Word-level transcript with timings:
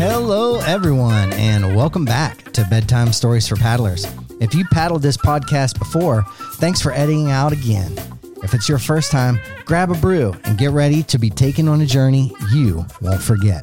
Hello, 0.00 0.60
everyone, 0.60 1.30
and 1.34 1.76
welcome 1.76 2.06
back 2.06 2.50
to 2.52 2.64
Bedtime 2.70 3.12
Stories 3.12 3.46
for 3.46 3.56
Paddlers. 3.56 4.06
If 4.40 4.54
you 4.54 4.64
paddled 4.72 5.02
this 5.02 5.18
podcast 5.18 5.78
before, 5.78 6.24
thanks 6.54 6.80
for 6.80 6.92
eddying 6.92 7.30
out 7.30 7.52
again. 7.52 7.92
If 8.42 8.54
it's 8.54 8.66
your 8.66 8.78
first 8.78 9.10
time, 9.12 9.38
grab 9.66 9.90
a 9.90 9.94
brew 9.94 10.34
and 10.44 10.56
get 10.56 10.70
ready 10.70 11.02
to 11.02 11.18
be 11.18 11.28
taken 11.28 11.68
on 11.68 11.82
a 11.82 11.86
journey 11.86 12.32
you 12.50 12.86
won't 13.02 13.20
forget. 13.20 13.62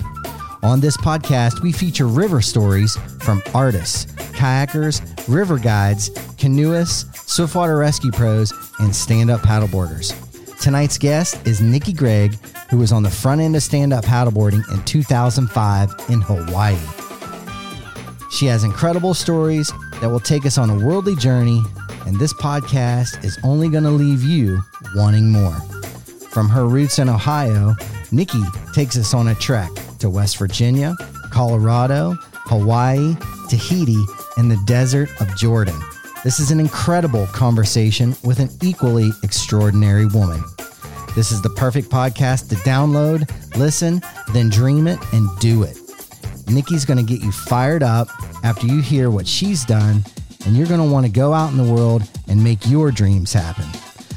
On 0.62 0.80
this 0.80 0.96
podcast, 0.98 1.64
we 1.64 1.72
feature 1.72 2.06
river 2.06 2.40
stories 2.40 2.96
from 3.20 3.42
artists, 3.56 4.06
kayakers, 4.34 5.02
river 5.28 5.58
guides, 5.58 6.12
canoeists, 6.38 7.34
swiftwater 7.34 7.78
rescue 7.78 8.12
pros, 8.12 8.54
and 8.78 8.96
stand 8.96 9.32
up 9.32 9.42
paddleboarders. 9.42 10.14
Tonight's 10.62 11.00
guest 11.00 11.48
is 11.48 11.62
Nikki 11.62 11.94
Gregg, 11.94 12.38
who 12.70 12.78
was 12.78 12.92
on 12.92 13.04
the 13.04 13.10
front 13.10 13.42
end 13.42 13.56
of 13.56 13.64
stand 13.64 13.94
up 13.94 14.04
paddleboarding 14.06 14.64
in 14.72 14.84
2005 14.84 15.94
in 16.10 16.22
Hawaii. 16.22 16.78
She 18.32 18.46
has 18.48 18.64
incredible 18.64 19.14
stories 19.14 19.72
that 20.02 20.10
will 20.10 20.20
take 20.20 20.46
us 20.46 20.58
on 20.58 20.70
a 20.70 20.86
worldly 20.86 21.16
journey, 21.16 21.64
and 22.06 22.20
this 22.20 22.34
podcast 22.34 23.24
is 23.24 23.40
only 23.44 23.70
going 23.70 23.84
to 23.84 23.90
leave 23.90 24.24
you 24.24 24.62
wanting 24.96 25.32
more. 25.32 25.56
From 26.30 26.50
her 26.50 26.68
roots 26.68 27.00
in 27.00 27.10
Ohio, 27.10 27.76
Nikki 28.12 28.44
takes 28.74 28.98
us 28.98 29.14
on 29.14 29.30
a 29.30 29.36
trek 29.36 29.70
to 30.00 30.10
West 30.10 30.38
Virginia, 30.38 30.96
Colorado, 31.32 32.16
Hawaii, 32.46 33.16
Tahiti, 33.50 34.04
and 34.38 34.52
the 34.52 34.62
desert 34.66 35.10
of 35.20 35.36
Jordan. 35.36 35.80
This 36.24 36.40
is 36.40 36.52
an 36.52 36.60
incredible 36.60 37.28
conversation 37.28 38.16
with 38.24 38.40
an 38.40 38.50
equally 38.62 39.12
extraordinary 39.24 40.06
woman. 40.06 40.44
This 41.18 41.32
is 41.32 41.42
the 41.42 41.50
perfect 41.50 41.90
podcast 41.90 42.50
to 42.50 42.56
download, 42.58 43.28
listen, 43.58 44.04
then 44.34 44.52
dream 44.52 44.86
it 44.86 45.00
and 45.14 45.28
do 45.40 45.64
it. 45.64 45.76
Nikki's 46.48 46.86
going 46.86 47.04
to 47.04 47.04
get 47.04 47.24
you 47.24 47.32
fired 47.32 47.82
up 47.82 48.08
after 48.44 48.68
you 48.68 48.84
hear 48.84 49.10
what 49.10 49.28
she's 49.28 49.66
done, 49.66 50.06
and 50.46 50.56
you're 50.56 50.68
going 50.68 50.80
to 50.80 50.86
want 50.86 51.08
to 51.08 51.12
go 51.12 51.34
out 51.34 51.50
in 51.50 51.58
the 51.58 51.74
world 51.74 52.08
and 52.28 52.44
make 52.44 52.70
your 52.70 52.92
dreams 52.92 53.34
happen. 53.34 53.66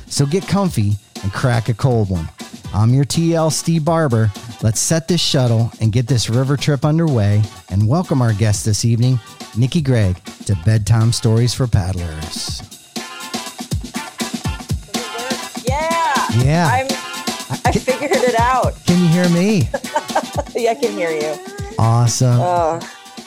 So 0.08 0.26
get 0.26 0.46
comfy 0.46 0.96
and 1.22 1.32
crack 1.32 1.70
a 1.70 1.74
cold 1.74 2.10
one. 2.10 2.28
I'm 2.74 2.92
your 2.92 3.06
TL 3.06 3.50
Steve 3.50 3.82
Barber. 3.82 4.30
Let's 4.62 4.78
set 4.78 5.08
this 5.08 5.22
shuttle 5.22 5.72
and 5.80 5.92
get 5.92 6.06
this 6.06 6.28
river 6.28 6.58
trip 6.58 6.84
underway 6.84 7.42
and 7.70 7.88
welcome 7.88 8.20
our 8.20 8.34
guest 8.34 8.66
this 8.66 8.84
evening, 8.84 9.18
Nikki 9.56 9.80
Gregg, 9.80 10.22
to 10.44 10.54
Bedtime 10.66 11.14
Stories 11.14 11.54
for 11.54 11.66
Paddlers. 11.66 12.69
Yeah. 16.44 16.69
I'm 16.70 16.86
I 17.64 17.72
figured 17.72 18.12
it 18.12 18.38
out. 18.38 18.74
Can 18.86 19.00
you 19.02 19.08
hear 19.08 19.28
me? 19.30 19.69
yeah, 20.55 20.70
I 20.70 20.74
can 20.74 20.92
hear 20.92 21.10
you. 21.10 21.34
Awesome. 21.78 22.38
Oh, 22.41 22.80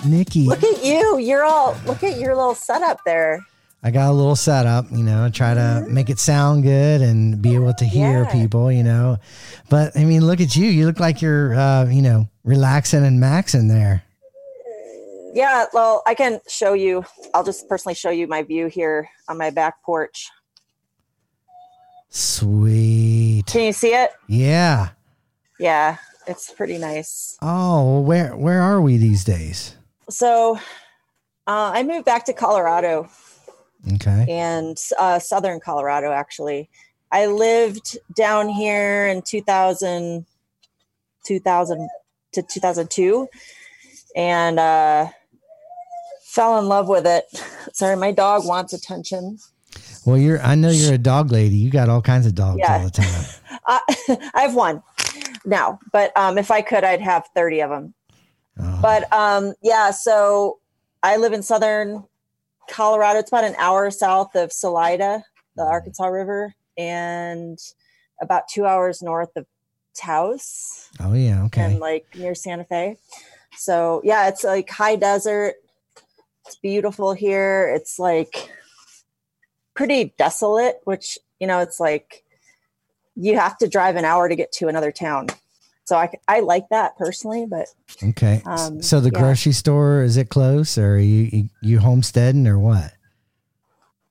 Nikki, 0.05 0.45
look 0.47 0.63
at 0.63 0.83
you. 0.83 1.17
You're 1.17 1.43
all 1.43 1.75
look 1.85 2.03
at 2.03 2.19
your 2.19 2.35
little 2.35 2.55
setup 2.55 2.99
there. 3.05 3.45
I 3.85 3.91
got 3.91 4.09
a 4.09 4.13
little 4.13 4.37
setup, 4.37 4.85
you 4.91 5.03
know, 5.03 5.29
try 5.29 5.53
to 5.53 5.85
make 5.89 6.09
it 6.09 6.17
sound 6.17 6.63
good 6.63 7.01
and 7.01 7.41
be 7.41 7.53
able 7.53 7.73
to 7.73 7.83
hear 7.85 8.23
Yeah. 8.23 8.31
people, 8.31 8.71
you 8.71 8.81
know. 8.83 9.17
But 9.69 9.97
I 9.97 10.05
mean, 10.05 10.25
look 10.25 10.39
at 10.39 10.55
you. 10.55 10.67
You 10.67 10.85
look 10.85 11.01
like 11.01 11.21
you're, 11.21 11.53
uh, 11.53 11.85
you 11.89 12.01
know, 12.01 12.29
relaxing 12.45 13.03
and 13.05 13.21
maxing 13.21 13.67
there. 13.67 14.03
Yeah, 15.33 15.65
well, 15.73 16.01
I 16.05 16.13
can 16.13 16.39
show 16.47 16.73
you. 16.73 17.03
I'll 17.33 17.43
just 17.43 17.67
personally 17.67 17.95
show 17.95 18.09
you 18.11 18.27
my 18.27 18.43
view 18.43 18.67
here 18.67 19.09
on 19.27 19.37
my 19.37 19.49
back 19.49 19.81
porch. 19.83 20.29
Sweet. 22.15 23.43
Can 23.47 23.63
you 23.63 23.73
see 23.73 23.95
it? 23.95 24.11
Yeah. 24.27 24.89
Yeah, 25.59 25.97
it's 26.27 26.51
pretty 26.51 26.77
nice. 26.77 27.35
Oh, 27.41 28.01
where 28.01 28.35
where 28.37 28.61
are 28.61 28.79
we 28.81 28.97
these 28.97 29.23
days? 29.23 29.75
So, 30.11 30.57
uh, 31.47 31.71
I 31.73 31.81
moved 31.81 32.05
back 32.05 32.25
to 32.25 32.33
Colorado 32.33 33.09
Okay. 33.95 34.25
and 34.29 34.77
uh, 34.99 35.17
southern 35.17 35.59
Colorado, 35.59 36.11
actually. 36.11 36.69
I 37.11 37.25
lived 37.25 37.97
down 38.15 38.47
here 38.47 39.07
in 39.07 39.23
2000, 39.23 40.25
2000 41.25 41.89
to 42.33 42.41
2002 42.43 43.27
and 44.15 44.59
uh, 44.59 45.07
fell 46.21 46.59
in 46.59 46.67
love 46.67 46.87
with 46.87 47.07
it. 47.07 47.25
Sorry, 47.73 47.95
my 47.95 48.11
dog 48.11 48.45
wants 48.45 48.71
attention. 48.71 49.39
Well, 50.05 50.17
you're. 50.17 50.41
I 50.41 50.55
know 50.55 50.69
you're 50.69 50.93
a 50.93 50.97
dog 50.97 51.31
lady. 51.31 51.55
You 51.55 51.69
got 51.71 51.89
all 51.89 52.01
kinds 52.01 52.25
of 52.25 52.35
dogs 52.35 52.59
Yeah. 52.59 52.77
all 52.77 52.83
the 52.85 52.91
time. 52.91 53.25
Uh, 53.65 53.79
I 54.33 54.41
have 54.41 54.55
one 54.55 54.83
now, 55.45 55.79
but 55.93 56.11
um, 56.17 56.37
if 56.37 56.51
I 56.51 56.61
could, 56.61 56.83
I'd 56.83 56.99
have 56.99 57.29
30 57.33 57.61
of 57.61 57.69
them. 57.69 57.93
Oh, 58.59 58.79
But 58.81 59.13
um, 59.13 59.53
yeah, 59.61 59.91
so 59.91 60.59
I 61.01 61.15
live 61.15 61.31
in 61.31 61.41
southern 61.41 62.03
Colorado. 62.69 63.19
It's 63.19 63.31
about 63.31 63.45
an 63.45 63.55
hour 63.57 63.89
south 63.89 64.35
of 64.35 64.51
Salida, 64.51 65.23
the 65.55 65.63
Arkansas 65.63 66.07
River, 66.07 66.53
and 66.77 67.57
about 68.21 68.49
two 68.49 68.65
hours 68.65 69.01
north 69.01 69.29
of 69.37 69.45
Taos 69.95 70.89
oh 70.99 71.13
yeah. 71.13 71.43
Okay. 71.45 71.61
and 71.61 71.79
like 71.79 72.05
near 72.15 72.35
Santa 72.35 72.65
Fe. 72.65 72.97
So 73.55 74.01
yeah, 74.03 74.27
it's 74.27 74.43
like 74.43 74.69
high 74.69 74.97
desert. 74.97 75.53
It's 76.47 76.57
beautiful 76.57 77.13
here. 77.13 77.71
It's 77.73 77.97
like 77.97 78.49
pretty 79.75 80.13
desolate, 80.17 80.81
which 80.85 81.17
you 81.39 81.47
know, 81.47 81.59
it's 81.59 81.79
like 81.79 82.23
you 83.15 83.37
have 83.37 83.57
to 83.57 83.67
drive 83.67 83.95
an 83.95 84.05
hour 84.05 84.29
to 84.29 84.35
get 84.35 84.51
to 84.53 84.67
another 84.67 84.91
town. 84.91 85.27
So 85.85 85.97
I, 85.97 86.09
I 86.29 86.39
like 86.39 86.69
that 86.69 86.97
personally, 86.97 87.45
but 87.45 87.67
Okay. 88.01 88.41
um, 88.45 88.81
so 88.81 89.01
the 89.01 89.11
yeah. 89.13 89.19
grocery 89.19 89.51
store 89.51 90.01
is 90.01 90.15
it 90.15 90.29
close, 90.29 90.77
or 90.77 90.93
are 90.95 90.97
you 90.99 91.29
you, 91.31 91.49
you 91.61 91.79
homesteading, 91.79 92.47
or 92.47 92.57
what? 92.57 92.93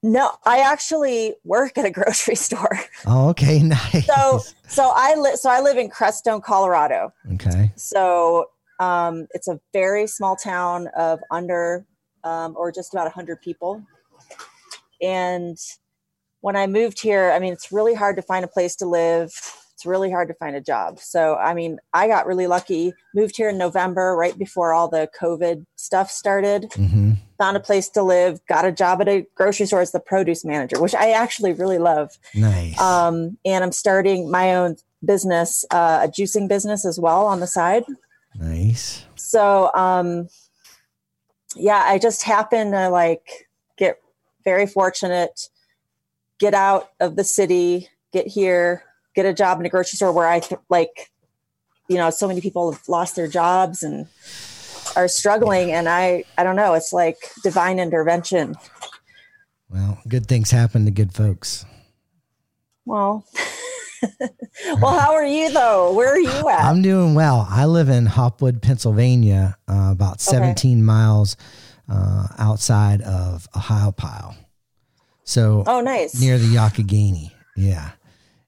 No, 0.02 0.32
I 0.44 0.58
actually 0.60 1.34
work 1.44 1.78
at 1.78 1.84
a 1.84 1.90
grocery 1.98 2.34
store. 2.34 2.78
Oh, 3.06 3.28
okay. 3.30 3.62
Nice. 3.62 4.06
So, 4.06 4.40
so 4.68 4.92
I 4.94 5.14
live. 5.14 5.36
So 5.36 5.48
I 5.48 5.60
live 5.60 5.78
in 5.78 5.88
Crestone, 5.88 6.42
Colorado. 6.42 7.12
okay. 7.34 7.72
So 7.76 8.50
um, 8.80 9.26
it's 9.32 9.48
a 9.48 9.58
very 9.72 10.06
small 10.06 10.36
town 10.36 10.88
of 10.96 11.20
under 11.30 11.86
um, 12.24 12.54
or 12.56 12.70
just 12.72 12.92
about 12.92 13.02
a 13.06 13.10
100 13.14 13.40
people. 13.40 13.82
And 15.02 15.58
when 16.40 16.56
I 16.56 16.66
moved 16.66 17.00
here, 17.02 17.30
I 17.32 17.38
mean, 17.38 17.52
it's 17.52 17.72
really 17.72 17.94
hard 17.94 18.16
to 18.16 18.22
find 18.22 18.44
a 18.44 18.48
place 18.48 18.76
to 18.76 18.86
live. 18.86 19.32
It's 19.74 19.86
really 19.86 20.10
hard 20.10 20.28
to 20.28 20.34
find 20.34 20.54
a 20.54 20.60
job. 20.60 21.00
So, 21.00 21.36
I 21.36 21.54
mean, 21.54 21.78
I 21.92 22.06
got 22.06 22.26
really 22.26 22.46
lucky. 22.46 22.92
Moved 23.14 23.36
here 23.36 23.48
in 23.48 23.58
November, 23.58 24.14
right 24.14 24.38
before 24.38 24.72
all 24.72 24.88
the 24.88 25.08
COVID 25.20 25.66
stuff 25.76 26.10
started. 26.10 26.70
Mm-hmm. 26.70 27.12
Found 27.38 27.56
a 27.56 27.60
place 27.60 27.88
to 27.90 28.02
live. 28.02 28.40
Got 28.46 28.64
a 28.64 28.70
job 28.72 29.00
at 29.00 29.08
a 29.08 29.26
grocery 29.34 29.66
store 29.66 29.80
as 29.80 29.90
the 29.90 30.00
produce 30.00 30.44
manager, 30.44 30.80
which 30.80 30.94
I 30.94 31.10
actually 31.10 31.52
really 31.52 31.78
love. 31.78 32.16
Nice. 32.34 32.78
Um, 32.80 33.38
and 33.44 33.64
I'm 33.64 33.72
starting 33.72 34.30
my 34.30 34.54
own 34.54 34.76
business, 35.04 35.64
uh, 35.72 36.00
a 36.04 36.08
juicing 36.08 36.48
business 36.48 36.84
as 36.84 37.00
well 37.00 37.26
on 37.26 37.40
the 37.40 37.48
side. 37.48 37.84
nice. 38.36 39.04
So, 39.16 39.72
um, 39.74 40.28
yeah, 41.56 41.82
I 41.84 41.98
just 41.98 42.22
happened 42.22 42.72
to 42.72 42.88
like 42.88 43.48
very 44.44 44.66
fortunate, 44.66 45.48
get 46.38 46.54
out 46.54 46.90
of 47.00 47.16
the 47.16 47.24
city, 47.24 47.88
get 48.12 48.26
here, 48.26 48.84
get 49.14 49.26
a 49.26 49.32
job 49.32 49.60
in 49.60 49.66
a 49.66 49.68
grocery 49.68 49.96
store 49.96 50.12
where 50.12 50.28
I 50.28 50.40
th- 50.40 50.60
like, 50.68 51.10
you 51.88 51.96
know, 51.96 52.10
so 52.10 52.26
many 52.28 52.40
people 52.40 52.72
have 52.72 52.88
lost 52.88 53.16
their 53.16 53.28
jobs 53.28 53.82
and 53.82 54.06
are 54.96 55.08
struggling. 55.08 55.72
And 55.72 55.88
I, 55.88 56.24
I 56.38 56.44
don't 56.44 56.56
know, 56.56 56.74
it's 56.74 56.92
like 56.92 57.16
divine 57.42 57.78
intervention. 57.78 58.54
Well, 59.68 59.98
good 60.06 60.26
things 60.26 60.50
happen 60.50 60.84
to 60.84 60.90
good 60.90 61.14
folks. 61.14 61.64
Well, 62.84 63.24
well, 64.80 64.98
how 64.98 65.14
are 65.14 65.24
you 65.24 65.50
though? 65.52 65.94
Where 65.94 66.08
are 66.08 66.18
you 66.18 66.48
at? 66.48 66.64
I'm 66.64 66.82
doing 66.82 67.14
well. 67.14 67.46
I 67.48 67.66
live 67.66 67.88
in 67.88 68.06
Hopwood, 68.06 68.60
Pennsylvania, 68.60 69.56
uh, 69.68 69.90
about 69.92 70.20
17 70.20 70.84
miles 70.84 71.36
uh, 71.88 72.28
outside 72.38 73.00
of 73.02 73.48
Ohiopyle. 73.54 74.36
So 75.24 75.64
oh, 75.66 75.80
nice. 75.80 76.20
near 76.20 76.38
the 76.38 76.54
Youghiogheny. 76.54 77.32
Yeah. 77.56 77.90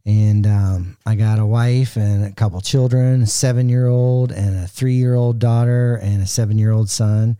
And 0.06 0.46
um, 0.46 0.96
I 1.06 1.14
got 1.14 1.38
a 1.38 1.46
wife 1.46 1.96
and 1.96 2.24
a 2.24 2.32
couple 2.32 2.60
children, 2.60 3.22
a 3.22 3.26
seven 3.26 3.68
year 3.68 3.88
old 3.88 4.32
and 4.32 4.64
a 4.64 4.66
three 4.66 4.94
year 4.94 5.14
old 5.14 5.38
daughter 5.38 5.96
and 5.96 6.22
a 6.22 6.26
seven 6.26 6.58
year 6.58 6.72
old 6.72 6.90
son. 6.90 7.38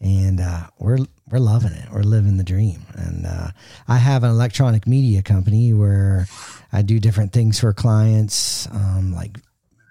And 0.00 0.40
uh, 0.40 0.68
we're 0.78 0.98
we're 1.30 1.38
loving 1.38 1.72
it. 1.72 1.90
We're 1.90 2.02
living 2.02 2.36
the 2.36 2.44
dream. 2.44 2.82
And 2.94 3.26
uh, 3.26 3.48
I 3.88 3.96
have 3.96 4.24
an 4.24 4.30
electronic 4.30 4.86
media 4.86 5.22
company 5.22 5.72
where 5.72 6.26
I 6.72 6.82
do 6.82 7.00
different 7.00 7.32
things 7.32 7.58
for 7.60 7.72
clients, 7.72 8.68
um, 8.70 9.12
like 9.12 9.38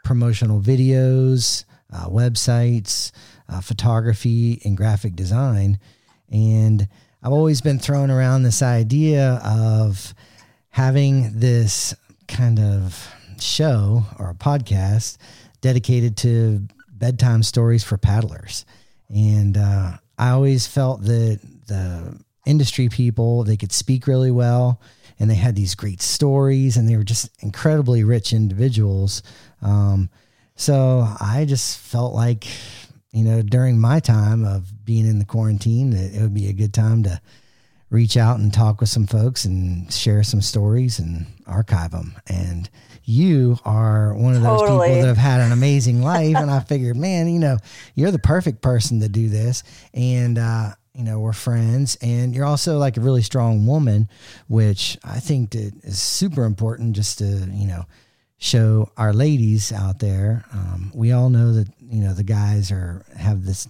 promotional 0.03 0.61
videos, 0.61 1.65
uh, 1.91 2.07
websites, 2.07 3.11
uh, 3.49 3.61
photography, 3.61 4.61
and 4.63 4.77
graphic 4.77 5.15
design. 5.15 5.79
And 6.31 6.87
I've 7.25 7.33
always 7.33 7.59
been 7.59 7.79
throwing 7.79 8.11
around 8.11 8.43
this 8.43 8.61
idea 8.61 9.41
of 9.43 10.13
having 10.69 11.39
this 11.39 11.95
kind 12.27 12.59
of 12.59 13.11
show 13.39 14.03
or 14.19 14.29
a 14.29 14.35
podcast 14.35 15.17
dedicated 15.59 16.17
to 16.17 16.67
bedtime 16.87 17.41
stories 17.41 17.83
for 17.83 17.97
paddlers. 17.97 18.63
And 19.09 19.57
uh, 19.57 19.93
I 20.19 20.29
always 20.29 20.67
felt 20.67 21.01
that 21.05 21.39
the 21.65 22.15
industry 22.45 22.89
people, 22.89 23.43
they 23.43 23.57
could 23.57 23.71
speak 23.71 24.05
really 24.05 24.29
well 24.29 24.79
and 25.17 25.27
they 25.27 25.33
had 25.33 25.55
these 25.55 25.73
great 25.73 26.03
stories 26.03 26.77
and 26.77 26.87
they 26.87 26.95
were 26.95 27.03
just 27.03 27.31
incredibly 27.41 28.03
rich 28.03 28.33
individuals. 28.33 29.23
Um, 29.63 30.11
so 30.55 31.07
I 31.19 31.45
just 31.45 31.79
felt 31.79 32.13
like, 32.13 32.45
you 33.15 33.23
know, 33.23 33.41
during 33.41 33.79
my 33.79 34.01
time 34.01 34.43
of 34.43 34.85
being 34.85 35.07
in 35.07 35.19
the 35.19 35.25
quarantine, 35.25 35.91
that 35.91 36.13
it 36.13 36.21
would 36.21 36.33
be 36.33 36.49
a 36.49 36.53
good 36.53 36.73
time 36.73 37.03
to 37.03 37.21
reach 37.89 38.17
out 38.17 38.39
and 38.39 38.53
talk 38.53 38.81
with 38.81 38.89
some 38.89 39.07
folks 39.07 39.45
and 39.45 39.91
share 39.93 40.21
some 40.21 40.41
stories 40.41 40.99
and 40.99 41.25
archive 41.47 41.91
them. 41.91 42.13
And 42.27 42.69
you 43.05 43.57
are 43.63 44.13
one 44.15 44.35
of 44.35 44.41
those 44.41 44.59
Totally. 44.59 44.89
people 44.89 45.01
that 45.01 45.07
have 45.07 45.17
had 45.17 45.39
an 45.39 45.53
amazing 45.53 46.01
life. 46.01 46.35
and 46.35 46.51
I 46.51 46.59
figured, 46.59 46.97
man, 46.97 47.29
you 47.29 47.39
know, 47.39 47.57
you're 47.93 48.11
the 48.11 48.19
perfect 48.19 48.61
person 48.61 48.99
to 48.99 49.07
do 49.07 49.29
this. 49.29 49.63
And, 49.93 50.37
uh, 50.37 50.71
you 50.93 51.03
know, 51.03 51.19
we're 51.19 51.31
friends 51.33 51.97
and 52.01 52.35
you're 52.35 52.45
also 52.45 52.77
like 52.79 52.97
a 52.97 53.01
really 53.01 53.21
strong 53.21 53.65
woman, 53.65 54.09
which 54.47 54.97
I 55.05 55.19
think 55.19 55.51
that 55.51 55.73
is 55.83 56.01
super 56.01 56.43
important 56.43 56.97
just 56.97 57.19
to, 57.19 57.25
you 57.25 57.67
know, 57.67 57.85
show 58.37 58.91
our 58.97 59.13
ladies 59.13 59.71
out 59.71 59.99
there. 59.99 60.45
Um, 60.51 60.91
we 60.93 61.11
all 61.11 61.29
know 61.29 61.53
that, 61.53 61.67
you 61.79 62.01
know, 62.01 62.13
the 62.13 62.23
guys 62.23 62.71
are, 62.71 63.05
have 63.17 63.45
this, 63.45 63.67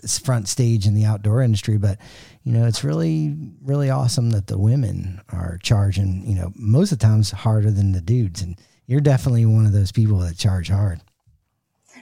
this 0.00 0.18
front 0.18 0.48
stage 0.48 0.86
in 0.86 0.94
the 0.94 1.04
outdoor 1.04 1.42
industry, 1.42 1.76
but 1.78 1.98
you 2.44 2.52
know, 2.52 2.66
it's 2.66 2.82
really, 2.84 3.36
really 3.62 3.90
awesome 3.90 4.30
that 4.30 4.46
the 4.46 4.58
women 4.58 5.20
are 5.30 5.58
charging, 5.62 6.24
you 6.26 6.34
know, 6.34 6.52
most 6.54 6.92
of 6.92 6.98
the 6.98 7.06
times 7.06 7.30
harder 7.30 7.70
than 7.70 7.92
the 7.92 8.00
dudes. 8.00 8.40
And 8.40 8.56
you're 8.86 9.00
definitely 9.02 9.44
one 9.44 9.66
of 9.66 9.72
those 9.72 9.92
people 9.92 10.18
that 10.20 10.38
charge 10.38 10.68
hard. 10.70 11.00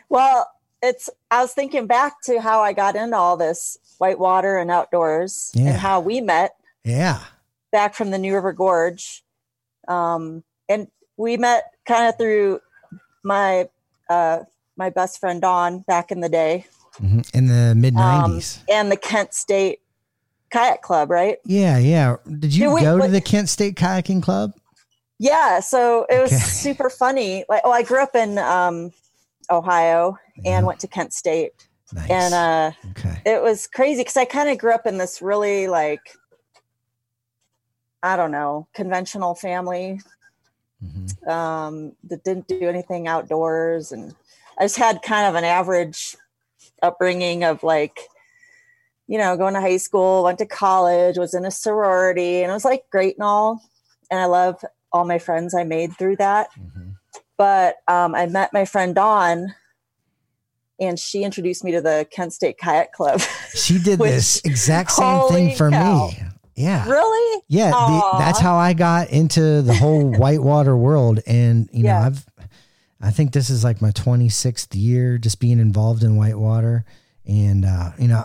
Well, 0.08 0.48
it's 0.82 1.10
I 1.30 1.42
was 1.42 1.52
thinking 1.52 1.86
back 1.88 2.20
to 2.24 2.40
how 2.40 2.60
I 2.60 2.72
got 2.72 2.94
into 2.94 3.16
all 3.16 3.36
this 3.36 3.78
whitewater 3.98 4.58
and 4.58 4.70
outdoors 4.70 5.50
Yeah. 5.54 5.70
and 5.70 5.76
how 5.78 5.98
we 6.00 6.20
met 6.20 6.54
Yeah. 6.84 7.20
back 7.72 7.94
from 7.94 8.10
the 8.10 8.18
New 8.18 8.34
River 8.34 8.52
Gorge. 8.52 9.24
Um, 9.88 10.44
and 10.68 10.88
we 11.16 11.36
met 11.36 11.64
kind 11.86 12.08
of 12.08 12.16
through 12.18 12.60
my 13.24 13.68
uh, 14.10 14.40
my 14.76 14.90
best 14.90 15.18
friend 15.20 15.40
Dawn 15.40 15.80
back 15.86 16.10
in 16.10 16.20
the 16.20 16.28
day 16.28 16.66
hmm 16.98 17.20
In 17.34 17.46
the 17.48 17.74
mid 17.76 17.94
um, 17.96 18.32
90s. 18.38 18.62
and 18.70 18.90
the 18.90 18.96
Kent 18.96 19.34
State 19.34 19.80
Kayak 20.50 20.82
Club, 20.82 21.10
right? 21.10 21.38
yeah. 21.44 21.76
Yeah. 21.78 22.16
Did 22.38 22.54
you 22.54 22.66
Did 22.68 22.74
we- 22.74 22.80
go 22.82 22.96
to 22.96 23.02
what- 23.02 23.10
the 23.10 23.20
Kent 23.20 23.48
State 23.48 23.74
Kayaking 23.76 24.22
Club? 24.22 24.52
Yeah, 25.18 25.60
so 25.60 26.04
it 26.10 26.20
was 26.20 26.30
Okay. 26.32 26.40
super 26.44 26.90
funny. 26.90 27.44
Like, 27.48 27.62
oh, 27.64 27.70
I 27.72 27.82
grew 27.82 28.02
up 28.02 28.14
in 28.14 28.36
um, 28.38 28.92
Ohio 29.50 30.18
Yeah. 30.44 30.58
and 30.58 30.66
went 30.66 30.78
to 30.80 30.88
Kent 30.88 31.12
State, 31.14 31.52
Nice. 31.92 32.10
and 32.10 32.34
uh, 32.34 32.70
okay. 32.90 33.22
it 33.24 33.42
was 33.42 33.66
crazy 33.66 34.02
because 34.02 34.16
I 34.18 34.24
kind 34.26 34.48
of 34.50 34.58
grew 34.58 34.72
up 34.74 34.86
in 34.86 34.98
this 34.98 35.20
really 35.22 35.68
like 35.68 36.00
I 38.02 38.16
don't 38.16 38.30
know 38.30 38.68
conventional 38.74 39.34
family 39.34 40.00
hmm 40.92 41.30
um, 41.30 41.92
that 42.04 42.22
didn't 42.22 42.46
do 42.46 42.68
anything 42.68 43.08
outdoors, 43.08 43.90
and 43.90 44.14
I 44.58 44.64
just 44.64 44.76
had 44.76 45.02
kind 45.02 45.26
of 45.26 45.34
an 45.34 45.44
average 45.44 46.16
upbringing 46.82 47.42
of 47.42 47.64
like 47.64 47.98
you 49.08 49.18
know 49.18 49.36
going 49.36 49.54
to 49.54 49.60
high 49.60 49.78
school, 49.78 50.24
went 50.24 50.38
to 50.38 50.46
college, 50.46 51.18
was 51.18 51.34
in 51.34 51.44
a 51.44 51.50
sorority, 51.50 52.42
and 52.42 52.50
it 52.50 52.54
was 52.54 52.64
like 52.64 52.84
great 52.90 53.16
and 53.16 53.24
all, 53.24 53.60
and 54.10 54.20
I 54.20 54.26
love 54.26 54.64
all 54.92 55.04
my 55.04 55.18
friends 55.18 55.54
I 55.54 55.64
made 55.64 55.96
through 55.96 56.16
that 56.16 56.48
hmm 56.54 56.90
but 57.36 57.76
um, 57.86 58.14
I 58.14 58.26
met 58.26 58.52
my 58.52 58.64
friend 58.64 58.94
Dawn, 58.94 59.54
and 60.80 60.98
she 60.98 61.22
introduced 61.22 61.64
me 61.64 61.72
to 61.72 61.80
the 61.80 62.06
Kent 62.10 62.32
State 62.32 62.58
Kayak 62.58 62.92
Club. 62.92 63.20
She 63.54 63.78
did 63.78 63.98
this 64.00 64.40
exact 64.44 64.92
same 64.92 65.20
thing 65.22 65.56
for 65.56 65.70
cow. 65.70 66.08
me. 66.08 66.25
Yeah. 66.56 66.88
really? 66.88 67.42
Yeah, 67.48 67.70
the, 67.70 68.18
that's 68.18 68.40
how 68.40 68.56
I 68.56 68.72
got 68.72 69.10
into 69.10 69.62
the 69.62 69.74
whole 69.74 70.10
whitewater 70.18 70.76
world, 70.76 71.20
and 71.26 71.68
you 71.72 71.84
know, 71.84 71.94
I've, 71.94 72.26
I 73.00 73.10
think 73.10 73.32
this 73.32 73.50
is 73.50 73.62
like 73.62 73.80
my 73.80 73.90
26th 73.90 74.68
year 74.72 75.18
just 75.18 75.38
being 75.38 75.60
involved 75.60 76.02
in 76.02 76.16
whitewater, 76.16 76.84
and 77.24 77.64
uh, 77.64 77.90
you 77.98 78.08
know, 78.08 78.24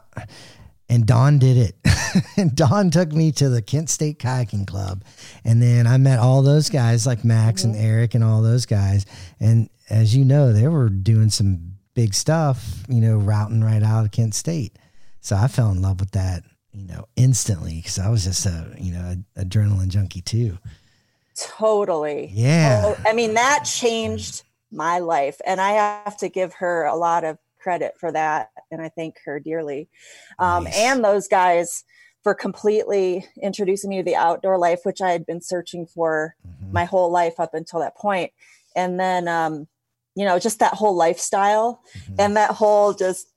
and 0.89 1.05
Dawn 1.05 1.37
did 1.39 1.57
it, 1.57 1.75
and 2.37 2.55
Dawn 2.55 2.89
took 2.89 3.11
me 3.11 3.31
to 3.33 3.49
the 3.49 3.61
Kent 3.61 3.89
State 3.89 4.17
Kayaking 4.17 4.65
Club, 4.65 5.03
and 5.43 5.61
then 5.61 5.85
I 5.85 5.97
met 5.97 6.17
all 6.17 6.41
those 6.41 6.69
guys 6.69 7.05
like 7.05 7.23
Max 7.23 7.63
and 7.63 7.75
Eric 7.75 8.15
and 8.15 8.23
all 8.23 8.41
those 8.41 8.65
guys, 8.65 9.05
and 9.39 9.69
as 9.89 10.15
you 10.15 10.25
know, 10.25 10.51
they 10.51 10.67
were 10.67 10.89
doing 10.89 11.29
some 11.29 11.73
big 11.93 12.13
stuff, 12.13 12.83
you 12.87 13.01
know, 13.01 13.17
routing 13.17 13.61
right 13.63 13.83
out 13.83 14.05
of 14.05 14.11
Kent 14.11 14.33
State, 14.33 14.79
so 15.19 15.35
I 15.35 15.47
fell 15.47 15.69
in 15.71 15.81
love 15.81 15.99
with 15.99 16.11
that 16.11 16.43
you 16.73 16.87
know, 16.87 17.07
instantly 17.15 17.75
because 17.77 17.99
I 17.99 18.09
was 18.09 18.23
just 18.23 18.45
a, 18.45 18.73
you 18.79 18.93
know, 18.93 19.15
a, 19.35 19.43
adrenaline 19.43 19.89
junkie 19.89 20.21
too. 20.21 20.57
Totally. 21.35 22.29
Yeah. 22.33 22.81
Oh, 22.83 22.95
I 23.05 23.13
mean, 23.13 23.33
that 23.35 23.63
changed 23.65 24.43
my 24.71 24.99
life, 24.99 25.39
and 25.45 25.59
I 25.59 25.71
have 25.71 26.17
to 26.17 26.29
give 26.29 26.53
her 26.55 26.85
a 26.85 26.95
lot 26.95 27.23
of 27.23 27.37
credit 27.59 27.93
for 27.99 28.11
that, 28.11 28.51
and 28.71 28.81
I 28.81 28.89
thank 28.89 29.17
her 29.25 29.39
dearly. 29.39 29.89
Um, 30.39 30.65
Nice. 30.65 30.77
And 30.77 31.03
those 31.03 31.27
guys 31.27 31.83
for 32.23 32.33
completely 32.33 33.25
introducing 33.41 33.89
me 33.89 33.97
to 33.97 34.03
the 34.03 34.15
outdoor 34.15 34.57
life, 34.57 34.81
which 34.83 35.01
I 35.01 35.11
had 35.11 35.25
been 35.25 35.41
searching 35.41 35.85
for 35.87 36.35
Mhm. 36.47 36.71
my 36.71 36.85
whole 36.85 37.09
life 37.09 37.39
up 37.39 37.53
until 37.53 37.79
that 37.79 37.97
point. 37.97 38.31
And 38.75 38.99
then, 38.99 39.27
um, 39.27 39.67
you 40.15 40.25
know, 40.25 40.37
just 40.37 40.59
that 40.59 40.75
whole 40.75 40.95
lifestyle 40.95 41.81
Mhm. 41.95 42.15
and 42.19 42.37
that 42.37 42.51
whole 42.51 42.93
just, 42.93 43.27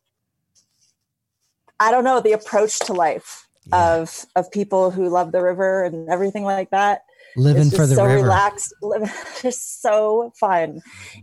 I 1.81 1.91
don't 1.91 2.05
know, 2.05 2.21
the 2.21 2.33
approach 2.33 2.79
to 2.81 2.93
life 2.93 3.49
Yeah. 3.67 3.95
of 3.95 4.27
of 4.37 4.51
people 4.51 4.91
who 4.91 5.09
love 5.09 5.33
the 5.33 5.43
river 5.43 5.85
and 5.85 6.09
everything 6.09 6.45
like 6.45 6.71
that. 6.71 7.03
living 7.37 7.69
for 7.71 7.85
the 7.87 7.97
so 7.97 8.05
river. 8.05 8.23
relaxed, 8.23 8.73
living- 8.81 9.11
just 9.43 9.83
so 9.83 10.33
fun. 10.39 10.81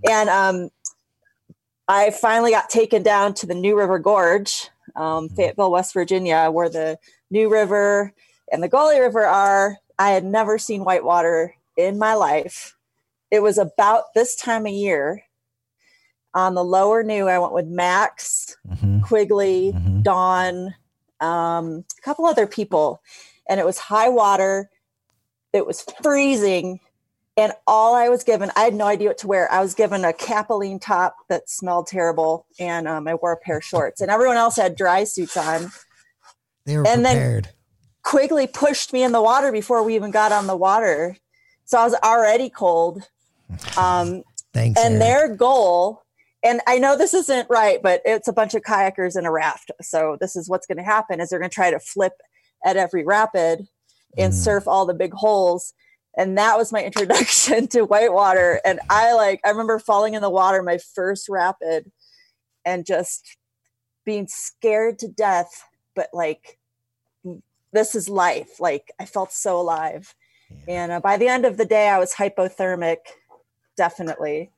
And 0.09 0.30
um, 0.30 0.69
I 1.88 2.12
finally 2.12 2.51
got 2.51 2.69
taken 2.69 3.01
down 3.03 3.33
to 3.36 3.45
the 3.45 3.56
New 3.56 3.77
River 3.77 3.98
Gorge, 4.00 4.69
um, 4.95 5.30
Mhm. 5.30 5.36
Fayetteville, 5.36 5.71
West 5.71 5.94
Virginia, 5.94 6.50
where 6.51 6.68
the 6.69 7.00
New 7.30 7.50
River 7.50 8.13
and 8.51 8.62
the 8.62 8.68
Gauley 8.69 9.00
River 9.00 9.25
are. 9.25 9.77
I 9.98 10.09
had 10.12 10.25
never 10.25 10.57
seen 10.57 10.83
whitewater 10.83 11.56
in 11.77 11.98
my 11.98 12.13
life. 12.15 12.75
It 13.29 13.41
was 13.41 13.58
about 13.58 14.13
this 14.13 14.36
time 14.36 14.65
of 14.65 14.74
year. 14.74 15.24
On 16.34 16.54
the 16.56 16.64
lower 16.64 17.04
New, 17.04 17.28
I 17.28 17.38
went 17.40 17.54
with 17.54 17.68
Max, 17.68 18.56
Mhm. 18.70 19.04
Quigley, 19.06 19.74
Mhm. 19.76 20.04
Dawn, 20.04 20.76
um, 21.20 21.84
a 21.98 22.02
couple 22.02 22.26
other 22.26 22.48
people, 22.48 23.02
and 23.50 23.60
it 23.60 23.66
was 23.66 23.78
high 23.78 24.08
water. 24.10 24.70
It 25.52 25.66
was 25.68 25.84
freezing, 26.02 26.80
and 27.36 27.54
all 27.68 27.94
I 27.96 28.08
was 28.08 28.24
given, 28.24 28.50
I 28.56 28.62
had 28.62 28.74
no 28.74 28.86
idea 28.88 29.10
what 29.10 29.18
to 29.20 29.28
wear. 29.28 29.52
I 29.52 29.60
was 29.60 29.74
given 29.74 30.06
a 30.06 30.14
Capilene 30.14 30.80
top 30.82 31.18
that 31.28 31.50
smelled 31.50 31.88
terrible, 31.88 32.46
and 32.60 32.88
um, 32.88 33.08
I 33.10 33.16
wore 33.16 33.34
a 33.34 33.38
pair 33.38 33.58
of 33.58 33.64
shorts, 33.66 34.00
and 34.00 34.10
everyone 34.10 34.38
else 34.38 34.56
had 34.56 34.76
dry 34.78 35.04
suits 35.04 35.36
on. 35.36 35.72
They 36.66 36.78
were 36.78 36.88
and 36.88 37.06
then- 37.06 37.16
prepared. 37.18 37.50
Quigley 38.04 38.48
pushed 38.48 38.94
me 38.94 39.04
in 39.04 39.12
the 39.12 39.22
water 39.22 39.52
before 39.52 39.84
we 39.84 39.94
even 39.96 40.10
got 40.12 40.32
on 40.32 40.48
the 40.48 40.56
water, 40.56 41.18
so 41.66 41.78
I 41.78 41.84
was 41.84 41.94
already 41.96 42.50
cold. 42.50 43.08
Um, 43.78 44.24
Thanks. 44.54 44.80
and 44.82 45.02
their 45.02 45.28
goal 45.28 46.04
and 46.43 46.62
i 46.67 46.77
know 46.77 46.98
this 46.98 47.13
isn't 47.13 47.48
right 47.50 47.81
but 47.83 48.01
it's 48.05 48.27
a 48.27 48.33
bunch 48.33 48.53
of 48.53 48.62
kayakers 48.63 49.17
in 49.17 49.25
a 49.25 49.31
raft. 49.31 49.71
So 49.81 50.17
this 50.19 50.36
is 50.36 50.50
what's 50.50 50.67
going 50.67 50.77
to 50.77 50.83
happen 50.83 51.19
is 51.19 51.29
they're 51.29 51.39
going 51.39 51.50
to 51.50 51.53
try 51.55 51.71
to 51.71 51.79
flip 51.79 52.13
at 52.65 52.77
every 52.77 53.03
rapid 53.03 53.67
and 54.17 54.33
Mm. 54.33 54.36
surf 54.36 54.67
all 54.67 54.86
the 54.86 54.93
big 54.93 55.13
holes. 55.13 55.74
And 56.17 56.38
that 56.38 56.57
was 56.57 56.71
my 56.71 56.83
introduction 56.89 57.67
to 57.69 57.83
whitewater. 57.86 58.60
And 58.65 58.79
i 58.89 59.13
like 59.13 59.39
i 59.45 59.50
remember 59.50 59.79
falling 59.79 60.13
in 60.15 60.21
the 60.21 60.29
water 60.29 60.62
my 60.63 60.77
first 60.77 61.29
rapid 61.29 61.91
and 62.65 62.86
just 62.86 63.38
being 64.05 64.27
scared 64.27 65.00
to 65.00 65.07
death 65.07 65.63
but 65.95 66.10
like 66.13 66.57
this 67.74 67.95
is 67.95 68.10
life. 68.10 68.60
Like 68.60 68.91
i 69.00 69.05
felt 69.05 69.31
so 69.31 69.60
alive. 69.60 70.13
Yeah. 70.67 70.83
and 70.83 70.91
uh, 70.91 71.00
by 71.00 71.15
the 71.17 71.27
end 71.29 71.45
of 71.45 71.55
the 71.57 71.65
day 71.65 71.88
i 71.88 71.98
was 72.00 72.15
hypothermic 72.15 72.98
definitely. 73.77 74.51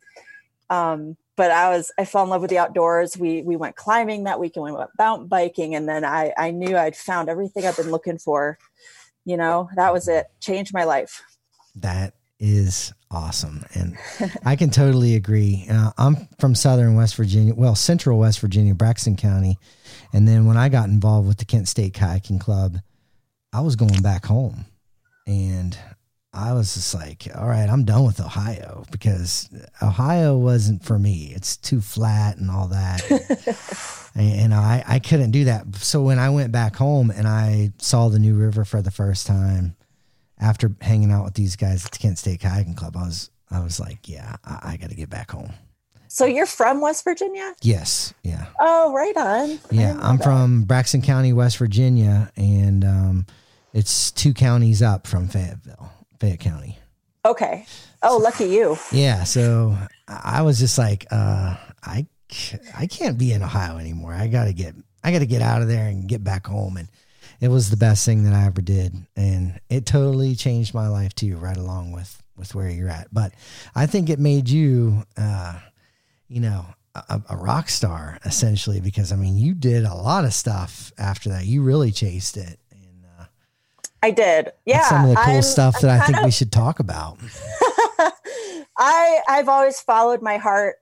Um, 0.69 1.17
but 1.35 1.51
i 1.51 1.69
was 1.69 1.91
i 1.97 2.05
fell 2.05 2.23
in 2.23 2.29
love 2.29 2.41
with 2.41 2.49
the 2.49 2.57
outdoors 2.57 3.17
we 3.17 3.41
we 3.43 3.55
went 3.55 3.75
climbing 3.75 4.23
that 4.23 4.39
week 4.39 4.55
and 4.55 4.65
we 4.65 4.71
went 4.71 4.89
mountain 4.97 5.27
biking 5.27 5.75
and 5.75 5.87
then 5.87 6.03
i 6.03 6.33
i 6.37 6.51
knew 6.51 6.77
i'd 6.77 6.95
found 6.95 7.29
everything 7.29 7.65
i've 7.65 7.77
been 7.77 7.91
looking 7.91 8.17
for 8.17 8.57
you 9.25 9.37
know 9.37 9.69
that 9.75 9.93
was 9.93 10.07
it 10.07 10.27
changed 10.39 10.73
my 10.73 10.83
life 10.83 11.21
That 11.75 12.13
is 12.39 12.93
awesome. 13.09 13.63
And 13.73 13.97
I 14.45 14.55
can 14.55 14.69
totally 14.69 15.15
agree. 15.15 15.65
Uh, 15.69 15.91
I'm 15.97 16.27
from 16.39 16.55
Southern 16.55 16.95
West 16.95 17.15
Virginia, 17.15 17.53
well, 17.55 17.75
Central 17.75 18.19
West 18.19 18.39
Virginia, 18.39 18.75
Braxton 18.75 19.15
County. 19.15 19.57
And 20.11 20.27
then 20.27 20.45
when 20.45 20.57
I 20.57 20.69
got 20.69 20.89
involved 20.89 21.27
with 21.27 21.37
the 21.37 21.45
Kent 21.45 21.67
State 21.67 21.93
Kayaking 21.93 22.39
Club, 22.39 22.79
I 23.53 23.61
was 23.61 23.75
going 23.75 24.01
back 24.01 24.25
home. 24.25 24.65
And 25.25 25.77
I 26.33 26.53
was 26.53 26.73
just 26.73 26.95
like, 26.95 27.27
all 27.35 27.47
right, 27.47 27.69
I'm 27.69 27.85
done 27.85 28.05
with 28.05 28.19
Ohio 28.19 28.85
because 28.91 29.49
Ohio 29.83 30.35
wasn't 30.35 30.83
for 30.83 30.97
me. 30.97 31.31
It's 31.35 31.55
too 31.57 31.79
flat 31.79 32.37
and 32.37 32.49
all 32.49 32.67
that. 32.69 34.09
and, 34.15 34.41
and 34.41 34.53
I, 34.53 34.83
I 34.87 34.99
couldn't 34.99 35.29
do 35.31 35.45
that. 35.45 35.75
So 35.75 36.01
when 36.01 36.17
I 36.17 36.31
went 36.31 36.51
back 36.51 36.75
home 36.75 37.11
and 37.11 37.27
I 37.27 37.71
saw 37.77 38.09
the 38.09 38.17
New 38.17 38.35
River 38.35 38.65
for 38.65 38.81
the 38.81 38.89
first 38.89 39.27
time 39.27 39.75
after 40.39 40.71
hanging 40.81 41.11
out 41.11 41.23
with 41.23 41.35
these 41.35 41.55
guys 41.55 41.85
at 41.85 41.91
the 41.91 41.99
Kent 41.99 42.17
State 42.17 42.41
Kayaking 42.41 42.75
Club, 42.75 42.97
I 42.97 43.03
was, 43.03 43.29
I 43.51 43.63
was 43.63 43.79
like, 43.79 44.09
yeah, 44.09 44.35
I, 44.43 44.59
I 44.63 44.77
got 44.77 44.89
to 44.89 44.95
get 44.95 45.11
back 45.11 45.29
home. 45.29 45.53
So 46.07 46.25
you're 46.25 46.47
from 46.47 46.81
West 46.81 47.03
Virginia? 47.03 47.53
Yes. 47.61 48.13
Yeah. 48.23 48.45
Oh, 48.59 48.91
right 48.91 49.17
on. 49.17 49.59
Yeah. 49.69 49.99
I'm 50.01 50.17
that. 50.17 50.23
from 50.23 50.63
Braxton 50.63 51.03
County, 51.03 51.31
West 51.31 51.57
Virginia. 51.57 52.31
And, 52.35 52.83
um, 52.83 53.25
it's 53.73 54.11
two 54.11 54.33
counties 54.33 54.81
up 54.81 55.07
from 55.07 55.27
Fayetteville. 55.27 55.91
Fayette 56.23 56.39
County. 56.39 56.77
Okay. 57.25 57.65
Oh, 58.01 58.17
lucky 58.17 58.45
you. 58.45 58.77
Yeah. 58.93 59.25
So 59.25 59.77
I 60.07 60.41
was 60.43 60.57
just 60.57 60.77
like, 60.77 61.05
uh, 61.11 61.57
I, 61.83 62.07
I 62.73 62.87
can't 62.87 63.17
be 63.17 63.33
in 63.33 63.43
Ohio 63.43 63.77
anymore. 63.77 64.13
I 64.13 64.27
got 64.27 64.45
to 64.45 64.53
get, 64.53 64.73
I 65.03 65.11
got 65.11 65.19
to 65.19 65.25
get 65.25 65.41
out 65.41 65.61
of 65.61 65.67
there 65.67 65.85
and 65.85 66.07
get 66.07 66.23
back 66.23 66.47
home. 66.47 66.77
And 66.77 66.87
it 67.41 67.49
was 67.49 67.69
the 67.69 67.75
best 67.75 68.05
thing 68.05 68.23
that 68.23 68.33
I 68.33 68.45
ever 68.45 68.61
did. 68.61 68.95
And 69.17 69.59
it 69.69 69.85
totally 69.85 70.33
changed 70.35 70.73
my 70.73 70.87
life 70.87 71.13
too, 71.13 71.35
right 71.35 71.57
along 71.57 71.91
with, 71.91 72.23
with 72.37 72.55
where 72.55 72.69
you're 72.69 72.87
at. 72.87 73.13
But 73.13 73.33
I 73.75 73.85
think 73.85 74.09
it 74.09 74.17
made 74.17 74.47
you, 74.47 75.03
uh, 75.17 75.59
you 76.29 76.39
know, 76.39 76.65
a, 76.95 77.21
a, 77.31 77.35
rock 77.35 77.69
star 77.69 78.19
essentially, 78.23 78.79
because 78.79 79.11
I 79.11 79.15
mean, 79.15 79.35
you 79.35 79.53
did 79.55 79.83
a 79.83 79.95
lot 79.95 80.25
of 80.25 80.33
stuff 80.33 80.93
after 80.97 81.29
that. 81.29 81.45
You 81.45 81.63
really 81.63 81.91
chased 81.91 82.37
it. 82.37 82.59
I 84.03 84.11
did. 84.11 84.51
Yeah. 84.65 84.79
That's 84.79 84.89
some 84.89 85.03
of 85.05 85.09
the 85.11 85.15
cool 85.15 85.35
I'm, 85.35 85.41
stuff 85.41 85.79
that 85.79 85.89
I'm 85.89 86.05
think 86.05 86.17
of, 86.17 86.25
we 86.25 86.31
should 86.31 86.51
talk 86.51 86.79
about. 86.79 87.17
I 88.77 89.21
I've 89.29 89.47
always 89.47 89.79
followed 89.79 90.21
my 90.21 90.35
heart 90.35 90.75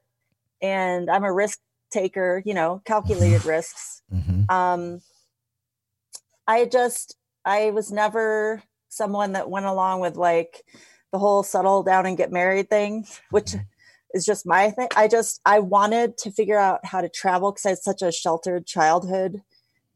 and 0.59 1.07
I'm 1.07 1.23
a 1.23 1.31
risk 1.31 1.59
taker, 1.91 2.41
you 2.45 2.55
know, 2.55 2.81
calculated 2.83 3.45
risks. 3.45 4.01
Mm-hmm. 4.11 4.51
Um 4.51 5.01
I 6.47 6.65
just 6.65 7.15
I 7.45 7.69
was 7.69 7.91
never 7.91 8.63
someone 8.89 9.33
that 9.33 9.51
went 9.51 9.67
along 9.67 9.99
with 9.99 10.15
like 10.15 10.63
the 11.11 11.19
whole 11.19 11.43
settle 11.43 11.83
down 11.83 12.07
and 12.07 12.17
get 12.17 12.31
married 12.31 12.71
thing, 12.71 13.05
which 13.29 13.51
mm-hmm. 13.51 13.65
is 14.15 14.25
just 14.25 14.47
my 14.47 14.71
thing. 14.71 14.87
I 14.95 15.07
just 15.07 15.41
I 15.45 15.59
wanted 15.59 16.17
to 16.19 16.31
figure 16.31 16.57
out 16.57 16.83
how 16.87 17.01
to 17.01 17.09
travel 17.09 17.51
because 17.51 17.67
I 17.67 17.69
had 17.69 17.77
such 17.77 18.01
a 18.01 18.11
sheltered 18.11 18.65
childhood 18.65 19.43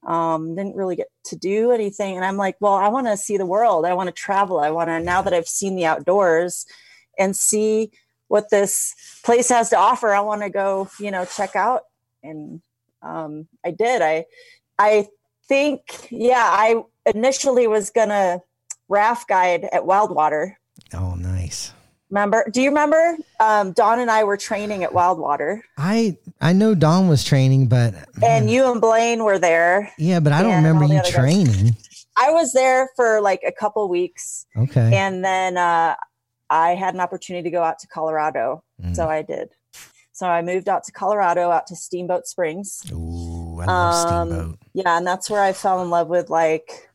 um, 0.05 0.55
didn't 0.55 0.75
really 0.75 0.95
get 0.95 1.07
to 1.25 1.35
do 1.35 1.71
anything. 1.71 2.15
And 2.15 2.25
I'm 2.25 2.37
like, 2.37 2.55
well, 2.59 2.73
I 2.73 2.87
want 2.89 3.07
to 3.07 3.17
see 3.17 3.37
the 3.37 3.45
world. 3.45 3.85
I 3.85 3.93
want 3.93 4.07
to 4.07 4.13
travel. 4.13 4.59
I 4.59 4.69
want 4.69 4.89
to, 4.89 4.99
now 4.99 5.21
that 5.21 5.33
I've 5.33 5.47
seen 5.47 5.75
the 5.75 5.85
outdoors 5.85 6.65
and 7.17 7.35
see 7.35 7.91
what 8.27 8.49
this 8.49 8.93
place 9.23 9.49
has 9.49 9.69
to 9.69 9.77
offer, 9.77 10.13
I 10.13 10.21
want 10.21 10.41
to 10.41 10.49
go, 10.49 10.89
you 10.99 11.11
know, 11.11 11.25
check 11.25 11.55
out. 11.55 11.83
And 12.23 12.61
um, 13.01 13.47
I 13.63 13.71
did. 13.71 14.01
I, 14.01 14.25
I 14.77 15.07
think, 15.47 16.07
yeah, 16.09 16.43
I 16.43 16.83
initially 17.05 17.67
was 17.67 17.89
going 17.91 18.09
to 18.09 18.41
raft 18.89 19.27
guide 19.27 19.67
at 19.71 19.83
Wildwater. 19.83 20.55
Oh, 20.93 21.15
nice. 21.15 21.71
Remember? 22.09 22.45
Do 22.51 22.61
you 22.61 22.69
remember? 22.69 23.17
Um, 23.39 23.71
Dawn 23.71 23.99
and 23.99 24.11
I 24.11 24.23
were 24.23 24.37
training 24.37 24.83
at 24.83 24.91
Wildwater. 24.91 25.61
I 25.77 26.17
I 26.39 26.53
know 26.53 26.75
Dawn 26.75 27.07
was 27.07 27.23
training, 27.23 27.67
but 27.67 27.95
and 28.23 28.49
you 28.49 28.71
and 28.71 28.79
Blaine 28.79 29.23
were 29.23 29.39
there. 29.39 29.91
Yeah, 29.97 30.19
but 30.19 30.31
I 30.31 30.43
don't 30.43 30.55
remember 30.55 30.85
you 30.85 31.01
training. 31.03 31.65
Guys. 31.65 32.05
I 32.17 32.31
was 32.31 32.53
there 32.53 32.89
for 32.95 33.21
like 33.21 33.41
a 33.45 33.51
couple 33.51 33.87
weeks. 33.89 34.45
Okay. 34.55 34.95
And 34.95 35.25
then 35.25 35.57
uh, 35.57 35.95
I 36.49 36.75
had 36.75 36.93
an 36.93 37.01
opportunity 37.01 37.43
to 37.43 37.51
go 37.51 37.63
out 37.63 37.79
to 37.79 37.87
Colorado, 37.87 38.63
mm. 38.81 38.95
so 38.95 39.09
I 39.09 39.21
did. 39.21 39.49
So 40.11 40.27
I 40.27 40.41
moved 40.41 40.69
out 40.69 40.85
to 40.85 40.93
Colorado, 40.93 41.51
out 41.51 41.67
to 41.67 41.75
Steamboat 41.75 42.25
Springs. 42.25 42.83
Ooh, 42.93 43.59
I 43.59 43.65
love 43.65 43.95
um, 44.11 44.29
Steamboat. 44.29 44.59
Yeah, 44.73 44.97
and 44.97 45.05
that's 45.05 45.29
where 45.29 45.41
I 45.41 45.51
fell 45.51 45.81
in 45.81 45.89
love 45.89 46.07
with 46.07 46.29
like 46.29 46.89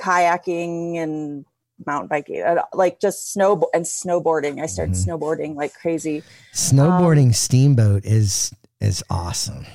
kayaking 0.00 0.96
and 0.98 1.44
mountain 1.86 2.08
biking, 2.08 2.42
uh, 2.42 2.62
like 2.72 3.00
just 3.00 3.32
snow 3.32 3.68
and 3.72 3.84
snowboarding. 3.84 4.62
I 4.62 4.66
started 4.66 4.94
mm-hmm. 4.94 5.10
snowboarding 5.10 5.54
like 5.56 5.74
crazy. 5.74 6.22
Snowboarding 6.52 7.26
um, 7.26 7.32
steamboat 7.32 8.04
is 8.04 8.52
is 8.80 9.02
awesome. 9.10 9.66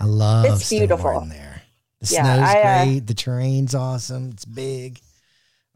I 0.00 0.04
love 0.04 0.46
it's 0.46 0.68
beautiful 0.68 1.26
there. 1.28 1.62
The 2.00 2.14
yeah, 2.14 2.34
snow's 2.34 2.48
I, 2.48 2.60
uh. 2.60 3.00
The 3.04 3.14
terrain's 3.14 3.74
awesome. 3.74 4.30
It's 4.30 4.44
big. 4.44 5.00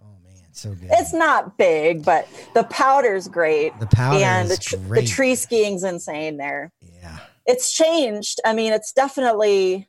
Oh 0.01 0.17
man, 0.25 0.43
so 0.53 0.71
good. 0.71 0.89
It's 0.93 1.13
not 1.13 1.57
big, 1.57 2.05
but 2.05 2.29
the 2.55 2.65
powder's 2.65 3.29
great. 3.29 3.79
The 3.79 3.87
powder 3.87 4.25
and 4.25 4.51
the, 4.51 4.57
tr- 4.57 4.77
the 4.77 5.07
tree 5.07 5.35
skiing's 5.35 5.85
insane 5.85 6.37
there. 6.37 6.73
Yeah, 6.81 7.19
it's 7.47 7.73
changed. 7.73 8.41
I 8.45 8.55
mean, 8.55 8.73
it's 8.73 8.93
definitely 8.93 9.89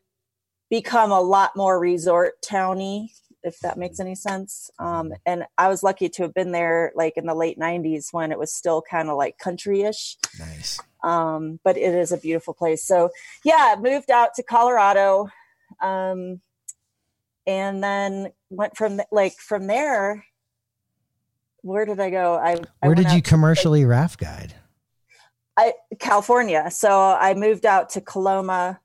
become 0.70 1.12
a 1.12 1.22
lot 1.22 1.56
more 1.56 1.80
resort 1.80 2.42
towny 2.42 3.14
if 3.48 3.60
that 3.62 3.78
makes 3.78 4.00
any 4.00 4.14
sense. 4.14 4.70
Um, 4.78 5.14
and 5.26 5.46
I 5.58 5.70
was 5.70 5.82
lucky 5.82 6.10
to 6.10 6.24
have 6.24 6.34
been 6.34 6.52
there 6.52 6.92
like 6.96 7.18
in 7.18 7.26
the 7.26 7.34
late 7.34 7.58
90s 7.58 8.14
when 8.14 8.32
it 8.32 8.38
was 8.38 8.54
still 8.54 8.82
kind 8.82 9.10
of 9.10 9.18
like 9.18 9.38
country 9.38 9.82
ish. 9.82 10.18
Nice. 10.40 10.80
Um, 11.04 11.60
but 11.64 11.78
it 11.78 11.96
is 11.96 12.12
a 12.12 12.18
beautiful 12.18 12.54
place. 12.54 12.84
So, 12.84 13.10
yeah, 13.44 13.76
moved 13.80 14.12
out 14.12 14.34
to 14.36 14.44
Colorado. 14.44 15.30
Um, 15.82 16.42
and 17.46 17.82
then 17.84 18.32
went 18.50 18.76
from 18.76 19.00
like 19.12 19.38
from 19.38 19.68
there. 19.68 20.26
Where 21.62 21.86
did 21.86 22.00
I 22.00 22.10
go? 22.10 22.36
I, 22.36 22.60
I 22.82 22.88
where 22.88 22.96
did 22.96 23.12
you 23.12 23.22
commercially 23.22 23.82
to, 23.82 23.88
raft 23.88 24.20
guide? 24.20 24.54
I 25.58 25.74
California. 26.00 26.70
So 26.70 27.02
I 27.02 27.34
moved 27.34 27.66
out 27.66 27.90
to 27.92 28.02
Coloma, 28.02 28.80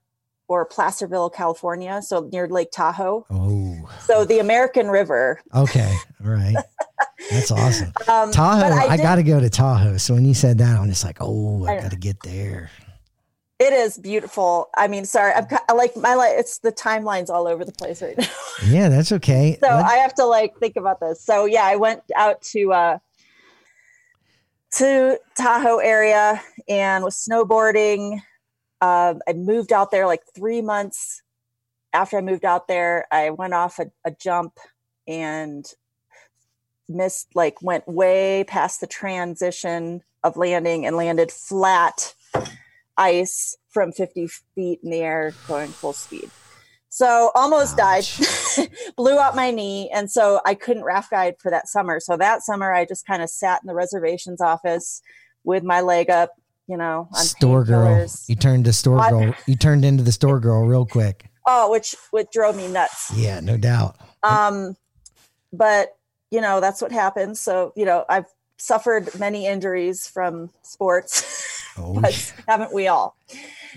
or 0.53 0.67
Placerville, 0.67 1.31
California, 1.31 2.03
so 2.03 2.29
near 2.31 2.47
Lake 2.47 2.71
Tahoe. 2.71 3.27
Oh. 3.31 3.72
So 4.01 4.25
the 4.25 4.39
American 4.39 4.89
River. 4.89 5.41
Okay. 5.55 5.97
All 6.25 6.31
right. 6.31 6.57
That's 7.31 7.51
awesome. 7.51 7.93
Um, 8.09 8.31
Tahoe, 8.31 8.67
I, 8.67 8.93
I 8.93 8.97
got 8.97 9.17
to 9.17 9.23
go 9.23 9.41
to 9.41 9.51
Tahoe. 9.51 9.97
So 9.97 10.15
when 10.15 10.25
you 10.25 10.35
said 10.35 10.59
that, 10.59 10.79
I'm 10.79 10.89
just 10.89 11.05
like, 11.05 11.19
oh, 11.21 11.67
I, 11.67 11.77
I 11.77 11.81
got 11.81 11.91
to 11.91 11.97
get 11.97 12.21
there. 12.23 12.71
It 13.59 13.73
is 13.73 13.97
beautiful. 13.97 14.71
I 14.77 14.89
mean, 14.89 15.05
sorry, 15.05 15.33
I'm 15.33 15.47
I 15.69 15.75
like 15.75 15.97
my 15.97 16.15
life. 16.15 16.33
It's 16.37 16.59
the 16.59 16.73
timelines 16.73 17.31
all 17.31 17.47
over 17.47 17.65
the 17.65 17.73
place 17.73 18.03
right 18.03 18.19
now. 18.19 18.27
yeah, 18.67 18.89
that's 18.89 19.13
okay. 19.13 19.57
So 19.63 19.69
I 19.69 19.97
have 19.99 20.15
to 20.15 20.25
like 20.25 20.57
think 20.59 20.77
about 20.77 20.99
this. 20.99 21.23
So 21.25 21.45
yeah, 21.45 21.65
I 21.65 21.77
went 21.77 22.03
out 22.17 22.43
to 22.43 22.73
uh 22.73 22.99
to 24.73 25.21
Tahoe 25.37 25.79
area 25.79 26.43
and 26.69 27.05
was 27.05 27.15
snowboarding 27.15 28.21
uh, 28.83 29.15
I 29.29 29.33
moved 29.33 29.73
out 29.73 29.93
there 29.93 30.07
like 30.07 30.23
three 30.35 30.61
months 30.61 31.23
after 31.93 32.19
I 32.19 32.21
moved 32.21 32.45
out 32.45 32.69
there. 32.69 33.07
I 33.11 33.31
went 33.31 33.55
off 33.55 33.79
a, 33.79 33.87
a 34.05 34.11
jump 34.11 34.55
and 35.07 35.65
missed, 36.89 37.29
like, 37.35 37.61
went 37.63 37.89
way 37.89 38.45
past 38.45 38.81
the 38.81 38.87
transition 38.87 40.03
of 40.25 40.37
landing 40.37 40.87
and 40.87 40.97
landed 40.97 41.33
flat 41.33 42.15
ice 42.97 43.57
from 43.71 43.93
50 43.93 44.29
feet 44.55 44.81
in 44.83 44.91
the 44.91 44.99
air 44.99 45.35
going 45.49 45.69
full 45.69 45.93
speed. 45.93 46.31
So 46.89 47.31
almost 47.35 47.79
Ouch. 47.81 48.19
died, 48.19 48.69
blew 48.97 49.19
out 49.19 49.35
my 49.35 49.51
knee. 49.51 49.91
And 49.95 50.11
so 50.11 50.41
I 50.45 50.55
couldn't 50.55 50.85
raft 50.85 51.11
guide 51.11 51.37
for 51.41 51.51
that 51.51 51.67
summer. 51.67 52.01
So 52.01 52.19
that 52.19 52.43
summer 52.43 52.73
I 52.73 52.85
just 52.85 53.07
kind 53.07 53.23
of 53.23 53.31
sat 53.31 53.63
in 53.63 53.67
the 53.67 53.75
reservations 53.75 54.43
office 54.43 55.01
with 55.43 55.65
my 55.65 55.81
leg 55.81 56.11
up, 56.11 56.33
you 56.69 56.77
know, 56.77 57.09
store 57.15 57.65
girl. 57.65 58.07
You 58.29 58.37
turned 58.37 58.67
to 58.67 58.75
store 58.75 59.09
girl. 59.09 59.35
You 59.47 59.57
turned 59.57 59.87
into 59.87 60.03
the 60.03 60.13
store 60.13 60.39
girl 60.39 60.67
real 60.67 60.85
quick. 60.85 61.31
Oh, 61.47 61.71
which 61.71 61.95
which 62.11 62.29
drove 62.31 62.57
me 62.57 62.69
nuts. 62.69 63.11
Yeah, 63.15 63.41
no 63.41 63.57
doubt. 63.57 63.97
Um, 64.23 64.77
but 65.53 65.97
you 66.31 66.41
know 66.41 66.61
that's 66.61 66.81
what 66.81 66.93
happens. 66.93 67.41
So 67.41 67.73
you 67.77 67.85
know 67.85 68.05
I've 68.09 68.27
suffered 68.57 69.19
many 69.19 69.47
injuries 69.47 70.07
from 70.07 70.51
sports, 70.63 71.65
oh. 71.79 72.01
but 72.01 72.35
haven't 72.47 72.73
we 72.73 72.87
all? 72.89 73.17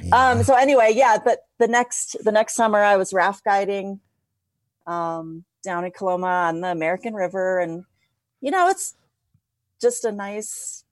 Yeah. 0.01 0.31
Um, 0.31 0.43
so 0.43 0.53
anyway, 0.55 0.93
yeah. 0.95 1.17
But 1.23 1.39
the 1.57 1.67
next 1.67 2.17
the 2.23 2.31
next 2.31 2.55
summer 2.55 2.79
I 2.79 2.97
was 2.97 3.13
raft 3.13 3.43
guiding, 3.43 3.99
um, 4.85 5.43
down 5.63 5.85
in 5.85 5.91
Coloma 5.91 6.27
on 6.27 6.61
the 6.61 6.69
American 6.69 7.13
River, 7.13 7.59
and 7.59 7.85
you 8.41 8.51
know 8.51 8.69
it's 8.69 8.95
just 9.81 10.05
a 10.05 10.11
nice 10.11 10.83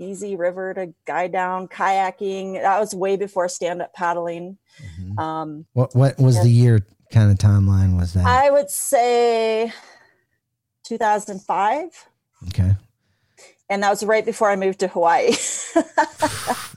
easy 0.00 0.34
river 0.34 0.72
to 0.74 0.94
guide 1.04 1.32
down, 1.32 1.68
kayaking. 1.68 2.60
That 2.62 2.80
was 2.80 2.94
way 2.94 3.16
before 3.16 3.48
stand 3.48 3.82
up 3.82 3.92
paddling. 3.94 4.56
Mm-hmm. 5.10 5.18
Um, 5.18 5.66
what 5.72 5.94
what 5.94 6.18
was 6.18 6.42
the 6.42 6.50
year 6.50 6.80
kind 7.12 7.30
of 7.30 7.38
timeline 7.38 7.98
was 7.98 8.12
that? 8.14 8.26
I 8.26 8.50
would 8.50 8.70
say 8.70 9.72
2005. 10.84 12.06
Okay. 12.48 12.76
And 13.68 13.84
that 13.84 13.90
was 13.90 14.02
right 14.02 14.24
before 14.24 14.50
I 14.50 14.56
moved 14.56 14.80
to 14.80 14.88
Hawaii. 14.88 15.30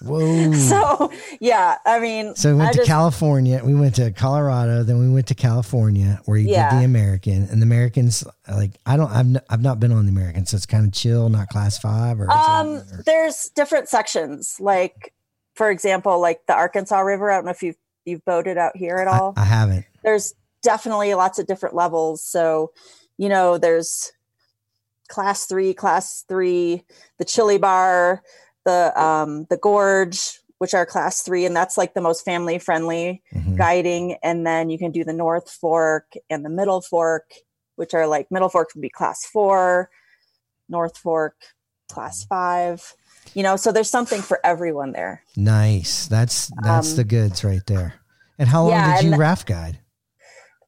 Whoa. 0.06 0.52
so 0.54 1.12
yeah, 1.40 1.78
I 1.86 2.00
mean, 2.00 2.36
So 2.36 2.52
we 2.52 2.58
went 2.60 2.70
I 2.70 2.72
to 2.74 2.78
just- 2.80 2.88
California. 2.90 3.62
We 3.64 3.74
went 3.74 3.96
to 3.96 4.12
Colorado. 4.12 4.84
Then 4.84 5.00
we 5.00 5.10
went 5.10 5.28
to 5.28 5.36
California, 5.36 6.22
where 6.26 6.38
you 6.38 6.50
Yeah. 6.50 6.70
did 6.70 6.82
the 6.82 6.86
American. 6.86 7.48
And 7.50 7.62
the 7.62 7.66
Americans, 7.66 8.24
like 8.48 8.72
I 8.86 8.98
don't, 8.98 9.10
I've, 9.12 9.26
n- 9.26 9.42
I've 9.50 9.62
not 9.64 9.80
been 9.80 9.92
on 9.92 10.06
the 10.06 10.12
American, 10.12 10.46
so 10.46 10.56
it's 10.58 10.66
kind 10.68 10.86
of 10.86 10.94
chill, 10.94 11.30
not 11.30 11.48
class 11.50 11.80
five 11.80 12.20
or. 12.20 12.30
Um, 12.30 12.76
or- 12.76 13.04
there's 13.06 13.50
different 13.56 13.90
sections. 13.90 14.58
Like, 14.60 15.14
for 15.56 15.72
example, 15.72 16.20
like 16.20 16.46
the 16.48 16.54
Arkansas 16.54 17.00
River. 17.00 17.32
I 17.32 17.36
don't 17.38 17.46
know 17.46 17.52
if 17.52 17.64
you've 17.64 17.78
you've 18.06 18.24
boated 18.26 18.58
out 18.58 18.76
here 18.76 18.98
at 18.98 19.08
all. 19.08 19.34
I 19.38 19.46
haven't. 19.46 19.86
there's 20.04 20.34
definitely 20.62 21.14
lots 21.14 21.40
of 21.40 21.46
different 21.48 21.76
levels. 21.76 22.24
So, 22.24 22.72
you 23.18 23.30
know, 23.30 23.58
there's 23.58 24.12
class 25.10 25.46
three, 25.46 25.74
class 25.74 26.24
three, 26.28 26.84
the 27.20 27.26
chili 27.26 27.58
bar, 27.58 28.24
the 28.66 28.94
um, 29.02 29.46
the 29.50 29.58
gorge, 29.58 30.40
which 30.60 30.74
are 30.74 30.86
class 30.86 31.22
three, 31.22 31.46
and 31.46 31.56
that's 31.56 31.78
like 31.78 31.94
the 31.94 32.02
most 32.02 32.24
family 32.24 32.58
friendly 32.60 33.22
Mhm. 33.34 33.58
guiding. 33.58 34.14
And 34.24 34.48
then 34.48 34.70
you 34.70 34.78
can 34.78 34.92
do 34.92 35.04
the 35.04 35.14
North 35.14 35.50
Fork 35.50 36.14
and 36.30 36.46
the 36.46 36.50
Middle 36.50 36.82
Fork, 36.82 37.32
which 37.76 37.94
are 37.94 38.08
like 38.08 38.32
Middle 38.32 38.50
Fork 38.50 38.70
would 38.74 38.82
be 38.82 38.90
class 38.90 39.26
four, 39.26 39.90
North 40.70 40.98
Fork 40.98 41.36
class 41.92 42.24
five. 42.24 42.96
You 43.34 43.44
know, 43.44 43.56
so 43.56 43.72
there's 43.72 43.90
something 43.90 44.22
for 44.22 44.40
everyone 44.44 44.92
there. 44.92 45.24
Nice. 45.36 46.08
That's 46.08 46.52
that's 46.62 46.92
Um, 46.92 46.96
the 46.98 47.04
goods 47.04 47.44
right 47.44 47.66
there. 47.66 47.96
And 48.38 48.48
how 48.50 48.64
long 48.64 48.72
yeah, 48.72 48.96
did 48.98 49.06
you 49.06 49.12
and- 49.12 49.20
raft 49.20 49.48
guide? 49.48 49.80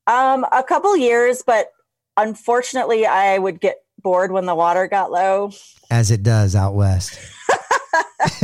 Um, 0.07 0.45
a 0.51 0.63
couple 0.63 0.95
years, 0.95 1.41
but 1.45 1.71
unfortunately, 2.17 3.05
I 3.07 3.37
would 3.39 3.59
get 3.59 3.77
bored 4.01 4.31
when 4.31 4.45
the 4.45 4.53
water 4.55 4.87
got 4.87 5.11
low. 5.11 5.51
As 5.89 6.11
it 6.11 6.21
does 6.23 6.55
out 6.55 6.75
west. 6.75 7.17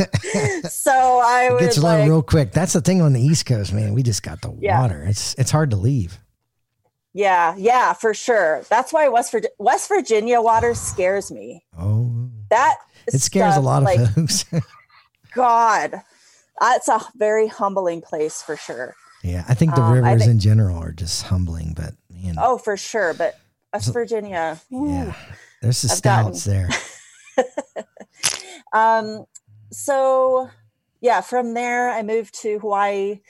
so 0.68 0.90
I 1.24 1.50
was 1.52 1.60
gets 1.60 1.78
low 1.78 1.98
like, 1.98 2.08
real 2.08 2.22
quick. 2.22 2.52
That's 2.52 2.72
the 2.72 2.80
thing 2.80 3.00
on 3.02 3.12
the 3.12 3.20
East 3.20 3.46
Coast, 3.46 3.72
man. 3.72 3.94
We 3.94 4.02
just 4.02 4.22
got 4.22 4.40
the 4.40 4.56
Yeah. 4.60 4.80
water. 4.80 5.04
It's 5.04 5.34
it's 5.34 5.50
hard 5.50 5.70
to 5.70 5.76
leave. 5.76 6.18
yeah, 7.14 7.54
yeah, 7.58 7.92
for 7.92 8.14
sure. 8.14 8.62
That's 8.70 8.92
why 8.92 9.08
West 9.08 9.32
Virginia, 9.32 9.54
West 9.58 9.88
Virginia 9.88 10.40
water 10.40 10.74
scares 10.74 11.30
me. 11.30 11.64
Oh, 11.78 12.30
That 12.50 12.76
it 13.06 13.20
scares 13.20 13.56
a 13.56 13.60
lot 13.60 13.78
of 13.82 13.84
like 13.84 14.14
folks. 14.14 14.44
God. 15.34 16.02
That's 16.60 16.88
a 16.88 17.00
very 17.16 17.46
humbling 17.48 18.02
place 18.02 18.42
for 18.42 18.56
sure. 18.56 18.94
yeah, 19.24 19.44
I 19.48 19.54
think 19.54 19.74
the 19.74 19.82
Um, 19.82 19.92
rivers 19.94 20.20
think- 20.20 20.30
in 20.32 20.38
general 20.40 20.78
are 20.78 20.92
just 20.92 21.24
humbling, 21.24 21.72
but 21.74 21.94
man, 22.10 22.36
Oh, 22.38 22.58
for 22.58 22.76
sure. 22.76 23.14
But 23.14 23.38
West 23.72 23.92
Virginia, 23.92 24.60
ooh. 24.72 24.88
yeah, 24.88 25.14
there's 25.62 25.82
the 25.82 25.92
I've 25.92 26.02
gotten- 26.02 26.38
there. 26.44 26.68
Um, 28.72 29.26
so 29.70 30.48
yeah, 31.00 31.20
from 31.20 31.52
there 31.54 31.90
I 31.90 32.02
moved 32.02 32.40
to 32.42 32.58
Hawaii. 32.60 33.20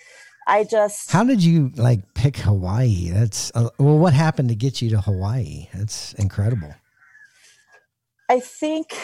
I 0.46 0.64
just 0.64 1.10
How 1.10 1.24
did 1.24 1.42
you 1.42 1.70
like 1.76 2.14
pick 2.14 2.36
Hawaii? 2.36 3.10
That's 3.10 3.50
uh, 3.54 3.70
well, 3.78 3.98
what 3.98 4.12
happened 4.12 4.50
to 4.50 4.54
get 4.54 4.80
you 4.82 4.90
to 4.90 5.00
Hawaii? 5.00 5.68
That's 5.74 6.12
incredible. 6.14 6.74
I 8.28 8.38
think 8.40 8.96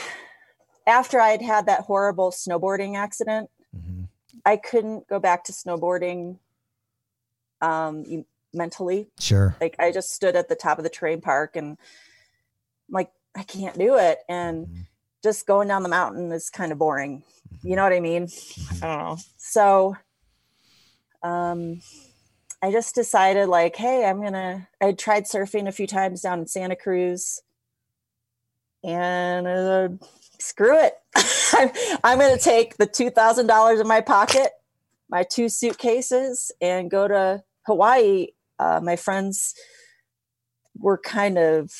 after 0.89 1.21
I'd 1.21 1.43
had 1.43 1.67
that 1.67 1.83
horrible 1.83 2.31
snowboarding 2.33 2.97
accident, 2.97 3.51
hmm 3.73 4.05
I 4.45 4.57
couldn't 4.57 5.07
go 5.09 5.19
back 5.19 5.45
to 5.45 5.53
snowboarding 5.53 6.39
um 7.61 8.25
mentally. 8.55 9.09
Sure. 9.19 9.57
Like 9.61 9.77
I 9.79 9.93
just 9.93 10.11
stood 10.13 10.37
at 10.37 10.49
the 10.49 10.55
top 10.55 10.79
of 10.79 10.85
the 10.85 10.91
terrain 10.91 11.21
park 11.21 11.57
and 11.57 11.73
I'm 12.89 12.93
like 12.95 13.11
I 13.37 13.43
can't 13.43 13.79
do 13.79 13.97
it 13.97 14.21
and 14.29 14.67
Mhm. 14.67 14.87
just 15.23 15.47
going 15.47 15.69
down 15.69 15.83
the 15.83 15.89
mountain 15.89 16.33
is 16.33 16.51
kind 16.51 16.73
of 16.73 16.79
boring. 16.79 17.23
You 17.63 17.77
know 17.77 17.83
what 17.83 17.93
I 17.93 18.01
mean? 18.01 18.27
Mhm. 18.27 18.83
I 18.83 18.87
don't 18.87 18.99
know. 19.05 19.17
So 19.37 19.97
um 21.23 21.83
I 22.63 22.73
just 22.73 22.95
decided 22.95 23.49
like, 23.49 23.77
hey, 23.77 24.05
I'm 24.07 24.23
gonna 24.23 24.69
I 24.81 24.93
tried 24.93 25.25
surfing 25.25 25.69
a 25.69 25.73
few 25.73 25.87
times 25.87 26.23
down 26.23 26.41
in 26.41 26.47
Santa 26.47 26.77
Cruz 26.77 27.43
and 28.85 29.47
uh, 29.47 29.89
screw 30.41 30.79
it. 30.79 30.95
I'm, 31.53 31.71
I'm 32.05 32.19
gonna 32.19 32.39
take 32.39 32.77
the 32.77 32.87
two 32.87 33.11
thousand 33.11 33.47
dollars 33.47 33.81
in 33.81 33.89
my 33.89 34.01
pocket, 34.01 34.51
my 35.11 35.25
two 35.25 35.49
suitcases, 35.49 36.53
and 36.61 36.91
go 36.91 37.09
to 37.09 37.43
Hawaii. 37.67 38.29
Uh, 38.59 38.81
my 38.83 38.97
friends 38.97 39.55
were 40.77 40.99
kind 40.99 41.39
of 41.39 41.71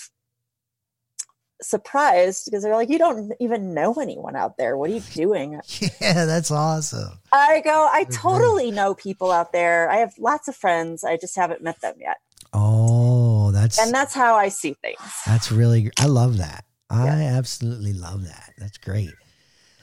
surprised 1.61 2.45
because 2.47 2.63
they're 2.63 2.75
like, 2.75 2.89
"You 2.91 2.99
don't 2.99 3.33
even 3.41 3.75
know 3.75 3.95
anyone 3.95 4.37
out 4.37 4.57
there. 4.59 4.77
What 4.77 4.91
are 4.91 4.95
you 4.95 5.01
doing?" 5.13 5.61
Yeah, 6.01 6.25
that's 6.27 6.51
awesome. 6.51 7.19
I 7.33 7.61
go, 7.65 7.89
I 7.93 8.05
totally 8.05 8.71
know 8.71 8.95
people 8.95 9.31
out 9.33 9.53
there. 9.53 9.91
I 9.91 9.97
have 9.97 10.15
lots 10.19 10.49
of 10.49 10.57
friends. 10.57 11.05
I 11.05 11.17
just 11.17 11.35
haven't 11.37 11.63
met 11.63 11.81
them 11.81 11.95
yet. 12.01 12.19
Oh, 12.53 13.51
that's 13.51 13.79
And 13.79 13.93
that's 13.93 14.15
how 14.15 14.37
I 14.37 14.49
see 14.49 14.75
things. 14.75 14.99
that's 15.27 15.51
really. 15.53 15.91
I 15.99 16.07
love 16.07 16.39
that. 16.39 16.65
I 16.91 17.05
Yeah. 17.07 17.37
absolutely 17.39 17.93
love 17.93 18.25
that. 18.25 18.53
That's 18.59 18.79
great. 18.79 19.11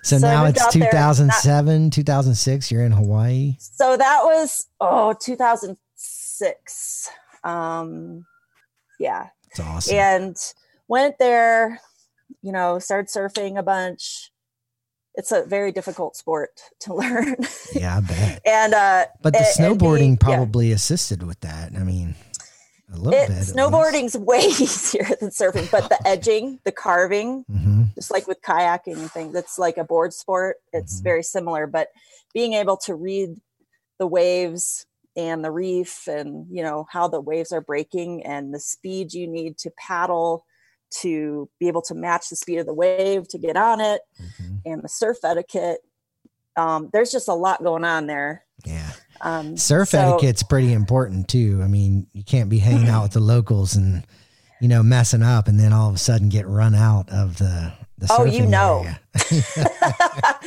So, 0.03 0.17
So 0.19 0.27
now 0.27 0.45
it's 0.45 0.61
out 0.61 0.71
there, 0.73 0.81
not- 0.83 0.91
2007, 0.91 1.89
2006. 1.89 2.71
You're 2.71 2.83
in 2.83 2.91
Hawaii. 2.91 3.55
So 3.59 3.97
that 3.97 4.21
was, 4.23 4.67
oh, 4.79 5.13
2006. 5.13 7.09
Um, 7.43 8.25
yeah. 8.99 9.27
It's 9.51 9.59
awesome. 9.59 9.95
And 9.95 10.37
went 10.87 11.17
there, 11.19 11.79
you 12.41 12.51
know, 12.51 12.79
started 12.79 13.09
surfing 13.09 13.57
a 13.57 13.63
bunch. 13.63 14.31
It's 15.15 15.31
a 15.31 15.43
very 15.45 15.71
difficult 15.71 16.15
sport 16.17 16.59
to 16.81 16.93
learn. 17.01 17.35
Yeah, 17.73 17.97
I 17.97 18.01
bet. 18.01 18.41
and 18.45 18.73
uh, 18.73 19.05
But 19.21 19.33
the 19.33 19.39
and- 19.39 19.47
and 19.47 19.79
snowboarding 19.79 20.17
yeah. 20.21 20.35
probably 20.35 20.71
assisted 20.71 21.23
with 21.23 21.39
that. 21.41 21.71
I 21.75 21.79
mean, 21.83 22.15
a 22.91 22.97
little 22.97 23.13
it, 23.13 23.27
bit. 23.29 23.37
snowboarding's 23.37 24.17
way 24.17 24.39
easier 24.59 25.05
than 25.19 25.29
surfing, 25.29 25.69
but 25.71 25.89
the 25.89 25.99
edging, 26.07 26.59
the 26.63 26.71
carving, 26.71 27.43
Mhm. 27.49 27.93
just 27.95 28.11
like 28.11 28.27
with 28.27 28.41
kayaking 28.41 28.97
and 28.97 29.11
things 29.11 29.33
that's 29.33 29.57
like 29.57 29.77
a 29.77 29.83
board 29.83 30.13
sport 30.13 30.57
it's 30.73 30.99
Mhm. 30.99 31.03
very 31.03 31.23
similar 31.23 31.65
but 31.67 31.87
being 32.33 32.53
able 32.53 32.75
to 32.77 32.93
read 32.93 33.39
the 33.99 34.05
waves 34.07 34.85
and 35.15 35.45
the 35.45 35.51
reef 35.51 36.07
and 36.07 36.45
you 36.49 36.61
know 36.61 36.85
how 36.91 37.07
the 37.07 37.21
waves 37.21 37.53
are 37.53 37.61
breaking 37.61 38.23
and 38.25 38.53
the 38.53 38.59
speed 38.59 39.13
you 39.13 39.27
need 39.27 39.57
to 39.59 39.71
paddle 39.77 40.45
to 40.91 41.49
be 41.59 41.67
able 41.69 41.81
to 41.81 41.95
match 41.95 42.29
the 42.29 42.35
speed 42.35 42.57
of 42.57 42.65
the 42.65 42.73
wave 42.73 43.27
to 43.29 43.37
get 43.37 43.55
on 43.55 43.79
it 43.79 44.01
Mhm. 44.19 44.61
and 44.65 44.83
the 44.83 44.89
surf 44.89 45.17
etiquette 45.23 45.79
um, 46.57 46.89
there's 46.93 47.11
just 47.11 47.27
a 47.27 47.33
lot 47.33 47.61
going 47.63 47.83
on 47.83 48.07
there. 48.07 48.44
Um, 49.21 49.57
Surf 49.57 49.89
so- 49.89 49.99
etiquette's 49.99 50.43
pretty 50.43 50.73
important 50.73 51.27
too. 51.27 51.61
I 51.63 51.67
mean, 51.67 52.07
you 52.13 52.23
can't 52.23 52.49
be 52.49 52.59
hanging 52.59 52.87
out 52.89 53.03
with 53.03 53.11
the 53.13 53.19
locals 53.19 53.75
and 53.75 54.05
you 54.61 54.67
know 54.67 54.81
messing 54.83 55.23
up, 55.23 55.47
and 55.47 55.59
then 55.59 55.73
all 55.73 55.89
of 55.89 55.95
a 55.95 55.99
sudden 55.99 56.29
get 56.29 56.47
run 56.47 56.75
out 56.75 57.09
of 57.09 57.37
the 57.37 57.73
the. 57.97 58.07
Oh, 58.09 58.25
you 58.25 58.45
know. 58.45 58.83
area. 58.85 58.99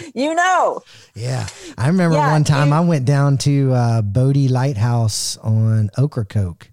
you 0.14 0.34
know 0.34 0.82
yeah, 1.14 1.46
I 1.76 1.88
remember 1.88 2.16
Yeah, 2.16 2.30
one 2.32 2.44
time 2.44 2.68
you- 2.68 2.74
I 2.74 2.80
went 2.80 3.04
down 3.04 3.38
to 3.38 3.72
uh, 3.72 4.02
Bodie 4.02 4.48
Lighthouse 4.48 5.36
on 5.38 5.90
Ocracoke, 5.98 6.70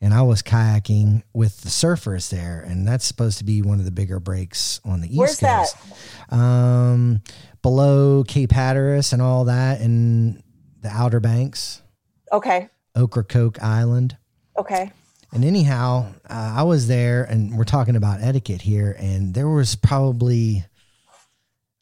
and 0.00 0.14
I 0.14 0.22
was 0.22 0.42
kayaking 0.42 1.22
with 1.32 1.60
the 1.62 1.68
surfers 1.68 2.30
there, 2.30 2.64
and 2.66 2.86
that's 2.86 3.04
supposed 3.04 3.38
to 3.38 3.44
be 3.44 3.62
one 3.62 3.78
of 3.80 3.84
the 3.84 3.90
bigger 3.90 4.18
breaks 4.20 4.80
on 4.84 5.00
the 5.00 5.08
east 5.08 5.18
where's 5.18 5.38
that 5.40 5.66
coast. 5.72 6.32
Um, 6.32 7.20
below 7.62 8.24
Cape 8.26 8.52
Hatteras 8.52 9.12
and 9.12 9.20
all 9.20 9.44
that, 9.46 9.80
and 9.80 10.42
the 10.82 10.88
Outer 10.90 11.20
Banks. 11.20 11.82
okay 12.32 12.68
Ocracoke 12.94 13.62
Island. 13.62 14.16
okay 14.58 14.92
And 15.32 15.44
anyhow, 15.44 16.12
uh, 16.28 16.54
I 16.58 16.62
was 16.64 16.88
there, 16.88 17.24
and 17.24 17.56
we're 17.56 17.64
talking 17.64 17.96
about 17.96 18.20
etiquette 18.20 18.60
here, 18.60 18.94
and 18.98 19.32
there 19.32 19.48
was 19.48 19.74
probably, 19.76 20.64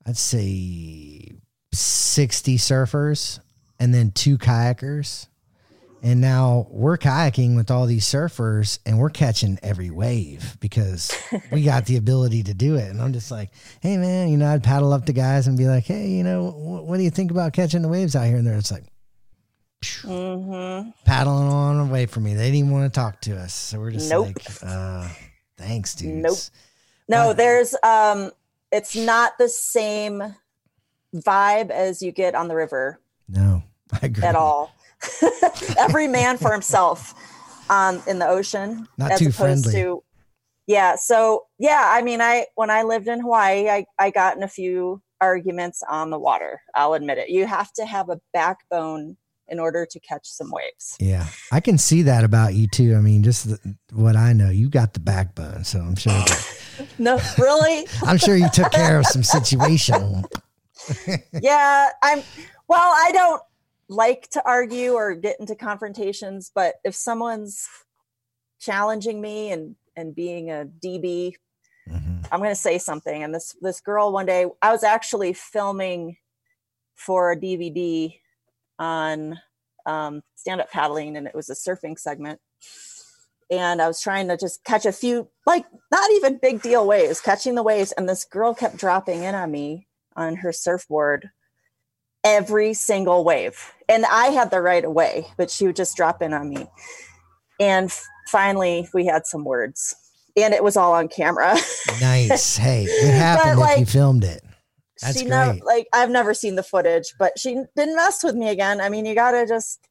I'd 0.07 0.17
say, 0.17 1.33
sixty 1.73 2.57
surfers, 2.59 3.41
and 3.81 3.93
then 3.93 4.13
two 4.13 4.39
kayakers. 4.39 5.27
And 6.03 6.21
now 6.23 6.67
we're 6.71 6.97
kayaking 6.97 7.57
with 7.57 7.71
all 7.71 7.85
these 7.87 8.07
surfers, 8.07 8.79
and 8.87 8.99
we're 8.99 9.11
catching 9.11 9.59
every 9.63 9.91
wave 9.91 10.57
because 10.61 11.13
we 11.53 11.63
got 11.73 11.85
the 11.87 11.97
ability 11.99 12.45
to 12.45 12.55
do 12.55 12.77
it. 12.77 12.89
And 12.89 13.03
I'm 13.03 13.13
just 13.13 13.31
like, 13.31 13.51
hey 13.83 13.99
man, 13.99 14.29
you 14.31 14.39
know, 14.39 14.47
I'd 14.51 14.63
paddle 14.63 14.93
up 14.95 15.05
to 15.07 15.13
guys 15.13 15.47
and 15.47 15.59
be 15.59 15.67
like, 15.67 15.85
hey, 15.85 16.09
you 16.09 16.23
know, 16.25 16.51
wh- 16.53 16.87
what 16.87 16.97
do 16.97 17.03
you 17.03 17.11
think 17.11 17.31
about 17.31 17.53
catching 17.53 17.83
the 17.83 17.89
waves 17.89 18.17
out 18.17 18.27
here? 18.27 18.37
And 18.39 18.47
they're 18.47 18.57
just 18.57 18.73
like 18.73 18.85
hmm 20.03 20.91
paddling 21.05 21.49
on 21.49 21.89
away 21.89 22.07
from 22.07 22.25
me. 22.25 22.35
They 22.35 22.45
didn't 22.45 22.57
even 22.57 22.71
want 22.71 22.93
to 22.93 23.01
talk 23.01 23.21
to 23.23 23.37
us. 23.37 23.53
So 23.55 23.79
we're 23.81 23.91
just 23.91 24.11
Nope. 24.11 24.27
like, 24.27 24.45
uh, 24.63 25.09
thanks, 25.57 25.95
dude. 25.95 26.23
Nope. 26.23 26.39
No, 27.09 27.33
there's 27.33 27.75
um 27.83 28.31
it's 28.71 28.95
not 28.95 29.39
the 29.39 29.49
same 29.49 30.23
vibe 31.15 31.71
as 31.71 32.01
you 32.03 32.13
get 32.13 32.35
on 32.37 32.47
the 32.49 32.55
river 32.55 33.01
No, 33.29 33.63
I 33.93 34.07
agree. 34.07 34.25
at 34.25 34.37
all. 34.37 34.71
Every 35.79 36.07
man 36.07 36.37
for 36.39 36.53
himself 36.53 37.15
um 37.69 38.03
in 38.07 38.19
the 38.19 38.29
ocean 38.29 38.87
Not 38.99 39.13
as 39.13 39.21
too 39.21 39.29
opposed 39.31 39.65
friendly. 39.65 39.73
to 39.73 40.03
Yeah, 40.67 40.97
so 40.97 41.45
yeah, 41.59 41.83
I 41.87 42.03
mean 42.03 42.21
I 42.21 42.47
when 42.55 42.71
I 42.71 42.83
lived 42.83 43.09
in 43.09 43.21
Hawaii, 43.21 43.69
I 43.69 43.87
I 43.99 44.11
got 44.11 44.37
in 44.37 44.43
a 44.43 44.49
few 44.49 45.03
arguments 45.21 45.83
on 45.89 46.11
the 46.11 46.19
water. 46.19 46.61
I'll 46.75 46.95
admit 46.95 47.19
it. 47.19 47.29
You 47.29 47.47
have 47.47 47.73
to 47.75 47.85
have 47.85 48.09
a 48.09 48.21
backbone 48.33 49.17
in 49.51 49.59
order 49.59 49.85
to 49.85 50.01
catch 50.01 50.27
some 50.29 50.51
waves. 50.51 50.97
Yeah, 51.01 51.27
I 51.53 51.61
can 51.61 51.77
see 51.77 52.03
that 52.03 52.25
about 52.25 52.55
you 52.55 52.69
too. 52.69 52.95
I 52.95 53.01
mean, 53.01 53.23
just 53.23 53.49
the, 53.49 53.77
what 53.93 54.17
I 54.17 54.33
know, 54.33 54.49
you 54.51 54.71
got 54.71 54.95
the 54.95 55.01
backbone, 55.01 55.65
so 55.65 55.81
I'm 55.81 55.97
sure. 55.97 56.13
That, 56.13 56.87
no, 56.99 57.21
really. 57.39 57.87
I'm 58.05 58.17
sure 58.17 58.37
you 58.37 58.49
took 58.51 58.73
care 58.73 58.99
of 58.99 59.07
some 59.07 59.23
situation. 59.23 60.25
yeah, 61.43 61.89
I'm. 62.03 62.23
Well, 62.69 62.93
I 62.95 63.11
don't 63.13 63.43
like 63.89 64.29
to 64.31 64.43
argue 64.47 64.93
or 64.93 65.15
get 65.15 65.41
into 65.41 65.57
confrontations, 65.57 66.51
but 66.55 66.77
if 66.85 66.95
someone's 66.95 67.69
challenging 68.61 69.21
me 69.21 69.51
and 69.51 69.75
and 69.97 70.15
being 70.15 70.51
a 70.51 70.67
DB, 70.83 71.35
mm-hmm. 71.89 72.17
I'm 72.31 72.41
going 72.41 72.51
to 72.51 72.55
say 72.55 72.79
something. 72.79 73.23
And 73.23 73.35
this 73.35 73.57
this 73.61 73.81
girl 73.81 74.13
one 74.13 74.27
day, 74.27 74.47
I 74.63 74.71
was 74.71 74.85
actually 74.85 75.33
filming 75.33 76.17
for 76.95 77.33
a 77.33 77.37
DVD 77.37 78.15
on 78.81 79.39
um, 79.87 80.23
stand 80.35 80.61
up 80.61 80.73
paddling, 80.73 81.17
and 81.17 81.29
it 81.29 81.35
was 81.35 81.51
a 81.51 81.55
surfing 81.55 81.99
segment. 81.99 82.41
And 83.51 83.83
I 83.83 83.89
was 83.89 84.01
trying 84.01 84.29
to 84.29 84.37
just 84.37 84.65
catch 84.65 84.87
a 84.87 84.93
few, 84.93 85.29
like 85.47 85.67
not 85.91 86.11
even 86.13 86.39
big 86.41 86.63
deal 86.63 86.87
waves, 86.87 87.21
catching 87.21 87.57
the 87.57 87.63
waves. 87.63 87.93
And 87.93 88.09
this 88.09 88.25
girl 88.25 88.55
kept 88.55 88.77
dropping 88.77 89.25
in 89.25 89.35
on 89.35 89.51
me 89.51 89.89
on 90.17 90.37
her 90.37 90.53
surfboard 90.53 91.31
every 92.23 92.75
single 92.75 93.25
wave. 93.25 93.73
And 93.89 94.07
I 94.07 94.27
had 94.27 94.51
the 94.51 94.61
right 94.61 94.85
of 94.85 94.93
way, 94.93 95.27
but 95.37 95.51
she 95.51 95.67
would 95.67 95.77
just 95.77 95.97
drop 95.97 96.23
in 96.23 96.33
on 96.33 96.49
me. 96.49 96.67
And 97.59 97.93
finally, 98.29 98.89
we 98.95 99.07
had 99.07 99.27
some 99.27 99.45
words, 99.45 99.95
and 100.37 100.55
it 100.55 100.63
was 100.63 100.77
all 100.77 100.93
on 100.93 101.09
camera. 101.09 101.57
nice. 102.01 102.57
Hey, 102.57 102.85
it 102.85 103.13
happened 103.13 103.57
but, 103.57 103.61
like, 103.61 103.73
if 103.75 103.81
you 103.81 103.87
filmed 103.87 104.25
it. 104.25 104.43
That's 105.01 105.19
she. 105.19 105.27
Never, 105.27 105.59
like 105.65 105.87
I've 105.93 106.11
never 106.11 106.35
seen 106.35 106.57
the 106.57 106.63
footage, 106.63 107.15
but 107.19 107.39
she 107.39 107.63
didn't 107.77 107.97
mess 107.97 108.23
with 108.23 108.35
me 108.35 108.49
again. 108.49 108.81
I 108.81 108.89
mean, 108.89 109.07
you 109.07 109.15
gotta 109.15 109.47
just, 109.47 109.87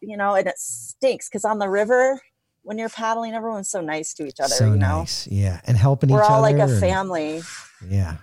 you 0.00 0.16
know, 0.16 0.34
and 0.34 0.46
it 0.46 0.58
stinks 0.58 1.28
because 1.28 1.44
on 1.44 1.58
the 1.58 1.68
river 1.68 2.20
when 2.62 2.78
you're 2.78 2.88
paddling, 2.88 3.32
everyone's 3.32 3.70
so 3.70 3.80
nice 3.80 4.12
to 4.14 4.26
each 4.26 4.40
other. 4.40 4.54
So 4.54 4.66
you 4.66 4.76
know, 4.76 4.98
nice. 4.98 5.26
yeah, 5.28 5.60
and 5.66 5.76
helping 5.76 6.10
We're 6.10 6.22
all 6.22 6.40
like 6.42 6.56
a 6.56 6.62
and, 6.62 6.80
family. 6.80 7.42
Yeah, 7.86 8.16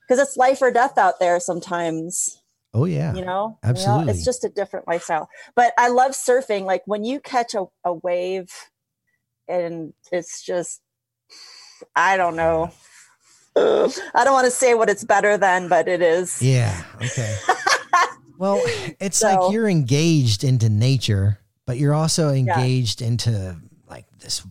because 0.00 0.18
it's 0.18 0.36
life 0.36 0.62
or 0.62 0.70
death 0.70 0.96
out 0.96 1.20
there 1.20 1.38
sometimes. 1.40 2.38
Oh 2.74 2.86
yeah. 2.86 3.14
You 3.14 3.24
know, 3.24 3.58
absolutely. 3.62 4.00
You 4.00 4.06
know, 4.06 4.12
it's 4.12 4.24
just 4.24 4.44
a 4.44 4.48
different 4.48 4.88
lifestyle. 4.88 5.28
But 5.54 5.74
I 5.76 5.88
love 5.88 6.12
surfing. 6.12 6.62
Like 6.62 6.82
when 6.86 7.04
you 7.04 7.20
catch 7.20 7.54
a, 7.54 7.66
a 7.84 7.92
wave 7.92 8.50
and 9.46 9.92
it's 10.10 10.42
just 10.42 10.80
I 11.94 12.16
don't 12.16 12.36
know. 12.36 12.70
I 13.56 14.24
don't 14.24 14.32
want 14.32 14.46
to 14.46 14.50
say 14.50 14.74
what 14.74 14.88
it's 14.88 15.04
better 15.04 15.36
than, 15.36 15.68
but 15.68 15.88
it 15.88 16.02
is. 16.02 16.40
Yeah. 16.40 16.82
Okay. 16.96 17.36
well, 18.38 18.60
it's 19.00 19.18
so, 19.18 19.28
like 19.28 19.52
you're 19.52 19.68
engaged 19.68 20.44
into 20.44 20.68
nature, 20.68 21.38
but 21.66 21.76
you're 21.76 21.94
also 21.94 22.30
engaged 22.30 23.00
yeah. 23.00 23.08
into 23.08 23.56
like 23.88 24.06
this 24.20 24.42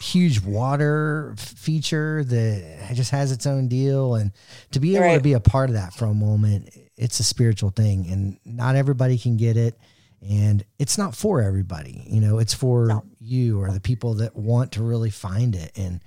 huge 0.00 0.40
water 0.40 1.34
feature 1.36 2.24
that 2.24 2.90
just 2.94 3.10
has 3.10 3.32
its 3.32 3.46
own 3.46 3.68
deal. 3.68 4.14
And 4.14 4.32
to 4.72 4.80
be 4.80 4.96
able 4.96 5.06
right. 5.06 5.16
to 5.16 5.22
be 5.22 5.34
a 5.34 5.40
part 5.40 5.70
of 5.70 5.74
that 5.74 5.92
for 5.92 6.06
a 6.06 6.14
moment, 6.14 6.70
it's 6.96 7.20
a 7.20 7.24
spiritual 7.24 7.70
thing, 7.70 8.06
and 8.10 8.38
not 8.44 8.76
everybody 8.76 9.18
can 9.18 9.36
get 9.36 9.56
it. 9.56 9.78
And 10.20 10.64
it's 10.80 10.98
not 10.98 11.14
for 11.14 11.40
everybody, 11.40 12.04
you 12.08 12.20
know, 12.20 12.38
it's 12.38 12.54
for 12.54 12.86
no. 12.86 13.04
you 13.20 13.60
or 13.60 13.70
the 13.70 13.80
people 13.80 14.14
that 14.14 14.34
want 14.34 14.72
to 14.72 14.82
really 14.82 15.10
find 15.10 15.54
it. 15.54 15.70
And 15.76 16.00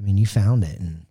I 0.00 0.02
mean, 0.02 0.16
you 0.16 0.24
found 0.24 0.64
it, 0.64 0.80
and 0.80 1.04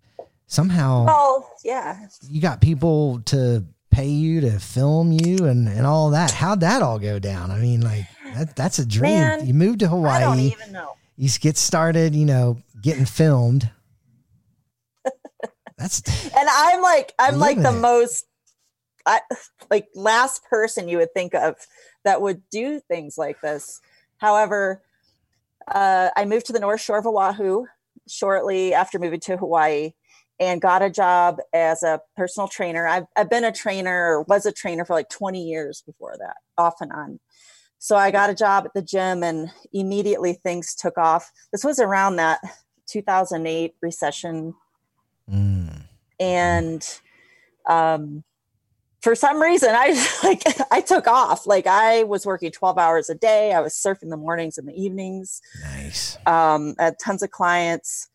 somehow, 0.47 1.05
well, 1.05 1.49
yeah, 1.63 2.07
you 2.29 2.41
got 2.41 2.61
people 2.61 3.21
to 3.25 3.65
pay 3.91 4.07
you 4.07 4.41
to 4.41 4.59
film 4.59 5.11
you 5.11 5.45
and, 5.45 5.67
and 5.67 5.85
all 5.85 6.09
that. 6.11 6.31
How'd 6.31 6.61
that 6.61 6.81
all 6.81 6.99
go 6.99 7.19
down? 7.19 7.51
I 7.51 7.59
mean, 7.59 7.81
like 7.81 8.05
that, 8.35 8.55
that's 8.55 8.79
a 8.79 8.85
dream. 8.85 9.13
Man, 9.13 9.47
you 9.47 9.53
moved 9.53 9.79
to 9.79 9.87
Hawaii. 9.87 10.17
I 10.17 10.19
don't 10.21 10.39
even 10.39 10.71
know. 10.71 10.93
You 11.15 11.29
get 11.39 11.57
started, 11.57 12.15
you 12.15 12.25
know, 12.25 12.57
getting 12.81 13.05
filmed. 13.05 13.69
That's 15.77 16.01
and 16.35 16.47
I'm 16.49 16.81
like 16.81 17.13
I'm 17.19 17.39
like 17.39 17.61
the 17.61 17.75
it. 17.75 17.79
most 17.79 18.25
I, 19.05 19.19
like 19.69 19.87
last 19.95 20.43
person 20.45 20.87
you 20.87 20.97
would 20.97 21.13
think 21.13 21.33
of 21.33 21.55
that 22.03 22.21
would 22.21 22.41
do 22.49 22.79
things 22.79 23.17
like 23.17 23.41
this. 23.41 23.81
However, 24.17 24.81
uh, 25.67 26.09
I 26.15 26.25
moved 26.25 26.47
to 26.47 26.53
the 26.53 26.59
North 26.59 26.81
Shore 26.81 26.99
of 26.99 27.05
Oahu 27.05 27.65
shortly 28.07 28.73
after 28.73 28.99
moving 28.99 29.19
to 29.21 29.37
Hawaii 29.37 29.93
and 30.39 30.61
got 30.61 30.81
a 30.81 30.89
job 30.89 31.39
as 31.53 31.83
a 31.83 32.01
personal 32.15 32.47
trainer. 32.47 32.87
I've, 32.87 33.05
I've 33.15 33.29
been 33.29 33.43
a 33.43 33.51
trainer 33.51 34.13
or 34.13 34.23
was 34.23 34.45
a 34.45 34.51
trainer 34.51 34.85
for 34.85 34.93
like 34.93 35.09
20 35.09 35.41
years 35.41 35.83
before 35.85 36.15
that, 36.19 36.37
off 36.57 36.75
and 36.81 36.91
on. 36.91 37.19
So 37.79 37.95
I 37.95 38.11
got 38.11 38.29
a 38.29 38.35
job 38.35 38.65
at 38.65 38.73
the 38.73 38.81
gym 38.81 39.23
and 39.23 39.49
immediately 39.73 40.33
things 40.33 40.73
took 40.73 40.97
off. 40.97 41.31
This 41.51 41.63
was 41.63 41.79
around 41.79 42.15
that 42.15 42.39
2008 42.87 43.75
recession. 43.81 44.53
Mm. 45.29 45.81
And 46.19 46.99
um, 47.67 48.23
for 49.01 49.15
some 49.15 49.41
reason 49.41 49.71
I 49.73 49.89
like 50.23 50.43
I 50.71 50.79
took 50.79 51.07
off. 51.07 51.45
Like 51.45 51.67
I 51.67 52.03
was 52.03 52.25
working 52.25 52.51
12 52.51 52.77
hours 52.77 53.09
a 53.09 53.15
day. 53.15 53.51
I 53.51 53.59
was 53.59 53.73
surfing 53.73 54.09
the 54.09 54.17
mornings 54.17 54.57
and 54.57 54.67
the 54.67 54.81
evenings. 54.81 55.41
Nice. 55.61 56.17
Um, 56.25 56.75
I 56.79 56.85
had 56.85 56.99
tons 56.99 57.21
of 57.21 57.31
clients. 57.31 58.07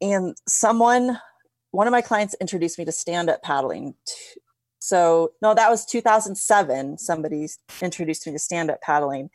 And 0.00 0.36
someone, 0.46 1.18
one 1.70 1.86
of 1.86 1.92
my 1.92 2.02
clients 2.02 2.34
introduced 2.40 2.78
me 2.78 2.84
to 2.84 2.92
stand-up 2.92 3.42
paddling. 3.42 3.94
So 4.78 5.32
no, 5.42 5.54
that 5.54 5.70
was 5.70 5.84
2007. 5.84 6.98
Somebody 6.98 7.48
introduced 7.80 8.26
me 8.26 8.32
to 8.32 8.38
stand-up 8.38 8.80
paddling. 8.82 9.30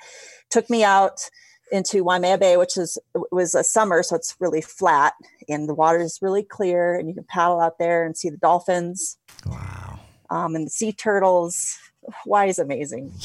Took 0.50 0.70
me 0.70 0.84
out 0.84 1.30
into 1.72 2.04
Waimea 2.04 2.38
Bay, 2.38 2.58
which 2.58 2.78
is 2.78 2.98
was 3.32 3.56
a 3.56 3.64
summer, 3.64 4.04
so 4.04 4.16
it's 4.18 4.36
really 4.42 4.62
flat 4.62 5.14
and 5.48 5.70
the 5.70 5.74
water 5.74 6.00
is 6.00 6.20
really 6.22 6.44
clear, 6.44 6.96
and 6.96 7.08
you 7.08 7.16
can 7.16 7.24
paddle 7.24 7.62
out 7.62 7.80
there 7.80 8.06
and 8.06 8.18
see 8.18 8.30
the 8.30 8.38
dolphins. 8.38 9.18
Wow 9.46 9.82
um, 10.32 10.56
and 10.56 10.66
the 10.66 10.72
sea 10.72 10.94
turtles. 10.94 11.78
Why 12.26 12.46
is 12.46 12.58
amazing. 12.58 13.14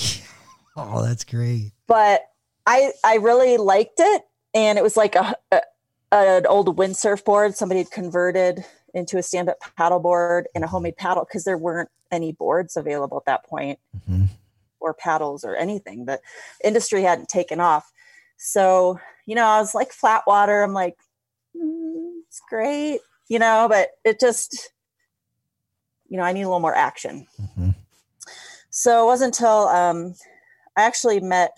Oh, 0.79 1.03
that's 1.03 1.25
great. 1.25 1.73
But 1.87 2.21
I 2.67 2.93
I 3.03 3.15
really 3.15 3.57
liked 3.57 3.99
it, 3.99 4.25
and 4.53 4.77
it 4.77 4.83
was 4.83 4.95
like 4.95 5.15
a, 5.15 5.35
a 5.51 5.63
an 6.13 6.47
old 6.47 6.77
windsurf 6.77 7.25
board 7.25 7.55
somebody 7.55 7.81
had 7.81 7.91
converted 7.91 8.65
into 8.95 9.19
a 9.19 9.23
stand-up 9.23 9.57
paddle 9.77 10.01
board 10.01 10.47
and 10.55 10.65
a 10.65 10.67
homemade 10.67 10.97
paddle 10.97 11.25
because 11.25 11.45
there 11.45 11.59
weren't 11.59 11.91
any 12.11 12.33
boards 12.33 12.77
available 12.77 13.17
at 13.19 13.25
that 13.25 13.45
point 13.45 13.79
mm-hmm. 13.97 14.25
or 14.81 14.95
paddles 14.95 15.45
or 15.45 15.57
anything 15.57 16.05
the 16.05 16.21
industry 16.63 17.03
hadn't 17.03 17.29
taken 17.29 17.61
off 17.61 17.93
so 18.37 18.99
you 19.27 19.35
know 19.35 19.45
i 19.45 19.59
was 19.59 19.75
like 19.75 19.93
flat 19.93 20.23
water 20.27 20.63
i'm 20.63 20.73
like 20.73 20.97
mm, 21.57 22.21
it's 22.29 22.41
great 22.49 23.01
you 23.29 23.39
know 23.39 23.67
but 23.69 23.91
it 24.05 24.21
just 24.21 24.71
you 26.09 26.17
know, 26.17 26.23
I 26.23 26.33
need 26.33 26.43
a 26.43 26.47
little 26.47 26.61
more 26.61 26.75
action. 26.75 27.27
Mm-hmm. 27.41 27.71
So 28.71 29.03
it 29.03 29.07
wasn't 29.07 29.35
until 29.35 29.69
um, 29.69 30.15
I 30.77 30.83
actually 30.83 31.21
met 31.21 31.53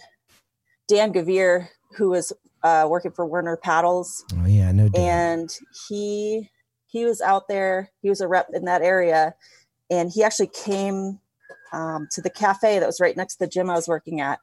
Dan 0.87 1.13
Gavere, 1.13 1.69
who 1.97 2.11
was 2.11 2.33
uh, 2.63 2.87
working 2.89 3.13
for 3.13 3.27
Werner 3.27 3.57
Paddles. 3.57 4.25
Oh 4.35 4.47
yeah, 4.47 4.73
know. 4.73 4.89
Dan. 4.89 5.39
And 5.41 5.59
he 5.89 6.51
he 6.87 7.05
was 7.05 7.21
out 7.21 7.49
there. 7.49 7.91
He 8.03 8.09
was 8.09 8.21
a 8.21 8.29
rep 8.29 8.49
in 8.53 8.65
that 8.65 8.83
area, 8.83 9.35
and 9.91 10.11
he 10.11 10.23
actually 10.23 10.49
came 10.49 11.21
um, 11.73 12.09
to 12.13 12.23
the 12.23 12.31
cafe 12.31 12.79
that 12.79 12.87
was 12.87 13.01
right 13.01 13.17
next 13.17 13.37
to 13.37 13.45
the 13.45 13.51
gym 13.51 13.71
I 13.71 13.75
was 13.75 13.89
working 13.89 14.21
at. 14.21 14.39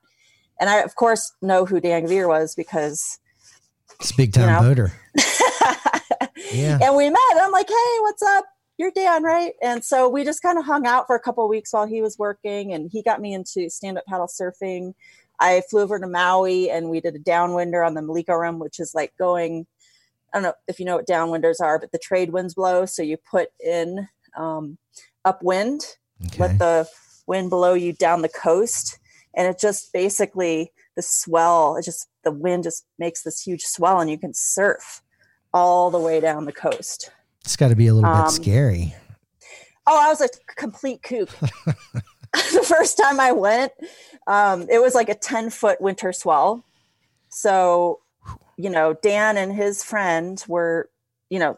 And 0.60 0.70
I, 0.70 0.82
of 0.82 0.96
course, 0.96 1.34
know 1.42 1.66
who 1.66 1.82
Dan 1.82 2.06
Gavere 2.06 2.28
was 2.28 2.56
because 2.56 3.20
it's 4.00 4.12
big 4.12 4.34
time 4.34 4.44
you 4.44 4.52
know. 4.52 4.62
boater. 4.62 4.94
yeah. 6.54 6.80
And 6.82 6.96
we 6.96 7.10
met. 7.10 7.20
I'm 7.42 7.52
like, 7.52 7.68
hey, 7.68 7.98
what's 8.02 8.22
up? 8.22 8.46
you're 8.78 8.92
Dan, 8.92 9.24
right? 9.24 9.54
And 9.62 9.84
so 9.84 10.10
we 10.10 10.24
just 10.24 10.42
kind 10.42 10.58
of 10.58 10.66
hung 10.66 10.86
out 10.86 11.08
for 11.08 11.16
a 11.16 11.20
couple 11.20 11.48
weeks 11.48 11.72
while 11.72 11.86
he 11.86 12.02
was 12.02 12.18
working, 12.18 12.74
and 12.74 12.90
he 12.92 13.02
got 13.02 13.22
me 13.22 13.34
into 13.34 13.70
stand 13.70 13.98
up 13.98 14.06
paddle 14.06 14.28
surfing. 14.28 14.94
I 15.40 15.62
flew 15.70 15.82
over 15.82 16.00
to 16.00 16.08
Maui 16.08 16.70
and 16.70 16.90
we 16.90 17.02
did 17.02 17.16
a 17.16 17.20
downwinder 17.20 17.86
on 17.86 17.94
the 17.94 18.02
Maliko 18.02 18.40
Run, 18.40 18.60
which 18.60 18.80
is 18.80 18.94
like 18.94 19.14
going. 19.18 19.66
I 20.34 20.38
don't 20.38 20.44
know 20.44 20.54
if 20.68 20.80
you 20.80 20.86
know 20.86 20.98
what 20.98 21.08
downwinders 21.08 21.62
are, 21.62 21.80
but 21.80 21.94
the 21.94 22.00
trade 22.00 22.32
winds 22.32 22.56
blow. 22.56 22.86
So 22.86 23.02
you 23.02 23.16
put 23.18 23.50
in 23.64 24.08
um, 24.36 24.78
upwind, 25.24 25.96
okay. 26.26 26.40
let 26.40 26.60
the 26.60 26.88
wind 27.26 27.50
blow 27.50 27.74
you 27.74 27.94
down 27.94 28.22
the 28.22 28.30
coast, 28.30 29.00
and 29.34 29.48
it 29.48 29.60
just 29.60 29.94
basically 29.94 30.74
the 30.96 31.02
swell. 31.02 31.78
It 31.78 31.86
just 31.86 32.08
the 32.24 32.32
wind 32.32 32.64
just 32.64 32.86
makes 33.00 33.24
this 33.24 33.42
huge 33.42 33.64
swell, 33.64 34.00
and 34.00 34.10
you 34.10 34.18
can 34.18 34.34
surf 34.34 35.02
all 35.54 35.90
the 35.90 36.00
way 36.00 36.20
down 36.20 36.46
the 36.46 36.52
coast. 36.52 37.12
It's 37.46 37.56
got 37.56 37.70
to 37.70 37.76
be 37.76 37.88
a 37.88 37.94
little 37.94 38.10
um, 38.10 38.24
bit 38.24 38.32
scary. 38.32 38.96
Oh, 39.88 40.00
I 40.04 40.10
was 40.10 40.20
a 40.22 40.30
complete 40.56 41.04
kook. 41.04 41.30
the 42.54 42.66
first 42.68 42.98
time 42.98 43.20
I 43.20 43.32
went, 43.32 43.72
um, 44.28 44.68
it 44.70 44.82
was 44.82 44.96
like 44.96 45.10
a 45.10 45.16
10 45.16 45.50
foot 45.50 45.82
winter 45.82 46.12
swell. 46.14 46.64
So, 47.30 48.00
you 48.58 48.70
know, 48.70 48.94
Dan 48.94 49.38
and 49.38 49.54
his 49.54 49.84
friend 49.84 50.44
were, 50.48 50.90
you 51.30 51.40
know, 51.40 51.58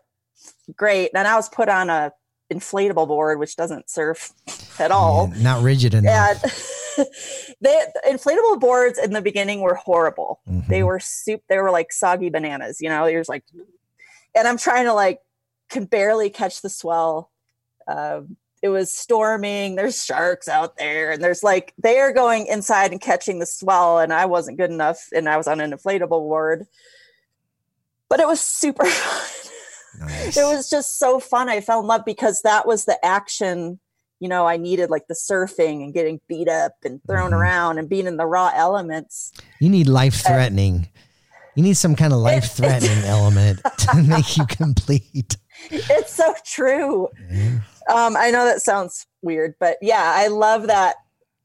great. 0.76 1.12
And 1.14 1.28
I 1.28 1.36
was 1.36 1.50
put 1.50 1.70
on 1.70 1.90
a 1.90 2.14
inflatable 2.52 3.08
board, 3.08 3.40
which 3.40 3.56
doesn't 3.56 3.90
surf 3.90 4.32
at 4.80 4.92
all. 4.92 5.32
Yeah, 5.36 5.44
not 5.44 5.64
rigid 5.64 5.94
enough. 5.94 6.44
And 6.98 7.08
they 7.62 7.84
inflatable 8.08 8.60
boards 8.60 8.98
in 8.98 9.12
the 9.12 9.22
beginning 9.22 9.62
were 9.62 9.76
horrible. 9.76 10.40
Mhm. 10.50 10.68
They 10.68 10.84
were 10.84 11.00
soup. 11.00 11.42
They 11.50 11.58
were 11.58 11.72
like 11.72 11.92
soggy 11.92 12.30
bananas. 12.30 12.82
You 12.82 12.90
know, 12.90 13.06
you're 13.06 13.22
just 13.22 13.30
like, 13.30 13.44
and 14.36 14.48
I'm 14.48 14.58
trying 14.58 14.86
to 14.86 14.94
like 14.94 15.20
can 15.70 15.86
barely 15.86 16.30
catch 16.30 16.62
the 16.62 16.70
swell. 16.70 17.30
Um, 17.88 18.38
it 18.62 18.70
was 18.70 18.96
storming. 18.96 19.76
There's 19.76 20.04
sharks 20.04 20.48
out 20.48 20.78
there, 20.78 21.12
and 21.12 21.24
there's 21.24 21.44
like 21.44 21.74
they 21.78 22.00
are 22.00 22.12
going 22.12 22.48
inside 22.48 22.92
and 22.92 23.00
catching 23.02 23.40
the 23.40 23.46
swell, 23.46 24.00
and 24.00 24.12
I 24.14 24.26
wasn't 24.26 24.58
good 24.58 24.72
enough, 24.72 25.08
and 25.14 25.30
I 25.30 25.38
was 25.38 25.48
on 25.48 25.62
an 25.62 25.72
inflatable 25.72 26.10
board. 26.10 26.66
But 28.10 28.20
it 28.20 28.28
was 28.28 28.40
super 28.40 28.86
fun. 28.86 30.08
Nice. 30.08 30.38
It 30.38 30.44
was 30.44 30.70
just 30.70 31.00
so 31.00 31.20
fun. 31.20 31.50
I 31.50 31.60
fell 31.62 31.80
in 31.82 31.88
love 31.88 32.04
because 32.06 32.42
that 32.44 32.68
was 32.68 32.86
the 32.86 33.04
action. 33.06 33.80
You 34.20 34.30
know, 34.30 34.48
I 34.48 34.58
needed 34.58 34.90
like 34.90 35.08
the 35.08 35.14
surfing 35.14 35.84
and 35.84 35.94
getting 35.94 36.20
beat 36.28 36.48
up 36.48 36.74
and 36.84 37.02
thrown 37.08 37.32
Mhm. 37.32 37.38
around 37.40 37.78
and 37.80 37.88
being 37.90 38.08
in 38.08 38.18
the 38.18 38.26
raw 38.26 38.52
elements. 38.56 39.32
You 39.60 39.70
need 39.70 39.88
life 39.88 40.24
threatening. 40.26 40.88
You 41.56 41.64
need 41.64 41.78
some 41.78 41.96
kind 41.96 42.14
of 42.14 42.20
life 42.20 42.52
threatening 42.52 42.98
element 43.06 43.60
to 43.80 44.04
make 44.04 44.38
you 44.38 44.46
complete. 44.46 45.38
It's 45.72 46.14
so 46.14 46.34
true. 46.46 47.10
Yeah. 47.32 47.60
Um, 47.90 48.16
I 48.18 48.32
know 48.32 48.46
that 48.46 48.62
sounds 48.62 49.06
weird, 49.22 49.56
but 49.60 49.78
yeah, 49.82 50.14
I 50.16 50.28
love 50.28 50.68
that 50.68 50.96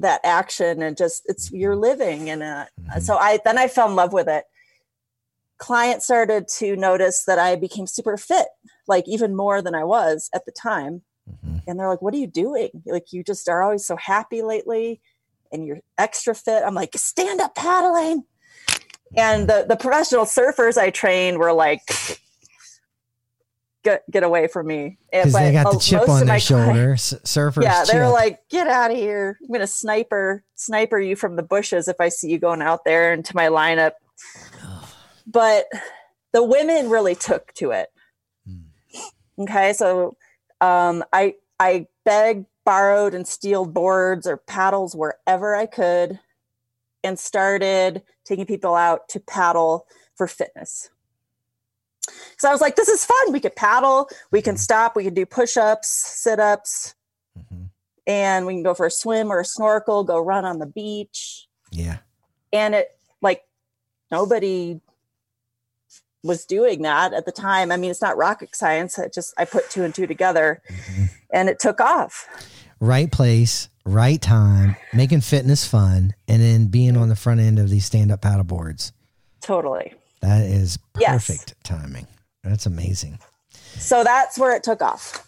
that 0.00 0.20
action 0.24 0.82
and 0.82 0.96
just 0.96 1.22
it's 1.26 1.52
you're 1.52 1.76
living 1.76 2.28
and 2.28 2.42
uh, 2.42 2.64
Mhm. 2.80 3.02
so 3.02 3.16
I 3.16 3.38
then 3.44 3.56
I 3.56 3.68
fell 3.68 3.88
in 3.88 3.94
love 3.94 4.12
with 4.12 4.28
it. 4.28 4.44
Clients 5.58 6.04
started 6.06 6.48
to 6.58 6.74
notice 6.74 7.24
that 7.24 7.38
I 7.38 7.54
became 7.54 7.86
super 7.86 8.16
fit, 8.16 8.48
like 8.88 9.06
even 9.06 9.36
more 9.36 9.62
than 9.62 9.76
I 9.76 9.84
was 9.84 10.28
at 10.34 10.44
the 10.44 10.50
time. 10.50 11.02
Mhm. 11.30 11.62
And 11.68 11.78
they're 11.78 11.88
like, 11.88 12.02
"What 12.02 12.14
are 12.14 12.18
you 12.18 12.26
doing? 12.26 12.70
Like 12.84 13.12
you 13.12 13.22
just 13.22 13.48
are 13.48 13.62
always 13.62 13.86
so 13.86 13.96
happy 13.96 14.42
lately, 14.42 15.00
and 15.52 15.64
you're 15.64 15.78
extra 15.98 16.34
fit." 16.34 16.64
I'm 16.64 16.74
like, 16.74 16.96
"Stand 16.96 17.40
up 17.40 17.54
paddling." 17.54 18.24
And 19.16 19.48
the 19.48 19.64
the 19.68 19.76
professional 19.76 20.24
surfers 20.24 20.76
I 20.76 20.90
trained 20.90 21.38
were 21.38 21.52
like, 21.52 21.82
"Get 23.82 24.08
get 24.10 24.22
away 24.22 24.46
from 24.46 24.66
me!" 24.66 24.98
Because 25.10 25.32
they 25.32 25.52
got 25.52 25.72
the 25.72 25.78
chip 25.78 26.08
on 26.08 26.26
their 26.26 26.40
shoulder. 26.40 26.64
clients- 26.64 27.14
surfers. 27.24 27.62
yeah, 27.62 27.84
they're 27.84 28.08
like, 28.08 28.48
"Get 28.48 28.68
out 28.68 28.90
of 28.90 28.96
here! 28.96 29.38
I'm 29.42 29.52
gonna 29.52 29.66
sniper 29.66 30.44
sniper 30.54 30.98
you 30.98 31.16
from 31.16 31.36
the 31.36 31.42
bushes 31.42 31.88
if 31.88 31.96
I 32.00 32.08
see 32.08 32.30
you 32.30 32.38
going 32.38 32.62
out 32.62 32.84
there 32.84 33.12
into 33.12 33.34
my 33.34 33.48
lineup." 33.48 33.92
But 35.26 35.66
the 36.32 36.42
women 36.42 36.90
really 36.90 37.14
took 37.14 37.52
to 37.54 37.70
it. 37.70 37.90
Hmm. 38.46 39.42
Okay, 39.42 39.72
so 39.72 40.16
um, 40.60 41.04
I 41.12 41.34
I 41.58 41.86
begged, 42.04 42.46
borrowed, 42.64 43.14
and 43.14 43.26
stealed 43.26 43.74
boards 43.74 44.26
or 44.26 44.36
paddles 44.36 44.94
wherever 44.94 45.54
I 45.54 45.66
could, 45.66 46.20
and 47.04 47.18
started 47.18 48.02
taking 48.24 48.46
people 48.46 48.74
out 48.74 49.08
to 49.10 49.20
paddle 49.20 49.86
for 50.14 50.26
fitness. 50.26 50.90
So 52.38 52.48
I 52.48 52.52
was 52.52 52.60
like, 52.60 52.76
"This 52.76 52.88
is 52.88 53.04
fun. 53.04 53.32
We 53.32 53.40
could 53.40 53.54
paddle. 53.56 54.08
We 54.30 54.42
can 54.42 54.56
stop. 54.56 54.96
We 54.96 55.04
can 55.04 55.14
do 55.14 55.24
push-ups, 55.24 55.88
sit-ups, 55.88 56.94
Mhm. 57.38 57.70
and 58.06 58.46
we 58.46 58.54
can 58.54 58.62
go 58.62 58.74
for 58.74 58.86
a 58.86 58.90
swim 58.90 59.30
or 59.30 59.40
a 59.40 59.44
snorkel. 59.44 60.02
Go 60.04 60.18
run 60.18 60.44
on 60.44 60.58
the 60.58 60.66
beach." 60.66 61.46
Yeah. 61.70 61.98
and 62.52 62.74
it 62.74 62.94
like 63.22 63.44
nobody 64.10 64.78
was 66.22 66.44
doing 66.44 66.82
that 66.82 67.14
at 67.14 67.24
the 67.24 67.32
time 67.32 67.72
i 67.72 67.76
mean 67.78 67.90
it's 67.90 68.02
not 68.02 68.16
rocket 68.18 68.54
science 68.54 68.98
i 68.98 69.08
just 69.08 69.32
i 69.38 69.44
put 69.46 69.68
two 69.70 69.82
and 69.84 69.94
two 69.94 70.06
together 70.06 70.60
Mhm. 70.68 71.08
and 71.32 71.48
it 71.48 71.58
took 71.58 71.80
off 71.80 72.28
Right 72.78 73.12
place, 73.12 73.68
right 73.84 74.20
time, 74.20 74.74
making 74.92 75.20
fitness 75.20 75.64
fun, 75.64 76.14
and 76.26 76.42
then 76.42 76.66
being 76.66 76.96
on 76.96 77.08
the 77.08 77.14
front 77.14 77.38
end 77.40 77.60
of 77.60 77.70
these 77.70 77.84
stand 77.86 78.10
up 78.10 78.20
paddle 78.22 78.42
boards. 78.44 78.92
totally 79.40 79.94
That 80.22 80.42
is 80.42 80.78
Yes. 80.98 81.10
perfect 81.26 81.54
timing. 81.64 82.06
That's 82.42 82.66
amazing. 82.66 83.18
so 83.78 84.02
that's 84.04 84.38
where 84.38 84.54
it 84.56 84.62
took 84.62 84.80
off 84.82 85.26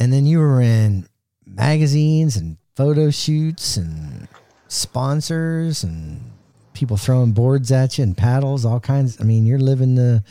And 0.00 0.12
then 0.12 0.24
you 0.26 0.38
were 0.38 0.60
in 0.60 1.06
magazines 1.46 2.36
and 2.36 2.56
photo 2.76 3.10
shoots 3.10 3.76
and 3.76 4.28
sponsors 4.68 5.84
and 5.84 6.32
people 6.74 6.96
throwing 6.96 7.32
boards 7.32 7.70
at 7.72 7.98
you 7.98 8.04
and 8.04 8.16
paddles, 8.16 8.64
all 8.64 8.80
kinds. 8.80 9.20
I 9.20 9.24
mean, 9.24 9.46
you're 9.46 9.58
living 9.58 9.94
the 9.96 10.22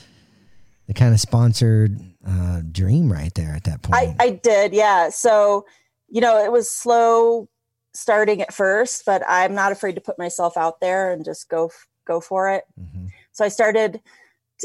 the 0.87 0.93
kind 0.95 1.13
of 1.13 1.19
sponsored 1.19 1.99
uh, 2.27 2.61
dream 2.71 3.11
right 3.13 3.31
there 3.35 3.53
at 3.53 3.63
that 3.65 3.81
point. 3.83 3.95
i 3.95 4.15
i 4.19 4.29
did 4.31 4.73
yeah 4.73 5.07
so 5.09 5.63
you 6.07 6.19
know 6.19 6.43
it 6.43 6.51
was 6.51 6.69
slow 6.69 7.47
starting 7.93 8.41
at 8.41 8.51
first 8.51 9.03
but 9.05 9.21
i'm 9.27 9.53
not 9.53 9.71
afraid 9.71 9.93
to 9.93 10.01
put 10.01 10.17
myself 10.17 10.57
out 10.57 10.79
there 10.81 11.11
and 11.13 11.23
just 11.23 11.47
go 11.47 11.71
go 12.07 12.19
for 12.19 12.49
it 12.49 12.63
Mhm. 12.79 13.09
So 13.31 13.45
i 13.45 13.47
started 13.47 14.01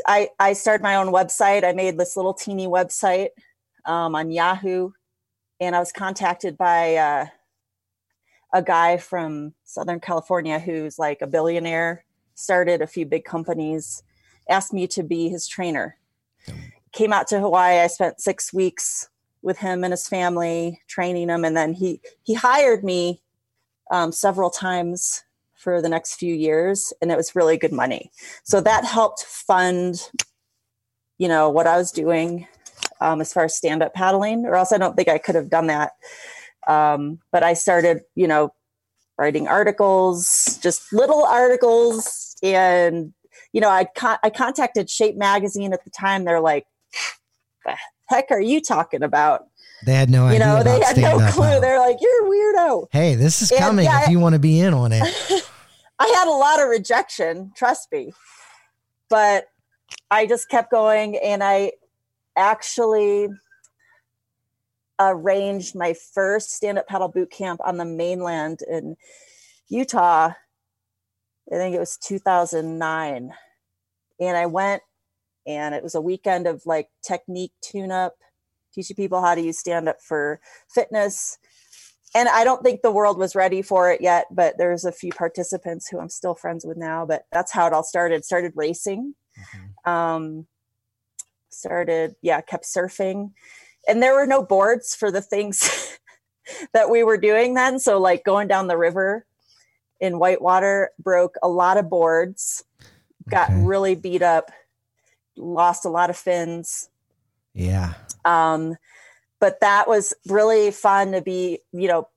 i 0.07 0.29
i 0.38 0.53
started 0.53 0.83
my 0.83 0.96
own 0.96 1.09
website. 1.09 1.64
I 1.64 1.72
made 1.72 1.98
this 1.98 2.16
little 2.16 2.35
teeny 2.35 2.66
website 2.66 3.29
um, 3.85 4.14
on 4.14 4.31
yahoo. 4.31 4.90
And 5.61 5.77
i 5.77 5.79
was 5.79 5.92
contacted 5.92 6.57
by 6.57 6.96
uh, 6.96 7.27
a 8.53 8.62
guy 8.62 8.96
from 8.96 9.55
southern 9.64 10.00
california 10.00 10.59
who's 10.59 10.98
like 10.98 11.22
a 11.22 11.27
billionaire 11.27 12.05
started 12.35 12.83
a 12.83 12.87
few 12.87 13.07
big 13.07 13.24
companies 13.24 14.03
asked 14.48 14.72
me 14.72 14.87
to 14.88 15.03
be 15.03 15.29
his 15.29 15.46
trainer. 15.46 15.96
Came 16.92 17.12
out 17.12 17.27
to 17.29 17.40
hawaii. 17.40 17.79
I 17.79 17.87
spent 17.87 18.20
six 18.20 18.53
weeks 18.53 19.09
with 19.42 19.59
him 19.59 19.85
and 19.85 19.92
his 19.92 20.09
family 20.09 20.81
training 20.87 21.29
him. 21.29 21.44
And 21.44 21.57
then 21.57 21.74
he 21.74 22.00
he 22.22 22.35
hired 22.35 22.85
me 22.85 23.22
um, 23.90 24.12
several 24.12 24.50
times 24.50 25.24
for 25.64 25.83
the 25.83 25.88
next 25.88 26.14
few 26.16 26.35
years 26.35 26.92
and 27.00 27.11
it 27.11 27.16
was 27.16 27.35
really 27.35 27.57
good 27.57 27.72
money. 27.72 28.11
So 28.44 28.61
that 28.61 28.85
helped 28.85 29.24
fund 29.24 30.11
you 31.16 31.29
know 31.29 31.48
what 31.48 31.66
i 31.68 31.77
was 31.77 31.92
doing 31.92 32.44
um, 33.00 33.20
as 33.20 33.33
far 33.33 33.44
as 33.44 33.57
stand-up 33.57 33.94
paddling 33.94 34.44
or 34.44 34.57
else 34.57 34.72
i 34.72 34.79
don't 34.79 34.96
think 34.96 35.09
i 35.09 35.16
could 35.16 35.37
have 35.37 35.48
done 35.48 35.68
that. 35.68 35.92
Um, 36.66 37.20
but 37.31 37.42
i 37.44 37.55
started 37.55 38.00
you 38.16 38.27
know 38.27 38.53
writing 39.16 39.46
articles 39.46 40.59
just 40.61 40.92
little 40.92 41.24
articles 41.24 42.35
and 42.42 43.12
you 43.53 43.61
know 43.61 43.68
i 43.70 43.85
con- 43.96 44.18
i 44.24 44.29
contacted 44.31 44.90
shape 44.90 45.16
magazine 45.16 45.72
at 45.72 45.85
the 45.85 45.90
time. 45.90 46.24
They're 46.24 46.40
like 46.40 46.66
the 47.64 47.77
heck 48.09 48.27
are 48.31 48.40
you 48.40 48.61
talking 48.61 49.03
about? 49.05 49.44
They 49.87 49.94
had 49.94 50.11
no 50.11 50.24
you 50.29 50.35
idea. 50.35 50.46
know 50.46 50.62
they 50.64 50.81
had 50.81 50.96
no 50.96 51.31
clue. 51.31 51.61
they're 51.61 51.79
like 51.79 51.98
you're 52.00 52.27
a 52.27 52.29
weirdo. 52.29 52.87
Hey, 52.90 53.14
this 53.14 53.40
is 53.40 53.53
And, 53.53 53.61
coming 53.61 53.85
yeah, 53.85 54.03
if 54.03 54.09
you 54.11 54.18
want 54.18 54.33
to 54.35 54.40
be 54.40 54.59
in 54.59 54.74
on 54.74 54.90
it. 54.92 55.05
I 55.98 56.07
had 56.07 56.28
a 56.28 56.30
lot 56.30 56.61
of 56.61 56.68
rejection, 56.68 57.52
trust 57.57 57.90
me. 57.92 58.12
But 59.09 59.46
I 60.11 60.26
just 60.26 60.48
kept 60.48 60.70
going 60.70 61.16
and 61.16 61.42
I 61.42 61.72
actually 62.37 63.28
arranged 64.98 65.74
my 65.74 65.94
first 66.14 66.50
stand 66.50 66.78
up 66.78 66.87
paddle 66.88 67.09
boot 67.09 67.30
camp 67.30 67.61
on 67.64 67.76
the 67.76 67.85
mainland 67.85 68.61
in 68.68 68.96
Utah. 69.68 70.30
I 71.52 71.57
think 71.57 71.74
it 71.74 71.80
was 71.80 71.96
2009. 71.98 73.33
And 74.20 74.37
I 74.37 74.46
went 74.46 74.83
and 75.46 75.74
it 75.74 75.83
was 75.83 75.94
a 75.94 76.00
weekend 76.00 76.46
of 76.46 76.64
like 76.64 76.88
technique 77.07 77.52
tune 77.61 77.90
up, 77.90 78.14
teaching 78.72 78.96
people 78.96 79.20
how 79.20 79.35
to 79.35 79.40
use 79.40 79.59
stand 79.59 79.88
up 79.88 80.00
for 80.00 80.40
fitness 80.72 81.38
and 82.14 82.29
I 82.29 82.44
don't 82.44 82.62
think 82.62 82.83
the 82.83 82.92
world 82.92 83.18
was 83.18 83.35
ready 83.35 83.61
for 83.62 83.90
it 83.90 84.00
yet, 84.00 84.27
but 84.31 84.57
there's 84.59 84.85
a 84.85 84.92
few 84.92 85.11
participants 85.12 85.88
who 85.88 85.98
I'm 85.98 86.09
still 86.09 86.35
friends 86.35 86.64
with 86.64 86.77
now. 86.77 87.05
But 87.05 87.27
that's 87.33 87.53
how 87.53 87.66
it 87.66 87.72
all 87.72 87.83
started. 87.83 88.24
Started 88.24 88.53
racing, 88.55 89.14
Mhm. 89.38 89.90
um, 89.90 90.46
started 91.50 92.16
yeah, 92.22 92.40
kept 92.40 92.64
surfing, 92.64 93.33
and 93.88 94.03
there 94.03 94.14
were 94.14 94.27
no 94.27 94.42
boards 94.42 94.94
for 94.94 95.11
the 95.11 95.22
things 95.22 95.98
that 96.72 96.90
we 96.90 97.03
were 97.03 97.18
doing 97.18 97.55
then. 97.55 97.79
So 97.79 97.98
like 97.98 98.24
going 98.24 98.48
down 98.48 98.66
the 98.68 98.77
river 98.79 99.27
in 100.00 100.18
Whitewater 100.18 100.90
broke 100.98 101.37
a 101.42 101.48
lot 101.48 101.77
of 101.77 101.88
boards, 101.88 102.64
got 103.29 103.50
Okay. 103.50 103.61
really 103.62 103.94
beat 103.94 104.22
up, 104.22 104.50
lost 105.37 105.85
a 105.85 105.88
lot 105.88 106.11
of 106.11 106.16
fins. 106.16 106.90
Yeah. 107.55 107.94
Um, 108.24 108.77
but 109.44 109.61
that 109.61 109.87
was 109.87 110.14
really 110.26 110.70
fun 110.70 111.12
to 111.12 111.20
be, 111.20 111.59
you 111.70 111.87
know, 111.87 112.09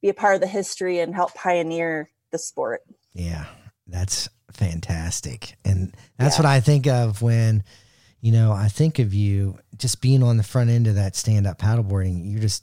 be 0.00 0.10
a 0.10 0.14
part 0.14 0.36
of 0.36 0.40
the 0.40 0.46
history 0.46 1.00
and 1.00 1.12
help 1.12 1.34
pioneer 1.34 2.08
the 2.30 2.38
sport. 2.38 2.82
Yeah, 3.12 3.46
that's 3.88 4.28
fantastic. 4.52 5.56
And 5.64 5.92
that's 6.18 6.36
Yeah. 6.36 6.42
what 6.42 6.48
I 6.48 6.60
think 6.60 6.86
of 6.86 7.20
when, 7.20 7.64
you 8.20 8.30
know, 8.30 8.52
I 8.52 8.68
think 8.68 9.00
of 9.00 9.12
you 9.12 9.58
just 9.76 10.00
being 10.00 10.22
on 10.22 10.36
the 10.36 10.44
front 10.44 10.70
end 10.70 10.86
of 10.86 10.94
that 10.94 11.16
stand 11.16 11.48
up 11.48 11.58
paddleboarding. 11.58 12.30
You're 12.30 12.40
just, 12.40 12.62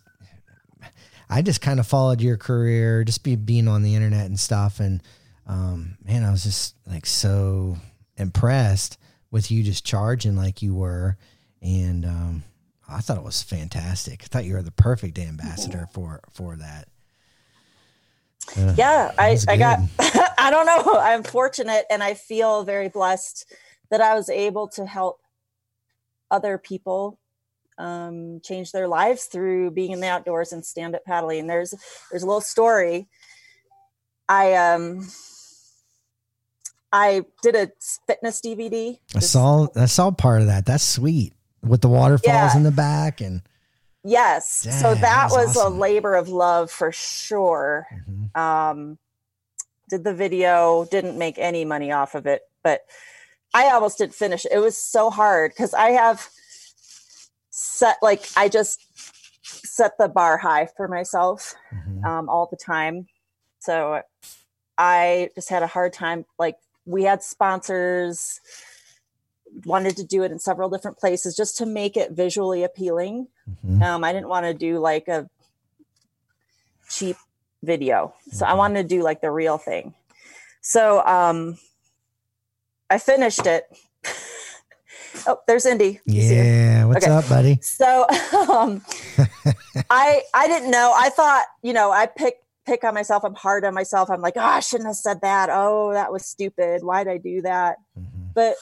I 1.29 1.41
just 1.41 1.59
kind 1.59 1.81
of 1.81 1.85
followed 1.85 2.21
your 2.21 2.37
career, 2.37 3.03
just 3.03 3.21
be 3.21 3.35
being 3.35 3.67
on 3.67 3.83
the 3.83 3.95
internet 3.95 4.27
and 4.27 4.39
stuff. 4.39 4.79
And 4.79 5.03
um, 5.45 5.97
man, 6.05 6.23
I 6.23 6.31
was 6.31 6.43
just 6.43 6.73
like 6.87 7.05
so 7.05 7.75
impressed 8.15 8.97
with 9.29 9.51
you 9.51 9.61
just 9.61 9.85
charging 9.85 10.37
like 10.37 10.61
you 10.61 10.73
were. 10.73 11.17
And 11.61 12.05
um, 12.05 12.43
I 12.89 12.99
thought 12.99 13.17
it 13.17 13.23
was 13.23 13.43
fantastic. 13.43 14.23
I 14.23 14.27
thought 14.27 14.45
you 14.45 14.53
were 14.53 14.61
the 14.61 14.71
perfect 14.71 15.19
ambassador 15.19 15.87
for 15.91 16.21
for 16.31 16.55
that. 16.55 16.87
Uh, 18.55 18.73
yeah, 18.77 19.11
I, 19.17 19.37
I 19.47 19.57
got, 19.57 19.79
I 20.37 20.49
don't 20.51 20.65
know. 20.65 20.99
I'm 20.99 21.23
fortunate 21.23 21.85
and 21.89 22.01
I 22.01 22.13
feel 22.13 22.63
very 22.63 22.89
blessed 22.89 23.51
that 23.89 24.01
I 24.01 24.15
was 24.15 24.29
able 24.29 24.67
to 24.69 24.85
help 24.85 25.19
other 26.31 26.57
people 26.57 27.19
um, 27.77 28.39
change 28.43 28.71
their 28.71 28.87
lives 28.87 29.25
through 29.25 29.71
being 29.71 29.91
in 29.91 29.99
the 29.99 30.07
outdoors 30.07 30.53
and 30.53 30.65
stand 30.65 30.95
up 30.95 31.03
paddling. 31.05 31.47
There's, 31.47 31.73
there's 32.09 32.23
a 32.23 32.25
little 32.25 32.41
story. 32.41 33.07
I, 34.29 34.53
um, 34.55 35.07
I 36.91 37.25
did 37.43 37.55
a 37.55 37.71
fitness 38.07 38.41
DVD. 38.41 38.97
I 39.15 39.19
saw, 39.19 39.67
I 39.75 39.85
saw 39.85 40.11
part 40.11 40.41
of 40.41 40.47
that. 40.47 40.65
That's 40.65 40.83
sweet 40.83 41.33
with 41.67 41.81
the 41.81 41.89
waterfalls 41.89 42.25
yeah. 42.25 42.57
in 42.57 42.63
the 42.63 42.71
back 42.71 43.21
and 43.21 43.41
Yes. 44.03 44.61
Dang, 44.63 44.73
so 44.73 44.93
that, 44.93 45.01
that 45.01 45.31
was, 45.31 45.57
awesome. 45.57 45.73
a 45.73 45.75
labor 45.75 46.15
of 46.15 46.29
love 46.29 46.71
for 46.71 46.93
sure. 46.93 47.87
Mm-hmm. 48.09 48.39
Um, 48.39 48.97
did 49.89 50.05
the 50.05 50.13
video, 50.13 50.85
didn't 50.89 51.17
make 51.17 51.37
any 51.37 51.65
money 51.65 51.91
off 51.91 52.15
of 52.15 52.25
it, 52.25 52.41
but 52.63 52.81
I 53.53 53.65
almost 53.71 53.97
didn't 53.97 54.15
finish. 54.15 54.45
It 54.49 54.59
was 54.59 54.77
so 54.77 55.09
hard 55.09 55.51
because 55.51 55.73
I 55.73 55.91
have 55.91 56.29
set, 57.49 57.97
like, 58.01 58.25
I 58.37 58.47
just 58.47 58.79
set 59.43 59.97
the 59.97 60.07
bar 60.07 60.37
high 60.37 60.69
for 60.77 60.87
myself 60.87 61.55
mm-hmm. 61.73 62.05
um, 62.05 62.29
all 62.29 62.47
the 62.49 62.57
time. 62.57 63.07
So 63.59 64.01
I 64.77 65.31
just 65.35 65.49
had 65.49 65.63
a 65.63 65.67
hard 65.67 65.91
time. 65.91 66.25
Like, 66.39 66.55
we 66.85 67.03
had 67.03 67.23
sponsors 67.23 68.39
wanted 69.65 69.97
to 69.97 70.03
do 70.03 70.23
it 70.23 70.31
in 70.31 70.39
several 70.39 70.69
different 70.69 70.97
places 70.97 71.35
just 71.35 71.57
to 71.57 71.65
make 71.65 71.97
it 71.97 72.11
visually 72.11 72.63
appealing. 72.63 73.27
Mm-hmm. 73.49 73.81
Um, 73.81 74.03
I 74.03 74.13
didn't 74.13 74.29
want 74.29 74.45
to 74.45 74.53
do 74.53 74.79
like 74.79 75.07
a 75.07 75.29
cheap 76.89 77.17
video. 77.63 78.13
So 78.31 78.45
I 78.45 78.49
mm-hmm. 78.49 78.57
wanted 78.57 78.83
to 78.83 78.95
do 78.95 79.03
like 79.03 79.21
the 79.21 79.31
real 79.31 79.57
thing. 79.57 79.93
So 80.61 81.05
um, 81.05 81.57
I 82.89 82.97
finished 82.97 83.45
it. 83.45 83.65
oh, 85.27 85.39
there's 85.47 85.65
Indy. 85.65 86.01
Yeah, 86.05 86.85
what's 86.85 87.05
okay. 87.05 87.13
up, 87.13 87.27
buddy? 87.29 87.59
So 87.61 88.05
um, 88.51 88.81
I 89.89 90.23
I 90.33 90.47
didn't 90.47 90.71
know. 90.71 90.93
I 90.95 91.09
thought, 91.09 91.45
you 91.61 91.73
know, 91.73 91.91
I 91.91 92.05
pick 92.05 92.35
pick 92.65 92.83
on 92.83 92.93
myself. 92.93 93.23
I'm 93.23 93.35
hard 93.35 93.65
on 93.65 93.73
myself. 93.73 94.09
I'm 94.09 94.21
like, 94.21 94.33
oh, 94.35 94.41
I 94.41 94.59
shouldn't 94.59 94.87
have 94.87 94.97
said 94.97 95.21
that. 95.21 95.49
Oh, 95.51 95.93
that 95.93 96.11
was 96.11 96.25
stupid. 96.25 96.83
Why 96.83 97.03
did 97.03 97.11
I 97.11 97.17
do 97.17 97.41
that? 97.43 97.77
Mm-hmm. 97.97 98.23
But 98.33 98.55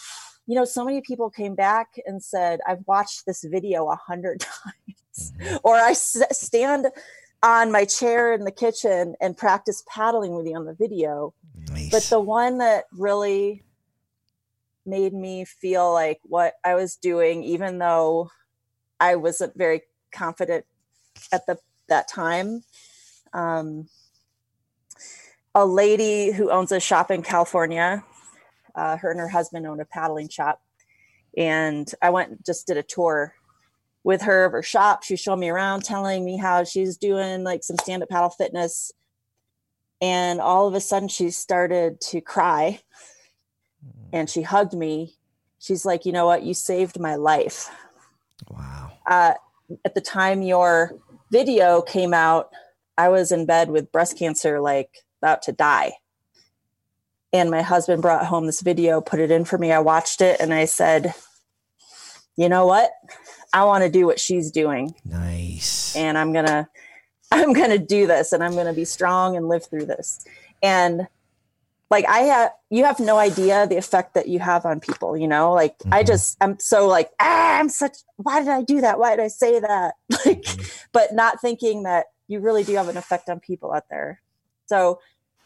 you 0.47 0.55
know, 0.55 0.65
so 0.65 0.85
many 0.85 1.01
people 1.01 1.29
came 1.29 1.55
back 1.55 1.99
and 2.05 2.23
said, 2.23 2.59
I've 2.67 2.85
watched 2.85 3.25
this 3.25 3.43
video 3.43 3.89
a 3.89 3.95
hundred 3.95 4.39
times, 4.39 5.33
mm-hmm. 5.39 5.57
or 5.63 5.75
I 5.75 5.91
s- 5.91 6.21
stand 6.31 6.87
on 7.41 7.71
my 7.71 7.85
chair 7.85 8.33
in 8.33 8.43
the 8.43 8.51
kitchen 8.51 9.15
and 9.21 9.37
practice 9.37 9.83
paddling 9.87 10.35
with 10.35 10.47
you 10.47 10.55
on 10.55 10.65
the 10.65 10.73
video. 10.73 11.33
Nice. 11.69 11.91
But 11.91 12.03
the 12.03 12.19
one 12.19 12.59
that 12.59 12.85
really 12.91 13.63
made 14.85 15.13
me 15.13 15.45
feel 15.45 15.91
like 15.91 16.19
what 16.23 16.55
I 16.63 16.75
was 16.75 16.95
doing, 16.95 17.43
even 17.43 17.79
though 17.79 18.29
I 18.99 19.15
wasn't 19.15 19.57
very 19.57 19.81
confident 20.11 20.65
at 21.31 21.45
the 21.45 21.57
that 21.87 22.07
time. 22.07 22.63
Um, 23.33 23.89
a 25.53 25.65
lady 25.65 26.31
who 26.31 26.49
owns 26.51 26.71
a 26.71 26.79
shop 26.79 27.11
in 27.11 27.21
California 27.21 28.03
uh, 28.75 28.97
her 28.97 29.11
and 29.11 29.19
her 29.19 29.29
husband 29.29 29.65
own 29.65 29.79
a 29.79 29.85
paddling 29.85 30.29
shop. 30.29 30.61
And 31.37 31.89
I 32.01 32.09
went 32.09 32.45
just 32.45 32.67
did 32.67 32.77
a 32.77 32.83
tour 32.83 33.33
with 34.03 34.21
her 34.21 34.45
of 34.45 34.51
her 34.51 34.63
shop. 34.63 35.03
She 35.03 35.15
showed 35.15 35.37
me 35.37 35.49
around, 35.49 35.83
telling 35.83 36.23
me 36.23 36.37
how 36.37 36.63
she's 36.63 36.97
doing 36.97 37.43
like 37.43 37.63
some 37.63 37.77
stand 37.77 38.03
up 38.03 38.09
paddle 38.09 38.29
fitness. 38.29 38.91
And 40.01 40.39
all 40.39 40.67
of 40.67 40.75
a 40.75 40.81
sudden, 40.81 41.07
she 41.07 41.31
started 41.31 41.99
to 42.01 42.21
cry 42.21 42.81
and 44.13 44.29
she 44.29 44.41
hugged 44.41 44.73
me. 44.73 45.15
She's 45.59 45.85
like, 45.85 46.05
You 46.05 46.11
know 46.11 46.25
what? 46.25 46.43
You 46.43 46.53
saved 46.53 46.99
my 46.99 47.15
life. 47.15 47.69
Wow. 48.49 48.91
Uh, 49.07 49.33
at 49.83 49.95
the 49.95 50.01
time 50.01 50.41
your 50.41 50.93
video 51.31 51.81
came 51.81 52.13
out, 52.13 52.49
I 52.97 53.09
was 53.09 53.31
in 53.31 53.45
bed 53.45 53.69
with 53.69 53.91
breast 53.91 54.17
cancer, 54.17 54.59
like 54.59 54.89
about 55.21 55.41
to 55.43 55.51
die 55.51 55.93
and 57.35 57.51
my 57.51 57.61
husband 57.61 58.01
brought 58.01 58.25
home 58.25 58.45
this 58.45 58.61
video 58.61 59.01
put 59.01 59.19
it 59.19 59.31
in 59.31 59.45
for 59.45 59.57
me. 59.57 59.71
I 59.71 59.79
watched 59.79 60.21
it 60.21 60.39
and 60.39 60.53
i 60.53 60.65
said 60.65 61.13
you 62.37 62.49
know 62.49 62.65
what? 62.65 62.91
I 63.53 63.63
want 63.63 63.85
to 63.85 63.89
do 63.89 64.05
what 64.05 64.19
she's 64.19 64.51
doing. 64.51 64.93
Nice. 65.05 65.95
And 65.95 66.17
i'm 66.17 66.33
gonna 66.33 66.69
i'm 67.31 67.53
gonna 67.53 67.77
do 67.79 68.07
this 68.07 68.31
and 68.33 68.43
i'm 68.43 68.55
gonna 68.55 68.73
be 68.73 68.85
strong 68.85 69.35
and 69.35 69.47
live 69.47 69.65
through 69.65 69.85
this. 69.85 70.25
And 70.61 71.07
like 71.91 72.05
i 72.07 72.19
have 72.19 72.51
you 72.69 72.83
have 72.85 72.99
no 72.99 73.17
idea 73.17 73.67
the 73.67 73.77
effect 73.77 74.15
that 74.15 74.27
you 74.27 74.39
have 74.39 74.65
on 74.65 74.79
people 74.79 75.17
you 75.17 75.27
know? 75.27 75.53
Like 75.53 75.77
mm-hmm. 75.79 75.93
i 75.93 76.03
just 76.03 76.37
i'm 76.41 76.59
so 76.59 76.87
like 76.87 77.11
ah, 77.19 77.59
i'm 77.59 77.69
such 77.69 77.97
why 78.17 78.39
did 78.39 78.49
i 78.49 78.61
do 78.61 78.81
that? 78.81 78.99
Why 78.99 79.15
did 79.15 79.23
i 79.23 79.27
say 79.27 79.59
that? 79.59 79.95
Like 80.25 80.43
mm-hmm. 80.43 80.63
but 80.91 81.13
not 81.13 81.41
thinking 81.41 81.83
that 81.83 82.07
you 82.27 82.39
really 82.39 82.63
do 82.63 82.75
have 82.75 82.89
an 82.89 82.97
effect 82.97 83.29
on 83.29 83.39
people 83.39 83.71
out 83.71 83.87
there. 83.89 84.21
So 84.67 84.99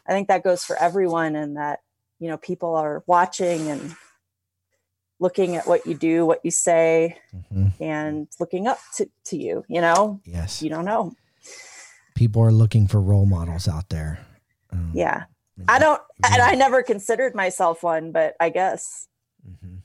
I 0.10 0.12
think 0.12 0.28
that 0.30 0.44
goes 0.44 0.64
for 0.64 0.76
everyone 0.78 1.36
and 1.36 1.56
that, 1.56 1.82
you 2.20 2.28
know, 2.28 2.38
people 2.38 2.74
are 2.76 3.04
watching 3.06 3.70
and 3.70 3.96
looking 5.20 5.56
at 5.56 5.68
what 5.68 5.86
you 5.86 5.94
do, 5.94 6.26
what 6.26 6.40
you 6.44 6.50
say, 6.50 7.18
mm-hmm. 7.36 7.68
and 7.84 8.28
looking 8.40 8.68
up 8.68 8.80
to, 8.96 9.08
to 9.26 9.38
you, 9.38 9.64
you 9.68 9.82
know? 9.82 10.20
Yes. 10.26 10.64
You 10.64 10.72
don't 10.72 10.86
know. 10.86 11.14
People 12.16 12.42
are 12.42 12.52
looking 12.52 12.88
for 12.88 13.00
role 13.00 13.28
models 13.28 13.68
out 13.68 13.90
there. 13.90 14.26
Um, 14.74 14.92
yeah. 14.96 15.26
I 15.68 15.78
don't, 15.78 16.02
yeah. 16.22 16.34
and 16.34 16.42
I 16.42 16.56
never 16.56 16.82
considered 16.82 17.36
myself 17.36 17.84
one, 17.84 18.12
but 18.12 18.36
I 18.40 18.50
guess. 18.50 19.08
Mm-hmm. 19.48 19.76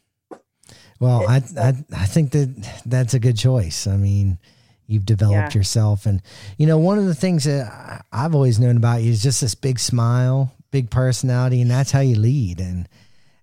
Well, 1.00 1.28
I, 1.28 1.42
I, 1.58 1.74
I 1.94 2.06
think 2.06 2.30
that 2.30 2.80
that's 2.87 3.12
a 3.12 3.18
good 3.18 3.37
choice. 3.37 3.87
I 3.87 3.98
mean, 3.98 4.38
you've 4.86 5.06
developed 5.06 5.54
yeah. 5.54 5.58
yourself 5.58 6.06
and 6.06 6.22
you 6.58 6.66
know 6.66 6.78
one 6.78 6.98
of 6.98 7.06
the 7.06 7.14
things 7.14 7.44
that 7.44 8.04
i've 8.12 8.34
always 8.34 8.58
known 8.60 8.76
about 8.76 9.02
you 9.02 9.10
is 9.10 9.22
just 9.22 9.40
this 9.40 9.54
big 9.54 9.78
smile 9.78 10.52
big 10.70 10.90
personality 10.90 11.60
and 11.60 11.70
that's 11.70 11.90
how 11.90 12.00
you 12.00 12.16
lead 12.16 12.60
and 12.60 12.88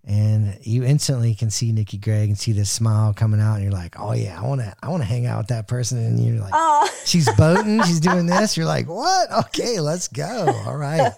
and 0.04 0.58
you 0.64 0.84
instantly 0.84 1.36
can 1.36 1.50
see 1.50 1.72
nikki 1.72 1.98
gregg 1.98 2.30
and 2.30 2.38
see 2.38 2.52
this 2.52 2.70
smile 2.70 3.14
coming 3.14 3.40
out 3.40 3.56
and 3.56 3.64
you're 3.64 3.72
like 3.72 4.00
oh 4.00 4.14
yeah 4.14 4.40
i 4.42 4.46
want 4.46 4.60
to 4.60 4.76
i 4.82 4.90
want 4.90 5.02
to 5.02 5.08
hang 5.08 5.26
out 5.26 5.38
with 5.38 5.48
that 5.48 5.68
person 5.68 5.98
and 6.00 6.20
you're 6.20 6.40
like 6.42 6.52
oh. 6.54 6.90
she's 7.06 7.32
boating 7.36 7.82
she's 7.84 8.00
doing 8.02 8.26
this 8.26 8.58
you're 8.58 8.66
like 8.66 8.88
what 8.88 9.32
okay 9.32 9.80
let's 9.80 10.08
go 10.08 10.52
all 10.66 10.76
right 10.76 11.14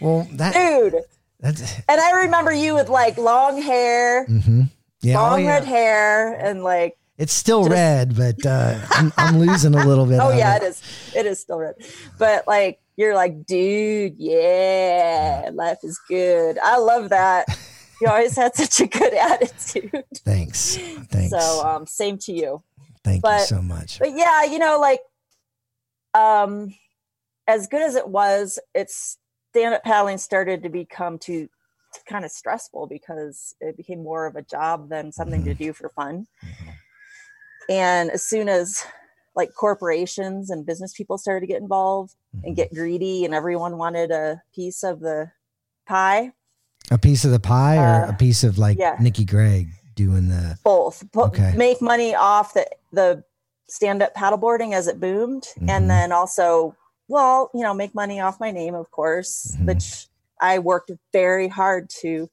well 0.00 0.26
that 0.32 0.54
dude 0.54 0.94
that's, 1.40 1.60
and 1.88 2.00
i 2.00 2.22
remember 2.22 2.52
you 2.52 2.74
with 2.74 2.88
like 2.88 3.18
long 3.18 3.60
hair 3.60 4.26
mm-hmm. 4.26 4.62
yeah, 5.00 5.18
oh, 5.18 5.22
long 5.22 5.32
oh, 5.32 5.36
yeah. 5.36 5.50
red 5.50 5.64
hair 5.64 6.34
and 6.34 6.62
like 6.62 6.96
it's 7.20 7.34
still 7.34 7.64
Just, 7.64 7.72
red, 7.72 8.16
but 8.16 8.46
uh, 8.46 8.78
I'm, 8.92 9.12
I'm, 9.18 9.38
losing 9.38 9.74
a 9.74 9.86
little 9.86 10.06
bit. 10.06 10.20
oh 10.22 10.30
yeah, 10.30 10.56
it. 10.56 10.62
it 10.62 10.66
is. 10.66 11.12
It 11.14 11.26
is 11.26 11.38
still 11.38 11.58
red, 11.58 11.74
but 12.18 12.48
like 12.48 12.80
you're 12.96 13.14
like, 13.14 13.44
dude, 13.44 14.14
yeah, 14.16 15.50
life 15.52 15.80
is 15.82 16.00
good. 16.08 16.58
I 16.62 16.78
love 16.78 17.10
that. 17.10 17.44
You 18.00 18.08
always 18.08 18.34
had 18.34 18.54
such 18.54 18.80
a 18.80 18.86
good 18.86 19.12
attitude. 19.32 20.04
Thanks. 20.24 20.78
Thanks. 20.78 21.28
So 21.28 21.62
um, 21.62 21.86
same 21.86 22.16
to 22.20 22.32
you. 22.32 22.62
Thank 23.04 23.20
but, 23.20 23.40
you 23.40 23.46
so 23.46 23.60
much. 23.60 23.98
But 23.98 24.16
yeah, 24.16 24.44
you 24.44 24.58
know, 24.58 24.80
like 24.80 25.00
um, 26.14 26.74
as 27.46 27.66
good 27.66 27.82
as 27.82 27.96
it 27.96 28.08
was, 28.08 28.58
it's 28.74 29.18
stand 29.50 29.74
up 29.74 29.84
paddling 29.84 30.16
started 30.16 30.62
to 30.62 30.70
become 30.70 31.18
too 31.18 31.50
kind 32.08 32.24
of 32.24 32.30
stressful 32.30 32.86
because 32.86 33.54
it 33.60 33.76
became 33.76 34.02
more 34.02 34.24
of 34.24 34.36
a 34.36 34.42
job 34.42 34.88
than 34.88 35.12
something 35.12 35.40
mm-hmm. 35.40 35.50
to 35.50 35.64
do 35.66 35.74
for 35.74 35.90
fun. 35.90 36.26
Mm-hmm 36.42 36.70
and 37.70 38.10
as 38.10 38.22
soon 38.22 38.48
as 38.48 38.84
like 39.36 39.54
corporations 39.54 40.50
and 40.50 40.66
business 40.66 40.92
people 40.92 41.16
started 41.16 41.40
to 41.40 41.46
get 41.46 41.62
involved 41.62 42.14
mm-hmm. 42.36 42.48
and 42.48 42.56
get 42.56 42.74
greedy 42.74 43.24
and 43.24 43.32
everyone 43.32 43.78
wanted 43.78 44.10
a 44.10 44.42
piece 44.54 44.82
of 44.82 45.00
the 45.00 45.30
pie 45.86 46.32
a 46.90 46.98
piece 46.98 47.24
of 47.24 47.30
the 47.30 47.40
pie 47.40 47.76
or 47.76 48.04
uh, 48.04 48.10
a 48.10 48.12
piece 48.14 48.44
of 48.44 48.58
like 48.58 48.78
yeah. 48.78 48.96
nikki 49.00 49.24
gregg 49.24 49.68
doing 49.94 50.28
the 50.28 50.58
both 50.64 51.04
okay. 51.16 51.54
make 51.56 51.80
money 51.80 52.14
off 52.14 52.52
the 52.54 52.66
the 52.92 53.22
stand-up 53.68 54.14
paddleboarding 54.14 54.74
as 54.74 54.88
it 54.88 54.98
boomed 54.98 55.42
mm-hmm. 55.42 55.70
and 55.70 55.88
then 55.88 56.10
also 56.10 56.74
well 57.08 57.50
you 57.54 57.62
know 57.62 57.72
make 57.72 57.94
money 57.94 58.20
off 58.20 58.40
my 58.40 58.50
name 58.50 58.74
of 58.74 58.90
course 58.90 59.52
mm-hmm. 59.54 59.66
which 59.66 60.06
i 60.40 60.58
worked 60.58 60.90
very 61.12 61.46
hard 61.46 61.88
to 61.88 62.28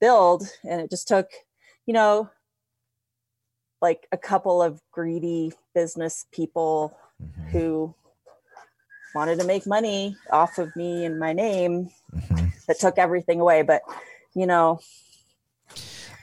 build 0.00 0.48
and 0.64 0.80
it 0.80 0.88
just 0.88 1.06
took 1.06 1.28
you 1.84 1.92
know 1.92 2.30
like 3.80 4.06
a 4.12 4.16
couple 4.16 4.62
of 4.62 4.80
greedy 4.92 5.52
business 5.74 6.26
people 6.32 6.96
mm-hmm. 7.22 7.48
who 7.50 7.94
wanted 9.14 9.38
to 9.38 9.44
make 9.44 9.66
money 9.66 10.16
off 10.30 10.58
of 10.58 10.74
me 10.76 11.04
and 11.04 11.18
my 11.18 11.32
name 11.32 11.90
mm-hmm. 12.14 12.46
that 12.66 12.78
took 12.78 12.98
everything 12.98 13.40
away 13.40 13.62
but 13.62 13.82
you 14.34 14.46
know 14.46 14.80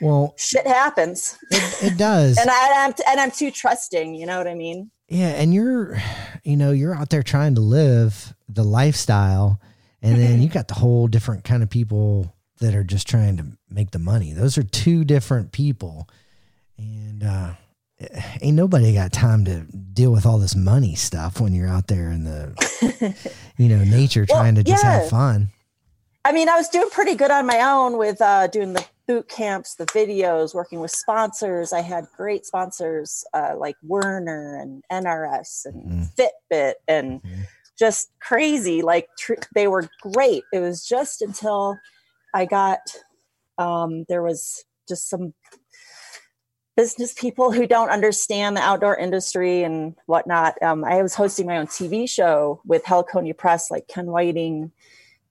Well, 0.00 0.34
shit 0.36 0.66
happens. 0.66 1.38
It, 1.50 1.92
it 1.92 1.98
does. 1.98 2.38
and 2.40 2.50
I, 2.50 2.84
I'm 2.84 2.94
and 3.08 3.20
I'm 3.20 3.30
too 3.30 3.50
trusting. 3.50 4.14
You 4.14 4.26
know 4.26 4.38
what 4.38 4.46
I 4.46 4.54
mean? 4.54 4.90
Yeah, 5.08 5.28
and 5.30 5.54
you're, 5.54 6.00
you 6.44 6.56
know, 6.56 6.70
you're 6.70 6.94
out 6.94 7.10
there 7.10 7.22
trying 7.22 7.54
to 7.54 7.60
live 7.60 8.34
the 8.48 8.62
lifestyle, 8.62 9.60
and 10.02 10.20
then 10.20 10.42
you 10.42 10.48
got 10.48 10.68
the 10.68 10.74
whole 10.74 11.08
different 11.08 11.44
kind 11.44 11.62
of 11.62 11.70
people 11.70 12.34
that 12.60 12.74
are 12.74 12.84
just 12.84 13.08
trying 13.08 13.36
to 13.38 13.46
make 13.70 13.90
the 13.92 13.98
money. 13.98 14.32
Those 14.32 14.58
are 14.58 14.62
two 14.62 15.04
different 15.04 15.52
people, 15.52 16.08
and 16.78 17.22
uh, 17.24 17.54
ain't 18.40 18.56
nobody 18.56 18.94
got 18.94 19.12
time 19.12 19.44
to 19.46 19.60
deal 19.92 20.12
with 20.12 20.24
all 20.26 20.38
this 20.38 20.54
money 20.54 20.94
stuff 20.94 21.40
when 21.40 21.52
you're 21.52 21.68
out 21.68 21.88
there 21.88 22.10
in 22.10 22.24
the, 22.24 23.16
you 23.56 23.68
know, 23.68 23.82
nature 23.84 24.24
Well, 24.28 24.40
trying 24.40 24.54
to 24.54 24.62
just 24.64 24.84
yeah. 24.84 25.00
have 25.00 25.10
fun. 25.10 25.48
I 26.24 26.32
mean, 26.32 26.48
I 26.48 26.56
was 26.56 26.68
doing 26.68 26.90
pretty 26.90 27.14
good 27.14 27.30
on 27.30 27.46
my 27.46 27.60
own 27.60 27.96
with 27.96 28.20
uh, 28.20 28.46
doing 28.48 28.74
the 28.74 28.84
boot 29.06 29.28
camps, 29.28 29.76
the 29.76 29.86
videos, 29.86 30.54
working 30.54 30.80
with 30.80 30.90
sponsors. 30.90 31.72
I 31.72 31.80
had 31.80 32.06
great 32.16 32.44
sponsors 32.44 33.24
uh, 33.32 33.54
like 33.56 33.76
Werner 33.82 34.58
and 34.60 34.82
NRS 34.92 35.64
and 35.64 35.84
Mhm. 35.86 36.14
Fitbit 36.50 36.74
and 36.86 37.22
Mhm. 37.22 37.46
just 37.78 38.10
crazy. 38.20 38.82
Like 38.82 39.08
tr- 39.18 39.34
they 39.54 39.68
were 39.68 39.88
great. 40.02 40.42
It 40.52 40.58
was 40.60 40.84
just 40.86 41.22
until 41.22 41.78
I 42.34 42.44
got 42.44 42.80
um, 43.56 44.04
there 44.08 44.22
was 44.22 44.64
just 44.88 45.08
some 45.08 45.32
business 46.78 47.12
people 47.12 47.50
who 47.50 47.66
don't 47.66 47.90
understand 47.90 48.56
the 48.56 48.60
outdoor 48.60 48.96
industry 48.96 49.64
and 49.64 49.96
whatnot. 50.06 50.54
Um, 50.62 50.84
I 50.84 51.02
was 51.02 51.12
hosting 51.12 51.44
my 51.44 51.56
own 51.58 51.66
TV 51.66 52.08
show 52.08 52.60
with 52.64 52.84
Heliconia 52.84 53.36
Press, 53.36 53.68
like 53.68 53.88
Ken 53.88 54.06
Whiting, 54.06 54.70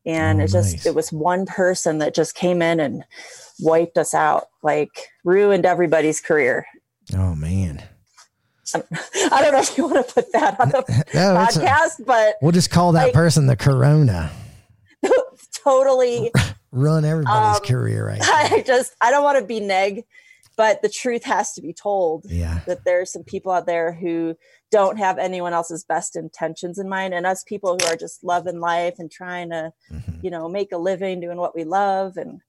and 0.06 0.42
Oh, 0.42 0.44
it 0.44 0.48
just 0.50 0.74
nice. 0.74 0.86
it 0.86 0.94
was 0.94 1.10
one 1.14 1.46
person 1.46 2.00
that 2.00 2.14
just 2.14 2.36
came 2.36 2.62
in 2.62 2.82
and 2.82 3.06
wiped 3.62 3.98
us 3.98 4.14
out, 4.14 4.48
like 4.62 4.90
ruined 5.24 5.66
everybody's 5.66 6.20
career. 6.20 6.66
Oh 7.16 7.34
man, 7.34 7.82
I 8.76 9.42
don't 9.42 9.54
know 9.54 9.60
if 9.62 9.78
you 9.78 9.88
want 9.88 10.06
to 10.06 10.14
put 10.14 10.30
that 10.34 10.60
on 10.60 10.68
the 10.70 11.06
No, 11.14 11.44
it's 11.44 11.56
a- 11.56 11.62
podcast, 11.62 12.06
but 12.06 12.36
we'll 12.42 12.52
just 12.52 12.72
call 12.72 12.92
that 12.92 13.06
Like- 13.06 13.14
person 13.14 13.48
the 13.48 13.56
Corona. 13.56 14.32
totally. 15.64 16.30
Run 16.72 17.06
everybody's 17.06 17.60
Um, 17.62 17.66
career 17.66 18.06
right. 18.06 18.20
I 18.22 18.62
just 18.68 18.94
I 19.00 19.12
don't 19.12 19.24
want 19.24 19.40
to 19.40 19.46
be 19.46 19.62
neg, 19.62 20.04
but 20.58 20.82
the 20.82 20.90
truth 20.90 21.24
has 21.24 21.54
to 21.54 21.62
be 21.62 21.72
told. 21.72 22.26
Yeah, 22.30 22.60
that 22.68 22.84
there's 22.84 23.12
some 23.14 23.24
people 23.24 23.52
out 23.52 23.66
there 23.68 23.94
who 23.94 24.36
don't 24.72 24.98
have 24.98 25.18
anyone 25.18 25.54
else's 25.54 25.86
best 25.86 26.16
intentions 26.18 26.78
in 26.78 26.90
mind 26.90 27.14
and 27.14 27.26
us 27.26 27.44
people 27.44 27.78
who 27.80 27.88
are 27.88 27.96
just 27.96 28.24
loving 28.24 28.60
life 28.60 28.96
and 29.00 29.10
trying 29.10 29.52
to 29.52 29.72
Mhm. 29.92 30.24
you 30.24 30.30
know 30.30 30.50
make 30.50 30.72
a 30.74 30.78
living 30.78 31.22
doing 31.22 31.38
what 31.38 31.56
we 31.56 31.64
love 31.64 32.18
and 32.18 32.42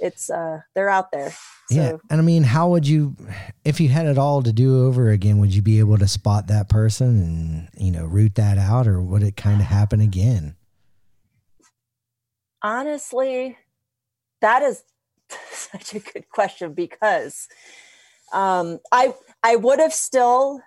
it's 0.00 0.28
uh 0.30 0.58
they're 0.74 0.88
out 0.90 1.12
there 1.12 1.30
so 1.68 1.76
yeah. 1.76 1.96
And 2.10 2.20
I 2.20 2.24
mean, 2.24 2.42
how 2.42 2.68
would 2.70 2.86
you, 2.86 3.16
if 3.64 3.80
you 3.80 3.88
had 3.88 4.06
it 4.06 4.18
all 4.18 4.42
to 4.42 4.52
do 4.52 4.84
over 4.84 5.08
again, 5.10 5.38
would 5.38 5.54
you 5.54 5.62
be 5.62 5.78
able 5.78 5.96
to 5.96 6.08
spot 6.08 6.48
that 6.48 6.68
person 6.68 7.22
and 7.22 7.68
you 7.82 7.92
know 7.92 8.04
root 8.04 8.34
that 8.34 8.58
out, 8.58 8.88
or 8.88 9.00
would 9.00 9.22
it 9.22 9.36
kind 9.36 9.60
of 9.60 9.68
happen 9.68 10.00
again? 10.00 10.56
honestly 12.62 13.56
that 14.40 14.62
is 14.62 14.82
such 15.50 15.94
a 15.94 15.98
good 15.98 16.28
question 16.28 16.72
because 16.72 17.48
um 18.32 18.78
i 18.90 19.14
i 19.42 19.56
would 19.56 19.78
have 19.78 19.92
still 19.92 20.60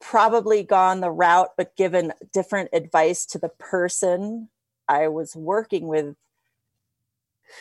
probably 0.00 0.62
gone 0.62 1.00
the 1.00 1.10
route 1.10 1.50
but 1.56 1.76
given 1.76 2.12
different 2.32 2.68
advice 2.72 3.24
to 3.26 3.38
the 3.38 3.48
person 3.48 4.48
i 4.88 5.08
was 5.08 5.34
working 5.34 5.86
with 5.86 6.14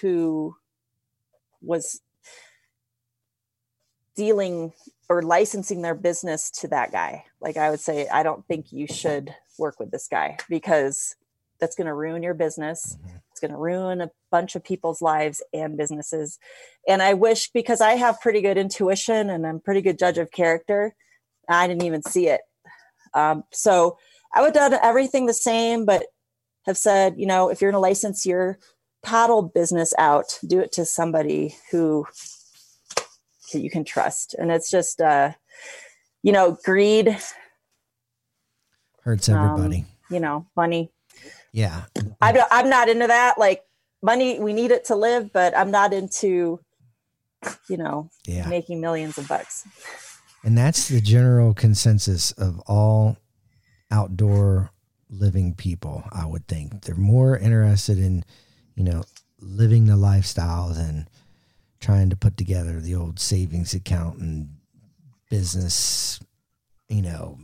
who 0.01 0.55
was 1.61 2.01
dealing 4.15 4.73
or 5.09 5.21
licensing 5.21 5.81
their 5.81 5.95
business 5.95 6.49
to 6.49 6.67
that 6.67 6.91
guy 6.91 7.23
like 7.41 7.57
i 7.57 7.69
would 7.69 7.79
say 7.79 8.07
i 8.09 8.23
don't 8.23 8.45
think 8.47 8.71
you 8.71 8.87
should 8.87 9.33
work 9.57 9.79
with 9.79 9.91
this 9.91 10.07
guy 10.07 10.37
because 10.49 11.15
that's 11.59 11.75
going 11.75 11.87
to 11.87 11.93
ruin 11.93 12.23
your 12.23 12.33
business 12.33 12.97
Mhm. 13.01 13.21
It's 13.35 13.41
going 13.41 13.51
to 13.51 13.57
ruin 13.57 13.99
a 13.99 14.09
bunch 14.31 14.55
of 14.55 14.63
people's 14.63 15.01
lives 15.01 15.43
and 15.53 15.75
businesses. 15.75 16.39
And 16.87 17.01
i 17.01 17.13
wish 17.13 17.49
because 17.51 17.81
i 17.81 17.95
have 17.95 18.21
pretty 18.21 18.39
good 18.41 18.57
intuition 18.57 19.29
and 19.29 19.45
i'm 19.45 19.59
pretty 19.59 19.81
good 19.81 19.99
judge 19.99 20.17
of 20.17 20.31
character 20.31 20.95
i 21.49 21.67
didn't 21.67 21.83
even 21.83 22.01
see 22.01 22.29
it. 22.29 22.39
Um, 23.13 23.43
so 23.51 23.97
i 24.33 24.39
would 24.39 24.55
have 24.55 24.71
done 24.71 24.79
everything 24.81 25.25
the 25.25 25.33
same 25.33 25.85
but 25.85 26.05
have 26.65 26.77
said 26.77 27.15
you 27.17 27.25
know 27.25 27.49
if 27.49 27.59
you're 27.61 27.71
going 27.71 27.77
to 27.81 27.89
license 27.89 28.25
your 28.25 28.57
paddle 29.03 29.41
business 29.41 29.93
out 29.97 30.39
do 30.47 30.61
it 30.61 30.71
to 30.71 30.85
somebody 30.85 31.55
who 31.71 32.07
that 33.51 33.59
you 33.59 33.69
can 33.69 33.83
trust. 33.83 34.33
And 34.33 34.49
it's 34.49 34.71
just 34.71 35.01
uh 35.01 35.33
you 36.23 36.31
know 36.31 36.57
greed 36.63 37.17
Hurts 39.01 39.27
Um, 39.27 39.35
everybody. 39.37 39.85
you 40.09 40.21
know 40.21 40.47
money 40.55 40.91
yeah, 41.55 41.83
I 42.21 42.33
don't, 42.33 42.47
I'm 42.51 42.69
not 42.69 42.89
into 42.89 43.07
that. 43.07 43.37
Like 43.37 43.63
money, 44.01 44.41
we 44.41 44.51
need 44.51 44.71
it 44.71 44.83
to 44.85 44.95
live, 44.95 45.31
but 45.31 45.57
I'm 45.57 45.71
not 45.71 45.93
into, 45.93 46.59
you 47.69 47.77
know, 47.77 48.09
yeah. 48.25 48.45
making 48.49 48.81
millions 48.81 49.17
of 49.17 49.29
bucks. 49.29 49.65
And 50.43 50.57
that's 50.57 50.89
the 50.89 50.99
general 50.99 51.53
consensus 51.53 52.33
of 52.33 52.59
all 52.67 53.15
outdoor 53.89 54.69
living 55.09 55.53
people, 55.53 56.03
I 56.11 56.25
would 56.25 56.45
think. 56.45 56.81
They're 56.81 56.95
more 56.95 57.37
interested 57.37 57.99
in, 57.99 58.25
you 58.75 58.83
know, 58.83 59.05
living 59.39 59.85
the 59.85 59.95
lifestyle 59.95 60.73
than 60.73 61.07
trying 61.79 62.09
to 62.09 62.17
put 62.17 62.35
together 62.35 62.81
the 62.81 62.95
old 62.95 63.17
savings 63.17 63.73
account 63.73 64.19
and 64.19 64.49
business, 65.29 66.19
you 66.89 67.01
know, 67.01 67.39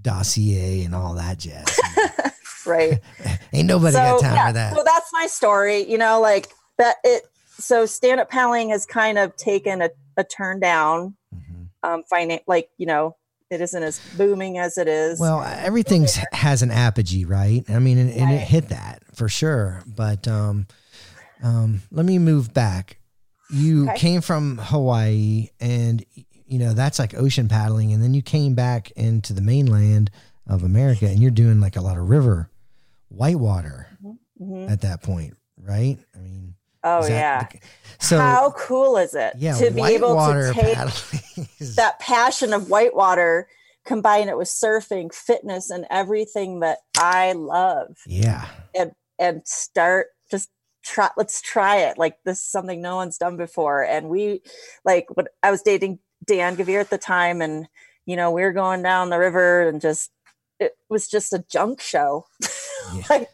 dossier 0.00 0.82
and 0.82 0.94
all 0.94 1.12
that 1.16 1.40
jazz. 1.40 1.78
Right. 2.66 3.00
Ain't 3.52 3.66
nobody 3.68 3.94
got 3.94 4.20
time 4.20 4.46
for 4.48 4.52
that. 4.54 4.74
So 4.74 4.82
that's 4.84 5.10
my 5.12 5.26
story. 5.26 5.90
You 5.90 5.98
know, 5.98 6.20
like 6.20 6.48
that 6.78 6.96
it, 7.04 7.24
so 7.58 7.86
stand 7.86 8.20
up 8.20 8.30
paddling 8.30 8.70
has 8.70 8.86
kind 8.86 9.18
of 9.18 9.36
taken 9.36 9.82
a, 9.82 9.90
a 10.16 10.24
turn 10.24 10.60
down, 10.60 11.14
Mhm. 11.34 11.68
um, 11.82 12.02
finan- 12.12 12.42
like, 12.46 12.70
you 12.78 12.86
know, 12.86 13.16
it 13.50 13.60
isn't 13.60 13.82
as 13.82 14.00
booming 14.16 14.58
as 14.58 14.78
it 14.78 14.86
is. 14.88 15.18
Well, 15.18 15.42
everything 15.42 16.06
has 16.32 16.62
an 16.62 16.70
apogee, 16.70 17.24
right? 17.24 17.64
I 17.68 17.78
mean, 17.80 17.98
and, 17.98 18.10
and 18.10 18.32
it 18.32 18.38
hit 18.40 18.68
that 18.68 19.02
for 19.14 19.28
sure. 19.28 19.82
But 19.86 20.28
um, 20.28 20.66
um, 21.42 21.82
let 21.90 22.06
me 22.06 22.18
move 22.18 22.54
back. 22.54 22.98
You 23.50 23.88
Okay. 23.90 23.98
came 23.98 24.20
from 24.20 24.58
Hawaii, 24.58 25.48
and 25.58 26.04
you 26.46 26.58
know 26.60 26.72
that's 26.74 26.98
like 27.00 27.14
ocean 27.14 27.48
paddling, 27.48 27.92
and 27.92 28.00
then 28.02 28.14
you 28.14 28.22
came 28.22 28.54
back 28.54 28.92
into 28.92 29.32
the 29.32 29.40
mainland 29.42 30.10
of 30.50 30.62
America, 30.62 31.06
and 31.06 31.20
you're 31.20 31.30
doing 31.30 31.60
like 31.60 31.76
a 31.76 31.80
lot 31.80 31.96
of 31.98 32.08
river 32.10 32.50
whitewater 33.08 33.86
Mhm. 34.40 34.70
at 34.70 34.80
that 34.82 35.02
point, 35.02 35.36
right? 35.62 35.98
I 36.14 36.18
mean, 36.18 36.54
oh 36.84 37.02
that 37.02 37.10
yeah. 37.10 37.46
so 37.98 38.18
How 38.18 38.52
cool 38.52 38.96
is 38.96 39.14
it 39.14 39.34
yeah, 39.36 39.54
to 39.58 39.70
be 39.70 39.82
able 39.82 40.16
to 40.16 40.52
take 40.54 40.76
that 41.76 41.98
passion 42.00 42.52
of 42.52 42.68
whitewater, 42.70 43.48
combine 43.84 44.28
it 44.28 44.36
with 44.38 44.48
surfing, 44.48 45.12
fitness, 45.14 45.70
and 45.70 45.86
everything 45.90 46.60
that 46.60 46.78
I 46.96 47.32
love, 47.32 47.96
yeah, 48.06 48.46
and 49.18 49.42
start 49.46 50.08
just 50.30 50.48
try. 50.82 51.10
Let's 51.16 51.42
try 51.42 51.76
it. 51.78 51.98
Like 51.98 52.16
this 52.24 52.38
is 52.38 52.46
something 52.46 52.80
no 52.80 52.96
one's 52.96 53.18
done 53.18 53.36
before. 53.36 53.82
And 53.84 54.08
we, 54.08 54.40
like, 54.84 55.06
when 55.14 55.26
I 55.42 55.50
was 55.50 55.60
dating 55.62 55.98
Dan 56.24 56.56
Gavere 56.56 56.80
at 56.80 56.88
the 56.90 56.96
time, 56.98 57.42
and 57.42 57.68
you 58.06 58.16
know, 58.16 58.30
we 58.30 58.40
were 58.42 58.52
going 58.52 58.82
down 58.82 59.10
the 59.10 59.18
river 59.18 59.68
and 59.68 59.80
just 59.80 60.10
it 60.60 60.76
was 60.88 61.08
just 61.08 61.32
a 61.32 61.44
junk 61.48 61.80
show. 61.80 62.26
Yeah. 62.94 63.02
like 63.10 63.28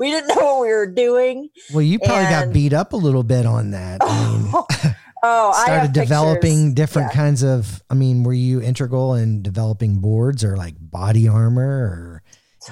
we 0.00 0.10
didn't 0.10 0.28
know 0.28 0.42
what 0.56 0.60
we 0.62 0.68
were 0.68 0.86
doing. 0.86 1.50
well, 1.72 1.82
you 1.82 1.98
probably 1.98 2.24
got 2.24 2.52
beat 2.52 2.72
up 2.72 2.92
a 2.92 2.96
little 2.96 3.22
bit 3.22 3.44
on 3.46 3.70
that. 3.72 3.98
I 4.02 4.38
mean, 4.38 4.50
oh, 5.22 5.52
I 5.54 5.62
started 5.64 5.92
developing 5.92 6.68
pictures. 6.70 6.74
different 6.74 7.08
Yeah. 7.12 7.16
kinds 7.16 7.44
of 7.44 7.82
i 7.90 7.94
mean 7.94 8.22
were 8.24 8.32
you 8.32 8.60
integral 8.62 9.14
in 9.14 9.42
developing 9.42 10.00
boards 10.00 10.42
or 10.42 10.56
like 10.56 10.74
body 10.80 11.28
armor 11.28 11.62
or 11.62 12.22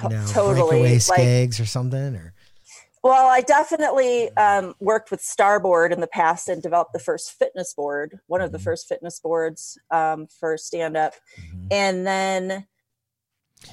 you 0.03 0.09
know 0.09 0.25
totally. 0.27 0.69
breakaway 0.81 0.93
Like, 0.93 1.01
skags 1.21 1.61
or 1.61 1.65
something 1.67 2.15
or 2.15 2.33
Well, 3.03 3.27
I 3.29 3.41
definitely 3.41 4.35
um, 4.35 4.73
worked 4.79 5.11
with 5.11 5.21
Starboard 5.21 5.93
in 5.93 6.01
the 6.01 6.07
past 6.07 6.49
and 6.49 6.61
developed 6.61 6.91
the 6.93 6.99
first 6.99 7.31
fitness 7.37 7.71
board, 7.75 8.19
one 8.25 8.41
of 8.41 8.51
the 8.51 8.57
Mhm. 8.57 8.63
first 8.63 8.87
fitness 8.89 9.19
boards 9.19 9.77
um, 9.91 10.25
for 10.39 10.57
stand 10.57 10.97
up. 10.97 11.13
Mhm. 11.39 11.67
And 11.69 12.07
then, 12.07 12.65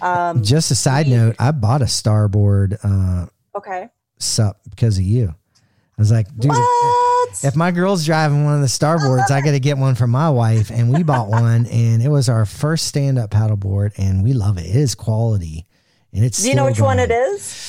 um, 0.00 0.42
just 0.42 0.70
a 0.70 0.74
side 0.74 1.06
we- 1.06 1.12
note 1.12 1.36
i 1.38 1.50
bought 1.50 1.82
a 1.82 1.88
starboard 1.88 2.78
uh 2.82 3.26
okay. 3.54 3.88
sup 4.18 4.60
because 4.70 4.98
of 4.98 5.04
you 5.04 5.28
i 5.28 6.00
was 6.00 6.10
like 6.10 6.26
dude 6.38 6.50
what? 6.50 7.44
if 7.44 7.56
my 7.56 7.70
girl's 7.70 8.04
driving 8.06 8.44
one 8.44 8.54
of 8.54 8.60
the 8.60 8.66
starboards 8.66 9.30
i 9.30 9.40
gotta 9.40 9.58
get 9.58 9.76
one 9.78 9.94
for 9.94 10.06
my 10.06 10.28
wife 10.30 10.70
and 10.70 10.92
we 10.92 11.02
bought 11.02 11.28
one 11.28 11.66
and 11.66 12.02
it 12.02 12.08
was 12.08 12.28
our 12.28 12.44
first 12.44 12.86
stand-up 12.86 13.30
paddleboard 13.30 13.92
and 13.98 14.22
we 14.22 14.32
love 14.32 14.58
it 14.58 14.66
it 14.66 14.76
is 14.76 14.94
quality 14.94 15.66
and 16.14 16.24
it's 16.24 16.42
Do 16.42 16.48
you 16.50 16.54
know 16.54 16.66
which 16.66 16.78
one 16.80 16.98
it 16.98 17.08
going. 17.08 17.34
is? 17.34 17.68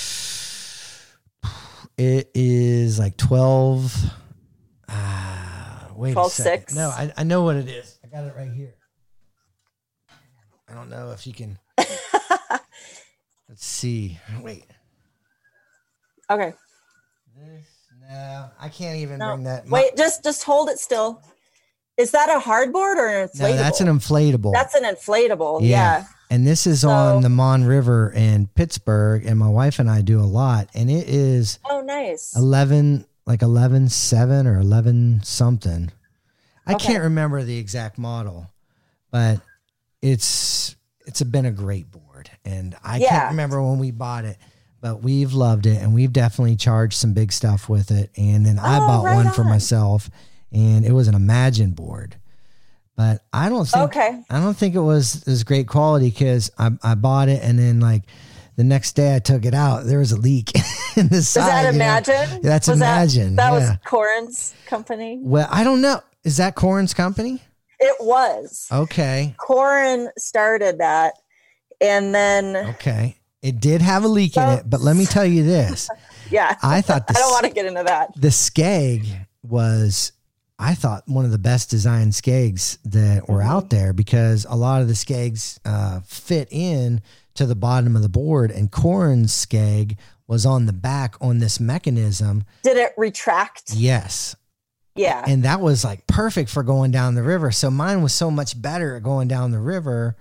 It 1.97 2.31
is 2.33 2.99
like 2.99 3.15
12. 3.17 3.95
Uh, 4.89 5.79
wait 5.95 6.13
12 6.13 6.27
a 6.27 6.29
second. 6.29 6.67
6. 6.69 6.75
No, 6.75 6.89
I, 6.89 7.13
I 7.15 7.23
know 7.23 7.43
what 7.43 7.55
it 7.55 7.69
is. 7.69 7.99
I 8.03 8.07
got 8.07 8.25
it 8.25 8.33
right 8.35 8.51
here. 8.51 8.73
I 10.67 10.73
don't 10.73 10.89
know 10.89 11.11
if 11.11 11.25
you 11.27 11.33
can. 11.33 11.57
Let's 13.49 13.65
see. 13.65 14.19
Wait. 14.41 14.65
Okay. 16.29 16.53
This, 17.37 17.65
no, 18.09 18.49
I 18.59 18.69
can't 18.69 18.97
even 18.97 19.19
No. 19.19 19.33
bring 19.33 19.43
that. 19.45 19.67
my- 19.67 19.79
Wait, 19.81 19.97
just 19.97 20.23
just 20.23 20.43
hold 20.43 20.69
it 20.69 20.79
still. 20.79 21.21
Is 21.97 22.11
that 22.11 22.29
a 22.29 22.39
hardboard 22.39 22.95
or 22.97 23.07
an 23.07 23.27
inflatable? 23.27 23.39
no, 23.39 23.55
that's 23.55 23.81
an 23.81 23.87
inflatable. 23.87 24.53
That's 24.53 24.75
an 24.75 24.83
inflatable. 24.83 25.61
Yeah. 25.61 25.67
Yeah. 25.67 26.05
and 26.29 26.47
this 26.47 26.65
is 26.65 26.81
So- 26.81 26.89
on 26.89 27.21
the 27.21 27.29
Mon 27.29 27.63
River 27.63 28.09
in 28.11 28.47
Pittsburgh, 28.47 29.23
and 29.25 29.37
my 29.37 29.49
wife 29.49 29.77
and 29.77 29.87
I 29.91 30.01
do 30.01 30.19
a 30.19 30.25
lot, 30.25 30.67
and 30.73 30.89
it 30.89 31.07
is 31.07 31.59
Oh, 31.69 31.81
nice. 31.81 32.35
11 32.35 33.05
like 33.27 33.41
11 33.43 33.87
7 33.89 34.47
or 34.47 34.59
11 34.59 35.21
something 35.23 35.91
i 36.65 36.73
Okay. 36.73 36.87
can't 36.93 37.03
remember 37.03 37.41
the 37.43 37.57
exact 37.57 37.97
model 37.97 38.47
but 39.11 39.39
it's 40.01 40.75
it's 41.05 41.21
been 41.23 41.45
a 41.45 41.51
great 41.51 41.89
board 41.91 42.12
and 42.45 42.75
i 42.83 42.97
Yeah. 42.97 43.09
can't 43.09 43.31
remember 43.31 43.61
when 43.61 43.79
we 43.79 43.91
bought 43.91 44.25
it 44.25 44.37
but 44.81 45.01
we've 45.01 45.33
loved 45.33 45.65
it 45.65 45.81
and 45.81 45.93
we've 45.93 46.11
definitely 46.13 46.55
charged 46.55 46.95
some 46.97 47.13
big 47.13 47.31
stuff 47.31 47.69
with 47.69 47.91
it 47.91 48.11
and 48.17 48.45
then 48.45 48.59
i 48.59 48.77
Oh, 48.77 48.79
bought 48.87 49.05
right 49.05 49.15
one 49.25 49.31
for 49.33 49.43
myself 49.43 50.09
and 50.51 50.85
it 50.85 50.91
was 50.91 51.07
an 51.07 51.15
imagine 51.15 51.71
board 51.71 52.15
but 52.95 53.21
i 53.33 53.49
don't 53.49 53.65
think 53.65 53.83
Okay. 53.95 54.23
I 54.29 54.39
don't 54.39 54.55
think 54.57 54.75
it 54.75 54.79
was 54.81 55.27
as 55.27 55.43
great 55.43 55.67
quality 55.67 56.09
because 56.09 56.51
I, 56.57 56.71
I 56.83 56.95
bought 56.95 57.29
it 57.29 57.41
and 57.43 57.57
then 57.59 57.79
like 57.79 58.03
the 58.55 58.63
next 58.63 58.91
day 58.93 59.15
I 59.15 59.17
took 59.17 59.45
it 59.45 59.55
out. 59.55 59.85
There 59.85 59.97
was 59.97 60.11
a 60.11 60.15
leak 60.15 60.51
in 60.95 61.07
the 61.07 61.15
Is 61.15 61.27
side. 61.27 61.47
that 61.47 61.73
you 61.73 61.79
know? 61.79 61.85
Imagine? 61.85 62.41
That's 62.43 62.67
Was 62.67 62.77
Imagine. 62.77 63.35
That, 63.35 63.49
that 63.49 63.59
yeah. 63.61 63.69
was 63.71 63.77
Corran's 63.83 64.53
company. 64.67 65.17
well, 65.23 65.47
I 65.49 65.63
don't 65.63 65.81
know. 65.81 66.01
Is 66.23 66.37
that 66.37 66.53
Corran's 66.55 66.93
company? 66.93 67.41
It 67.79 67.95
was. 67.99 68.67
Okay. 68.71 69.33
Corran 69.39 70.09
started 70.19 70.77
that. 70.77 71.15
And 71.83 72.13
then, 72.15 72.55
Okay. 72.55 73.17
It 73.41 73.59
did 73.59 73.81
have 73.81 74.05
a 74.05 74.07
leak 74.07 74.37
in 74.37 74.43
it, 74.49 74.69
but 74.69 74.79
let 74.79 74.95
me 74.95 75.05
tell 75.05 75.25
you 75.25 75.43
this. 75.43 75.89
yeah, 76.31 76.55
I 76.63 76.79
thought 76.79 77.07
the 77.07 77.13
I 77.17 77.19
don't 77.19 77.31
want 77.31 77.45
to 77.45 77.51
get 77.51 77.65
into 77.65 77.83
that. 77.83 78.11
the 78.15 78.29
Skeg 78.29 79.05
was 79.43 80.13
I 80.57 80.75
thought 80.75 81.03
one 81.09 81.25
of 81.25 81.31
the 81.31 81.37
best 81.37 81.69
designed 81.69 82.13
Skegs 82.13 82.77
that 82.85 83.27
were 83.27 83.39
Mm-hmm. 83.39 83.49
out 83.49 83.69
there 83.69 83.91
because 83.91 84.45
a 84.49 84.55
lot 84.55 84.81
of 84.81 84.87
the 84.87 84.93
Skegs 84.93 85.59
uh, 85.65 85.99
fit 86.05 86.47
in 86.51 87.01
to 87.33 87.45
the 87.45 87.55
bottom 87.55 87.97
of 87.97 88.01
the 88.01 88.07
board, 88.07 88.49
and 88.49 88.71
Corran's 88.71 89.33
Skeg 89.33 89.97
was 90.25 90.45
on 90.45 90.65
the 90.65 90.71
back 90.73 91.15
on 91.19 91.39
this 91.39 91.59
mechanism. 91.59 92.45
Did 92.63 92.77
it 92.77 92.93
retract? 92.95 93.73
Yes, 93.75 94.37
Yeah. 94.95 95.21
and 95.27 95.43
that 95.43 95.59
was 95.59 95.83
like 95.83 96.07
perfect 96.07 96.49
for 96.49 96.63
going 96.63 96.91
down 96.91 97.15
the 97.15 97.23
river. 97.23 97.51
So 97.51 97.69
mine 97.69 98.01
was 98.01 98.13
so 98.13 98.31
much 98.31 98.59
better 98.61 98.95
at 98.95 99.03
going 99.03 99.27
down 99.27 99.51
the 99.51 99.59
river, 99.59 100.15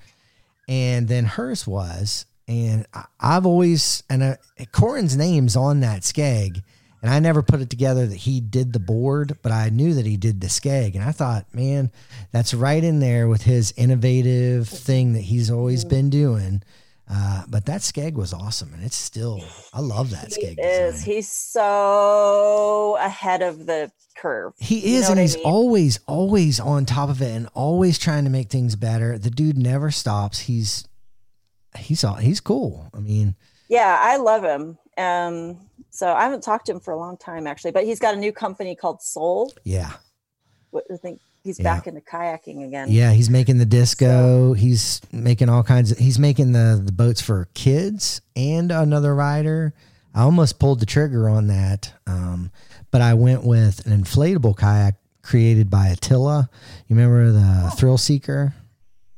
and 0.69 1.09
then 1.09 1.25
hers 1.25 1.67
was. 1.67 2.27
And 2.49 2.87
I- 2.93 3.05
I've 3.21 3.47
always 3.47 4.03
and 4.11 4.23
uh, 4.23 4.37
Corran's 4.73 5.17
name's 5.17 5.57
on 5.57 5.81
that 5.81 6.03
skeg, 6.03 6.63
and 7.01 7.11
I 7.11 7.19
never 7.21 7.43
put 7.43 7.61
it 7.61 7.71
together 7.71 8.07
that 8.07 8.17
he 8.17 8.41
did 8.41 8.73
the 8.73 8.81
board, 8.81 9.39
but 9.43 9.53
I 9.53 9.69
knew 9.71 9.95
that 9.95 10.07
he 10.07 10.17
did 10.17 10.41
the 10.41 10.49
skeg, 10.49 10.95
and 10.95 11.03
I 11.05 11.13
thought, 11.13 11.47
man, 11.55 11.91
that's 12.33 12.53
right 12.55 12.83
in 12.83 13.01
there 13.01 13.29
with 13.29 13.43
his 13.43 13.73
innovative 13.77 14.69
thing 14.69 15.13
that 15.15 15.23
he's 15.23 15.51
always 15.51 15.85
been 15.85 16.11
doing. 16.11 16.63
Uh, 17.15 17.43
but 17.49 17.67
that 17.67 17.83
skeg 17.83 18.15
was 18.15 18.33
awesome, 18.33 18.73
and 18.73 18.83
it's 18.83 18.97
still 18.97 19.43
I 19.75 19.81
love 19.81 20.11
that 20.11 20.33
he 20.35 20.47
skeg. 20.47 20.57
is. 20.59 20.95
design. 20.95 21.15
He's 21.15 21.29
so 21.29 22.97
ahead 22.99 23.43
of 23.43 23.67
the 23.67 23.91
curve. 24.17 24.55
He 24.59 24.93
You 24.93 24.99
is, 24.99 25.03
know 25.03 25.09
and 25.09 25.17
what 25.17 25.19
I 25.19 25.23
he's 25.23 25.37
mean? 25.37 25.45
always, 25.45 26.01
always 26.07 26.61
on 26.61 26.87
top 26.87 27.11
of 27.11 27.21
it, 27.21 27.31
and 27.37 27.49
always 27.55 27.99
trying 27.99 28.25
to 28.25 28.31
make 28.31 28.49
things 28.51 28.77
better. 28.77 29.19
The 29.19 29.31
dude 29.31 29.59
never 29.59 29.91
stops. 29.91 30.41
He's, 30.41 30.89
he's, 31.77 32.03
all, 32.03 32.15
he's 32.15 32.41
cool. 32.41 32.89
I 32.95 33.01
mean, 33.01 33.35
Yeah, 33.69 33.99
I 34.01 34.17
love 34.17 34.43
him. 34.43 34.79
Um, 34.97 35.59
so 35.91 36.13
I 36.13 36.23
haven't 36.23 36.43
talked 36.43 36.67
to 36.67 36.73
him 36.73 36.81
for 36.81 36.93
a 36.93 36.99
long 36.99 37.17
time 37.19 37.47
actually, 37.47 37.73
but 37.73 37.85
he's 37.85 37.99
got 37.99 38.15
a 38.15 38.19
new 38.19 38.33
company 38.33 38.75
called 38.75 39.03
Soul. 39.03 39.53
yeah, 39.65 39.93
What 40.71 40.85
I 40.93 40.97
think 40.97 41.21
he's 41.43 41.59
Yeah. 41.59 41.65
back 41.75 41.87
into 41.87 42.01
kayaking 42.01 42.65
again. 42.67 42.89
yeah. 42.91 43.13
He's 43.13 43.31
making 43.31 43.59
the 43.59 43.67
disco. 43.67 44.53
He's 44.55 45.01
making 45.13 45.49
all 45.49 45.63
kinds 45.63 45.93
of. 45.93 45.99
He's 45.99 46.19
making 46.19 46.53
the 46.53 46.81
the 46.85 46.93
boats 46.93 47.21
for 47.21 47.49
kids 47.55 48.21
and 48.37 48.71
another 48.73 49.15
rider. 49.15 49.75
I 50.15 50.23
almost 50.23 50.59
pulled 50.59 50.81
the 50.81 50.87
trigger 50.87 51.29
on 51.29 51.47
that, 51.47 51.93
um, 52.07 52.51
but 52.91 53.01
I 53.01 53.15
went 53.15 53.45
with 53.45 53.87
an 53.87 53.99
inflatable 54.03 54.57
kayak 54.57 54.97
created 55.23 55.71
by 55.71 55.89
Attila. 55.89 56.51
You 56.89 56.97
remember 56.97 57.33
the 57.33 57.73
Thrill 57.77 57.97
Seeker? 57.97 58.55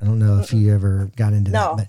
I 0.00 0.04
don't 0.04 0.18
know 0.18 0.38
if 0.38 0.52
you 0.52 0.72
ever 0.72 1.10
got 1.16 1.32
into 1.32 1.50
No. 1.50 1.76
that, 1.76 1.88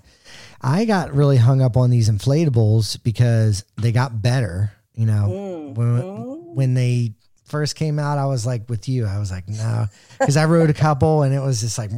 I 0.62 0.86
got 0.86 1.14
really 1.14 1.36
hung 1.36 1.60
up 1.60 1.76
on 1.76 1.90
these 1.90 2.08
inflatables 2.10 3.00
because 3.02 3.62
they 3.76 3.92
got 3.92 4.22
better. 4.22 4.72
You 4.94 5.04
know, 5.06 5.28
Mm. 5.28 5.74
when 5.76 5.86
Mm. 6.02 6.54
when 6.54 6.74
they 6.74 7.12
first 7.46 7.76
came 7.76 7.98
out, 7.98 8.18
I 8.18 8.26
was 8.26 8.44
like 8.46 8.68
with 8.68 8.88
you. 8.88 9.06
I 9.06 9.18
was 9.18 9.30
like, 9.30 9.48
no, 9.48 9.86
because 10.18 10.36
I 10.36 10.44
rode 10.44 10.70
a 10.70 10.74
couple 10.74 11.22
and 11.22 11.34
it 11.34 11.40
was 11.40 11.60
just 11.60 11.78
like, 11.78 11.90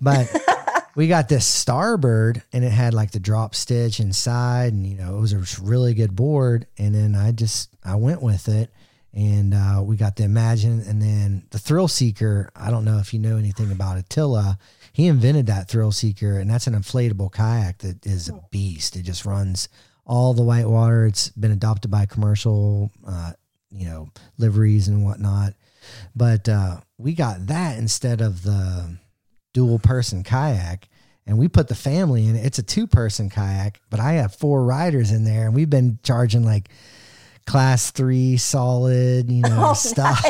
but 0.00 0.30
we 0.94 1.08
got 1.08 1.28
this 1.28 1.46
Starboard 1.46 2.42
and 2.52 2.64
it 2.64 2.70
had 2.70 2.94
like 2.94 3.10
the 3.10 3.20
drop 3.20 3.54
stitch 3.54 4.00
inside, 4.00 4.72
and 4.72 4.86
you 4.86 4.96
know, 4.96 5.16
it 5.16 5.20
was 5.20 5.32
a 5.32 5.62
really 5.62 5.94
good 5.94 6.14
board. 6.14 6.66
And 6.78 6.94
then 6.94 7.14
I 7.14 7.32
just 7.32 7.74
I 7.84 7.96
went 7.96 8.22
with 8.22 8.48
it. 8.48 8.70
And 9.16 9.54
uh, 9.54 9.80
we 9.80 9.96
got 9.96 10.16
the 10.16 10.24
Imagine, 10.24 10.80
and 10.80 11.00
then 11.00 11.44
the 11.50 11.58
Thrill 11.60 11.86
Seeker. 11.86 12.50
I 12.56 12.72
don't 12.72 12.84
know 12.84 12.98
if 12.98 13.14
you 13.14 13.20
know 13.20 13.36
anything 13.36 13.70
about 13.70 13.96
Attila. 13.96 14.58
He 14.92 15.06
invented 15.06 15.46
that 15.46 15.68
Thrill 15.68 15.92
Seeker, 15.92 16.40
and 16.40 16.50
that's 16.50 16.66
an 16.66 16.74
inflatable 16.74 17.30
kayak 17.30 17.78
that 17.78 18.04
is 18.04 18.28
a 18.28 18.40
beast. 18.50 18.96
It 18.96 19.02
just 19.02 19.24
runs 19.24 19.68
all 20.04 20.34
the 20.34 20.42
white 20.42 20.68
water. 20.68 21.06
It's 21.06 21.28
been 21.30 21.52
adopted 21.52 21.90
by 21.90 22.06
commercial, 22.06 22.90
uh, 23.06 23.32
you 23.74 23.86
know, 23.86 24.08
liveries 24.38 24.88
and 24.88 25.04
whatnot. 25.04 25.54
But 26.14 26.48
uh, 26.48 26.80
we 26.98 27.12
got 27.14 27.46
that 27.48 27.78
instead 27.78 28.20
of 28.20 28.42
the 28.42 28.96
dual 29.52 29.78
person 29.78 30.22
kayak, 30.22 30.88
and 31.26 31.38
we 31.38 31.48
put 31.48 31.68
the 31.68 31.74
family 31.74 32.26
in 32.26 32.36
it. 32.36 32.44
It's 32.46 32.58
a 32.58 32.62
two 32.62 32.86
person 32.86 33.30
kayak, 33.30 33.80
but 33.90 34.00
I 34.00 34.12
have 34.14 34.34
four 34.34 34.64
riders 34.64 35.10
in 35.10 35.24
there, 35.24 35.46
and 35.46 35.54
we've 35.54 35.70
been 35.70 35.98
charging 36.02 36.44
like 36.44 36.68
class 37.46 37.90
three 37.90 38.36
solid, 38.38 39.30
you 39.30 39.42
know, 39.42 39.68
Oh, 39.70 39.74
stuff, 39.74 40.22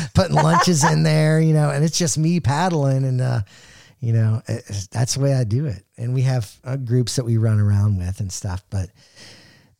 putting 0.14 0.34
lunches 0.34 0.82
in 0.84 1.02
there, 1.04 1.40
you 1.40 1.52
know, 1.54 1.70
and 1.70 1.84
it's 1.84 1.96
just 1.98 2.18
me 2.18 2.40
paddling 2.40 3.04
and, 3.04 3.20
uh, 3.20 3.40
you 4.00 4.12
know, 4.12 4.42
it- 4.48 4.88
that's 4.90 5.14
the 5.14 5.20
way 5.20 5.34
I 5.34 5.44
do 5.44 5.66
it. 5.66 5.84
And 5.96 6.14
we 6.14 6.22
have 6.22 6.52
uh, 6.64 6.76
groups 6.76 7.14
that 7.16 7.24
we 7.24 7.36
run 7.36 7.60
around 7.60 7.98
with 7.98 8.18
and 8.20 8.32
stuff, 8.32 8.64
but 8.70 8.90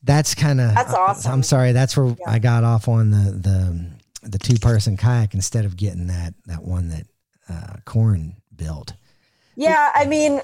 that's 0.02 0.34
kind 0.34 0.60
of, 0.60 0.74
That's 0.74 0.94
awesome. 0.94 1.32
I'm 1.32 1.42
sorry. 1.42 1.72
That's 1.72 1.96
where 1.96 2.06
Yeah. 2.18 2.30
I 2.30 2.38
got 2.38 2.64
off 2.64 2.88
on 2.88 3.10
the, 3.10 3.32
the, 3.32 4.28
the 4.28 4.38
two 4.38 4.58
person 4.58 4.96
kayak 4.96 5.34
instead 5.34 5.64
of 5.64 5.76
getting 5.76 6.06
that, 6.08 6.34
that 6.46 6.62
one 6.64 6.88
that, 6.88 7.06
uh, 7.48 7.76
Corran 7.86 8.34
built. 8.54 8.94
Yeah, 9.56 9.90
I 9.94 10.04
mean, 10.06 10.40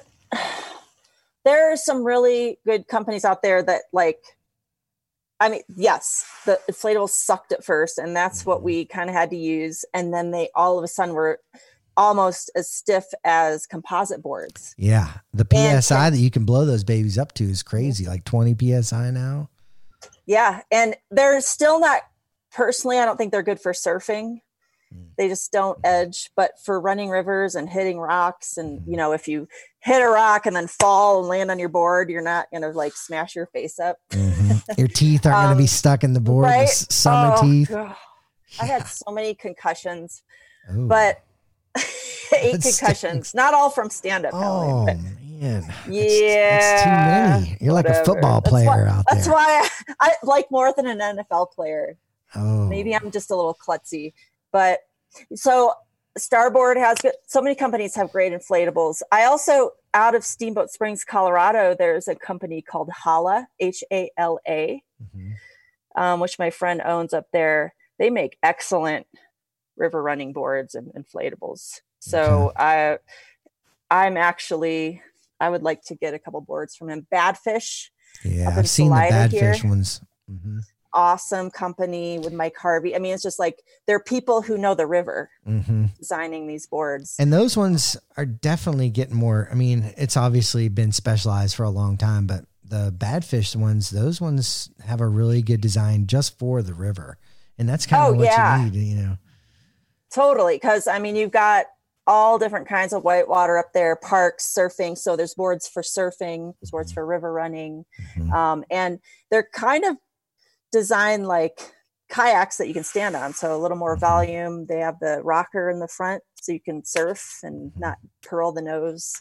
there 1.44 1.72
are 1.72 1.76
some 1.76 2.02
really 2.04 2.58
good 2.66 2.88
companies 2.88 3.24
out 3.24 3.42
there 3.42 3.62
that 3.62 3.82
like. 3.92 4.18
I 5.40 5.48
mean, 5.48 5.62
yes, 5.76 6.24
the 6.46 6.58
inflatables 6.70 7.10
sucked 7.10 7.52
at 7.52 7.64
first, 7.64 7.98
and 7.98 8.16
that's 8.16 8.46
what 8.46 8.60
Mhm. 8.60 8.62
we 8.62 8.84
kind 8.86 9.10
of 9.10 9.16
had 9.16 9.30
to 9.30 9.36
use. 9.36 9.84
And 9.92 10.14
then 10.14 10.30
they 10.30 10.48
all 10.54 10.78
of 10.78 10.84
a 10.84 10.88
sudden 10.88 11.14
were 11.14 11.40
almost 11.96 12.50
as 12.56 12.70
stiff 12.70 13.04
as 13.24 13.66
composite 13.66 14.22
boards. 14.22 14.74
Yeah. 14.78 15.12
The 15.32 15.46
And- 15.52 15.82
PSI 15.82 16.10
that 16.10 16.18
you 16.18 16.30
can 16.30 16.44
blow 16.44 16.64
those 16.64 16.84
babies 16.84 17.18
up 17.18 17.32
to 17.34 17.44
is 17.44 17.62
crazy. 17.62 18.06
Like 18.06 18.24
20 18.24 18.54
PSI 18.54 19.10
now. 19.10 19.48
Yeah, 20.26 20.62
and 20.70 20.96
they're 21.10 21.40
still 21.40 21.78
not 21.80 22.02
personally. 22.52 22.98
I 22.98 23.04
don't 23.04 23.16
think 23.16 23.30
they're 23.32 23.42
good 23.42 23.60
for 23.60 23.72
surfing. 23.72 24.40
Mm. 24.94 25.08
They 25.18 25.28
just 25.28 25.50
don't 25.52 25.78
Mhm. 25.78 25.88
edge. 25.88 26.30
But 26.36 26.52
for 26.64 26.80
running 26.80 27.10
rivers 27.10 27.54
and 27.54 27.68
hitting 27.68 27.98
rocks, 27.98 28.56
and 28.56 28.80
Mhm. 28.80 28.86
you 28.90 28.96
know, 28.96 29.12
if 29.12 29.28
you 29.28 29.48
hit 29.80 30.00
a 30.02 30.08
rock 30.08 30.46
and 30.46 30.54
then 30.56 30.66
fall 30.66 31.20
and 31.20 31.28
land 31.28 31.50
on 31.50 31.58
your 31.58 31.68
board, 31.68 32.08
you're 32.10 32.22
not 32.22 32.48
gonna 32.52 32.68
like 32.70 32.94
smash 32.96 33.34
your 33.34 33.46
face 33.46 33.78
up. 33.78 33.98
Mhm. 34.10 34.62
Your 34.78 34.88
teeth 34.88 35.26
aren't 35.26 35.36
going 35.36 35.50
to 35.50 35.56
be 35.56 35.64
Um, 35.64 35.68
stuck 35.68 36.04
in 36.04 36.14
the 36.14 36.20
board. 36.20 36.44
right? 36.44 36.68
summer 36.68 37.34
Oh, 37.36 37.42
teeth. 37.42 37.68
God. 37.68 37.94
I 38.60 38.64
had 38.66 38.86
so 38.86 39.10
many 39.12 39.34
concussions, 39.34 40.22
Ooh. 40.74 40.86
but 40.86 41.22
eight 42.36 42.62
concussions, 42.62 43.34
not 43.34 43.54
all 43.54 43.70
from 43.70 43.90
stand 43.90 44.26
up. 44.26 44.32
oh 44.34 44.84
man, 44.86 44.96
That's- 45.40 45.88
Yeah, 45.88 46.58
that's 46.60 46.82
too 46.84 46.90
many. 47.50 47.58
You're 47.60 47.72
like 47.74 47.86
a 47.86 48.04
football 48.04 48.40
player 48.40 48.66
why- 48.66 48.80
out 48.86 49.04
there. 49.08 49.14
that's 49.16 49.28
why 49.28 49.68
I, 50.00 50.08
I 50.08 50.14
like 50.22 50.50
more 50.50 50.72
than 50.76 50.86
an 50.86 50.98
NFL 51.18 51.52
player. 51.52 51.96
oh, 52.34 52.66
maybe 52.66 52.94
I'm 52.94 53.10
just 53.10 53.30
a 53.30 53.36
little 53.36 53.54
klutzy, 53.54 54.12
but 54.52 54.80
so 55.34 55.72
Starboard 56.16 56.76
has 56.76 56.96
so 57.26 57.42
many 57.42 57.54
companies 57.56 57.94
have 57.96 58.12
great 58.12 58.32
inflatables. 58.32 59.02
I 59.10 59.24
also 59.24 59.70
out 59.94 60.14
of 60.14 60.24
Steamboat 60.24 60.70
Springs, 60.70 61.04
Colorado, 61.04 61.74
there's 61.76 62.08
a 62.08 62.14
company 62.14 62.62
called 62.62 62.90
Hala 62.90 63.46
H 63.60 63.82
A 63.92 64.10
L 64.16 64.38
A, 64.46 64.82
Mhm. 65.16 65.34
um, 65.96 66.20
which 66.20 66.38
my 66.38 66.50
friend 66.50 66.80
owns 66.84 67.12
up 67.12 67.26
there. 67.32 67.74
They 67.98 68.10
make 68.10 68.38
excellent 68.42 69.06
river 69.76 70.02
running 70.02 70.32
boards 70.32 70.74
and 70.74 70.92
inflatables. 70.94 71.80
So 72.00 72.52
I 72.56 72.98
I'm 73.90 74.16
actually 74.16 75.02
I 75.40 75.48
would 75.50 75.62
like 75.62 75.82
to 75.84 75.94
get 75.94 76.14
a 76.14 76.18
couple 76.18 76.40
boards 76.40 76.76
from 76.76 76.90
him. 76.90 77.06
Badfish, 77.12 77.88
Yeah, 78.24 78.54
I've 78.56 78.68
seen 78.68 78.88
the 78.88 78.94
Salida 78.94 79.10
bad 79.10 79.32
here. 79.32 79.52
fish 79.52 79.64
ones. 79.64 80.00
hmm 80.28 80.58
awesome 80.96 81.50
company 81.50 82.20
with 82.20 82.32
Mike 82.32 82.56
Harvey. 82.56 82.94
I 82.94 83.00
mean, 83.00 83.12
it's 83.14 83.22
just 83.24 83.40
like 83.40 83.60
they're 83.86 83.98
people 83.98 84.42
who 84.42 84.56
know 84.56 84.74
the 84.76 84.86
river 84.86 85.28
hmm 85.44 85.86
designing 85.98 86.46
these 86.46 86.66
boards. 86.66 87.16
And 87.18 87.32
those 87.32 87.56
ones 87.56 87.96
are 88.16 88.24
definitely 88.26 88.90
getting 88.90 89.16
more. 89.16 89.48
I 89.50 89.54
mean, 89.54 89.92
it's 89.96 90.16
obviously 90.16 90.68
been 90.68 90.92
specialized 90.92 91.56
for 91.56 91.64
a 91.64 91.70
long 91.70 91.96
time, 91.96 92.26
but 92.26 92.44
the 92.64 92.94
Badfish 92.96 93.56
ones, 93.56 93.90
those 93.90 94.20
ones 94.20 94.70
have 94.86 95.00
a 95.00 95.08
really 95.08 95.42
good 95.42 95.60
design 95.60 96.06
just 96.06 96.38
for 96.38 96.62
the 96.62 96.74
river. 96.74 97.18
And 97.58 97.68
that's 97.68 97.86
kind 97.86 98.02
of 98.04 98.10
Oh, 98.10 98.18
what 98.18 98.26
yeah. 98.26 98.58
you 98.58 98.70
need, 98.70 98.74
you 98.74 98.96
know. 99.02 99.18
Totally. 100.14 100.58
Cause 100.60 100.86
I 100.86 101.00
mean, 101.00 101.16
you've 101.16 101.32
got 101.32 101.66
all 102.06 102.38
different 102.38 102.68
kinds 102.68 102.92
of 102.92 103.02
whitewater 103.02 103.58
up 103.58 103.72
there, 103.72 103.96
parks, 103.96 104.52
surfing. 104.56 104.96
So 104.96 105.16
there's 105.16 105.34
boards 105.34 105.66
for 105.66 105.82
surfing, 105.82 106.54
there's 106.60 106.70
boards 106.70 106.92
for 106.92 107.04
river 107.04 107.32
running. 107.32 107.84
Mhm. 108.16 108.32
Um, 108.32 108.64
and 108.70 109.00
they're 109.30 109.48
kind 109.52 109.84
of 109.84 109.96
designed 110.70 111.26
like 111.26 111.58
kayaks 112.10 112.58
that 112.58 112.68
you 112.68 112.74
can 112.74 112.84
stand 112.84 113.16
on. 113.16 113.32
So 113.32 113.56
a 113.56 113.58
little 113.58 113.76
more 113.76 113.96
volume. 113.96 114.66
They 114.66 114.78
have 114.78 115.00
the 115.00 115.20
rocker 115.24 115.68
in 115.68 115.80
the 115.80 115.88
front 115.88 116.22
so 116.40 116.52
you 116.52 116.60
can 116.60 116.84
surf 116.84 117.40
and 117.42 117.72
not 117.76 117.98
curl 118.24 118.52
the 118.52 118.62
nose. 118.62 119.14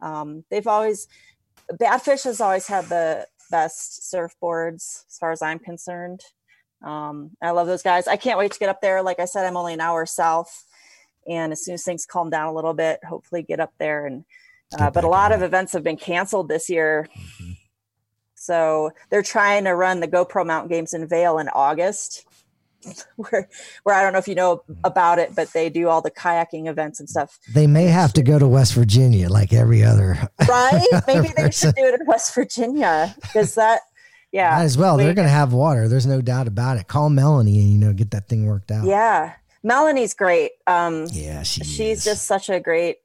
Um, 0.00 0.44
they've 0.50 0.66
always, 0.66 1.08
Badfish 1.72 2.24
has 2.24 2.40
always 2.40 2.66
had 2.66 2.86
the 2.86 3.26
best 3.50 4.12
surfboards 4.12 5.04
as 5.08 5.18
far 5.18 5.32
as 5.32 5.40
I'm 5.40 5.58
concerned. 5.58 6.20
Um, 6.84 7.30
I 7.42 7.50
love 7.50 7.66
those 7.66 7.82
guys. 7.82 8.06
I 8.06 8.16
can't 8.16 8.38
wait 8.38 8.52
to 8.52 8.58
get 8.58 8.68
up 8.68 8.80
there. 8.80 9.02
Like 9.02 9.18
I 9.18 9.24
said, 9.24 9.46
I'm 9.46 9.56
only 9.56 9.72
an 9.74 9.80
hour 9.80 10.04
south. 10.06 10.64
And 11.26 11.52
as 11.52 11.64
soon 11.64 11.74
as 11.74 11.84
things 11.84 12.04
calm 12.04 12.28
down 12.30 12.46
a 12.46 12.52
little 12.52 12.74
bit, 12.74 13.02
hopefully 13.02 13.42
get 13.42 13.58
up 13.58 13.72
there. 13.78 14.06
And 14.06 14.24
uh, 14.78 14.90
but 14.90 15.04
a 15.04 15.08
lot 15.08 15.32
of 15.32 15.42
events 15.42 15.72
have 15.72 15.82
been 15.82 15.96
canceled 15.96 16.48
this 16.48 16.68
year. 16.68 17.08
Mhm. 17.16 17.56
So 18.34 18.90
they're 19.08 19.22
trying 19.22 19.64
to 19.64 19.70
run 19.70 20.00
the 20.00 20.08
GoPro 20.08 20.44
Mountain 20.46 20.68
Games 20.68 20.92
in 20.92 21.06
Vail 21.08 21.38
in 21.38 21.48
August, 21.48 22.26
where 23.16 23.48
where 23.84 23.94
I 23.94 24.02
don't 24.02 24.12
know 24.12 24.18
if 24.18 24.28
you 24.28 24.34
know 24.34 24.62
about 24.84 25.18
it, 25.18 25.34
but 25.34 25.50
they 25.54 25.70
do 25.70 25.88
all 25.88 26.02
the 26.02 26.10
kayaking 26.10 26.68
events 26.68 27.00
and 27.00 27.08
stuff. 27.08 27.38
They 27.54 27.66
may 27.66 27.84
have 27.84 28.12
to 28.14 28.22
go 28.22 28.38
to 28.38 28.46
West 28.46 28.74
Virginia 28.74 29.30
like 29.30 29.54
every 29.54 29.82
other. 29.82 30.28
Right? 30.46 30.86
Maybe 31.06 31.28
they 31.34 31.50
should 31.50 31.74
do 31.74 31.84
it 31.84 31.98
in 31.98 32.06
West 32.06 32.34
Virginia 32.34 33.14
because 33.22 33.54
that, 33.54 33.80
yeah, 34.34 34.50
Might 34.58 34.64
as 34.64 34.76
well. 34.76 34.96
They're 34.98 35.14
going 35.14 35.28
to 35.28 35.32
have 35.32 35.52
water. 35.52 35.86
There's 35.88 36.06
no 36.06 36.20
doubt 36.20 36.48
about 36.48 36.76
it. 36.76 36.88
Call 36.88 37.08
Melanie 37.08 37.58
and, 37.60 37.70
you 37.70 37.78
know, 37.78 37.92
get 37.92 38.10
that 38.10 38.28
thing 38.28 38.46
worked 38.46 38.70
out. 38.72 38.84
yeah. 38.84 39.34
Melanie's 39.62 40.12
great. 40.12 40.50
Um, 40.66 41.06
Yeah, 41.12 41.42
she 41.44 41.62
she's 41.64 41.98
is. 41.98 42.04
just 42.04 42.26
such 42.26 42.50
a 42.50 42.58
great 42.60 42.96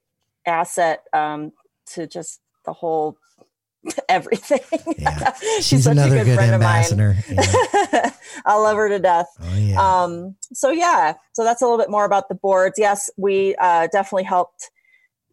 asset 0.45 1.03
um, 1.13 1.53
to 1.93 2.05
just 2.07 2.41
the 2.65 2.73
whole 2.73 3.15
everything. 4.09 4.59
Yeah. 4.97 5.33
she's, 5.39 5.67
She's 5.67 5.83
such 5.85 5.91
another 5.93 6.15
a 6.15 6.19
good, 6.19 6.25
good 6.25 6.35
friend 6.35 6.53
ambassador. 6.55 7.15
Of 7.29 7.37
mine. 7.37 8.11
I 8.45 8.55
love 8.57 8.75
her 8.75 8.89
to 8.89 8.99
death. 8.99 9.27
Oh, 9.41 9.55
yeah. 9.55 10.03
um 10.03 10.35
so 10.51 10.69
yeah 10.71 11.13
so 11.33 11.43
that's 11.45 11.61
a 11.61 11.65
little 11.65 11.77
bit 11.77 11.89
more 11.89 12.05
about 12.05 12.27
the 12.29 12.35
boards 12.35 12.75
yes 12.77 13.09
we 13.17 13.55
uh 13.59 13.87
definitely 13.91 14.23
helped 14.23 14.71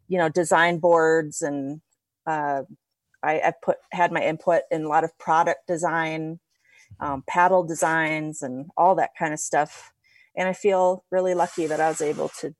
you 0.08 0.18
know 0.18 0.28
design 0.28 0.78
boards 0.78 1.40
and 1.42 1.80
uh 2.26 2.62
i 3.26 3.34
i 3.48 3.52
put 3.62 3.76
had 3.92 4.10
my 4.12 4.22
input 4.22 4.62
in 4.70 4.84
a 4.84 4.88
lot 4.88 5.04
of 5.04 5.16
product 5.18 5.66
design 5.66 6.38
um, 7.00 7.22
paddle 7.26 7.62
designs 7.64 8.42
and 8.42 8.70
all 8.76 8.94
that 8.94 9.10
kind 9.18 9.32
of 9.34 9.40
stuff 9.40 9.92
and 10.36 10.48
i 10.48 10.52
feel 10.52 11.04
really 11.10 11.34
lucky 11.34 11.66
that 11.66 11.80
i 11.80 11.88
was 11.88 12.00
able 12.00 12.28
to 12.40 12.54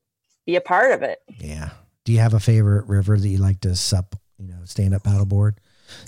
be 0.47 0.57
a 0.57 0.61
part 0.61 0.93
of 0.93 1.03
it 1.03 1.19
Yeah. 1.39 1.71
Do 2.05 2.13
you 2.13 2.21
have 2.21 2.35
a 2.35 2.41
favorite 2.41 2.87
river 2.87 3.19
that 3.19 3.29
you 3.29 3.39
like 3.39 3.61
to 3.63 3.75
sup, 3.75 4.15
you 4.39 4.47
know, 4.47 4.59
stand 4.65 4.95
up 4.95 5.03
paddleboard? 5.03 5.55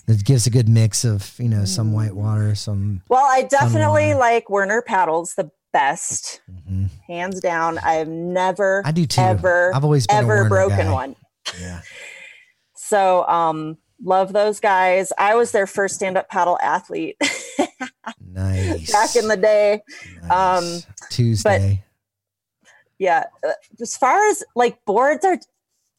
That 0.07 0.25
gives 0.25 0.47
a 0.47 0.51
good 0.51 0.69
mix 0.69 1.05
of, 1.05 1.35
you 1.41 1.49
know, 1.49 1.65
some 1.65 1.91
Mm. 1.91 1.95
white 1.95 2.15
water, 2.15 2.55
some. 2.55 3.03
well 3.09 3.27
i 3.29 3.43
definitely 3.43 4.15
like 4.15 4.49
werner 4.49 4.81
paddles 4.81 5.35
the 5.35 5.51
best 5.73 6.41
Mhm. 6.49 6.89
hands 7.09 7.41
down 7.41 7.79
i've 7.79 8.07
never 8.09 8.83
I 8.85 8.93
do 8.93 9.07
too. 9.07 9.21
ever 9.21 9.75
I've 9.75 9.83
always 9.85 10.07
been 10.07 10.19
ever 10.19 10.49
broken 10.49 10.87
guy. 10.87 10.93
one 10.93 11.17
Yeah. 11.61 11.81
So 12.77 13.27
um 13.27 13.79
love 14.03 14.33
those 14.33 14.61
guys. 14.61 15.13
I 15.19 15.35
was 15.35 15.53
their 15.53 15.67
first 15.67 15.97
stand-up 15.97 16.29
paddle 16.29 16.59
athlete 16.63 17.17
Nice. 18.33 18.93
back 18.93 19.17
in 19.17 19.29
the 19.29 19.37
day. 19.37 19.83
Nice. 20.29 20.87
Tuesday. 21.11 21.85
Yeah. 22.99 23.25
Uh, 23.47 23.53
As 23.81 23.97
far 23.97 24.29
as 24.31 24.45
like 24.55 24.85
boards 24.85 25.25
are 25.25 25.39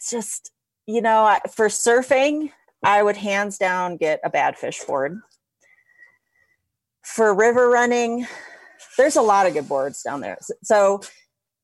just, 0.09 0.51
you 0.85 1.01
know, 1.01 1.37
for 1.53 1.67
surfing, 1.67 2.51
I 2.83 3.03
would 3.03 3.17
hands 3.17 3.57
down 3.57 3.97
get 3.97 4.19
a 4.23 4.29
bad 4.29 4.57
fish 4.57 4.81
board. 4.83 5.19
For 7.03 7.33
river 7.33 7.69
running, 7.69 8.27
there's 8.97 9.15
a 9.15 9.21
lot 9.21 9.47
of 9.47 9.53
good 9.53 9.67
boards 9.67 10.01
down 10.03 10.21
there. 10.21 10.37
So 10.63 11.01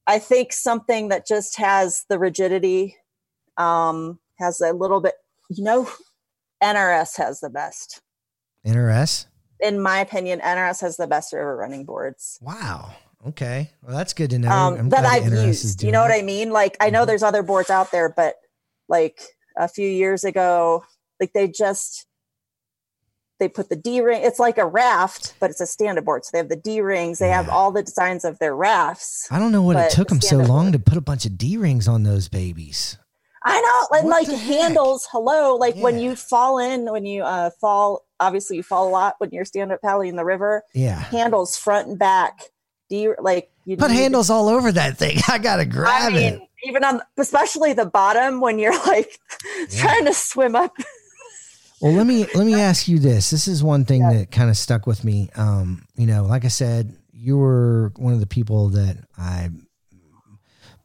I 0.07 0.19
think 0.19 0.51
something 0.53 1.09
that 1.09 1.27
just 1.27 1.57
has 1.57 2.05
the 2.09 2.19
rigidity, 2.19 2.97
um, 3.57 4.19
has 4.39 4.59
a 4.61 4.73
little 4.73 4.99
bit, 5.01 5.13
you 5.49 5.63
know, 5.63 5.89
NRS 6.63 7.17
has 7.17 7.39
the 7.39 7.49
best. 7.49 8.01
NRS. 8.65 9.27
in 9.59 9.79
my 9.79 9.99
opinion, 9.99 10.39
NRS 10.41 10.81
has 10.81 10.97
the 10.97 11.07
best 11.07 11.31
river 11.33 11.55
running 11.55 11.85
boards 11.85 12.37
Wow. 12.41 12.91
Okay. 13.27 13.71
Well, 13.81 13.95
that's 13.95 14.13
good 14.13 14.29
to 14.31 14.39
know. 14.39 14.49
um, 14.51 14.89
that 14.89 15.03
I've 15.05 15.23
NRS 15.23 15.45
used. 15.47 15.83
You 15.83 15.91
know 15.91 16.01
what. 16.01 16.11
I 16.11 16.21
mean? 16.21 16.51
Like, 16.51 16.77
I 16.79 16.89
know 16.91 17.03
Mhm. 17.03 17.07
there's 17.07 17.23
other 17.23 17.41
boards 17.41 17.69
out 17.71 17.91
there, 17.91 18.07
but 18.09 18.35
like 18.87 19.19
a 19.57 19.67
few 19.67 19.87
years 19.89 20.23
ago, 20.23 20.83
like 21.19 21.33
they 21.33 21.47
just 21.47 22.05
they 23.39 23.49
put 23.49 23.67
the 23.69 23.75
D 23.75 23.99
ring. 24.01 24.21
It's 24.23 24.39
like 24.39 24.57
a 24.57 24.65
raft, 24.65 25.33
but 25.41 25.49
it's 25.49 25.59
a 25.59 25.65
stand-up 25.65 26.05
board. 26.05 26.23
So 26.23 26.29
they 26.33 26.37
have 26.37 26.49
the 26.49 26.55
D 26.55 26.79
rings. 26.81 27.19
They 27.19 27.29
have 27.29 27.49
all 27.49 27.71
the 27.71 27.83
designs 27.83 28.23
of 28.25 28.39
their 28.39 28.55
rafts. 28.55 29.27
I 29.31 29.39
don't 29.39 29.51
know 29.51 29.61
what 29.63 29.75
it 29.75 29.91
took 29.91 30.07
them 30.07 30.21
so 30.21 30.37
long 30.37 30.65
board. 30.71 30.73
to 30.73 30.79
put 30.79 30.97
a 30.97 31.01
bunch 31.01 31.25
of 31.25 31.37
D 31.37 31.57
rings 31.57 31.87
on 31.87 32.03
those 32.03 32.29
babies. 32.29 32.97
I 33.47 33.61
know, 33.61 33.97
and 33.99 34.07
What 34.09 34.27
like 34.27 34.39
handles. 34.39 35.07
Hello, 35.11 35.55
like 35.55 35.75
when 35.75 35.99
you 35.99 36.15
fall 36.15 36.57
in, 36.57 36.91
when 36.91 37.05
you 37.05 37.23
uh, 37.23 37.51
fall. 37.61 38.03
Obviously, 38.19 38.57
you 38.57 38.63
fall 38.63 38.87
a 38.87 38.89
lot 38.89 39.15
when 39.19 39.29
you're 39.31 39.43
stand-up 39.45 39.81
paddling 39.81 40.09
in 40.09 40.15
the 40.15 40.23
river. 40.25 40.63
Yeah. 40.73 40.97
Handles 40.99 41.57
front 41.57 41.87
and 41.89 41.99
back. 41.99 42.39
D 42.89 43.09
like 43.19 43.51
you 43.65 43.77
Put 43.77 43.91
handles 43.91 44.29
all 44.29 44.47
over 44.47 44.71
that 44.71 44.97
thing. 44.97 45.17
I 45.27 45.37
gotta 45.37 45.65
grab 45.65 46.11
I 46.11 46.15
mean, 46.15 46.33
it. 46.35 46.41
even 46.63 46.83
on 46.83 47.01
especially 47.17 47.73
the 47.73 47.85
bottom 47.85 48.39
when 48.41 48.57
you're 48.57 48.77
like 48.87 49.19
Yeah. 49.69 49.81
trying 49.81 50.05
to 50.05 50.13
swim 50.13 50.55
up. 50.55 50.71
Well, 51.81 51.91
let 51.93 52.07
me 52.07 52.25
let 52.35 52.45
me 52.45 52.53
ask 52.61 52.87
you 52.87 52.99
this. 52.99 53.29
This 53.31 53.47
is 53.47 53.63
one 53.63 53.85
thing 53.85 54.01
Yeah. 54.01 54.13
that 54.13 54.31
kind 54.31 54.49
of 54.49 54.55
stuck 54.57 54.87
with 54.87 55.03
me. 55.03 55.29
Um, 55.35 55.85
you 55.95 56.05
know, 56.07 56.23
like 56.25 56.45
I 56.45 56.49
said, 56.49 56.95
you 57.11 57.37
were 57.37 57.91
one 57.97 58.13
of 58.13 58.19
the 58.21 58.27
people 58.27 58.69
that 58.69 58.97
I 59.17 59.49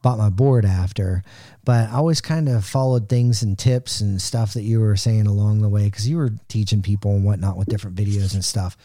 bought 0.01 0.17
my 0.17 0.29
board 0.29 0.65
after, 0.65 1.23
but 1.63 1.89
I 1.89 1.93
always 1.93 2.21
kind 2.21 2.49
of 2.49 2.65
followed 2.65 3.07
things 3.07 3.43
and 3.43 3.57
tips 3.57 4.01
and 4.01 4.21
stuff 4.21 4.53
that 4.53 4.63
you 4.63 4.79
were 4.79 4.95
saying 4.95 5.27
along 5.27 5.61
the 5.61 5.69
way 5.69 5.85
because 5.85 6.07
you 6.07 6.17
were 6.17 6.31
teaching 6.47 6.81
people 6.81 7.11
and 7.11 7.23
whatnot 7.23 7.57
with 7.57 7.67
different 7.67 7.95
videos 7.95 8.33
and 8.33 8.43
stuff. 8.43 8.75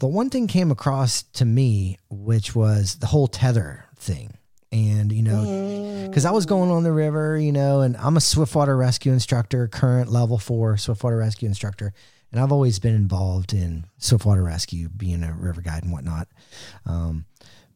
But 0.00 0.08
one 0.08 0.30
thing 0.30 0.46
came 0.48 0.70
across 0.70 1.22
to 1.34 1.44
me, 1.44 1.98
which 2.10 2.54
was 2.54 2.96
the 2.96 3.06
whole 3.06 3.28
tether 3.28 3.86
thing. 3.96 4.36
And, 4.72 5.12
you 5.12 5.22
know, 5.22 6.06
because 6.08 6.24
I 6.24 6.32
was 6.32 6.46
going 6.46 6.72
on 6.72 6.82
the 6.82 6.90
river, 6.90 7.38
you 7.38 7.52
know, 7.52 7.82
and 7.82 7.96
I'm 7.96 8.16
a 8.16 8.20
swiftwater 8.20 8.76
rescue 8.76 9.12
instructor, 9.12 9.68
current 9.68 10.10
level 10.10 10.36
four 10.36 10.76
swiftwater 10.76 11.16
rescue 11.18 11.46
instructor. 11.46 11.92
And 12.32 12.40
I've 12.40 12.50
always 12.50 12.80
been 12.80 12.96
involved 12.96 13.52
in 13.52 13.84
swiftwater 13.98 14.42
rescue, 14.42 14.88
being 14.88 15.22
a 15.22 15.32
river 15.32 15.60
guide 15.60 15.84
and 15.84 15.92
whatnot. 15.92 16.26
Um, 16.86 17.26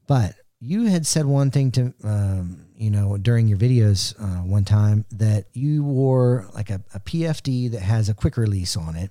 but 0.09 0.34
you 0.59 0.86
had 0.86 1.06
said 1.06 1.26
one 1.26 1.52
thing 1.52 1.70
to, 1.70 1.94
um, 2.02 2.64
you 2.79 2.91
know, 2.91 3.16
during 3.18 3.49
your 3.49 3.59
videos 3.59 4.14
uh, 4.20 4.43
one 4.45 4.64
time 4.64 5.05
that 5.12 5.47
you 5.53 5.83
wore 5.83 6.49
like 6.55 6.70
a, 6.70 6.81
a 6.95 7.01
PFD 7.01 7.72
that 7.72 7.83
has 7.83 8.09
a 8.09 8.14
quick 8.14 8.37
release 8.37 8.76
on 8.76 8.97
it, 8.97 9.11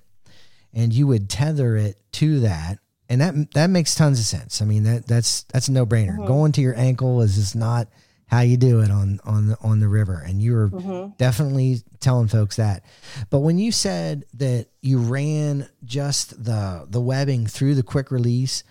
and 0.72 0.92
you 0.92 1.06
would 1.06 1.28
tether 1.28 1.76
it 1.76 1.96
to 2.12 2.40
that, 2.40 2.78
and 3.08 3.20
that 3.20 3.52
that 3.54 3.70
makes 3.70 3.94
tons 3.94 4.18
of 4.18 4.26
sense. 4.26 4.62
I 4.62 4.64
mean 4.64 4.84
that 4.84 5.06
that's 5.06 5.42
that's 5.44 5.68
a 5.68 5.72
no 5.72 5.84
brainer. 5.86 6.16
Mhm. 6.18 6.26
Going 6.26 6.52
to 6.52 6.60
your 6.60 6.76
ankle 6.76 7.20
is 7.22 7.34
just 7.36 7.54
not 7.56 7.88
how 8.26 8.40
you 8.40 8.56
do 8.58 8.80
it 8.80 8.90
on 8.90 9.20
on 9.24 9.46
the 9.48 9.58
on 9.62 9.80
the 9.80 9.88
river, 9.88 10.22
and 10.26 10.42
you 10.42 10.52
were 10.54 10.70
Mhm. 10.70 11.16
definitely 11.16 11.82
telling 12.00 12.28
folks 12.28 12.56
that. 12.56 12.84
But 13.30 13.40
when 13.40 13.58
you 13.58 13.72
said 13.72 14.24
that 14.34 14.66
you 14.82 14.98
ran 14.98 15.68
just 15.84 16.42
the 16.44 16.86
the 16.88 17.00
webbing 17.00 17.46
through 17.46 17.74
the 17.74 17.82
quick 17.82 18.10
release, 18.10 18.62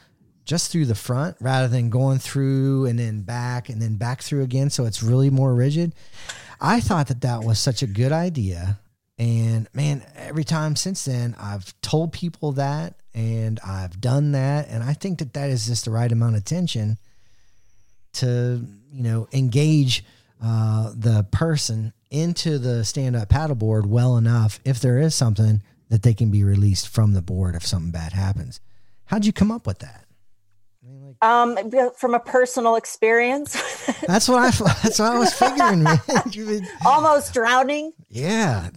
just 0.47 0.71
through 0.71 0.85
the 0.85 0.95
front 0.95 1.35
rather 1.39 1.67
than 1.67 1.89
going 1.89 2.17
through 2.17 2.85
and 2.85 2.97
then 2.97 3.21
back 3.21 3.69
and 3.69 3.81
then 3.81 3.97
back 3.97 4.23
through 4.23 4.41
again, 4.41 4.69
so 4.69 4.85
it's 4.85 5.03
really 5.03 5.29
more 5.29 5.53
rigid. 5.53 5.93
I 6.59 6.79
thought 6.79 7.07
that 7.07 7.21
that 7.21 7.43
was 7.43 7.59
such 7.59 7.83
a 7.83 7.87
good 7.87 8.11
idea. 8.11 8.79
And 9.19 9.67
man, 9.73 10.03
every 10.15 10.43
time 10.43 10.75
since 10.75 11.05
then, 11.05 11.35
I've 11.39 11.79
told 11.81 12.13
people 12.13 12.53
that 12.53 12.95
and 13.13 13.59
I've 13.65 13.99
done 13.99 14.31
that. 14.31 14.69
And 14.69 14.83
I 14.83 14.93
think 14.93 15.19
that 15.19 15.33
that 15.33 15.49
is 15.49 15.67
just 15.67 15.85
the 15.85 15.91
right 15.91 16.11
amount 16.11 16.37
of 16.37 16.45
tension 16.45 16.97
to 18.13 18.65
you 18.91 19.03
know 19.03 19.27
engage 19.33 20.03
uh, 20.41 20.91
the 20.95 21.27
person 21.31 21.93
into 22.09 22.57
the 22.57 22.85
stand 22.85 23.15
up 23.15 23.29
paddleboard 23.29 23.85
well 23.85 24.17
enough 24.17 24.59
if 24.63 24.79
there 24.79 24.97
is 24.97 25.13
something 25.13 25.61
that 25.89 26.03
they 26.03 26.13
can 26.13 26.31
be 26.31 26.43
released 26.43 26.87
from 26.87 27.13
the 27.13 27.21
board 27.21 27.53
if 27.53 27.65
something 27.65 27.91
bad 27.91 28.13
happens. 28.13 28.59
How'd 29.05 29.25
you 29.25 29.33
come 29.33 29.51
up 29.51 29.67
with 29.67 29.79
that? 29.79 30.06
Um, 31.21 31.57
from 31.97 32.13
a 32.13 32.19
personal 32.19 32.75
experience. 32.75 33.53
that's 34.07 34.29
what 34.29 34.39
I. 34.39 34.49
That's 34.83 34.99
what 34.99 35.11
I 35.11 35.17
was 35.17 35.33
figuring. 35.33 35.83
Man. 35.83 36.67
Almost 36.85 37.33
drowning. 37.33 37.91
Yeah. 38.09 38.69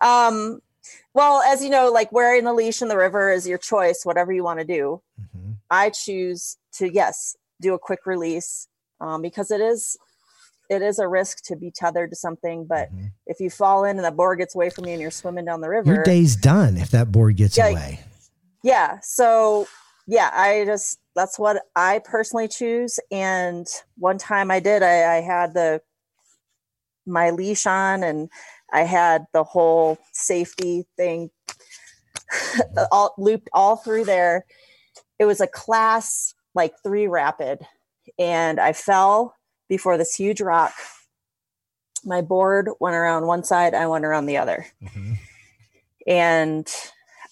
um, 0.00 0.60
well, 1.14 1.42
as 1.42 1.62
you 1.62 1.70
know, 1.70 1.90
like 1.90 2.10
wearing 2.12 2.44
the 2.44 2.52
leash 2.52 2.82
in 2.82 2.88
the 2.88 2.96
river 2.96 3.30
is 3.30 3.46
your 3.46 3.58
choice, 3.58 4.02
whatever 4.04 4.32
you 4.32 4.42
want 4.42 4.58
to 4.60 4.64
do. 4.64 5.00
Mm-hmm. 5.20 5.52
I 5.70 5.90
choose 5.90 6.56
to 6.74 6.92
yes 6.92 7.36
do 7.60 7.74
a 7.74 7.78
quick 7.78 8.06
release 8.06 8.68
um, 9.00 9.22
because 9.22 9.50
it 9.50 9.60
is 9.60 9.96
it 10.70 10.82
is 10.82 10.98
a 10.98 11.08
risk 11.08 11.42
to 11.44 11.56
be 11.56 11.70
tethered 11.70 12.10
to 12.10 12.16
something. 12.16 12.64
But 12.64 12.94
mm-hmm. 12.94 13.06
if 13.26 13.40
you 13.40 13.50
fall 13.50 13.84
in 13.84 13.96
and 13.96 14.04
the 14.04 14.12
board 14.12 14.38
gets 14.38 14.54
away 14.54 14.70
from 14.70 14.86
you 14.86 14.92
and 14.92 15.00
you're 15.00 15.10
swimming 15.10 15.44
down 15.44 15.60
the 15.60 15.68
river, 15.68 15.94
your 15.94 16.02
day's 16.02 16.36
done 16.36 16.76
if 16.76 16.90
that 16.92 17.10
board 17.10 17.36
gets 17.36 17.56
yeah, 17.56 17.68
away. 17.68 18.00
Yeah. 18.62 18.98
So 19.02 19.66
yeah, 20.10 20.30
I 20.34 20.64
just 20.64 20.98
that's 21.14 21.38
what 21.38 21.62
I 21.76 22.00
personally 22.04 22.48
choose. 22.48 22.98
And 23.12 23.64
one 23.96 24.18
time 24.18 24.50
I 24.50 24.58
did, 24.58 24.82
I, 24.82 25.18
I 25.18 25.20
had 25.20 25.54
the 25.54 25.80
my 27.06 27.30
leash 27.30 27.64
on 27.64 28.02
and 28.02 28.28
I 28.72 28.80
had 28.82 29.26
the 29.32 29.44
whole 29.44 29.98
safety 30.12 30.84
thing 30.96 31.30
all 32.90 33.14
looped 33.18 33.48
all 33.52 33.76
through 33.76 34.04
there. 34.04 34.46
It 35.20 35.26
was 35.26 35.40
a 35.40 35.46
class 35.46 36.34
like 36.56 36.72
three 36.82 37.06
rapid, 37.06 37.60
and 38.18 38.58
I 38.58 38.72
fell 38.72 39.36
before 39.68 39.96
this 39.96 40.16
huge 40.16 40.40
rock. 40.40 40.72
My 42.04 42.20
board 42.20 42.68
went 42.80 42.96
around 42.96 43.28
one 43.28 43.44
side, 43.44 43.74
I 43.74 43.86
went 43.86 44.04
around 44.04 44.26
the 44.26 44.38
other. 44.38 44.66
Mm-hmm. 44.82 45.12
And 46.08 46.68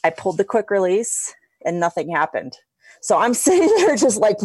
I 0.04 0.10
pulled 0.10 0.36
the 0.36 0.44
quick 0.44 0.70
release 0.70 1.34
and 1.64 1.80
nothing 1.80 2.10
happened. 2.10 2.56
So 3.00 3.18
I'm 3.18 3.34
sitting 3.46 3.74
there 3.76 3.96
just 3.96 4.20
like 4.20 4.38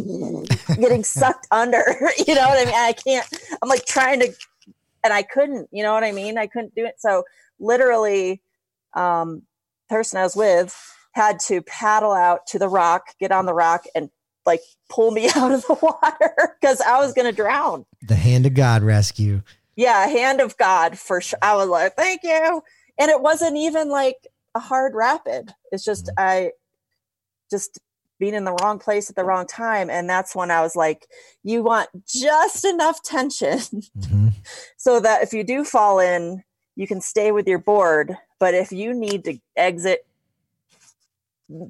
getting 0.80 1.04
sucked 1.04 1.48
under. 1.52 1.84
You 2.28 2.36
know 2.36 2.48
what 2.48 2.60
I 2.60 2.66
mean? 2.66 2.76
I 2.76 2.94
can't, 2.94 3.28
I'm 3.62 3.70
like 3.70 3.86
trying 3.86 4.20
to, 4.22 4.34
and 5.04 5.14
I 5.14 5.24
couldn't, 5.24 5.68
you 5.72 5.84
know 5.84 5.94
what 5.94 6.04
I 6.04 6.12
mean? 6.12 6.38
I 6.38 6.48
couldn't 6.48 6.74
do 6.76 6.86
it. 6.86 6.96
So 7.00 7.24
literally, 7.60 8.42
um, 8.94 9.44
person 9.90 10.20
I 10.20 10.24
was 10.24 10.36
with 10.36 10.76
had 11.14 11.40
to 11.40 11.62
paddle 11.62 12.14
out 12.14 12.48
to 12.48 12.60
the 12.60 12.68
rock, 12.68 13.08
get 13.20 13.32
on 13.32 13.46
the 13.46 13.54
rock, 13.54 13.86
and 13.96 14.10
like 14.46 14.62
pull 14.90 15.12
me 15.12 15.30
out 15.36 15.52
of 15.52 15.66
the 15.68 15.78
water 15.82 16.58
because 16.60 16.82
I 16.82 17.00
was 17.00 17.14
going 17.14 17.28
to 17.28 17.36
drown. 17.36 17.86
The 18.02 18.16
hand 18.16 18.46
of 18.46 18.54
God 18.54 18.84
rescue. 18.84 19.42
Yeah, 19.76 20.06
hand 20.08 20.40
of 20.40 20.58
God 20.58 20.98
for 20.98 21.22
sure. 21.22 21.40
I 21.42 21.56
was 21.56 21.68
like, 21.68 21.96
thank 21.96 22.22
you. 22.24 22.62
And 23.00 23.10
it 23.10 23.22
wasn't 23.22 23.58
even 23.58 23.90
like 23.90 24.28
a 24.56 24.60
hard 24.60 24.94
rapid. 24.94 25.54
It's 25.72 25.84
just, 25.84 26.06
mm-hmm. 26.08 26.20
I 26.20 26.52
just 27.50 27.80
being 28.20 28.34
in 28.34 28.44
the 28.44 28.56
wrong 28.62 28.80
place 28.80 29.10
at 29.10 29.16
the 29.16 29.24
wrong 29.24 29.46
time. 29.46 29.90
And 29.90 30.10
that's 30.10 30.36
when 30.36 30.52
I 30.52 30.62
was 30.62 30.76
like, 30.76 31.08
you 31.44 31.64
want 31.64 31.90
just 32.06 32.66
enough 32.66 33.02
tension 33.04 33.60
mm-hmm. 33.60 34.30
so 34.78 35.00
that 35.00 35.24
if 35.24 35.34
you 35.34 35.44
do 35.44 35.64
fall 35.64 36.00
in, 36.00 36.44
you 36.76 36.88
can 36.88 37.02
stay 37.02 37.32
with 37.32 37.48
your 37.48 37.60
board. 37.60 38.16
But 38.40 38.54
if 38.54 38.72
you 38.72 38.94
need 38.94 39.24
to 39.26 39.38
exit 39.56 40.06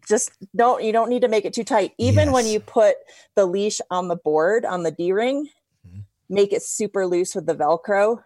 just 0.08 0.32
don't 0.56 0.84
you 0.84 0.92
don't 0.92 1.10
need 1.10 1.22
to 1.22 1.28
make 1.28 1.46
it 1.46 1.54
too 1.54 1.64
tight 1.64 1.94
even 1.98 2.26
yes. 2.26 2.34
when 2.34 2.46
you 2.46 2.60
put 2.60 2.96
the 3.36 3.46
leash 3.46 3.82
on 3.90 4.08
the 4.08 4.16
board 4.16 4.66
on 4.66 4.84
the 4.84 4.92
d-ring 4.92 5.50
mm-hmm. 5.86 6.00
make 6.30 6.54
it 6.54 6.62
super 6.62 7.06
loose 7.06 7.36
with 7.36 7.46
the 7.46 7.56
velcro 7.56 8.22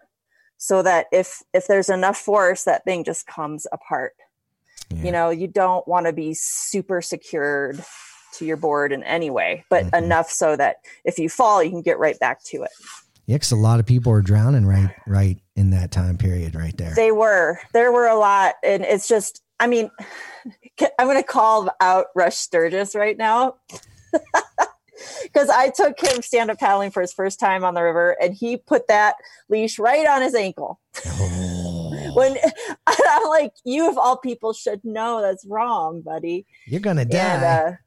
so 0.57 0.81
that 0.83 1.07
if 1.11 1.41
if 1.53 1.67
there's 1.67 1.89
enough 1.89 2.17
force 2.17 2.63
that 2.63 2.83
thing 2.83 3.03
just 3.03 3.25
comes 3.27 3.65
apart 3.71 4.13
yeah. 4.89 5.03
you 5.03 5.11
know 5.11 5.29
you 5.29 5.47
don't 5.47 5.87
want 5.87 6.05
to 6.05 6.13
be 6.13 6.33
super 6.33 7.01
secured 7.01 7.83
to 8.37 8.45
your 8.45 8.57
board 8.57 8.91
in 8.91 9.03
any 9.03 9.29
way 9.29 9.63
but 9.69 9.85
mm-hmm. 9.85 10.03
enough 10.03 10.29
so 10.29 10.55
that 10.55 10.77
if 11.03 11.17
you 11.17 11.29
fall 11.29 11.63
you 11.63 11.69
can 11.69 11.81
get 11.81 11.99
right 11.99 12.19
back 12.19 12.43
to 12.43 12.63
it 12.63 12.71
yeah, 13.27 13.35
because 13.35 13.51
a 13.51 13.57
lot 13.57 13.81
of 13.81 13.85
people 13.85 14.13
are 14.13 14.21
drowning 14.21 14.65
right 14.65 14.89
right 15.05 15.37
in 15.57 15.71
that 15.71 15.91
time 15.91 16.17
period 16.17 16.55
right 16.55 16.75
there. 16.77 16.95
They 16.95 17.11
were. 17.11 17.59
There 17.73 17.91
were 17.91 18.07
a 18.07 18.17
lot, 18.17 18.55
and 18.63 18.83
it's 18.83 19.07
just. 19.07 19.43
I 19.59 19.67
mean, 19.67 19.91
I'm 20.97 21.07
going 21.07 21.17
to 21.17 21.23
call 21.23 21.69
out 21.81 22.05
Rush 22.15 22.37
Sturgis 22.37 22.95
right 22.95 23.17
now. 23.17 23.55
Because 25.23 25.47
I 25.49 25.69
took 25.69 25.99
him 25.99 26.23
stand 26.23 26.49
up 26.49 26.57
paddling 26.57 26.89
for 26.89 27.01
his 27.01 27.13
first 27.13 27.39
time 27.39 27.63
on 27.63 27.75
the 27.75 27.83
river, 27.83 28.17
and 28.19 28.33
he 28.33 28.57
put 28.57 28.87
that 28.87 29.13
leash 29.47 29.77
right 29.77 30.07
on 30.07 30.23
his 30.23 30.33
ankle. 30.33 30.79
Oh. 31.05 32.11
when 32.15 32.35
I'm 32.87 33.27
like, 33.27 33.53
you 33.63 33.87
of 33.89 33.97
all 33.97 34.17
people 34.17 34.53
should 34.53 34.83
know 34.83 35.21
that's 35.21 35.45
wrong, 35.45 36.01
buddy. 36.01 36.47
You're 36.65 36.81
gonna 36.81 37.05
die. 37.05 37.17
And, 37.17 37.43
uh, 37.43 37.77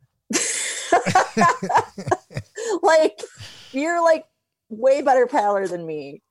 like 2.82 3.20
you're 3.72 4.03
like 4.03 4.24
way 4.68 5.03
better 5.03 5.26
paddler 5.26 5.66
than 5.66 5.86
me, 5.86 6.22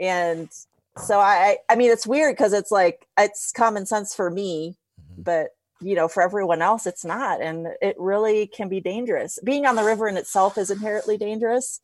and 0.00 0.48
so 0.96 1.18
I, 1.18 1.58
I 1.68 1.76
mean, 1.76 1.90
it's 1.90 2.06
weird 2.06 2.36
because 2.36 2.52
it's 2.52 2.70
like 2.70 3.06
it's 3.18 3.52
common 3.52 3.86
sense 3.86 4.14
for 4.14 4.30
me, 4.30 4.76
mm-hmm. 5.00 5.22
but 5.22 5.50
you 5.80 5.94
know 5.94 6.08
for 6.08 6.22
everyone 6.22 6.62
else 6.62 6.86
it's 6.86 7.04
not. 7.04 7.40
And 7.40 7.68
it 7.80 7.96
really 7.98 8.46
can 8.46 8.68
be 8.68 8.80
dangerous. 8.80 9.38
Being 9.44 9.66
on 9.66 9.76
the 9.76 9.84
river 9.84 10.08
in 10.08 10.16
itself 10.16 10.58
is 10.58 10.70
inherently 10.70 11.16
dangerous 11.16 11.80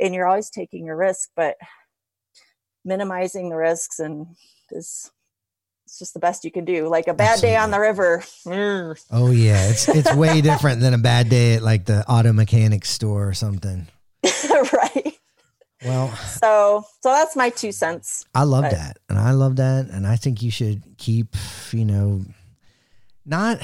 and 0.00 0.14
you're 0.14 0.26
always 0.26 0.50
taking 0.50 0.88
a 0.88 0.96
risk 0.96 1.30
but 1.36 1.56
minimizing 2.84 3.48
the 3.50 3.56
risks 3.56 3.98
and 3.98 4.26
is 4.70 5.10
it's 5.86 5.98
just 5.98 6.14
the 6.14 6.20
best 6.20 6.44
you 6.44 6.50
can 6.50 6.64
do 6.64 6.88
like 6.88 7.08
a 7.08 7.14
bad 7.14 7.34
Absolutely. 7.34 7.50
day 7.50 7.56
on 7.56 7.70
the 7.70 7.80
river 7.80 8.24
oh 9.10 9.30
yeah 9.30 9.68
it's 9.68 9.88
it's 9.88 10.14
way 10.14 10.40
different 10.42 10.80
than 10.80 10.94
a 10.94 10.98
bad 10.98 11.28
day 11.28 11.54
at 11.54 11.62
like 11.62 11.86
the 11.86 12.04
auto 12.08 12.32
mechanics 12.32 12.90
store 12.90 13.28
or 13.28 13.34
something 13.34 13.86
right 14.72 15.18
well, 15.84 16.10
so 16.16 16.84
so 17.02 17.10
that's 17.10 17.36
my 17.36 17.50
two 17.50 17.70
cents. 17.70 18.24
I 18.34 18.44
love 18.44 18.64
but. 18.64 18.72
that, 18.72 18.98
and 19.10 19.18
I 19.18 19.32
love 19.32 19.56
that, 19.56 19.88
and 19.90 20.06
I 20.06 20.16
think 20.16 20.42
you 20.42 20.50
should 20.50 20.82
keep, 20.96 21.36
you 21.70 21.84
know, 21.84 22.24
not 23.26 23.60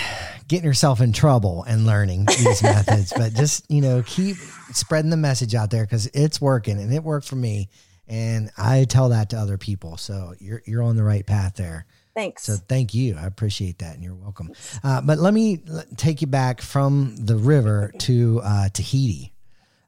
getting 0.48 0.66
yourself 0.66 1.00
in 1.00 1.12
trouble 1.12 1.64
and 1.64 1.86
learning 1.86 2.26
these 2.26 2.62
methods, 2.62 3.12
but 3.16 3.32
just, 3.32 3.70
you 3.70 3.80
know, 3.80 4.02
keep 4.04 4.36
spreading 4.72 5.10
the 5.10 5.16
message 5.16 5.54
out 5.54 5.70
there 5.70 5.84
because 5.84 6.06
it's 6.08 6.40
working 6.40 6.80
and 6.80 6.92
it 6.92 7.04
worked 7.04 7.26
for 7.26 7.36
me. 7.36 7.68
And 8.08 8.50
I 8.58 8.84
tell 8.84 9.10
that 9.10 9.30
to 9.30 9.36
other 9.36 9.56
people. 9.56 9.96
So 9.96 10.34
you're, 10.40 10.62
you're 10.66 10.82
on 10.82 10.96
the 10.96 11.04
right 11.04 11.24
path 11.24 11.54
there. 11.54 11.86
Thanks. 12.14 12.44
So 12.44 12.56
thank 12.56 12.94
you. 12.94 13.16
I 13.16 13.26
appreciate 13.26 13.78
that. 13.78 13.94
And 13.94 14.04
you're 14.04 14.14
welcome. 14.14 14.52
Uh, 14.84 15.00
but 15.00 15.18
let 15.18 15.32
me 15.32 15.62
take 15.96 16.20
you 16.20 16.26
back 16.26 16.60
from 16.60 17.16
the 17.16 17.36
river 17.36 17.92
to 18.00 18.40
uh, 18.44 18.68
Tahiti. 18.68 19.32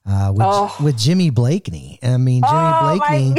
Uh, 0.06 0.32
with, 0.34 0.46
oh. 0.46 0.76
with 0.82 0.98
Jimmy 0.98 1.30
Blakeney. 1.30 1.98
I 2.02 2.18
mean, 2.18 2.42
Jimmy 2.42 2.52
oh 2.52 2.98
Blakeney. 2.98 3.36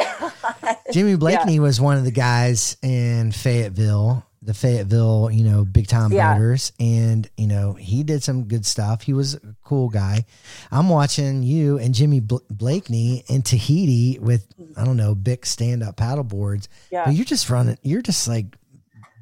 Jimmy 0.91 1.15
Blakeney 1.15 1.55
yeah. 1.55 1.59
was 1.59 1.79
one 1.79 1.97
of 1.97 2.05
the 2.05 2.11
guys 2.11 2.75
in 2.81 3.31
Fayetteville 3.31 4.25
the 4.45 4.53
Fayetteville, 4.53 5.29
you 5.31 5.43
know, 5.43 5.65
big 5.65 5.87
time 5.87 6.13
yeah. 6.13 6.33
boaters, 6.33 6.71
and 6.79 7.27
you 7.35 7.47
know 7.47 7.73
he 7.73 8.03
did 8.03 8.23
some 8.23 8.43
good 8.43 8.65
stuff. 8.65 9.01
He 9.01 9.11
was 9.11 9.33
a 9.33 9.55
cool 9.63 9.89
guy. 9.89 10.25
I'm 10.71 10.87
watching 10.87 11.41
you 11.41 11.79
and 11.79 11.95
Jimmy 11.95 12.19
Bl- 12.19 12.37
Blakeney 12.49 13.23
in 13.27 13.41
Tahiti 13.41 14.19
with 14.19 14.47
I 14.77 14.85
don't 14.85 14.97
know 14.97 15.15
big 15.15 15.45
stand 15.45 15.81
up 15.81 15.97
paddle 15.97 16.23
boards. 16.23 16.69
Yeah, 16.91 17.05
but 17.05 17.15
you're 17.15 17.25
just 17.25 17.49
running. 17.49 17.77
You're 17.81 18.03
just 18.03 18.27
like 18.27 18.55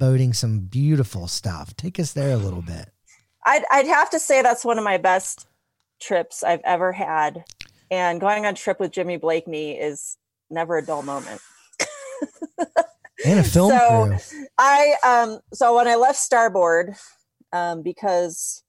boating 0.03 0.33
some 0.33 0.59
beautiful 0.59 1.29
stuff. 1.29 1.73
Take 1.77 1.97
us 1.97 2.11
there 2.11 2.31
a 2.31 2.37
little 2.37 2.61
bit. 2.61 2.89
I'd 3.45 3.63
I'd 3.71 3.87
have 3.87 4.09
to 4.09 4.19
say 4.19 4.41
that's 4.41 4.65
one 4.65 4.77
of 4.77 4.83
my 4.83 4.97
best 4.97 5.47
trips 6.01 6.43
I've 6.43 6.59
ever 6.65 6.91
had, 6.91 7.45
and 7.89 8.19
going 8.19 8.45
on 8.45 8.51
a 8.51 8.57
trip 8.57 8.81
with 8.81 8.91
Jimmy 8.91 9.15
Blakeney 9.15 9.79
is 9.79 10.17
never 10.49 10.77
a 10.77 10.85
dull 10.85 11.03
moment. 11.03 11.39
and 13.25 13.39
a 13.39 13.43
film 13.43 13.71
so 13.71 14.17
crew. 14.17 14.47
I 14.57 14.95
um 15.05 15.39
so 15.53 15.73
when 15.77 15.87
I 15.87 15.95
left 15.95 16.17
Starboard, 16.19 16.95
um, 17.53 17.81
because 17.81 18.61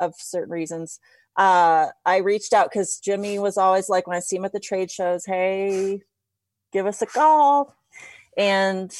of 0.00 0.14
certain 0.16 0.52
reasons, 0.52 0.98
uh, 1.36 1.86
I 2.04 2.16
reached 2.16 2.52
out 2.52 2.68
because 2.68 2.98
Jimmy 2.98 3.38
was 3.38 3.56
always 3.56 3.88
like 3.88 4.08
when 4.08 4.16
I 4.16 4.20
see 4.20 4.34
him 4.34 4.44
at 4.44 4.52
the 4.52 4.58
trade 4.58 4.90
shows, 4.90 5.24
hey, 5.24 6.00
give 6.72 6.86
us 6.86 7.00
a 7.00 7.06
call. 7.06 7.76
And 8.36 8.92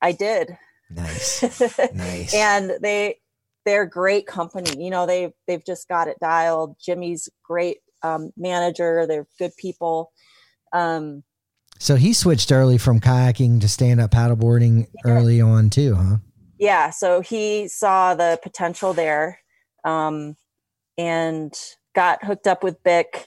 I 0.00 0.10
did. 0.10 0.58
Nice. 0.94 1.42
nice. 1.94 2.34
and 2.34 2.72
they 2.80 3.18
they're 3.64 3.86
great 3.86 4.26
company. 4.26 4.82
You 4.82 4.90
know, 4.90 5.06
they 5.06 5.32
they've 5.46 5.64
just 5.64 5.88
got 5.88 6.08
it 6.08 6.18
dialed. 6.20 6.76
Jimmy's 6.78 7.28
great 7.42 7.78
um, 8.02 8.32
manager. 8.36 9.06
They're 9.06 9.26
good 9.38 9.56
people. 9.56 10.12
Um, 10.72 11.22
so 11.78 11.96
he 11.96 12.12
switched 12.12 12.52
early 12.52 12.78
from 12.78 13.00
kayaking 13.00 13.60
to 13.60 13.68
stand 13.68 14.00
up 14.00 14.12
paddleboarding 14.12 14.88
yeah. 15.04 15.12
early 15.12 15.40
on 15.40 15.70
too, 15.70 15.94
huh? 15.94 16.16
Yeah. 16.58 16.90
So 16.90 17.20
he 17.20 17.68
saw 17.68 18.14
the 18.14 18.38
potential 18.42 18.92
there, 18.92 19.40
um, 19.84 20.36
and 20.96 21.52
got 21.94 22.24
hooked 22.24 22.46
up 22.46 22.62
with 22.62 22.82
BIC. 22.82 23.26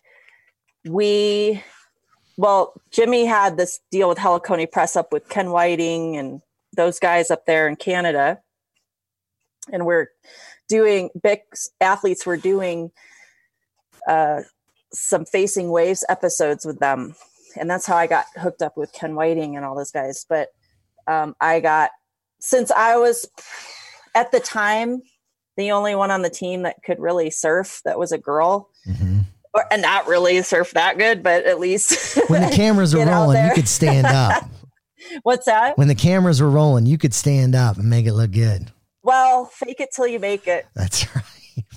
we, 0.88 1.64
well, 2.38 2.74
Jimmy 2.92 3.26
had 3.26 3.58
this 3.58 3.80
deal 3.92 4.10
with 4.10 4.18
Heliconia 4.18 4.72
Press 4.72 4.96
up 4.96 5.12
with 5.12 5.30
Ken 5.30 5.52
Whiting 5.52 6.18
and 6.18 6.42
those 6.76 7.00
guys 7.00 7.32
up 7.32 7.46
there 7.46 7.68
in 7.68 7.76
Canada. 7.76 8.40
And 9.72 9.86
we're 9.86 10.10
doing, 10.68 11.10
big 11.22 11.40
athletes 11.82 12.26
were 12.26 12.38
doing 12.38 12.92
uh, 14.08 14.42
some 14.94 15.26
Facing 15.26 15.70
Waves 15.70 16.06
episodes 16.10 16.66
with 16.66 16.80
them. 16.80 17.16
And 17.58 17.70
that's 17.70 17.86
how 17.86 17.96
I 17.96 18.08
got 18.08 18.26
hooked 18.36 18.62
up 18.62 18.78
with 18.78 18.94
Ken 18.94 19.16
Whiting 19.16 19.56
and 19.56 19.66
all 19.66 19.76
those 19.76 19.92
guys. 19.92 20.26
But 20.28 20.50
um, 21.08 21.36
I 21.40 21.60
got, 21.60 21.92
since 22.40 22.70
I 22.72 22.98
was 22.98 23.28
at 24.14 24.32
the 24.32 24.40
time, 24.40 25.02
the 25.58 25.72
only 25.72 25.96
one 25.96 26.12
on 26.12 26.22
the 26.22 26.30
team 26.30 26.64
that 26.64 26.84
could 26.84 27.00
really 27.00 27.30
surf 27.30 27.82
that 27.86 27.98
was 27.98 28.12
a 28.12 28.18
girl. 28.18 28.70
Mm-hmm. 28.88 29.20
Or, 29.54 29.66
and 29.72 29.82
not 29.82 30.08
really 30.08 30.42
surf 30.42 30.72
that 30.72 30.98
good, 30.98 31.24
but 31.24 31.46
at 31.46 31.62
least 31.62 32.20
when 32.30 32.42
the 32.42 32.50
cameras 32.56 32.94
are 32.94 33.06
rolling, 33.06 33.46
you 33.46 33.54
could 33.54 33.70
stand 33.70 34.06
up. 34.06 34.44
What's 35.24 35.46
that? 35.46 35.78
When 35.78 35.88
the 35.88 35.96
cameras 35.96 36.42
were 36.42 36.50
rolling, 36.50 36.86
you 36.86 36.98
could 36.98 37.14
stand 37.14 37.56
up 37.56 37.78
and 37.78 37.90
make 37.90 38.06
it 38.06 38.14
look 38.14 38.32
good. 38.32 38.72
Well, 39.04 39.46
fake 39.46 39.80
it 39.80 39.90
till 39.92 40.08
you 40.08 40.20
make 40.20 40.48
it. 40.48 40.66
That's 40.76 41.16
right. 41.16 41.24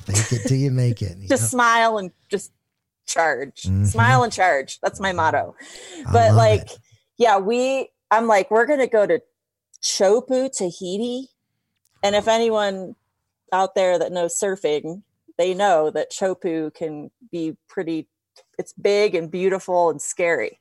Fake 0.07 0.41
it 0.41 0.49
till 0.49 0.57
you 0.57 0.71
make 0.71 1.03
it. 1.03 1.19
just 1.29 1.31
know? 1.31 1.37
smile 1.37 1.99
and 1.99 2.11
just 2.31 2.53
charge. 3.07 3.63
Mm-hmm. 3.63 3.85
Smile 3.85 4.23
and 4.23 4.33
charge. 4.33 4.81
That's 4.81 5.01
my 5.01 5.13
motto. 5.13 5.55
But 6.13 6.35
like, 6.35 6.73
it. 6.73 6.79
yeah, 7.19 7.39
we 7.39 7.91
I'm 8.11 8.27
like, 8.27 8.51
we're 8.51 8.67
gonna 8.67 8.87
go 8.87 9.07
to 9.07 9.21
Teahupo'o, 9.83 10.51
Tahiti. 10.57 11.29
And 12.03 12.17
if 12.17 12.29
anyone 12.29 12.97
out 13.53 13.75
there 13.75 13.99
that 13.99 14.13
knows 14.13 14.39
surfing, 14.39 15.03
they 15.37 15.53
know 15.53 15.91
that 15.91 16.11
Teahupo'o 16.11 16.73
can 16.73 17.11
be 17.31 17.57
pretty 17.69 18.09
it's 18.59 18.73
big 18.73 19.15
and 19.15 19.31
beautiful 19.31 19.91
and 19.91 20.01
scary. 20.01 20.59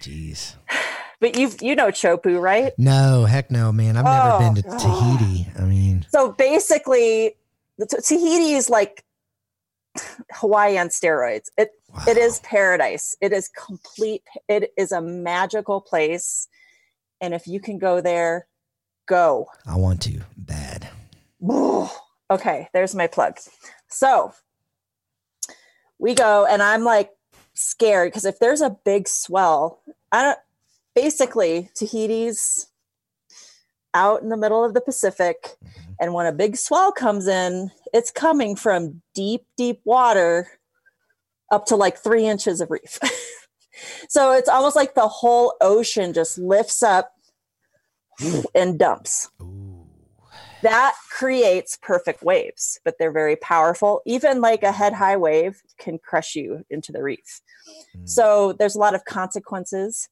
Jeez. 0.00 0.54
Mm, 0.87 0.87
but 1.20 1.36
you 1.36 1.50
you 1.60 1.74
know 1.74 1.88
Teahupo'o, 1.88 2.40
right? 2.40 2.72
No, 2.78 3.24
heck 3.24 3.50
no, 3.50 3.72
man. 3.72 3.96
I've 3.96 4.04
never 4.04 4.30
oh, 4.30 4.38
been 4.38 4.62
to 4.62 4.68
oh. 4.68 4.78
Tahiti. 4.78 5.48
I 5.58 5.62
mean, 5.62 6.06
so 6.10 6.32
basically, 6.32 7.34
the, 7.76 7.86
Tahiti 7.86 8.52
is 8.52 8.70
like 8.70 9.04
Hawaii 10.32 10.78
on 10.78 10.88
steroids. 10.88 11.48
It 11.56 11.72
wow. 11.92 12.04
it 12.06 12.16
is 12.16 12.40
paradise. 12.40 13.16
It 13.20 13.32
is 13.32 13.48
complete. 13.48 14.22
It 14.48 14.72
is 14.76 14.92
a 14.92 15.00
magical 15.00 15.80
place, 15.80 16.48
and 17.20 17.34
if 17.34 17.46
you 17.46 17.60
can 17.60 17.78
go 17.78 18.00
there, 18.00 18.46
go. 19.06 19.46
I 19.66 19.76
want 19.76 20.02
to 20.02 20.20
bad. 20.36 20.88
okay, 22.30 22.68
there's 22.72 22.94
my 22.94 23.08
plug. 23.08 23.38
So 23.88 24.32
we 25.98 26.14
go, 26.14 26.46
and 26.48 26.62
I'm 26.62 26.84
like 26.84 27.10
scared 27.54 28.12
because 28.12 28.24
if 28.24 28.38
there's 28.38 28.60
a 28.60 28.70
big 28.70 29.08
swell, 29.08 29.80
I 30.12 30.22
don't 30.22 30.38
basically 31.00 31.70
Tahiti's 31.76 32.66
out 33.94 34.20
in 34.20 34.30
the 34.30 34.36
middle 34.36 34.64
of 34.64 34.74
the 34.74 34.80
Pacific. 34.80 35.42
Mm-hmm. 35.42 35.92
And 36.00 36.14
when 36.14 36.26
a 36.26 36.32
big 36.32 36.56
swell 36.56 36.90
comes 36.90 37.28
in, 37.28 37.70
it's 37.94 38.10
coming 38.10 38.56
from 38.56 39.02
deep, 39.14 39.46
deep 39.56 39.80
water 39.84 40.48
up 41.52 41.66
to 41.66 41.76
like 41.76 41.98
three 41.98 42.26
inches 42.26 42.60
of 42.60 42.70
reef. 42.70 42.98
so 44.08 44.32
it's 44.32 44.48
almost 44.48 44.74
like 44.74 44.94
the 44.94 45.08
whole 45.08 45.54
ocean 45.60 46.12
just 46.12 46.36
lifts 46.36 46.82
up 46.82 47.12
and 48.54 48.78
dumps. 48.78 49.30
Ooh. 49.40 49.86
That 50.62 50.94
creates 51.10 51.78
perfect 51.80 52.24
waves, 52.24 52.80
but 52.84 52.96
they're 52.98 53.12
very 53.12 53.36
powerful. 53.36 54.02
Even 54.04 54.40
like 54.40 54.64
a 54.64 54.72
head 54.72 54.92
high 54.92 55.16
wave 55.16 55.62
can 55.78 55.98
crush 55.98 56.34
you 56.34 56.64
into 56.68 56.90
the 56.90 57.02
reef. 57.02 57.40
Mm. 57.96 58.08
So 58.08 58.52
there's 58.58 58.74
a 58.74 58.80
lot 58.80 58.96
of 58.96 59.04
consequences 59.04 60.08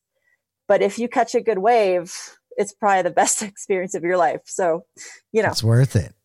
but 0.69 0.83
if 0.83 0.99
you 0.99 1.09
catch 1.09 1.35
a 1.35 1.41
good 1.41 1.59
wave, 1.59 2.15
it's 2.57 2.73
probably 2.73 3.03
the 3.03 3.11
best 3.15 3.43
experience 3.43 3.95
of 3.95 4.03
your 4.03 4.17
life. 4.17 4.43
So, 4.45 4.85
you 5.33 5.43
know, 5.43 5.51
it's 5.51 5.63
worth 5.63 5.97
it. 5.97 6.15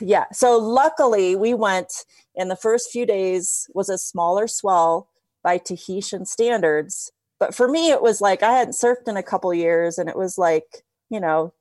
Yeah. 0.00 0.26
So 0.32 0.56
luckily 0.56 1.34
we 1.34 1.52
went 1.52 2.04
and 2.36 2.48
the 2.48 2.54
first 2.54 2.92
few 2.92 3.04
days 3.04 3.68
was 3.74 3.88
a 3.88 3.98
smaller 3.98 4.46
swell 4.46 5.08
by 5.42 5.58
Tahitian 5.58 6.26
standards. 6.26 7.10
But 7.40 7.56
for 7.56 7.66
me, 7.66 7.90
it 7.90 8.00
was 8.00 8.20
like 8.20 8.44
I 8.44 8.52
hadn't 8.52 8.74
surfed 8.74 9.08
in 9.08 9.16
a 9.16 9.22
couple 9.22 9.52
years 9.52 9.98
and 9.98 10.08
it 10.08 10.16
was 10.16 10.38
like, 10.38 10.84
you 11.10 11.18
know, 11.18 11.52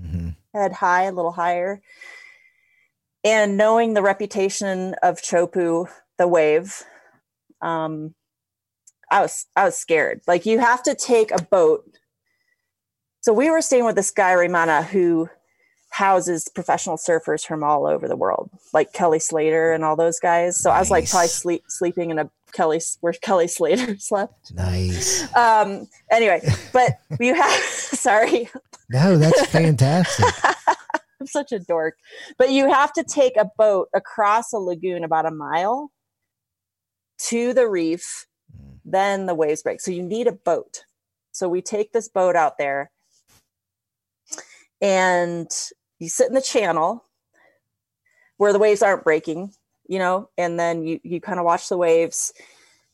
mm-hmm. 0.00 0.30
head 0.52 0.72
high, 0.72 1.04
a 1.04 1.12
little 1.12 1.30
higher. 1.30 1.80
And 3.22 3.56
knowing 3.56 3.94
the 3.94 4.02
reputation 4.02 4.94
of 5.02 5.22
Teahupo'o, 5.22 5.88
the 6.18 6.26
wave, 6.26 6.82
um, 7.62 8.14
I 9.10 9.22
was 9.22 9.46
I 9.56 9.64
was 9.64 9.76
scared. 9.76 10.22
Like 10.26 10.46
you 10.46 10.58
have 10.58 10.82
to 10.84 10.94
take 10.94 11.30
a 11.30 11.42
boat. 11.42 11.84
So 13.20 13.32
we 13.32 13.50
were 13.50 13.60
staying 13.60 13.84
with 13.84 13.96
this 13.96 14.10
guy 14.10 14.32
Raimana 14.32 14.84
who 14.84 15.28
houses 15.90 16.48
professional 16.54 16.96
surfers 16.96 17.44
from 17.44 17.62
all 17.62 17.86
over 17.86 18.08
the 18.08 18.16
world, 18.16 18.50
like 18.72 18.92
Kelly 18.92 19.18
Slater 19.18 19.72
and 19.72 19.84
all 19.84 19.96
those 19.96 20.20
guys. 20.20 20.58
So 20.58 20.70
nice. 20.70 20.76
I 20.76 20.80
was 20.80 20.90
like 20.90 21.10
probably 21.10 21.28
sleep, 21.28 21.64
sleeping 21.68 22.10
in 22.10 22.18
a 22.18 22.30
Kelly 22.52 22.80
where 23.00 23.12
Kelly 23.12 23.48
Slater 23.48 23.96
slept. 23.98 24.54
Nice. 24.54 25.34
Um. 25.34 25.88
Anyway, 26.10 26.40
but 26.72 26.98
you 27.18 27.34
have 27.34 27.60
sorry. 27.62 28.48
No, 28.88 29.16
that's 29.16 29.46
fantastic. 29.46 30.26
I'm 31.20 31.26
such 31.26 31.52
a 31.52 31.58
dork. 31.58 31.96
But 32.38 32.50
you 32.50 32.70
have 32.70 32.92
to 32.94 33.04
take 33.04 33.36
a 33.36 33.50
boat 33.58 33.88
across 33.94 34.52
a 34.52 34.58
lagoon 34.58 35.04
about 35.04 35.26
a 35.26 35.30
mile 35.30 35.90
to 37.28 37.52
the 37.52 37.68
reef 37.68 38.26
then 38.84 39.26
the 39.26 39.34
waves 39.34 39.62
break. 39.62 39.80
So 39.80 39.90
you 39.90 40.02
need 40.02 40.26
a 40.26 40.32
boat. 40.32 40.84
So 41.32 41.48
we 41.48 41.62
take 41.62 41.92
this 41.92 42.08
boat 42.08 42.36
out 42.36 42.58
there 42.58 42.90
and 44.80 45.50
you 45.98 46.08
sit 46.08 46.28
in 46.28 46.34
the 46.34 46.40
channel 46.40 47.04
where 48.38 48.52
the 48.52 48.58
waves 48.58 48.82
aren't 48.82 49.04
breaking, 49.04 49.52
you 49.86 49.98
know, 49.98 50.30
and 50.38 50.58
then 50.58 50.82
you, 50.84 50.98
you 51.02 51.20
kind 51.20 51.38
of 51.38 51.44
watch 51.44 51.68
the 51.68 51.76
waves. 51.76 52.32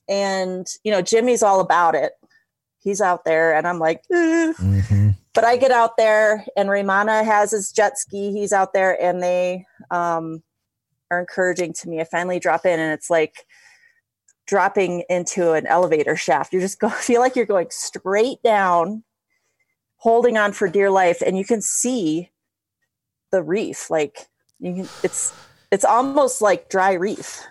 And, 0.09 0.66
you 0.84 0.91
know, 0.91 1.03
Jimmy's 1.03 1.43
all 1.43 1.61
about 1.61 1.95
it. 1.95 2.12
He's 2.78 3.01
out 3.01 3.24
there 3.24 3.55
and 3.55 3.66
I'm 3.66 3.78
like, 3.78 4.03
eh. 4.12 4.53
mm-hmm. 4.53 5.11
but 5.34 5.45
I 5.45 5.57
get 5.57 5.70
out 5.70 5.97
there 5.97 6.45
and 6.57 6.68
Raimana 6.68 7.24
has 7.24 7.51
his 7.53 7.72
jet 7.72 7.99
ski. 7.99 8.32
He's 8.32 8.53
out 8.53 8.72
there 8.72 9.01
and 9.01 9.22
they 9.22 9.66
um, 9.91 10.43
are 11.11 11.20
encouraging 11.20 11.72
to 11.74 11.89
me. 11.89 12.01
I 12.01 12.05
finally 12.05 12.39
drop 12.39 12.66
in 12.66 12.78
and 12.78 12.93
it's 12.93 13.11
like, 13.11 13.47
dropping 14.47 15.05
into 15.09 15.53
an 15.53 15.66
elevator 15.66 16.16
shaft. 16.16 16.53
You 16.53 16.61
just 16.61 16.78
go 16.78 16.88
feel 16.90 17.20
like 17.20 17.36
you're 17.36 17.47
going 17.47 17.68
straight 17.70 18.42
down, 18.42 19.05
holding 19.97 20.36
on 20.36 20.53
for 20.53 20.68
dear 20.68 20.90
life, 20.90 21.22
and 21.24 21.36
you 21.36 21.44
can 21.44 21.61
see 21.61 22.30
the 23.32 23.42
reef. 23.42 23.90
Like 23.90 24.28
you 24.61 24.74
can, 24.74 24.88
it's 25.03 25.34
it's 25.70 25.84
almost 25.84 26.40
like 26.40 26.68
dry 26.68 26.92
reef. 26.92 27.42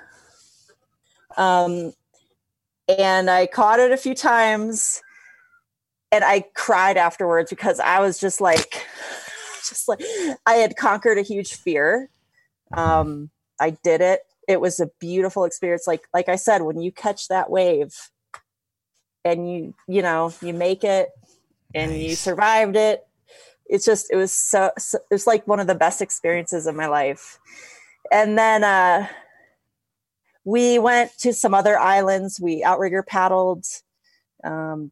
Um, 1.38 1.94
and 2.88 3.30
I 3.30 3.48
caught 3.48 3.80
it 3.80 3.92
a 3.92 3.98
few 3.98 4.16
times, 4.16 5.02
and 6.12 6.24
I 6.24 6.46
cried 6.56 6.98
afterwards 6.98 7.50
because 7.50 7.80
I 7.80 8.00
was 8.00 8.20
just 8.20 8.40
like, 8.40 8.86
just 9.68 9.88
like 9.88 10.02
I 10.46 10.54
had 10.54 10.78
conquered 10.78 11.18
a 11.18 11.24
huge 11.24 11.54
fear. 11.56 12.10
Um, 12.74 13.30
I 13.60 13.72
did 13.84 14.02
it 14.02 14.22
it 14.48 14.62
was 14.62 14.80
a 14.80 14.90
beautiful 15.00 15.44
experience. 15.44 15.88
Like 15.88 16.08
like 16.14 16.30
i 16.30 16.36
said 16.36 16.62
when 16.62 16.80
you 16.80 16.92
catch 16.92 17.28
that 17.28 17.50
wave 17.50 17.94
and 19.24 19.52
you 19.52 19.74
you 19.88 20.02
know 20.02 20.34
you 20.42 20.54
make 20.54 20.84
it 20.84 21.10
and 21.74 21.92
nice. 21.92 22.02
you 22.02 22.16
survived 22.16 22.76
it 22.76 23.06
it's 23.68 23.86
just 23.86 24.12
it 24.12 24.16
was 24.16 24.32
so, 24.32 24.72
so 24.78 24.98
it 24.98 25.14
was 25.14 25.28
like 25.28 25.48
one 25.48 25.60
of 25.60 25.68
the 25.68 25.76
best 25.76 26.02
experiences 26.02 26.68
of 26.68 26.76
my 26.76 26.88
life. 26.88 27.40
And 28.12 28.38
then 28.38 28.64
uh 28.64 29.08
we 30.44 30.78
went 30.78 31.18
to 31.20 31.34
some 31.34 31.56
other 31.56 31.78
islands. 31.80 32.40
We 32.40 32.64
outrigger 32.64 33.04
paddled 33.04 33.66
um 34.44 34.92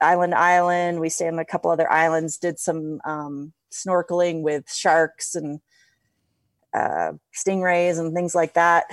island 0.00 0.34
island. 0.34 1.00
We 1.00 1.08
stayed 1.08 1.28
on 1.28 1.38
a 1.38 1.44
couple 1.44 1.70
other 1.70 1.90
islands 1.90 2.38
did 2.38 2.58
some 2.58 3.00
um 3.04 3.52
snorkeling 3.72 4.42
with 4.42 4.70
sharks 4.72 5.34
and 5.34 5.60
uh, 6.74 7.12
stingrays 7.34 7.98
and 7.98 8.14
things 8.14 8.34
like 8.34 8.54
that. 8.54 8.84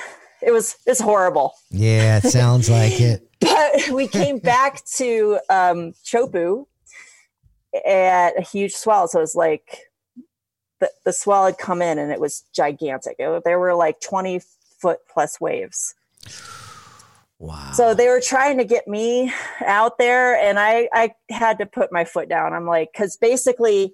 It 0.42 0.52
was 0.52 0.78
it's 0.86 1.02
horrible. 1.02 1.54
Yeah, 1.70 2.18
it 2.18 2.30
sounds 2.30 2.70
like 2.70 3.00
it. 3.00 3.28
but 3.40 3.90
we 3.90 4.08
came 4.08 4.40
back 4.40 4.84
to 4.98 5.40
um, 5.50 5.94
Teahupo'o 6.06 6.66
at 7.86 8.38
a 8.38 8.42
huge 8.42 8.74
swell, 8.74 9.08
so 9.08 9.20
it 9.20 9.22
was 9.22 9.36
like 9.36 9.80
the 10.80 10.90
the 11.06 11.14
swell 11.14 11.46
had 11.46 11.58
come 11.58 11.82
in 11.82 12.00
and 12.00 12.12
it 12.12 12.20
was 12.20 12.46
gigantic. 12.54 13.16
It, 13.20 13.44
there 13.44 13.60
were 13.60 13.76
like 13.76 14.00
twenty 14.00 14.42
foot 14.80 15.00
plus 15.12 15.42
waves. 15.42 15.94
Wow. 17.40 17.72
So 17.74 17.94
they 17.94 18.10
were 18.10 18.20
trying 18.20 18.58
to 18.58 18.66
get 18.66 18.88
me 18.88 19.34
out 19.66 19.98
there, 19.98 20.36
and 20.36 20.60
I 20.60 20.90
I 20.94 21.14
had 21.30 21.58
to 21.60 21.66
put 21.66 21.92
my 21.92 22.06
foot 22.06 22.30
down. 22.30 22.54
I'm 22.54 22.66
like, 22.66 22.92
because 22.94 23.18
basically 23.18 23.94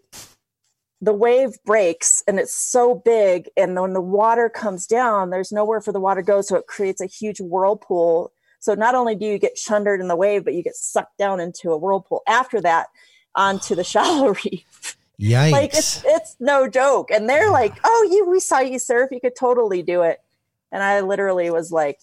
the 1.06 1.14
wave 1.14 1.58
breaks 1.66 2.24
and 2.28 2.40
it's 2.40 2.54
so 2.56 2.96
big 2.96 3.50
and 3.56 3.80
when 3.80 3.94
the 3.94 4.02
water 4.02 4.50
comes 4.50 4.88
down 4.88 5.30
there's 5.30 5.52
nowhere 5.52 5.80
for 5.80 5.92
the 5.92 6.00
water 6.00 6.22
to 6.22 6.26
go 6.26 6.42
so 6.42 6.56
it 6.56 6.66
creates 6.66 7.00
a 7.00 7.06
huge 7.06 7.40
whirlpool 7.40 8.32
So 8.60 8.74
not 8.74 8.96
only 8.96 9.14
do 9.16 9.26
you 9.26 9.38
get 9.38 9.58
shundered 9.58 10.02
in 10.02 10.08
the 10.08 10.16
wave, 10.16 10.44
but 10.44 10.56
you 10.56 10.64
get 10.64 10.76
sucked 10.76 11.20
down 11.20 11.40
into 11.40 11.72
a 11.72 11.78
whirlpool 11.78 12.24
after 12.28 12.60
that 12.62 12.88
onto 13.36 13.76
the 13.76 13.84
shallow 13.94 14.34
reef. 14.34 14.98
Yikes. 15.22 15.52
like 15.52 15.74
it's 15.74 16.04
it's 16.06 16.36
no 16.40 16.68
joke. 16.68 17.12
And 17.12 17.30
they're 17.30 17.52
like, 17.52 17.74
"Oh, 17.86 18.10
you 18.12 18.26
we 18.30 18.40
saw 18.40 18.60
you 18.60 18.80
surf. 18.80 19.12
You 19.12 19.22
could 19.22 19.36
totally 19.36 19.82
do 19.82 20.02
it." 20.02 20.20
And 20.72 20.84
I 20.84 21.02
literally 21.02 21.50
was 21.52 21.72
like. 21.72 22.00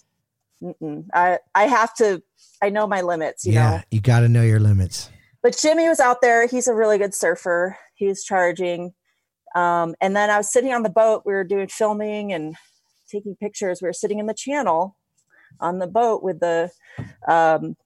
"I 1.13 1.39
I 1.55 1.65
have 1.67 1.93
to. 1.97 2.23
I 2.63 2.71
know 2.71 2.87
my 2.87 3.03
limits. 3.03 3.45
You 3.45 3.55
yeah, 3.55 3.71
know." 3.71 3.83
you 3.91 4.01
got 4.01 4.21
to 4.21 4.29
know 4.29 4.43
your 4.43 4.61
limits. 4.61 5.11
But 5.43 5.59
Jimmy 5.61 5.89
was 5.89 6.01
out 6.01 6.21
there. 6.21 6.47
He's 6.47 6.69
a 6.69 6.75
really 6.75 6.99
good 6.99 7.15
surfer. 7.15 7.77
He 7.95 8.07
was 8.07 8.25
charging. 8.25 8.95
Um, 9.55 9.95
and 10.01 10.15
then 10.17 10.31
I 10.31 10.39
was 10.39 10.53
sitting 10.53 10.73
on 10.73 10.83
the 10.83 10.89
boat. 10.91 11.23
We 11.27 11.33
were 11.33 11.45
doing 11.45 11.69
filming 11.69 12.33
and 12.33 12.57
taking 13.11 13.37
pictures. 13.37 13.81
We 13.83 13.89
were 13.89 13.93
sitting 13.93 14.19
in 14.19 14.27
the 14.27 14.35
channel 14.35 14.97
on 15.61 15.79
the 15.79 15.87
boat 15.87 16.23
with 16.23 16.41
the 16.41 16.71
um, 17.29 17.77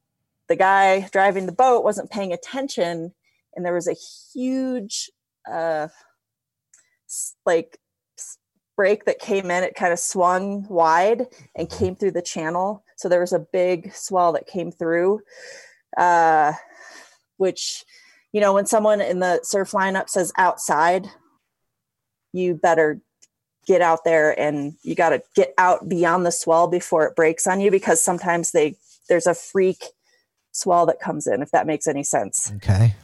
the 0.48 0.56
guy 0.56 1.08
driving 1.12 1.46
the 1.46 1.52
boat 1.52 1.82
wasn't 1.82 2.10
paying 2.10 2.32
attention, 2.32 3.12
and 3.54 3.64
there 3.64 3.74
was 3.74 3.88
a 3.88 3.96
huge 4.32 5.10
uh, 5.50 5.88
like 7.44 7.78
break 8.76 9.06
that 9.06 9.18
came 9.18 9.50
in. 9.50 9.64
It 9.64 9.74
kind 9.74 9.92
of 9.92 9.98
swung 9.98 10.66
wide 10.68 11.26
and 11.56 11.70
came 11.70 11.96
through 11.96 12.12
the 12.12 12.22
channel. 12.22 12.84
So 12.96 13.08
there 13.08 13.20
was 13.20 13.32
a 13.32 13.46
big 13.52 13.92
swell 13.94 14.32
that 14.32 14.46
came 14.46 14.70
through, 14.70 15.20
uh, 15.96 16.52
which 17.36 17.84
you 18.32 18.40
know 18.40 18.52
when 18.54 18.66
someone 18.66 19.00
in 19.00 19.20
the 19.20 19.40
surf 19.42 19.72
lineup 19.72 20.08
says 20.08 20.32
outside, 20.36 21.06
you 22.32 22.54
better 22.54 23.00
get 23.66 23.80
out 23.82 24.04
there 24.04 24.38
and 24.38 24.74
you 24.82 24.94
got 24.94 25.08
to 25.10 25.20
get 25.34 25.52
out 25.58 25.88
beyond 25.88 26.24
the 26.24 26.30
swell 26.30 26.68
before 26.68 27.04
it 27.06 27.16
breaks 27.16 27.46
on 27.46 27.60
you 27.60 27.70
because 27.70 28.00
sometimes 28.02 28.52
they 28.52 28.76
there's 29.08 29.26
a 29.26 29.34
freak 29.34 29.82
swell 30.52 30.86
that 30.86 31.00
comes 31.00 31.26
in 31.26 31.42
if 31.42 31.50
that 31.50 31.66
makes 31.66 31.86
any 31.88 32.04
sense 32.04 32.52
Okay. 32.56 32.94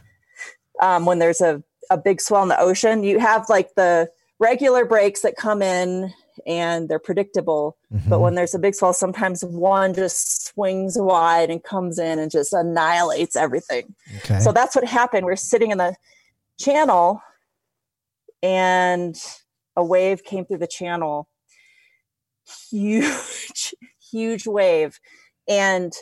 um, 0.81 1.05
when 1.05 1.19
there's 1.19 1.41
a, 1.41 1.63
a 1.91 1.99
big 1.99 2.21
swell 2.21 2.43
in 2.45 2.49
the 2.49 2.61
ocean 2.61 3.03
you 3.03 3.19
have 3.19 3.49
like 3.49 3.75
the 3.75 4.09
regular 4.43 4.85
breaks 4.85 5.21
that 5.23 5.37
come 5.37 5.63
in 5.63 6.13
and 6.47 6.89
they're 6.89 6.99
predictable 6.99 7.77
but 8.09 8.17
Mhm. 8.17 8.21
when 8.21 8.35
there's 8.35 8.55
a 8.55 8.59
big 8.59 8.75
swell 8.75 8.93
sometimes 8.95 9.45
one 9.45 9.93
just 9.95 10.47
swings 10.47 10.97
wide 10.99 11.51
and 11.51 11.63
comes 11.63 11.99
in 11.99 12.19
and 12.19 12.31
just 12.31 12.53
annihilates 12.53 13.37
everything 13.37 13.95
okay. 14.19 14.41
so 14.41 14.51
that's 14.51 14.75
what 14.75 14.85
happened. 14.85 15.27
We're 15.27 15.37
sitting 15.37 15.71
in 15.71 15.79
the 15.79 15.95
channel 16.59 17.21
and 18.43 19.15
a 19.77 19.85
wave 19.85 20.25
came 20.25 20.45
through 20.45 20.59
the 20.59 20.67
channel. 20.67 21.29
Huge, 22.71 23.75
huge 24.11 24.47
wave. 24.47 24.99
And 25.49 25.93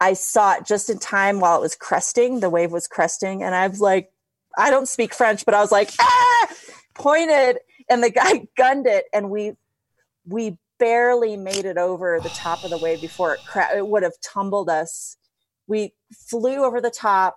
I 0.00 0.14
saw 0.14 0.54
it 0.54 0.66
just 0.66 0.88
in 0.90 0.98
time 0.98 1.40
while 1.40 1.58
it 1.58 1.60
was 1.62 1.76
cresting. 1.76 2.40
The 2.40 2.50
wave 2.50 2.72
was 2.72 2.86
cresting. 2.86 3.42
And 3.42 3.54
I 3.54 3.66
was 3.68 3.80
like, 3.80 4.10
I 4.58 4.70
don't 4.70 4.88
speak 4.88 5.14
French, 5.14 5.44
but 5.44 5.54
I 5.54 5.60
was 5.60 5.72
like, 5.72 5.90
ah, 6.00 6.48
pointed, 6.94 7.58
and 7.88 8.02
the 8.02 8.10
guy 8.10 8.46
gunned 8.56 8.86
it. 8.86 9.04
And 9.12 9.30
we, 9.30 9.52
we 10.26 10.58
barely 10.78 11.36
made 11.36 11.64
it 11.64 11.78
over 11.78 12.18
the 12.22 12.28
top 12.30 12.64
of 12.64 12.70
the 12.70 12.78
wave 12.78 13.00
before 13.00 13.34
it 13.34 13.40
cra- 13.46 13.76
it 13.76 13.86
would 13.86 14.02
have 14.02 14.14
tumbled 14.24 14.68
us. 14.68 15.16
We 15.66 15.94
flew 16.12 16.64
over 16.64 16.80
the 16.80 16.90
top 16.90 17.36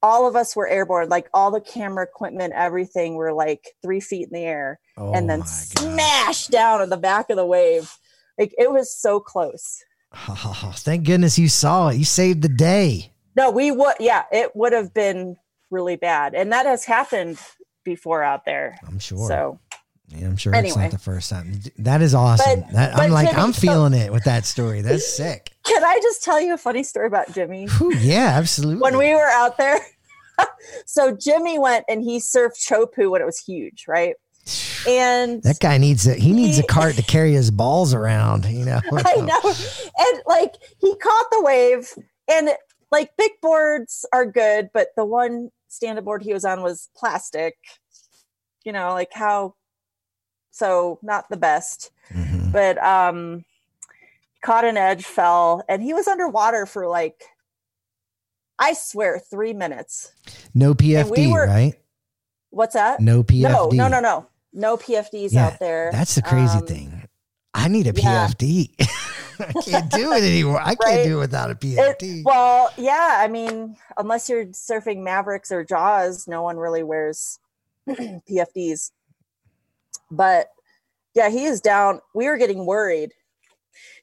all 0.00 0.28
of 0.28 0.36
us 0.36 0.54
were 0.54 0.68
airborne 0.68 1.08
like 1.08 1.28
all 1.34 1.50
the 1.50 1.60
camera 1.60 2.04
equipment 2.04 2.52
everything 2.54 3.16
were 3.16 3.32
like 3.32 3.74
three 3.82 3.98
feet 3.98 4.28
in 4.28 4.32
the 4.32 4.44
air 4.44 4.78
oh 4.96 5.12
and 5.12 5.28
then 5.28 5.40
oh 5.40 5.42
my 5.42 5.46
smashed 5.46 6.50
down 6.52 6.80
in 6.80 6.88
the 6.88 6.96
back 6.96 7.30
of 7.30 7.36
the 7.36 7.44
wave 7.44 7.92
like 8.38 8.54
it 8.58 8.70
was 8.70 8.96
so 8.96 9.18
close 9.18 9.82
Oh, 10.28 10.72
thank 10.76 11.04
goodness 11.04 11.36
you 11.38 11.48
saw 11.48 11.88
it. 11.88 11.96
You 11.96 12.04
saved 12.04 12.42
the 12.42 12.48
day. 12.48 13.12
no 13.36 13.50
we 13.50 13.72
would 13.72 13.94
yeah 13.98 14.22
it 14.30 14.54
would 14.54 14.72
have 14.72 14.94
been 14.94 15.36
really 15.72 15.96
bad 15.96 16.32
and 16.32 16.52
that 16.52 16.64
has 16.64 16.84
happened 16.84 17.38
before 17.84 18.22
out 18.22 18.44
there 18.44 18.78
I'm 18.86 19.00
sure. 19.00 19.26
so 19.26 19.58
Yeah, 20.10 20.26
I'm 20.26 20.36
sure 20.36 20.54
it's 20.54 20.76
not 20.76 20.90
the 20.90 20.98
first 20.98 21.28
time. 21.30 21.60
That 21.78 22.00
is 22.00 22.14
awesome. 22.14 22.60
But- 22.62 22.72
that, 22.72 22.96
I'm 22.96 23.10
like, 23.10 23.28
Jimmy, 23.28 23.42
I'm 23.42 23.52
so- 23.52 23.60
feeling 23.60 23.92
it 23.94 24.12
with 24.12 24.24
that 24.24 24.46
story. 24.46 24.80
That's 24.80 25.06
sick. 25.16 25.52
can 25.64 25.84
i 25.84 25.98
just 26.02 26.24
tell 26.24 26.40
you 26.40 26.54
a 26.54 26.58
funny 26.58 26.82
story 26.82 27.06
about 27.06 27.30
jimmy 27.32 27.66
Whew, 27.66 27.94
yeah, 27.96 28.32
absolutely. 28.36 28.80
when 28.80 28.96
we 28.96 29.12
were 29.14 29.28
out 29.28 29.58
there 29.58 29.78
so 30.86 31.14
jimmy 31.14 31.58
went 31.58 31.84
and 31.88 32.02
he 32.02 32.18
surfed 32.18 32.66
Teahupo'o 32.66 33.10
when 33.10 33.20
it 33.20 33.26
was 33.26 33.38
huge 33.38 33.84
right 33.86 34.14
and 34.88 35.42
that 35.42 35.58
guy 35.60 35.76
needs 35.76 36.06
a 36.06 36.14
he 36.14 36.32
needs 36.32 36.58
a 36.58 36.62
cart 36.62 36.94
to 36.94 37.02
carry 37.14 37.32
his 37.32 37.50
balls 37.50 37.92
around. 37.92 38.46
You 38.46 38.64
know. 38.64 38.80
I 38.92 39.16
know. 39.16 39.40
And 39.98 40.22
like 40.26 40.54
he 40.80 40.96
caught 40.96 41.26
the 41.30 41.42
wave 41.42 41.92
and 42.30 42.48
like 42.90 43.10
big 43.18 43.32
boards 43.42 44.06
are 44.10 44.24
good, 44.24 44.70
but 44.72 44.88
the 44.96 45.04
one 45.04 45.50
stand-up 45.68 46.04
board 46.06 46.22
he 46.22 46.32
was 46.32 46.46
on 46.46 46.62
was 46.62 46.88
plastic. 46.96 47.56
You 48.64 48.72
know, 48.72 48.92
like 48.94 49.10
how 49.12 49.54
so 50.58 50.98
not 51.02 51.28
the 51.30 51.36
best. 51.36 51.90
Mhm. 52.12 52.52
But 52.52 52.82
um 52.82 53.44
caught 54.42 54.64
an 54.64 54.76
edge, 54.76 55.04
fell, 55.04 55.62
and 55.68 55.82
he 55.82 55.92
was 55.94 56.08
underwater 56.08 56.66
for 56.66 56.86
like 56.88 57.22
I 58.58 58.72
swear 58.72 59.18
three 59.20 59.52
minutes. 59.52 60.12
No 60.54 60.74
PFD, 60.74 61.10
we 61.10 61.32
were- 61.32 61.46
right? 61.46 61.74
What's 62.50 62.74
that? 62.74 63.00
No 63.00 63.22
PFD. 63.22 63.42
No, 63.42 63.68
no, 63.68 63.88
no, 63.88 64.00
no. 64.00 64.26
No 64.52 64.76
PFDs 64.76 65.32
Yeah, 65.32 65.46
out 65.48 65.58
there. 65.60 65.90
That's 65.92 66.14
the 66.14 66.22
crazy 66.22 66.58
Um, 66.58 66.66
thing. 66.66 67.08
I 67.54 67.68
need 67.68 67.86
a 67.86 67.92
yeah. 68.00 68.26
PFD. 68.28 68.74
I 69.40 69.52
can't 69.62 69.90
do 69.90 70.12
it 70.12 70.22
anymore. 70.24 70.58
I 70.60 70.74
can't 70.74 70.80
Right. 70.80 71.04
do 71.04 71.18
it 71.18 71.20
without 71.20 71.50
a 71.50 71.52
It, 71.52 71.60
PFD. 71.60 72.22
well, 72.24 72.70
yeah, 72.76 73.18
I 73.20 73.28
mean, 73.28 73.76
unless 73.96 74.28
you're 74.28 74.46
surfing 74.46 75.02
Mavericks 75.04 75.52
or 75.52 75.62
Jaws, 75.62 76.26
no 76.26 76.42
one 76.42 76.56
really 76.56 76.82
wears 76.82 77.38
PFDs. 77.88 78.90
But 80.10 80.48
yeah, 81.14 81.30
he 81.30 81.44
is 81.44 81.60
down. 81.60 82.00
We 82.14 82.26
were 82.26 82.36
getting 82.36 82.64
worried. 82.66 83.12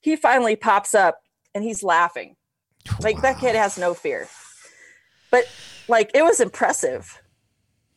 He 0.01 0.15
finally 0.15 0.55
pops 0.55 0.93
up 0.93 1.19
and 1.53 1.63
he's 1.63 1.83
laughing. 1.83 2.35
Like 3.01 3.21
that 3.21 3.39
kid 3.39 3.55
has 3.55 3.77
no 3.77 3.93
fear. 3.93 4.27
But 5.31 5.45
like 5.87 6.11
it 6.13 6.23
was 6.23 6.39
impressive. 6.39 7.21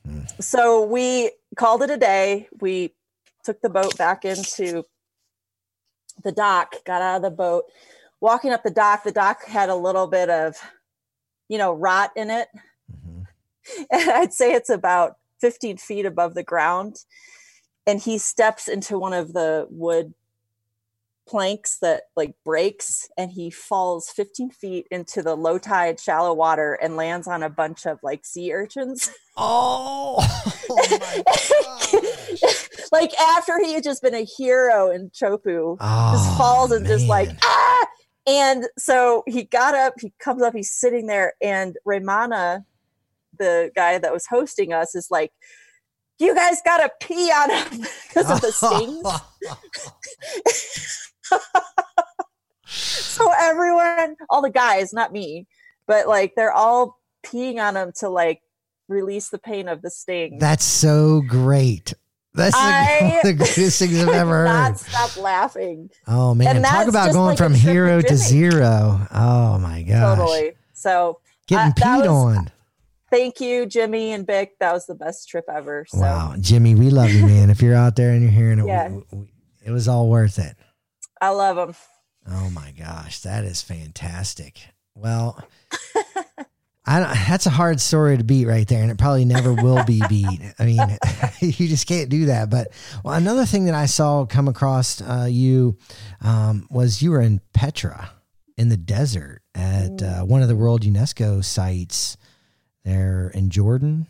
Hmm. 0.06 0.20
So 0.40 0.84
we 0.84 1.32
called 1.56 1.82
it 1.82 1.90
a 1.90 1.96
day. 1.96 2.48
We 2.61 2.94
took 3.44 3.61
the 3.61 3.70
boat 3.70 3.96
back 3.98 4.24
into 4.24 4.84
the 6.22 6.32
dock, 6.32 6.74
got 6.84 7.02
out 7.02 7.16
of 7.16 7.22
the 7.22 7.30
boat. 7.30 7.64
Walking 8.20 8.52
up 8.52 8.62
the 8.62 8.70
dock, 8.70 9.04
the 9.04 9.12
dock 9.12 9.44
had 9.44 9.68
a 9.68 9.76
little 9.76 10.06
bit 10.06 10.28
of, 10.28 10.56
you 11.48 11.59
know, 11.59 11.72
rot 11.72 12.11
in 12.16 12.30
it. 12.30 12.48
Mhm. 12.90 13.26
And 13.90 14.11
I'd 14.11 14.32
say 14.32 14.54
it's 14.54 14.70
about 14.70 15.18
15 15.40 15.76
feet 15.76 16.06
above 16.06 16.34
the 16.34 16.42
ground. 16.42 17.04
And 17.89 18.01
he 18.01 18.18
steps 18.18 18.68
into 18.68 18.99
one 18.99 19.14
of 19.14 19.32
the 19.32 19.66
wood 19.70 20.12
planks 21.26 21.78
that 21.80 22.05
like 22.16 22.34
breaks 22.45 23.09
and 23.16 23.30
he 23.30 23.51
falls 23.51 24.09
15 24.11 24.51
feet 24.51 24.86
into 24.91 25.22
the 25.22 25.34
low 25.34 25.59
tide 25.59 26.01
shallow 26.01 26.32
water 26.32 26.74
and 26.82 26.97
lands 26.97 27.28
on 27.28 27.43
a 27.43 27.51
bunch 27.51 27.86
of 27.86 27.99
like 28.03 28.24
sea 28.24 28.53
urchins. 28.53 29.11
Oh, 29.41 30.16
oh 30.70 32.03
like 32.93 33.14
after 33.20 33.64
he 33.64 33.72
had 33.74 33.84
just 33.84 34.03
been 34.03 34.16
a 34.16 34.24
hero 34.24 34.91
in 34.91 35.11
Teahupo'o 35.11 35.76
Oh, 35.78 36.12
just 36.12 36.36
falls 36.36 36.72
and 36.72 36.84
just 36.84 37.07
like 37.07 37.30
ah! 37.45 37.86
And 38.26 38.66
so 38.76 39.22
he 39.28 39.45
got 39.45 39.76
up 39.76 39.95
he 40.01 40.12
comes 40.18 40.43
up 40.43 40.57
he's 40.57 40.72
sitting 40.72 41.07
there 41.07 41.34
and 41.41 41.76
Raimana 41.86 42.64
the 43.39 43.70
guy 43.76 43.99
that 43.99 44.12
was 44.12 44.26
hosting 44.26 44.72
us 44.72 44.97
is 44.97 45.07
like 45.09 45.30
you 46.18 46.34
guys 46.34 46.60
gotta 46.64 46.90
pee 47.00 47.30
on 47.30 47.50
him 47.50 47.80
because 48.08 48.30
of 48.30 48.40
the 48.40 48.52
stings 48.52 49.06
so 52.66 53.30
everyone 53.38 54.16
all 54.30 54.42
the 54.42 54.50
guys 54.50 54.92
not 54.92 55.12
me 55.12 55.46
but 55.86 56.06
like 56.06 56.34
they're 56.36 56.52
all 56.52 56.98
peeing 57.24 57.58
on 57.58 57.76
him 57.76 57.92
to 57.96 58.08
like 58.08 58.40
release 58.88 59.28
the 59.30 59.38
pain 59.38 59.68
of 59.68 59.82
the 59.82 59.90
sting 59.90 60.38
That's 60.38 60.64
so 60.64 61.20
great. 61.26 61.92
That's 62.34 62.54
the, 62.54 62.60
I 62.62 63.20
the 63.24 63.32
greatest 63.34 63.78
things 63.78 63.98
I've 64.00 64.08
ever 64.08 64.30
heard. 64.38 64.44
not 64.46 64.78
stop 64.78 65.16
laughing 65.16 65.90
Oh 66.06 66.34
man, 66.34 66.56
And 66.56 66.64
talk 66.64 66.86
about 66.88 67.12
going 67.12 67.30
like 67.30 67.38
from 67.38 67.54
hero 67.54 68.00
to 68.00 68.16
zero. 68.16 69.06
Oh 69.12 69.58
my 69.58 69.82
gosh. 69.82 70.16
totally 70.18 70.52
so 70.72 71.20
Getting 71.48 71.72
Uh, 71.72 71.74
peed 71.74 71.98
was- 72.00 72.08
on. 72.08 72.50
Thank 73.11 73.40
you 73.40 73.66
jimmy 73.66 74.12
and 74.12 74.26
BIC 74.26 74.59
that 74.61 74.72
was 74.72 74.86
the 74.86 74.94
best 74.94 75.28
trip 75.28 75.44
ever 75.52 75.86
so 75.88 75.98
Wow. 75.98 76.34
Jimmy, 76.38 76.74
we 76.74 76.90
love 76.90 77.11
you, 77.11 77.24
man. 77.26 77.48
If 77.50 77.62
you're 77.62 77.74
out 77.74 77.96
there 77.96 78.11
and 78.12 78.22
you're 78.22 78.30
hearing 78.30 78.59
it, 78.59 78.66
Yeah. 78.66 78.88
we- 78.88 79.02
we- 79.12 79.32
it 79.64 79.70
was 79.70 79.88
all 79.88 80.09
worth 80.09 80.38
it. 80.38 80.56
i 81.20 81.28
love 81.30 81.56
them 81.56 81.74
Oh 82.30 82.50
my 82.50 82.72
gosh, 82.78 83.20
that 83.20 83.44
is 83.44 83.62
fantastic. 83.62 84.61
Well, 84.94 85.42
I 86.86 87.00
don't, 87.00 87.09
that's 87.28 87.46
a 87.46 87.50
hard 87.50 87.80
story 87.80 88.16
to 88.18 88.24
beat 88.24 88.46
right 88.46 88.66
there, 88.68 88.82
and 88.82 88.90
it 88.90 88.98
probably 88.98 89.24
never 89.26 89.52
will 89.52 89.82
be 89.84 90.02
beat. 90.09 90.40
I 90.59 90.64
mean, 90.64 90.78
you 91.40 91.68
just 91.68 91.86
can't 91.86 92.09
do 92.11 92.26
that. 92.26 92.48
But 92.50 92.68
well, 93.04 93.14
another 93.14 93.44
thing 93.46 93.64
that 93.66 93.74
I 93.74 93.86
saw 93.86 94.24
come 94.26 94.48
across 94.48 95.00
uh, 95.00 95.26
you 95.30 95.76
um, 96.20 96.66
was 96.70 97.00
you 97.02 97.11
were 97.12 97.20
in 97.20 97.40
Petra. 97.54 98.11
in 98.59 98.68
the 98.70 98.76
desert 98.76 99.40
at 99.54 100.02
uh, 100.02 100.22
one 100.22 100.42
of 100.42 100.48
the 100.48 100.56
World 100.56 100.82
UNESCO 100.82 101.44
sites 101.44 102.16
there 102.89 103.30
in 103.34 103.51
Jordan. 103.51 104.07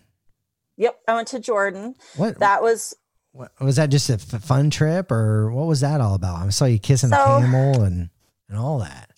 Yep, 0.77 0.99
I 1.09 1.15
went 1.15 1.29
to 1.29 1.41
Jordan. 1.41 1.95
What, 2.17 2.39
That 2.39 2.63
was 2.63 2.95
what 3.33 3.51
was 3.61 3.77
that? 3.77 3.91
Just 3.91 4.09
a 4.11 4.15
f- 4.15 4.43
fun 4.43 4.71
trip, 4.71 5.11
or 5.13 5.51
what 5.53 5.67
was 5.67 5.81
that 5.81 6.01
all 6.01 6.15
about? 6.15 6.37
I 6.47 6.49
saw 6.51 6.65
you 6.65 6.79
kissing 6.79 7.13
a 7.13 7.17
camel 7.17 7.83
and 7.83 8.11
and 8.49 8.59
all 8.59 8.79
that. 8.79 9.11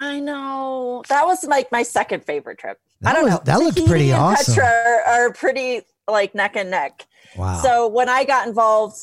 I 0.00 0.20
know 0.20 1.02
that 1.08 1.26
was 1.26 1.44
like 1.44 1.70
my 1.72 1.82
second 1.82 2.24
favorite 2.24 2.58
trip. 2.58 2.78
That 3.00 3.10
I 3.10 3.12
don't 3.14 3.24
was- 3.24 3.34
know. 3.34 3.40
that 3.44 3.58
looked 3.58 3.84
pretty 3.86 4.10
and 4.10 4.20
awesome. 4.20 4.54
Petra 4.54 4.66
are, 5.06 5.26
are 5.26 5.32
pretty 5.32 5.82
like 6.08 6.34
neck 6.34 6.56
and 6.56 6.70
neck. 6.70 7.06
Wow. 7.36 7.60
So 7.62 7.88
when 7.88 8.08
I 8.08 8.24
got 8.24 8.46
involved 8.48 8.96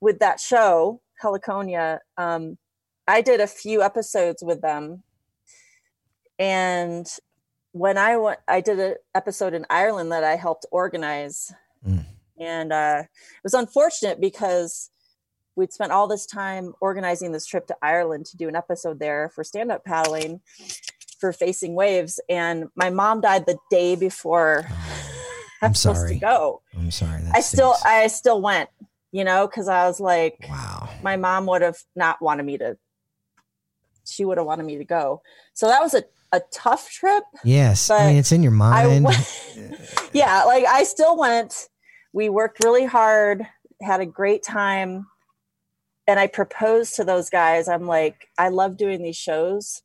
with 0.00 0.18
that 0.18 0.38
show, 0.40 1.00
Heliconia, 1.22 2.00
um, 2.18 2.58
I 3.08 3.22
did 3.22 3.40
a 3.40 3.46
few 3.46 3.82
episodes 3.82 4.42
with 4.42 4.60
them. 4.60 5.02
And 6.38 7.06
when 7.72 7.98
I 7.98 8.16
went, 8.16 8.38
I 8.46 8.60
did 8.60 8.78
an 8.78 8.94
episode 9.14 9.54
in 9.54 9.66
Ireland 9.68 10.12
that 10.12 10.24
I 10.24 10.36
helped 10.36 10.66
organize. 10.70 11.52
Mm. 11.86 12.04
And 12.38 12.72
uh, 12.72 13.02
it 13.04 13.42
was 13.42 13.54
unfortunate 13.54 14.20
because 14.20 14.90
we'd 15.56 15.72
spent 15.72 15.92
all 15.92 16.06
this 16.06 16.26
time 16.26 16.74
organizing 16.80 17.32
this 17.32 17.46
trip 17.46 17.66
to 17.66 17.76
Ireland 17.82 18.26
to 18.26 18.36
do 18.36 18.48
an 18.48 18.56
episode 18.56 18.98
there 18.98 19.30
for 19.34 19.44
stand 19.44 19.70
up 19.70 19.84
paddling 19.84 20.40
for 21.18 21.32
facing 21.32 21.74
waves. 21.74 22.20
And 22.28 22.66
my 22.74 22.90
mom 22.90 23.20
died 23.20 23.46
the 23.46 23.58
day 23.70 23.96
before 23.96 24.66
I'm 25.62 25.74
supposed 25.74 26.00
sorry. 26.00 26.14
to 26.14 26.20
go. 26.20 26.62
I'm 26.76 26.90
sorry. 26.90 27.22
That 27.22 27.36
I 27.36 27.40
still. 27.40 27.74
I 27.84 28.08
still 28.08 28.42
went, 28.42 28.68
you 29.12 29.24
know, 29.24 29.46
because 29.46 29.68
I 29.68 29.86
was 29.86 30.00
like, 30.00 30.44
wow. 30.48 30.88
my 31.02 31.16
mom 31.16 31.46
would 31.46 31.62
have 31.62 31.78
not 31.94 32.20
wanted 32.20 32.44
me 32.44 32.58
to. 32.58 32.76
She 34.04 34.24
would 34.24 34.38
have 34.38 34.46
wanted 34.46 34.66
me 34.66 34.78
to 34.78 34.84
go. 34.84 35.22
So 35.54 35.68
that 35.68 35.80
was 35.80 35.94
a, 35.94 36.02
a 36.32 36.40
tough 36.50 36.90
trip. 36.90 37.24
Yes. 37.44 37.90
I 37.90 38.08
mean, 38.08 38.16
it's 38.16 38.32
in 38.32 38.42
your 38.42 38.52
mind. 38.52 39.04
went, 39.04 39.42
yeah, 40.12 40.44
like 40.44 40.64
I 40.64 40.84
still 40.84 41.16
went. 41.16 41.68
We 42.12 42.28
worked 42.28 42.64
really 42.64 42.84
hard, 42.84 43.46
had 43.80 44.00
a 44.00 44.06
great 44.06 44.42
time. 44.42 45.06
And 46.08 46.18
I 46.18 46.26
proposed 46.26 46.96
to 46.96 47.04
those 47.04 47.30
guys. 47.30 47.68
I'm 47.68 47.86
like, 47.86 48.28
I 48.36 48.48
love 48.48 48.76
doing 48.76 49.02
these 49.02 49.16
shows. 49.16 49.82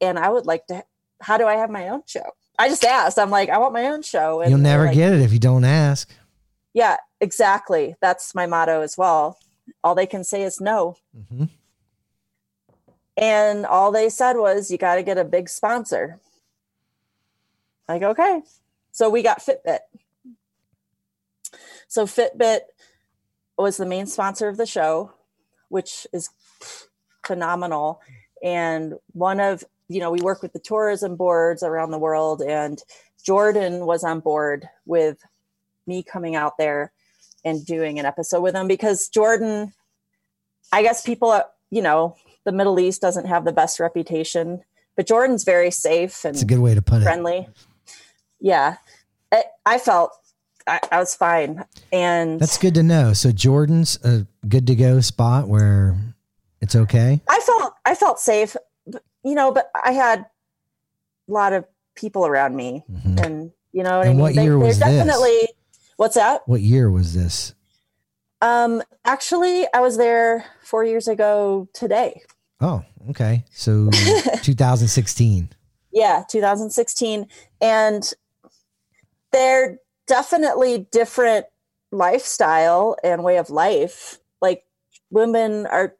And 0.00 0.18
I 0.18 0.28
would 0.28 0.46
like 0.46 0.66
to, 0.66 0.84
how 1.20 1.38
do 1.38 1.46
I 1.46 1.54
have 1.54 1.70
my 1.70 1.88
own 1.88 2.02
show? 2.06 2.32
I 2.58 2.68
just 2.68 2.84
asked. 2.84 3.18
I'm 3.18 3.30
like, 3.30 3.48
I 3.48 3.58
want 3.58 3.72
my 3.72 3.86
own 3.86 4.02
show. 4.02 4.40
And 4.40 4.50
You'll 4.50 4.58
never 4.58 4.86
like, 4.86 4.94
get 4.94 5.12
it 5.12 5.20
if 5.20 5.32
you 5.32 5.38
don't 5.38 5.64
ask. 5.64 6.10
Yeah, 6.74 6.96
exactly. 7.20 7.94
That's 8.00 8.34
my 8.34 8.46
motto 8.46 8.80
as 8.80 8.98
well. 8.98 9.38
All 9.84 9.94
they 9.94 10.06
can 10.06 10.24
say 10.24 10.42
is 10.42 10.60
no. 10.60 10.96
hmm 11.28 11.44
And 13.16 13.66
all 13.66 13.92
they 13.92 14.08
said 14.08 14.34
was, 14.34 14.70
you 14.70 14.78
got 14.78 14.96
to 14.96 15.02
get 15.02 15.18
a 15.18 15.24
big 15.24 15.48
sponsor. 15.48 16.20
Like, 17.88 18.02
okay. 18.02 18.42
So 18.90 19.10
we 19.10 19.22
got 19.22 19.40
Fitbit. 19.40 19.80
So 21.88 22.06
Fitbit 22.06 22.60
was 23.58 23.76
the 23.76 23.86
main 23.86 24.06
sponsor 24.06 24.48
of 24.48 24.56
the 24.56 24.66
show, 24.66 25.12
which 25.68 26.06
is 26.12 26.30
phenomenal. 27.24 28.00
And 28.42 28.94
one 29.12 29.40
of, 29.40 29.62
you 29.88 30.00
know, 30.00 30.10
we 30.10 30.20
work 30.20 30.42
with 30.42 30.52
the 30.52 30.58
tourism 30.58 31.16
boards 31.16 31.62
around 31.62 31.90
the 31.90 31.98
world, 31.98 32.40
and 32.40 32.82
Jordan 33.24 33.86
was 33.86 34.04
on 34.04 34.20
board 34.20 34.68
with 34.86 35.18
me 35.86 36.02
coming 36.02 36.34
out 36.34 36.56
there 36.58 36.92
and 37.44 37.64
doing 37.64 37.98
an 37.98 38.06
episode 38.06 38.40
with 38.40 38.54
them 38.54 38.68
because 38.68 39.08
Jordan, 39.08 39.72
I 40.72 40.82
guess 40.82 41.02
people, 41.04 41.30
uh, 41.30 41.42
you 41.70 41.82
know, 41.82 42.16
the 42.44 42.52
Middle 42.52 42.78
East 42.80 43.00
doesn't 43.00 43.26
have 43.26 43.44
the 43.44 43.52
best 43.52 43.78
reputation, 43.80 44.62
but 44.96 45.06
Jordan's 45.06 45.44
very 45.44 45.70
safe 45.70 46.24
and 46.24 46.34
It's 46.34 46.42
a 46.42 46.46
good 46.46 46.58
way 46.58 46.74
to 46.74 46.82
put 46.82 47.00
it. 47.02 47.04
friendly. 47.04 47.48
Yeah, 48.40 48.76
I, 49.32 49.44
I 49.64 49.78
felt 49.78 50.10
I, 50.66 50.80
I 50.90 50.98
was 50.98 51.14
fine, 51.14 51.64
and 51.92 52.38
That's 52.40 52.58
good 52.58 52.74
to 52.74 52.82
know. 52.82 53.12
So 53.12 53.32
Jordan's 53.32 53.98
a 54.04 54.26
good 54.48 54.66
to 54.68 54.74
go 54.74 55.00
spot 55.00 55.48
where 55.48 55.96
it's 56.60 56.74
okay. 56.76 57.20
I 57.28 57.40
felt 57.40 57.74
I 57.84 57.94
felt 57.94 58.18
safe, 58.20 58.56
you 59.24 59.34
know. 59.34 59.52
But 59.52 59.70
I 59.84 59.92
had 59.92 60.20
a 60.20 61.32
lot 61.32 61.52
of 61.52 61.64
people 61.94 62.26
around 62.26 62.56
me, 62.56 62.84
Mhm. 62.90 63.24
and 63.24 63.52
you 63.72 63.82
know 63.82 63.98
what 63.98 64.06
And 64.06 64.10
I 64.10 64.12
mean. 64.12 64.18
what 64.20 64.34
year 64.34 64.58
was 64.58 64.78
this? 64.78 64.88
definitely. 64.88 65.48
What's 65.96 66.14
that? 66.16 66.42
What 66.46 66.60
year 66.62 66.90
was 66.90 67.14
this? 67.14 67.54
Um, 68.40 68.82
actually, 69.04 69.66
I 69.72 69.80
was 69.80 69.96
there 69.96 70.44
four 70.64 70.84
years 70.84 71.06
ago 71.06 71.68
today. 71.72 72.22
Oh, 72.62 72.84
okay. 73.10 73.44
So 73.50 73.90
2016. 74.42 75.50
Yeah, 75.92 76.24
2016. 76.28 77.26
And 77.60 78.12
they're 79.32 79.78
definitely 80.06 80.86
different 80.90 81.46
lifestyle 81.90 82.96
and 83.04 83.22
way 83.24 83.36
of 83.38 83.50
life. 83.50 84.18
Like 84.40 84.64
women 85.10 85.66
are 85.66 85.94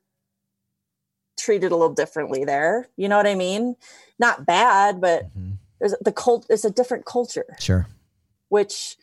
treated 1.38 1.72
a 1.72 1.76
little 1.76 1.94
differently 1.94 2.44
there. 2.44 2.88
You 2.96 3.08
know 3.08 3.16
what 3.16 3.26
I 3.26 3.34
mean? 3.34 3.76
Not 4.18 4.46
bad, 4.46 5.00
but 5.00 5.24
Mhm. 5.36 5.58
there's 5.80 5.94
the 6.00 6.12
cult 6.12 6.46
there's 6.48 6.64
a 6.64 6.70
different 6.70 7.04
culture, 7.04 7.56
Sure. 7.58 7.88
which 8.48 8.96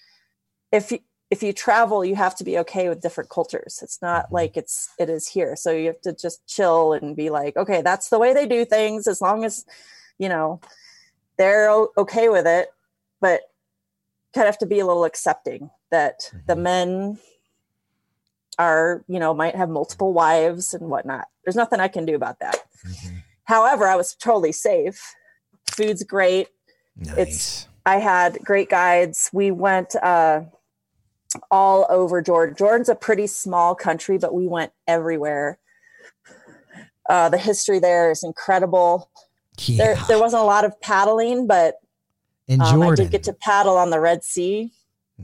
if 0.71 0.91
you 0.91 0.99
if 1.31 1.43
you 1.43 1.53
travel, 1.53 2.03
you 2.03 2.15
have 2.15 2.35
to 2.37 2.43
be 2.43 2.57
okay 2.59 2.89
with 2.89 3.01
different 3.01 3.29
cultures. 3.29 3.81
It's 3.83 4.01
not 4.01 4.31
like 4.31 4.57
it's 4.57 4.89
it 4.97 5.09
is 5.09 5.27
here. 5.27 5.55
So 5.55 5.71
you 5.71 5.87
have 5.87 6.01
to 6.01 6.13
just 6.13 6.45
chill 6.47 6.93
and 6.93 7.15
be 7.15 7.29
like, 7.29 7.55
okay, 7.55 7.81
that's 7.81 8.09
the 8.09 8.17
way 8.19 8.33
they 8.33 8.47
do 8.47 8.65
things. 8.65 9.07
As 9.07 9.21
long 9.21 9.43
as 9.45 9.65
you 10.17 10.27
know 10.29 10.59
they're 11.37 11.69
okay 11.97 12.29
with 12.29 12.47
it, 12.47 12.69
but 13.21 13.41
kind 14.33 14.47
of 14.47 14.53
have 14.53 14.59
to 14.59 14.65
be 14.65 14.79
a 14.79 14.85
little 14.85 15.05
accepting 15.05 15.69
that 15.91 16.31
the 16.47 16.55
Mhm. 16.55 16.61
men 16.61 17.19
are 18.57 19.03
you 19.07 19.19
know 19.19 19.33
might 19.33 19.55
have 19.55 19.69
multiple 19.69 20.13
wives 20.13 20.73
and 20.73 20.89
whatnot. 20.89 21.27
There's 21.43 21.55
nothing 21.55 21.79
I 21.79 21.87
can 21.87 22.05
do 22.05 22.15
about 22.15 22.39
that. 22.39 22.63
Mhm. 22.85 23.23
However, 23.45 23.87
I 23.87 23.95
was 23.95 24.15
totally 24.15 24.51
safe. 24.51 25.15
Food's 25.71 26.03
great. 26.03 26.49
Nice. 26.95 27.67
I 27.85 27.97
had 27.97 28.39
great 28.43 28.69
guides. 28.69 29.29
We 29.31 29.51
went 29.51 29.95
uh, 29.95 30.41
all 31.51 31.85
over 31.89 32.21
Jordan. 32.21 32.55
Jordan's 32.55 32.89
a 32.89 32.95
pretty 32.95 33.27
small 33.27 33.75
country, 33.75 34.17
but 34.17 34.33
we 34.33 34.47
went 34.47 34.71
everywhere. 34.87 35.59
Uh, 37.09 37.29
the 37.29 37.37
history 37.37 37.79
there 37.79 38.11
is 38.11 38.23
incredible. 38.23 39.09
yeah. 39.59 39.77
There, 39.95 39.95
there 40.07 40.19
wasn't 40.19 40.43
a 40.43 40.45
lot 40.45 40.63
of 40.65 40.79
paddling, 40.81 41.47
but 41.47 41.75
In 42.47 42.61
um, 42.61 42.81
I 42.81 42.95
did 42.95 43.11
get 43.11 43.23
to 43.23 43.33
paddle 43.33 43.77
on 43.77 43.89
the 43.89 43.99
Red 43.99 44.23
Sea. 44.23 44.71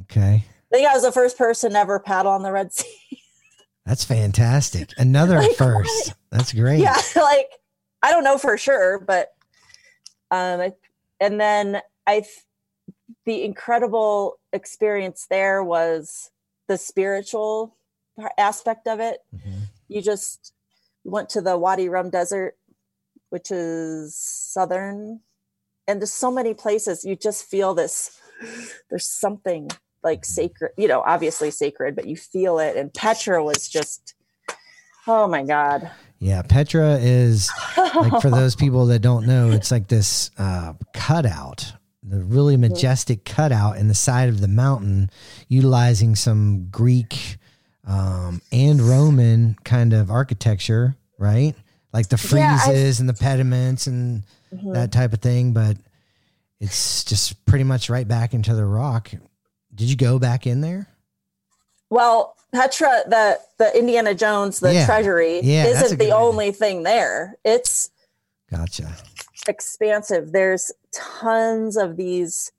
okay. 0.04 0.44
I 0.72 0.76
think 0.78 0.88
I 0.90 0.94
was 0.94 1.04
the 1.04 1.12
first 1.12 1.38
person 1.38 1.72
to 1.74 1.78
ever 1.80 2.00
paddle 2.00 2.32
on 2.32 2.42
the 2.44 2.52
Red 2.52 2.74
Sea. 2.74 3.22
That's 3.86 4.04
fantastic. 4.04 4.90
Another 4.98 5.38
Like, 5.38 5.56
first. 5.56 6.14
That's 6.32 6.52
great. 6.54 6.80
yeah, 6.80 6.96
like 7.16 7.50
I 8.02 8.12
don't 8.12 8.24
know 8.24 8.38
for 8.40 8.58
sure, 8.58 9.00
but 9.00 9.34
um, 10.32 10.74
and 11.20 11.40
then 11.40 11.82
I, 12.08 12.26
the 13.26 13.44
incredible 13.44 14.40
experience 14.56 15.28
there 15.30 15.64
was 15.64 16.32
the 16.68 16.78
spiritual 16.78 17.76
aspect 18.38 18.88
of 18.88 19.00
it. 19.00 19.20
Mhm. 19.36 19.68
You 19.88 20.02
just 20.02 20.54
went 21.04 21.30
to 21.30 21.42
the 21.42 21.58
Wadi 21.58 21.90
Rum 21.90 22.10
Desert, 22.10 22.58
which 23.30 23.52
is 23.52 24.16
southern, 24.16 25.20
and 25.88 26.02
there's 26.02 26.14
so 26.14 26.32
many 26.32 26.54
places. 26.54 27.04
You 27.04 27.16
just 27.16 27.44
feel 27.44 27.74
this. 27.76 28.20
There's 28.90 29.08
something 29.08 29.70
like 30.04 30.26
sacred, 30.26 30.72
you 30.78 30.88
know, 30.88 31.02
obviously 31.06 31.52
sacred, 31.52 31.96
but 31.96 32.06
you 32.08 32.16
feel 32.16 32.60
it. 32.60 32.76
And 32.78 32.94
Petra 32.94 33.44
was 33.44 33.68
just, 33.68 34.14
oh 35.08 35.28
my 35.28 35.44
god. 35.44 35.90
Yeah. 36.20 36.42
Petra 36.44 36.98
is 37.02 37.50
like 37.78 38.22
for 38.22 38.30
those 38.42 38.56
people 38.56 38.86
that 38.88 39.00
don't 39.00 39.26
know, 39.26 39.52
it's 39.52 39.72
like 39.72 39.88
this 39.88 40.32
uh, 40.38 40.74
cutout, 40.94 41.74
the 42.08 42.20
really 42.24 42.56
majestic 42.58 43.26
cutout 43.26 43.78
in 43.78 43.88
the 43.88 43.94
side 43.96 44.30
of 44.30 44.40
the 44.42 44.48
mountain, 44.48 45.10
utilizing 45.48 46.16
some 46.16 46.68
Greek 46.70 47.38
um, 47.88 48.42
and 48.52 48.82
Roman 48.82 49.56
kind 49.64 49.94
of 49.94 50.10
architecture, 50.12 50.96
right? 51.18 51.56
Like 51.94 52.10
the 52.10 52.18
Yeah, 52.36 52.58
friezes 52.60 53.00
and 53.00 53.08
the 53.10 53.14
pediments 53.14 53.88
and 53.88 54.24
Mhm. 54.54 54.74
that 54.74 54.92
type 54.92 55.14
of 55.14 55.20
thing. 55.22 55.54
But 55.54 55.78
it's 56.60 57.04
just 57.04 57.46
pretty 57.46 57.64
much 57.64 57.90
right 57.90 58.08
back 58.08 58.34
into 58.34 58.54
the 58.56 58.66
rock. 58.66 59.12
Did 59.74 59.90
you 59.90 59.96
go 59.96 60.20
back 60.20 60.46
in 60.48 60.62
there? 60.62 60.88
Well, 61.90 62.36
Petra, 62.54 63.04
the 63.08 63.40
the 63.58 63.78
Indiana 63.78 64.14
Jones, 64.16 64.60
the 64.60 64.74
Yeah. 64.74 64.86
treasury, 64.86 65.42
Yeah, 65.42 65.66
isn't 65.68 65.98
the 66.00 66.12
only 66.12 66.52
thing 66.52 66.84
there. 66.84 67.36
It's 67.44 67.90
Gotcha. 68.52 68.96
Expansive. 69.48 70.32
There's 70.32 70.72
tons 70.92 71.78
of 71.78 71.98
these, 71.98 72.52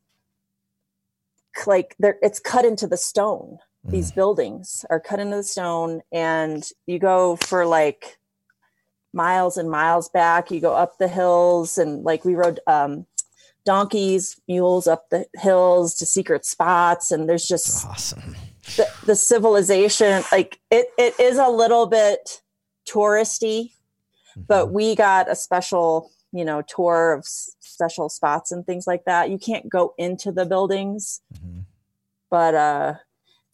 like 1.66 1.96
there, 1.98 2.16
it's 2.22 2.38
cut 2.38 2.64
into 2.64 2.86
the 2.86 2.96
stone. 2.96 3.58
These 3.84 4.12
Mm. 4.12 4.14
buildings 4.16 4.84
are 4.90 4.98
cut 5.00 5.20
into 5.20 5.36
the 5.36 5.42
stone, 5.44 6.02
and 6.10 6.68
you 6.86 6.98
go 6.98 7.36
for 7.36 7.64
like 7.66 8.18
miles 9.12 9.56
and 9.56 9.70
miles 9.70 10.08
back. 10.08 10.50
You 10.50 10.60
go 10.60 10.74
up 10.74 10.98
the 10.98 11.08
hills 11.08 11.78
and 11.78 12.02
like 12.04 12.24
we 12.24 12.34
rode 12.34 12.60
um, 12.66 13.06
donkeys, 13.64 14.38
mules 14.48 14.86
up 14.86 15.08
the 15.10 15.26
hills 15.36 15.94
to 15.96 16.06
secret 16.06 16.44
spots. 16.44 17.10
And 17.10 17.28
there's 17.28 17.46
just 17.46 17.86
Awesome. 17.86 18.36
the, 18.76 18.88
the 19.04 19.16
civilization. 19.16 20.22
Like 20.32 20.58
it, 20.70 20.88
it 20.98 21.18
is 21.18 21.38
a 21.38 21.48
little 21.48 21.86
bit 21.86 22.42
touristy, 22.88 23.72
but 24.36 24.66
Mhm. 24.68 24.72
we 24.72 24.94
got 24.96 25.30
a 25.30 25.34
special, 25.36 26.10
you 26.36 26.44
know, 26.44 26.62
tour 26.62 27.12
of 27.14 27.20
s- 27.20 27.56
special 27.60 28.08
spots 28.08 28.52
and 28.52 28.64
things 28.66 28.86
like 28.86 29.04
that. 29.04 29.30
You 29.30 29.38
can't 29.38 29.68
go 29.68 29.94
into 29.98 30.32
the 30.32 30.44
buildings, 30.46 31.20
Mhm. 31.34 31.64
but 32.30 32.54
uh 32.54 32.94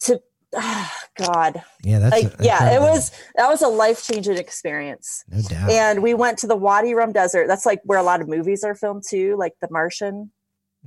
to 0.01 0.21
ah, 0.55 0.93
God, 1.15 1.63
yeah, 1.83 1.99
that's 1.99 2.23
like 2.23 2.33
yeah, 2.39 2.75
it 2.75 2.81
was 2.81 3.11
that 3.35 3.47
was 3.49 3.61
a 3.61 3.67
life 3.67 4.03
changing 4.03 4.37
experience. 4.37 5.23
no 5.29 5.41
doubt. 5.41 5.69
And 5.69 6.03
we 6.03 6.13
went 6.13 6.37
to 6.39 6.47
the 6.47 6.55
Wadi 6.55 6.93
Rum 6.93 7.11
Desert. 7.11 7.47
That's 7.47 7.65
like 7.65 7.81
where 7.85 7.99
a 7.99 8.03
lot 8.03 8.21
of 8.21 8.27
movies 8.27 8.63
are 8.63 8.75
filmed 8.75 9.03
too, 9.07 9.35
like 9.37 9.53
The 9.61 9.67
Martian, 9.71 10.31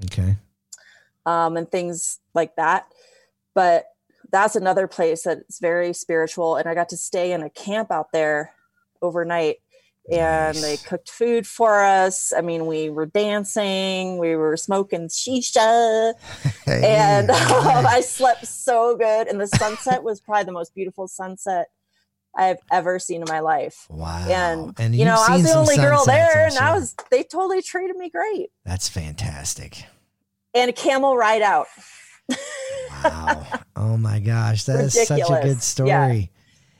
okay. 0.04 0.36
um, 1.24 1.56
and 1.56 1.70
things 1.70 2.20
like 2.34 2.56
that. 2.56 2.86
But 3.54 3.86
that's 4.30 4.56
another 4.56 4.86
place 4.86 5.22
that's 5.22 5.60
very 5.60 5.92
spiritual. 5.92 6.56
And 6.56 6.68
I 6.68 6.74
got 6.74 6.88
to 6.90 6.96
stay 6.96 7.32
in 7.32 7.42
a 7.42 7.48
camp 7.50 7.90
out 7.90 8.12
there 8.12 8.52
overnight. 9.00 9.56
And 10.10 10.56
they 10.58 10.76
cooked 10.76 11.10
food 11.10 11.46
for 11.46 11.82
us. 11.82 12.32
I 12.36 12.40
mean, 12.40 12.66
we 12.66 12.90
were 12.90 13.06
dancing, 13.06 14.18
we 14.18 14.36
were 14.36 14.56
smoking 14.56 15.08
shisha, 15.08 16.14
and 16.66 17.30
um, 17.30 17.86
I 17.86 18.00
slept 18.02 18.46
so 18.46 18.96
good. 18.96 19.26
And 19.26 19.40
the 19.40 19.48
sunset 19.48 20.04
was 20.04 20.20
probably 20.20 20.44
the 20.44 20.52
most 20.52 20.74
beautiful 20.74 21.08
sunset 21.08 21.66
I've 22.36 22.58
ever 22.70 22.98
seen 22.98 23.22
in 23.22 23.28
my 23.28 23.40
life. 23.40 23.86
wow. 23.88 24.72
And, 24.78 24.94
you 24.94 25.00
you've 25.00 25.08
know, 25.08 25.24
I 25.26 25.36
was 25.36 25.44
the 25.44 25.54
only 25.54 25.76
girl 25.76 26.04
there, 26.04 26.46
and 26.46 26.56
I 26.58 26.74
was 26.74 26.94
they 27.10 27.22
totally 27.22 27.62
treated 27.62 27.96
me 27.96 28.10
great. 28.10 28.50
That's 28.64 28.88
fantastic. 28.88 29.84
And 30.54 30.70
a 30.70 30.72
camel 30.72 31.16
ride 31.16 31.42
out. 31.42 31.66
Wow. 33.02 33.46
oh 33.76 33.96
my 33.96 34.20
gosh, 34.20 34.64
that 34.64 34.80
is 34.80 35.06
such 35.06 35.20
a 35.20 35.40
good 35.42 35.62
story. 35.62 35.88
Yeah. 35.88 36.02
I- 36.08 36.30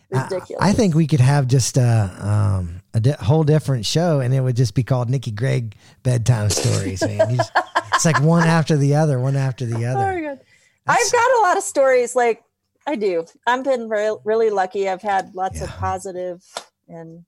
Ridiculous. 0.09 0.63
I, 0.63 0.73
think 0.73 0.95
we 0.95 1.09
could 1.09 1.19
have 1.19 1.49
just 1.49 1.77
a 1.77 2.17
um 2.21 2.76
a 2.97 3.01
di- 3.01 3.17
whole 3.21 3.45
different 3.45 3.85
show, 3.85 4.21
and 4.21 4.33
it 4.33 4.41
would 4.41 4.57
just 4.57 4.75
be 4.75 4.83
called 4.83 5.11
Nikki 5.11 5.31
Gregg 5.31 5.77
bedtime 6.03 6.49
stories. 6.49 7.03
Man, 7.03 7.37
just- 7.37 7.53
it's 7.95 8.07
like 8.07 8.21
one 8.23 8.49
after 8.49 8.77
the 8.77 8.95
other, 8.95 9.21
one 9.21 9.37
after 9.37 9.67
the 9.67 9.85
Oh 9.85 9.91
other. 9.91 10.15
my 10.15 10.21
God. 10.21 10.41
I've 10.87 11.13
got 11.13 11.39
a 11.39 11.41
lot 11.43 11.57
of 11.59 11.63
stories. 11.63 12.17
Like 12.17 12.43
I 12.87 12.97
do. 12.97 13.27
I've 13.47 13.65
been 13.65 13.89
re- 13.89 14.17
really 14.25 14.51
lucky. 14.51 14.89
I've 14.89 15.03
had 15.03 15.35
lots 15.35 15.61
of 15.61 15.69
positive 15.69 16.43
and 16.89 17.25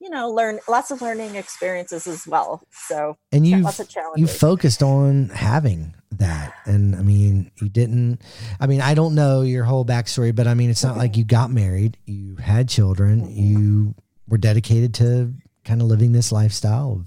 you 0.00 0.10
know 0.10 0.30
learn 0.30 0.58
lots 0.68 0.90
of 0.90 1.02
learning 1.02 1.36
experiences 1.36 2.06
as 2.08 2.26
well. 2.26 2.62
So 2.72 3.16
and 3.30 3.62
lots 3.62 3.78
of 3.78 3.88
you 4.16 4.26
focused 4.26 4.82
on 4.82 5.28
having 5.28 5.94
that, 6.12 6.54
and 6.64 6.96
I 6.96 7.02
mean, 7.02 7.52
you 7.60 7.68
didn't. 7.68 8.22
I 8.58 8.66
mean, 8.66 8.80
I 8.80 8.94
don't 8.94 9.14
know 9.14 9.42
your 9.42 9.64
whole 9.64 9.84
backstory, 9.84 10.34
but 10.34 10.46
I 10.48 10.54
mean, 10.54 10.70
it's 10.70 10.82
not 10.82 10.96
like 10.96 11.16
you 11.16 11.24
got 11.24 11.50
married, 11.50 11.96
you 12.06 12.36
had 12.36 12.68
children, 12.68 13.22
mm-hmm. 13.22 13.40
you 13.40 13.94
were 14.28 14.38
dedicated 14.38 14.94
to 14.94 15.32
kind 15.64 15.80
of 15.80 15.86
living 15.88 16.12
this 16.12 16.32
lifestyle 16.32 16.92
of 16.92 17.06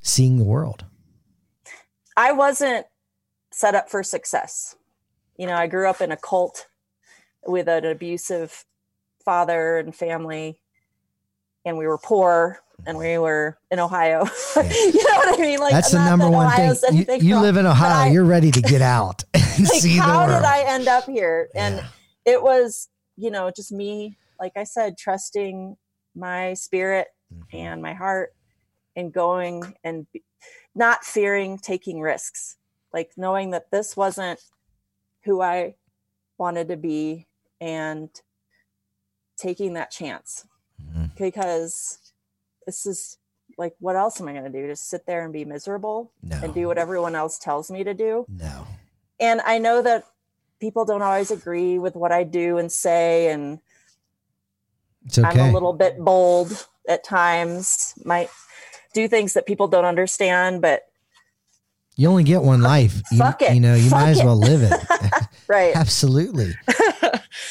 seeing 0.00 0.38
the 0.38 0.44
world. 0.44 0.84
I 2.16 2.32
wasn't 2.32 2.86
set 3.52 3.74
up 3.74 3.88
for 3.90 4.02
success. 4.02 4.76
You 5.36 5.46
know, 5.46 5.54
I 5.54 5.66
grew 5.66 5.88
up 5.88 6.00
in 6.00 6.12
a 6.12 6.16
cult 6.16 6.66
with 7.46 7.68
an 7.68 7.84
abusive 7.84 8.64
father 9.24 9.78
and 9.78 9.94
family, 9.94 10.60
and 11.64 11.76
we 11.78 11.86
were 11.86 11.98
poor 11.98 12.60
and 12.86 12.98
we 12.98 13.16
were 13.18 13.56
in 13.70 13.78
Ohio. 13.78 14.24
you 14.56 14.62
know 14.62 15.16
what 15.16 15.38
I 15.38 15.42
mean? 15.42 15.58
Like 15.60 15.72
That's 15.72 15.92
the 15.92 16.04
number 16.04 16.24
that 16.26 16.30
one 16.32 16.46
Ohio's 16.46 16.80
thing. 16.80 16.96
You, 16.96 17.28
you 17.28 17.34
wrong, 17.34 17.42
live 17.42 17.56
in 17.56 17.66
Ohio, 17.66 18.08
I- 18.08 18.10
you're 18.10 18.24
ready 18.24 18.50
to 18.50 18.60
get 18.62 18.82
out 18.82 19.24
and 19.34 19.42
like 19.64 19.80
see 19.80 19.96
the 19.96 20.02
how 20.02 20.26
world. 20.26 20.42
did 20.42 20.44
I 20.44 20.62
end 20.62 20.88
up 20.88 21.04
here? 21.04 21.48
And 21.54 21.76
Yeah. 21.76 21.86
it 22.24 22.42
was, 22.42 22.88
you 23.16 23.30
know, 23.30 23.50
just 23.54 23.72
me, 23.72 24.18
like 24.40 24.52
I 24.56 24.64
said, 24.64 24.98
trusting 24.98 25.76
my 26.14 26.54
spirit 26.54 27.08
Mhm. 27.32 27.46
and 27.52 27.82
my 27.82 27.92
heart 27.94 28.34
and 28.96 29.12
going 29.12 29.74
and 29.82 30.10
be, 30.12 30.22
not 30.74 31.04
fearing 31.04 31.58
taking 31.58 32.00
risks 32.00 32.56
like 32.92 33.10
knowing 33.16 33.50
that 33.50 33.70
this 33.70 33.96
wasn't 33.96 34.40
who 35.24 35.40
i 35.40 35.74
wanted 36.38 36.68
to 36.68 36.76
be 36.76 37.26
and 37.60 38.08
taking 39.36 39.72
that 39.74 39.90
chance 39.90 40.46
Mhm. 40.80 41.14
because 41.16 42.12
this 42.66 42.86
is 42.86 43.18
like 43.58 43.74
what 43.80 43.96
else 43.96 44.20
am 44.20 44.28
i 44.28 44.32
going 44.32 44.44
to 44.44 44.50
do 44.50 44.66
just 44.68 44.88
sit 44.88 45.06
there 45.06 45.22
and 45.24 45.32
be 45.32 45.44
miserable 45.44 46.12
No, 46.22 46.40
and 46.42 46.54
do 46.54 46.66
what 46.66 46.78
everyone 46.78 47.14
else 47.14 47.38
tells 47.38 47.70
me 47.70 47.82
to 47.84 47.94
do 47.94 48.26
no. 48.28 48.66
and 49.20 49.40
i 49.42 49.58
know 49.58 49.82
that 49.82 50.04
people 50.60 50.84
don't 50.84 51.02
always 51.02 51.30
agree 51.30 51.78
with 51.78 51.94
what 51.96 52.12
i 52.12 52.22
do 52.24 52.58
and 52.58 52.70
say 52.70 53.30
and 53.32 53.60
It's 55.04 55.18
okay. 55.18 55.40
I'm 55.40 55.50
a 55.50 55.52
little 55.52 55.72
bit 55.72 55.98
bold 55.98 56.66
at 56.88 57.04
times, 57.04 57.94
might 58.04 58.28
do 58.92 59.08
things 59.08 59.34
that 59.34 59.46
people 59.46 59.68
don't 59.68 59.84
understand, 59.84 60.62
but 60.62 60.82
you 61.96 62.08
only 62.08 62.24
get 62.24 62.42
one 62.42 62.60
life. 62.62 63.00
You, 63.12 63.18
Fuck 63.18 63.42
it. 63.42 63.54
you 63.54 63.60
know, 63.60 63.74
you 63.74 63.88
Fuck 63.90 64.00
might 64.00 64.10
as 64.10 64.22
well 64.22 64.36
live 64.36 64.62
it. 64.62 64.72
right. 65.48 65.74
Absolutely. 65.76 66.54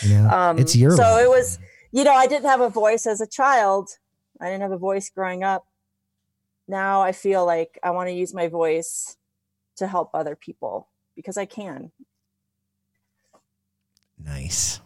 You 0.01 0.17
know, 0.17 0.29
Um, 0.29 0.59
it's 0.59 0.75
your 0.75 0.91
so 0.97 1.03
life. 1.03 1.23
it 1.25 1.29
was, 1.29 1.59
you 1.91 2.03
know, 2.03 2.11
I 2.13 2.27
didn't 2.27 2.49
have 2.49 2.59
a 2.59 2.69
voice 2.69 3.05
as 3.05 3.21
a 3.21 3.27
child. 3.27 3.89
I 4.41 4.45
didn't 4.45 4.61
have 4.61 4.71
a 4.71 4.77
voice 4.77 5.09
growing 5.09 5.43
up. 5.43 5.65
Now 6.67 7.01
I 7.01 7.11
feel 7.13 7.45
like 7.45 7.79
I 7.83 7.91
want 7.91 8.09
to 8.09 8.13
use 8.13 8.33
my 8.33 8.47
voice 8.49 9.15
to 9.77 9.87
help 9.87 10.09
other 10.13 10.35
people 10.35 10.89
because 11.15 11.37
I 11.37 11.45
can. 11.45 11.91
Nice. 14.21 14.79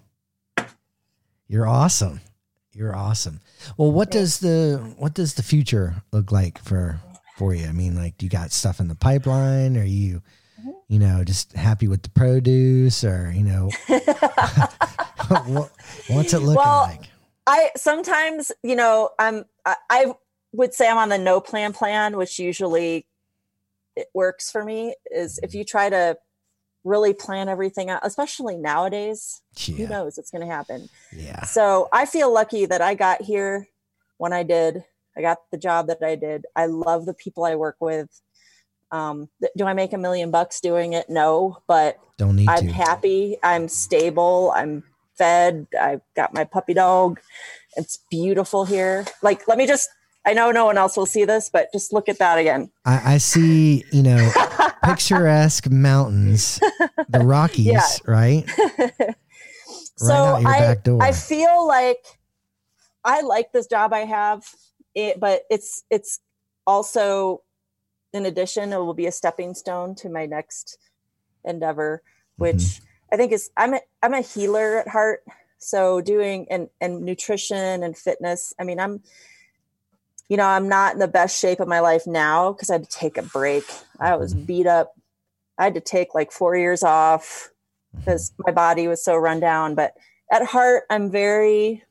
You're 1.47 1.67
awesome. 1.67 2.21
You're 2.77 2.95
awesome. 2.95 3.41
Well, 3.75 3.91
what 3.91 4.11
does 4.11 4.37
the 4.39 4.93
what 4.99 5.15
does 5.15 5.33
the 5.33 5.41
future 5.41 5.95
look 6.11 6.31
like 6.31 6.59
for 6.59 6.99
for 7.35 7.55
you? 7.55 7.65
I 7.67 7.71
mean, 7.71 7.95
like, 7.95 8.19
do 8.19 8.25
you 8.27 8.29
got 8.29 8.51
stuff 8.51 8.79
in 8.79 8.87
the 8.87 8.93
pipeline? 8.93 9.77
Are 9.77 9.83
you, 9.83 10.21
Mhm. 10.61 10.73
you 10.87 10.99
know, 10.99 11.23
just 11.23 11.53
happy 11.53 11.87
with 11.87 12.03
the 12.03 12.09
produce, 12.09 13.03
or 13.03 13.31
you 13.35 13.43
know, 13.43 13.71
what, 15.27 15.71
what's 16.07 16.33
it 16.33 16.39
looking 16.39 16.55
Well, 16.55 16.81
like? 16.83 17.01
I 17.47 17.71
sometimes, 17.75 18.51
you 18.61 18.75
know, 18.75 19.09
I'm 19.17 19.45
I, 19.65 19.75
I 19.89 20.13
would 20.53 20.75
say 20.75 20.87
I'm 20.87 20.99
on 20.99 21.09
the 21.09 21.17
no 21.17 21.41
plan 21.41 21.73
plan, 21.73 22.15
which 22.15 22.37
usually 22.37 23.07
it 23.95 24.07
works 24.13 24.51
for 24.51 24.63
me. 24.63 24.93
Is 25.09 25.39
if 25.41 25.55
you 25.55 25.63
try 25.63 25.89
to 25.89 26.15
really 26.83 27.13
plan 27.13 27.49
everything 27.49 27.89
out, 27.89 28.01
especially 28.03 28.55
nowadays, 28.57 29.41
who 29.75 29.87
knows 29.87 30.17
what's 30.17 30.31
going 30.31 30.47
to 30.47 30.53
happen. 30.53 30.89
yeah, 31.11 31.43
So 31.43 31.89
I 31.91 32.05
feel 32.05 32.31
lucky 32.33 32.65
that 32.65 32.81
I 32.81 32.95
got 32.95 33.21
here 33.21 33.67
when 34.17 34.33
I 34.33 34.43
did. 34.43 34.83
I 35.17 35.21
got 35.21 35.39
the 35.51 35.57
job 35.57 35.87
that 35.87 36.01
I 36.03 36.15
did. 36.15 36.45
I 36.55 36.67
love 36.67 37.05
the 37.05 37.13
people 37.13 37.43
I 37.43 37.55
work 37.55 37.77
with. 37.79 38.07
Um, 38.91 39.29
th- 39.41 39.51
do 39.57 39.65
I 39.65 39.73
make 39.73 39.91
a 39.93 39.97
million 39.97 40.31
bucks 40.31 40.61
doing 40.61 40.93
it? 40.93 41.09
No, 41.09 41.57
but 41.67 41.99
don't 42.17 42.35
need 42.35 42.47
I'm 42.49 42.67
to. 42.67 42.71
happy. 42.71 43.37
I'm 43.43 43.67
stable. 43.67 44.53
I'm 44.55 44.83
fed. 45.17 45.67
I've 45.79 46.01
got 46.15 46.33
my 46.33 46.43
puppy 46.45 46.73
dog. 46.73 47.19
It's 47.75 47.97
beautiful 48.09 48.65
here. 48.65 49.05
Like, 49.21 49.47
let 49.47 49.57
me 49.57 49.67
just, 49.67 49.89
I 50.25 50.33
know 50.33 50.51
no 50.51 50.65
one 50.65 50.77
else 50.77 50.95
will 50.95 51.05
see 51.05 51.25
this, 51.25 51.49
but 51.49 51.67
just 51.73 51.91
look 51.91 52.07
at 52.07 52.19
that 52.19 52.37
again. 52.37 52.71
I, 52.85 53.13
I 53.13 53.17
see, 53.17 53.83
you 53.91 54.03
know, 54.03 54.31
picturesque 54.95 55.69
mountains, 55.71 56.59
the 57.09 57.19
Rockies, 57.19 57.65
Yeah. 57.65 57.87
right? 58.05 58.45
so 59.97 60.13
I. 60.45 60.77
I 60.99 61.11
feel 61.11 61.67
like 61.67 62.05
I 63.03 63.21
like 63.21 63.51
this 63.51 63.67
job 63.67 63.93
I 63.93 63.99
have, 63.99 64.43
it, 64.95 65.19
but 65.19 65.43
it's, 65.49 65.83
it's 65.89 66.19
also, 66.65 67.43
in 68.13 68.25
addition, 68.25 68.73
it 68.73 68.77
will 68.77 68.93
be 68.93 69.05
a 69.07 69.11
stepping 69.11 69.53
stone 69.53 69.95
to 69.95 70.09
my 70.09 70.25
next 70.25 70.77
endeavor, 71.45 72.01
which 72.37 72.55
Mhm. 72.55 72.81
I 73.13 73.15
think 73.17 73.31
is 73.31 73.49
I'm 73.55 73.73
a 73.75 73.81
I'm 74.03 74.13
a 74.13 74.21
healer 74.21 74.79
at 74.79 74.87
heart. 74.89 75.23
So 75.59 76.01
doing 76.01 76.45
and 76.51 76.69
and 76.81 77.01
nutrition 77.03 77.81
and 77.83 77.97
fitness. 77.97 78.53
I 78.59 78.63
mean, 78.65 78.79
I'm 78.79 79.01
you 80.29 80.37
know, 80.37 80.45
I'm 80.45 80.67
not 80.67 80.93
in 80.93 80.99
the 80.99 81.07
best 81.07 81.39
shape 81.39 81.59
of 81.59 81.67
my 81.67 81.79
life 81.79 82.05
now 82.05 82.51
because 82.53 82.69
I 82.69 82.73
had 82.73 82.83
to 82.83 82.89
take 82.97 83.17
a 83.17 83.21
break. 83.23 83.63
I 83.99 84.15
was 84.15 84.33
Mhm. 84.33 84.45
beat 84.45 84.67
up. 84.67 84.93
I 85.57 85.63
had 85.65 85.73
to 85.75 85.81
take 85.81 86.13
like 86.13 86.31
four 86.31 86.55
years 86.55 86.83
off 86.83 87.49
Mm-hmm. 87.95 87.99
because 88.01 88.31
my 88.45 88.51
body 88.51 88.87
was 88.87 89.03
so 89.03 89.15
run 89.15 89.39
down. 89.39 89.73
But 89.75 89.95
at 90.31 90.43
heart, 90.45 90.83
I'm 90.89 91.09
very 91.09 91.83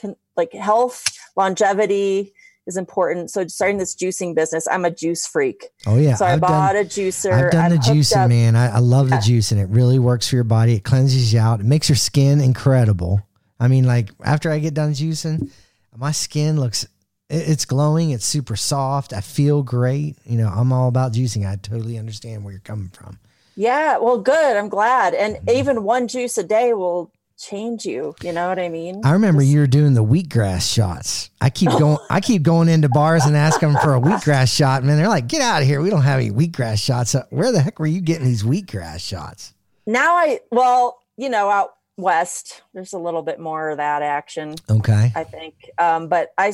con- 0.00 0.16
like 0.36 0.52
health, 0.52 1.04
longevity 1.36 2.34
is 2.66 2.76
important. 2.76 3.30
So 3.30 3.44
starting 3.48 3.78
this 3.78 3.94
juicing 3.96 4.34
business, 4.34 4.68
I'm 4.68 4.84
a 4.84 4.90
juice 4.90 5.26
freak. 5.26 5.70
Oh 5.86 5.96
yeah, 5.96 6.14
so 6.14 6.24
I 6.26 6.34
I've 6.34 6.40
done 6.40 6.50
bought 6.50 6.76
a 6.76 6.80
juicer. 6.84 7.32
I've 7.32 7.50
done 7.50 7.64
I'm 7.64 7.70
the 7.72 7.76
juicing, 7.78 8.16
up- 8.24 8.28
man. 8.28 8.54
I, 8.54 8.76
I 8.76 8.78
love 8.78 9.08
the 9.08 9.16
Yeah. 9.16 9.20
juicing. 9.22 9.56
It 9.58 9.68
really 9.70 9.98
works 9.98 10.28
for 10.28 10.36
your 10.36 10.44
body. 10.44 10.74
It 10.74 10.84
cleanses 10.84 11.32
you 11.32 11.40
out. 11.40 11.58
It 11.60 11.66
makes 11.66 11.88
your 11.88 11.96
skin 11.96 12.40
incredible. 12.40 13.20
I 13.58 13.66
mean, 13.68 13.84
like 13.84 14.10
after 14.22 14.50
I 14.50 14.58
get 14.60 14.74
done 14.74 14.92
juicing, 14.92 15.50
my 15.96 16.12
skin 16.12 16.60
looks 16.60 16.86
It's 17.32 17.64
glowing. 17.64 18.10
It's 18.10 18.24
super 18.26 18.56
soft. 18.56 19.12
I 19.12 19.20
feel 19.20 19.62
great. 19.62 20.16
You 20.24 20.38
know, 20.38 20.48
I'm 20.48 20.72
all 20.72 20.88
about 20.88 21.12
juicing. 21.12 21.48
I 21.50 21.56
totally 21.56 21.98
understand 21.98 22.44
where 22.44 22.52
you're 22.52 22.60
coming 22.60 22.88
from. 22.90 23.18
Yeah, 23.56 23.98
well, 23.98 24.18
good. 24.18 24.56
I'm 24.56 24.68
glad. 24.68 25.14
And 25.14 25.36
Mm-hmm. 25.36 25.50
even 25.50 25.82
one 25.84 26.08
juice 26.08 26.38
a 26.38 26.44
day 26.44 26.72
will 26.74 27.10
change 27.38 27.84
you. 27.84 28.14
You 28.22 28.32
know 28.32 28.48
what 28.48 28.58
I 28.58 28.68
mean? 28.68 29.00
I 29.04 29.12
remember 29.12 29.40
Just- 29.42 29.52
you 29.52 29.60
were 29.60 29.66
doing 29.66 29.94
the 29.94 30.04
wheatgrass 30.04 30.72
shots. 30.72 31.30
I 31.40 31.50
keep 31.50 31.70
going. 31.78 31.98
I 32.10 32.20
keep 32.20 32.42
going 32.42 32.68
into 32.68 32.88
bars 32.88 33.24
and 33.26 33.36
asking 33.36 33.72
them 33.72 33.82
for 33.82 33.94
a 33.94 34.00
wheatgrass 34.00 34.54
shot. 34.54 34.84
Man, 34.84 34.96
they're 34.96 35.08
like, 35.08 35.26
"Get 35.26 35.40
out 35.42 35.62
of 35.62 35.66
here! 35.68 35.80
We 35.82 35.90
don't 35.90 36.02
have 36.02 36.20
any 36.20 36.30
wheatgrass 36.30 36.78
shots." 36.84 37.14
Uh, 37.14 37.24
Where 37.30 37.50
the 37.50 37.60
heck 37.60 37.78
were 37.78 37.86
you 37.86 38.00
getting 38.00 38.26
these 38.26 38.42
wheatgrass 38.42 39.00
shots? 39.00 39.54
Now 39.86 40.14
I, 40.16 40.40
well, 40.50 41.00
you 41.16 41.28
know, 41.28 41.50
out 41.50 41.70
west, 41.98 42.62
there's 42.72 42.92
a 42.94 42.98
little 42.98 43.22
bit 43.22 43.38
more 43.40 43.70
of 43.70 43.76
that 43.78 44.02
action, 44.02 44.54
Okay. 44.70 45.12
I 45.14 45.24
think. 45.24 45.54
Um, 45.78 46.08
but 46.08 46.30
I, 46.38 46.52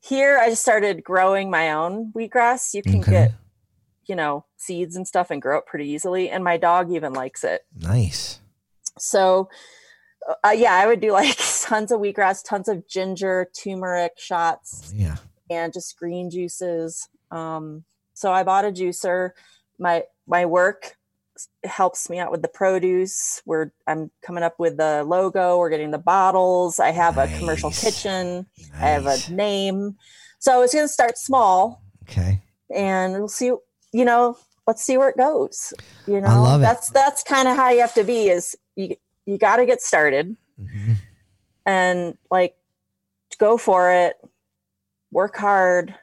here 0.00 0.38
I 0.38 0.50
just 0.50 0.62
started 0.62 1.04
growing 1.04 1.50
my 1.50 1.70
own 1.72 2.12
wheatgrass. 2.12 2.74
You 2.74 2.82
can 2.82 3.00
Okay. 3.00 3.10
get, 3.10 3.32
you 4.06 4.14
know, 4.16 4.44
seeds 4.56 4.96
and 4.96 5.06
stuff 5.06 5.30
and 5.30 5.40
grow 5.42 5.58
it 5.58 5.66
pretty 5.66 5.88
easily. 5.88 6.30
And 6.30 6.42
my 6.44 6.56
dog 6.56 6.90
even 6.92 7.12
likes 7.12 7.44
it. 7.44 7.62
Nice. 7.76 8.40
So, 8.98 9.48
uh, 10.44 10.50
yeah, 10.50 10.74
I 10.74 10.86
would 10.86 11.00
do 11.00 11.12
like 11.12 11.36
tons 11.62 11.92
of 11.92 12.00
wheatgrass, 12.00 12.42
tons 12.44 12.68
of 12.68 12.86
ginger, 12.88 13.48
turmeric 13.56 14.12
shots. 14.18 14.92
Yeah. 14.94 15.16
and 15.48 15.72
just 15.72 15.96
green 15.98 16.30
juices. 16.30 17.08
Um, 17.30 17.84
so 18.14 18.32
I 18.32 18.42
bought 18.44 18.64
a 18.64 18.70
juicer. 18.70 19.30
My 19.78 20.04
my 20.26 20.44
work 20.46 20.96
helps 21.64 22.08
me 22.10 22.18
out 22.18 22.30
with 22.30 22.42
the 22.42 22.48
produce. 22.48 23.42
We're 23.46 23.70
I'm 23.86 24.10
coming 24.22 24.42
up 24.42 24.58
with 24.58 24.76
the 24.76 25.04
logo. 25.04 25.58
We're 25.58 25.70
getting 25.70 25.90
the 25.90 25.98
bottles. 25.98 26.78
I 26.80 26.90
have 26.90 27.16
a 27.18 27.26
commercial 27.38 27.70
Nice. 27.70 27.80
kitchen. 27.80 28.46
I 28.74 28.88
have 28.90 29.06
a 29.06 29.18
name. 29.32 29.96
So 30.38 30.62
it's 30.62 30.72
going 30.72 30.84
to 30.86 30.92
start 30.92 31.18
small, 31.18 31.82
Okay. 32.04 32.40
and 32.74 33.12
we'll 33.14 33.28
see. 33.28 33.52
You 33.92 34.04
know, 34.04 34.38
let's 34.66 34.82
see 34.82 34.96
where 34.96 35.08
it 35.10 35.16
goes. 35.16 35.72
You 36.06 36.20
know, 36.20 36.28
I 36.28 36.34
love 36.36 36.60
it. 36.60 36.64
that's 36.64 36.88
that's 36.90 37.22
kind 37.22 37.46
of 37.48 37.56
how 37.56 37.70
you 37.70 37.80
have 37.80 37.94
to 37.94 38.04
be. 38.04 38.28
Is 38.28 38.56
you 38.76 38.96
you 39.26 39.36
got 39.38 39.56
to 39.56 39.66
get 39.66 39.80
started 39.82 40.36
Mhm. 40.60 40.96
and 41.66 42.18
like 42.30 42.56
go 43.38 43.56
for 43.56 43.92
it 43.92 44.16
work 45.12 45.36
hard 45.36 45.94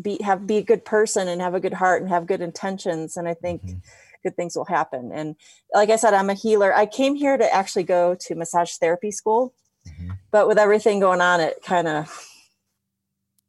be 0.00 0.18
have 0.22 0.46
be 0.46 0.56
a 0.58 0.62
good 0.62 0.84
person 0.84 1.28
and 1.28 1.40
have 1.40 1.54
a 1.54 1.60
good 1.60 1.74
heart 1.74 2.00
and 2.02 2.10
have 2.10 2.26
good 2.26 2.40
intentions 2.40 3.16
and 3.16 3.28
i 3.28 3.34
think 3.34 3.62
Mhm. 3.62 3.80
Good 4.22 4.36
things 4.36 4.56
will 4.56 4.64
happen 4.64 5.10
and 5.12 5.36
like 5.74 5.90
i 5.90 5.96
said 5.96 6.14
i'm 6.14 6.30
a 6.30 6.34
healer 6.34 6.74
i 6.74 6.86
came 6.86 7.14
here 7.14 7.36
to 7.36 7.54
actually 7.54 7.82
go 7.82 8.14
to 8.14 8.34
massage 8.34 8.74
therapy 8.76 9.10
school 9.10 9.54
Mhm. 9.86 10.16
but 10.30 10.46
with 10.46 10.58
everything 10.58 11.00
going 11.00 11.20
on 11.20 11.40
it 11.40 11.62
kind 11.64 11.88
of 11.88 12.26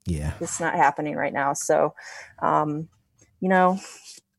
Yeah. 0.06 0.34
it's 0.42 0.60
not 0.60 0.74
happening 0.76 1.16
right 1.16 1.34
now 1.34 1.54
so 1.54 1.94
um 2.42 2.90
you 3.40 3.50
know 3.50 3.80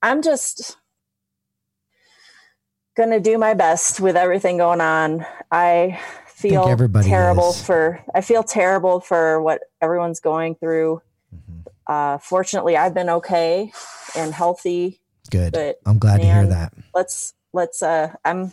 i'm 0.02 0.22
just 0.22 0.76
gonna 2.96 3.20
do 3.20 3.38
my 3.38 3.54
best 3.54 4.00
with 4.00 4.16
everything 4.16 4.56
going 4.58 4.80
on 4.80 5.24
i 5.50 6.00
feel 6.26 6.66
everybody 6.68 7.08
terrible 7.08 7.50
is. 7.50 7.64
for 7.64 8.04
i 8.14 8.20
feel 8.20 8.42
terrible 8.42 9.00
for 9.00 9.40
what 9.40 9.62
everyone's 9.80 10.20
going 10.20 10.54
through 10.56 11.00
Mhm. 11.34 11.64
uh 11.86 12.18
fortunately 12.18 12.76
i've 12.76 12.94
been 12.94 13.08
okay 13.10 13.72
and 14.16 14.32
healthy 14.34 15.00
Good. 15.34 15.52
but 15.52 15.76
I'm 15.86 15.98
glad 15.98 16.20
to 16.20 16.26
hear 16.26 16.46
that. 16.46 16.72
let's 16.94 17.34
let's 17.52 17.82
uh 17.82 18.12
i'm 18.24 18.52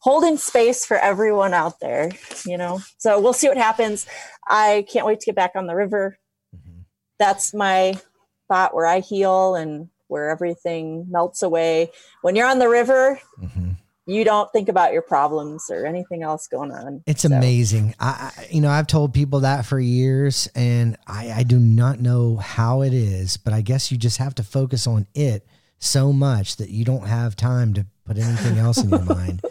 holding 0.00 0.36
space 0.36 0.84
for 0.86 0.96
everyone 0.96 1.52
out 1.54 1.80
there 1.80 2.10
you 2.46 2.56
know 2.56 2.80
so 2.98 3.20
we'll 3.20 3.32
see 3.32 3.48
what 3.48 3.56
happens 3.56 4.06
i 4.46 4.84
can't 4.90 5.04
wait 5.06 5.18
to 5.20 5.26
get 5.26 5.34
back 5.34 5.52
on 5.56 5.66
the 5.66 5.74
river 5.74 6.16
Mhm. 6.56 6.84
that's 7.18 7.52
my 7.52 7.98
spot 8.44 8.74
where 8.74 8.86
i 8.86 9.00
heal 9.00 9.54
and 9.56 9.88
where 10.06 10.30
everything 10.30 11.06
melts 11.10 11.42
away 11.42 11.90
when 12.22 12.36
you're 12.36 12.46
on 12.48 12.58
the 12.60 12.68
river 12.68 13.20
Mhm. 13.42 13.76
you 14.06 14.24
don't 14.24 14.50
think 14.52 14.68
about 14.68 14.92
your 14.92 15.02
problems 15.02 15.64
or 15.68 15.84
anything 15.84 16.22
else 16.22 16.46
going 16.46 16.70
on 16.72 17.02
It's 17.06 17.22
So, 17.22 17.28
amazing. 17.28 17.94
I, 18.00 18.30
you 18.50 18.60
know, 18.62 18.70
I've 18.70 18.86
told 18.86 19.12
people 19.12 19.40
that 19.40 19.66
for 19.66 19.78
years, 19.78 20.48
and 20.54 20.96
I, 21.06 21.30
I 21.40 21.42
do 21.42 21.58
not 21.58 22.00
know 22.00 22.36
how 22.36 22.80
it 22.82 22.94
is, 22.94 23.36
but 23.36 23.52
I 23.52 23.60
guess 23.60 23.90
you 23.92 23.98
just 23.98 24.16
have 24.16 24.34
to 24.36 24.42
focus 24.42 24.86
on 24.86 25.06
it 25.14 25.46
so 25.78 26.12
much 26.12 26.56
that 26.56 26.70
you 26.70 26.84
don't 26.84 27.06
have 27.06 27.36
time 27.36 27.74
to 27.74 27.86
put 28.04 28.18
anything 28.18 28.58
else 28.58 28.78
in 28.82 28.90
your 28.90 29.02
mind. 29.16 29.42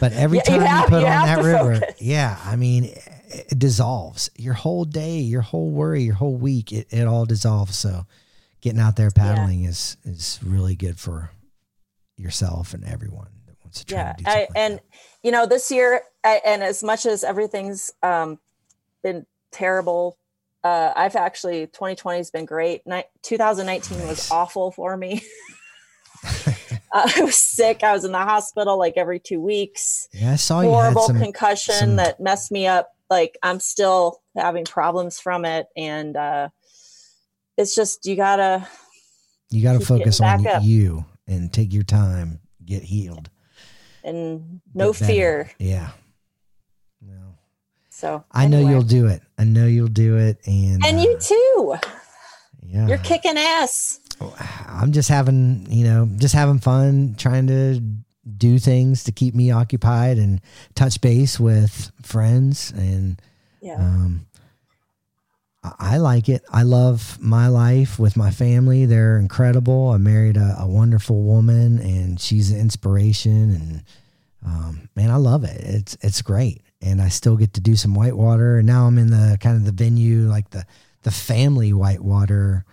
But 0.00 0.12
every 0.12 0.38
Yeah, 0.38 0.42
time 0.44 0.60
you, 0.60 0.66
have- 0.66 0.88
put 0.88 1.00
you 1.00 1.06
on 1.06 1.26
that 1.26 1.42
river, 1.44 1.74
focus. 1.80 1.94
yeah, 2.00 2.38
I 2.44 2.56
mean, 2.56 2.84
it, 2.84 3.08
it 3.50 3.58
dissolves 3.58 4.30
your 4.36 4.54
whole 4.54 4.84
day, 4.84 5.18
your 5.18 5.42
whole 5.42 5.70
worry, 5.70 6.02
your 6.02 6.14
whole 6.14 6.36
week. 6.36 6.72
It, 6.72 6.86
it 6.90 7.06
all 7.06 7.24
dissolves. 7.26 7.76
So, 7.76 8.06
getting 8.60 8.80
out 8.80 8.96
there 8.96 9.10
paddling 9.10 9.64
is 9.64 9.96
is 10.04 10.40
really 10.42 10.74
good 10.74 10.98
for 10.98 11.30
yourself 12.16 12.72
and 12.74 12.84
everyone 12.84 13.28
that 13.46 13.56
wants 13.64 13.80
to 13.80 13.84
try 13.86 14.02
yeah 14.02 14.12
to 14.12 14.24
do 14.24 14.30
I, 14.30 14.38
like 14.38 14.50
and 14.54 14.80
you 15.22 15.32
know 15.32 15.46
this 15.46 15.70
year 15.70 16.00
I, 16.22 16.40
and 16.46 16.62
as 16.62 16.82
much 16.82 17.06
as 17.06 17.24
everything's 17.24 17.92
um 18.04 18.38
been 19.02 19.26
terrible 19.50 20.16
uh 20.62 20.92
i've 20.94 21.16
actually 21.16 21.66
2020 21.66 22.18
has 22.18 22.30
been 22.30 22.44
great 22.44 22.86
Ni- 22.86 23.02
2019 23.22 23.98
Nice. 23.98 24.08
was 24.08 24.30
awful 24.30 24.70
for 24.70 24.96
me 24.96 25.22
uh, 26.46 26.52
i 27.16 27.22
was 27.22 27.36
sick 27.36 27.82
i 27.82 27.92
was 27.92 28.04
in 28.04 28.12
the 28.12 28.18
hospital 28.18 28.78
like 28.78 28.94
every 28.96 29.18
two 29.20 29.40
weeks 29.40 30.08
yeah, 30.12 30.32
I 30.32 30.36
saw 30.36 30.60
you 30.60 30.68
horrible 30.68 31.06
some 31.06 31.18
concussion 31.20 31.74
some- 31.74 31.96
that 31.96 32.20
messed 32.20 32.50
me 32.52 32.66
up 32.66 32.90
like 33.10 33.36
i'm 33.42 33.60
still 33.60 34.20
having 34.36 34.64
problems 34.64 35.20
from 35.20 35.44
it 35.44 35.66
and 35.76 36.16
uh 36.16 36.48
it's 37.56 37.74
just 37.74 38.04
you 38.06 38.16
gotta 38.16 38.66
You 39.50 39.62
got 39.62 39.74
to 39.78 39.86
focus 39.86 40.20
on 40.20 40.46
up. 40.46 40.62
you 40.64 41.04
and 41.28 41.52
take 41.52 41.72
your 41.72 41.84
time, 41.84 42.40
get 42.64 42.82
healed. 42.82 43.30
and 44.02 44.60
no 44.74 44.92
get 44.92 45.00
better. 45.00 45.12
fear 45.12 45.50
Yeah. 45.58 45.90
Well, 47.00 47.38
so 47.90 48.24
I 48.32 48.46
know 48.48 48.58
you'll 48.58 48.82
do 48.82 49.06
it. 49.06 49.22
I 49.38 49.44
know 49.44 49.66
you'll 49.66 49.86
do 49.86 50.16
it. 50.16 50.38
And 50.46 50.84
and 50.84 50.98
uh, 50.98 51.02
you 51.02 51.18
too 51.20 51.76
yeah, 52.66 52.88
you're 52.88 52.98
kicking 52.98 53.36
ass 53.38 54.00
I'm 54.68 54.92
just 54.92 55.08
having, 55.08 55.66
you 55.70 55.84
know, 55.84 56.08
just 56.16 56.34
having 56.34 56.58
fun, 56.58 57.14
trying 57.18 57.46
to 57.48 57.80
do 58.38 58.58
things 58.58 59.04
to 59.04 59.12
keep 59.12 59.34
me 59.34 59.50
occupied 59.50 60.16
and 60.18 60.40
touch 60.74 61.00
base 61.00 61.38
with 61.38 61.92
friends 62.02 62.72
and 62.74 63.20
yeah 63.60 63.74
um, 63.76 64.26
I- 65.78 65.96
like 65.98 66.28
it. 66.28 66.42
I 66.52 66.62
love 66.62 67.18
my 67.20 67.48
life 67.48 67.98
with 67.98 68.16
my 68.16 68.30
family. 68.30 68.84
They're 68.84 69.18
incredible. 69.18 69.90
I 69.90 69.96
married 69.96 70.36
a, 70.36 70.56
a 70.60 70.66
wonderful 70.66 71.22
woman, 71.22 71.78
and 71.78 72.20
she's 72.20 72.50
an 72.50 72.60
inspiration. 72.60 73.50
And 73.54 73.82
um, 74.44 74.88
man, 74.94 75.10
I 75.10 75.16
love 75.16 75.44
it. 75.44 75.58
It's 75.62 75.96
it's 76.02 76.20
great, 76.20 76.62
and 76.82 77.00
I 77.00 77.08
still 77.08 77.36
get 77.36 77.54
to 77.54 77.60
do 77.62 77.76
some 77.76 77.94
whitewater. 77.94 78.58
And 78.58 78.66
now 78.66 78.86
I'm 78.86 78.98
in 78.98 79.10
the 79.10 79.38
kind 79.40 79.56
of 79.56 79.64
the 79.64 79.72
venue, 79.72 80.28
like 80.28 80.50
the 80.50 80.66
the 81.02 81.10
family 81.10 81.72
whitewater 81.72 82.64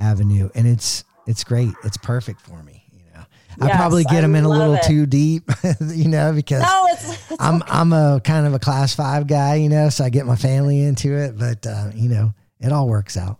avenue, 0.00 0.48
and 0.54 0.66
it's 0.66 1.04
it's 1.26 1.44
great. 1.44 1.72
It's 1.84 1.96
perfect 1.96 2.40
for 2.40 2.62
me. 2.62 2.82
You 2.92 3.04
know, 3.14 3.66
I 3.66 3.76
probably 3.76 4.04
get 4.04 4.18
I 4.18 4.20
them 4.22 4.34
in 4.34 4.44
a 4.44 4.48
little 4.48 4.74
it. 4.74 4.82
too 4.82 5.06
deep, 5.06 5.50
you 5.80 6.08
know, 6.08 6.32
because 6.32 6.62
no 6.62 6.86
it's, 6.90 7.30
it's 7.30 7.40
I'm 7.40 7.62
I'm 7.66 7.92
a 7.92 8.20
kind 8.24 8.46
of 8.46 8.54
a 8.54 8.58
class 8.58 8.94
five 8.94 9.26
guy, 9.26 9.56
you 9.56 9.68
know, 9.68 9.88
so 9.90 10.04
I 10.04 10.10
get 10.10 10.26
my 10.26 10.36
family 10.36 10.80
into 10.82 11.16
it, 11.16 11.38
but 11.38 11.66
uh, 11.66 11.90
you 11.94 12.08
know, 12.08 12.32
it 12.60 12.72
all 12.72 12.88
works 12.88 13.16
out. 13.16 13.38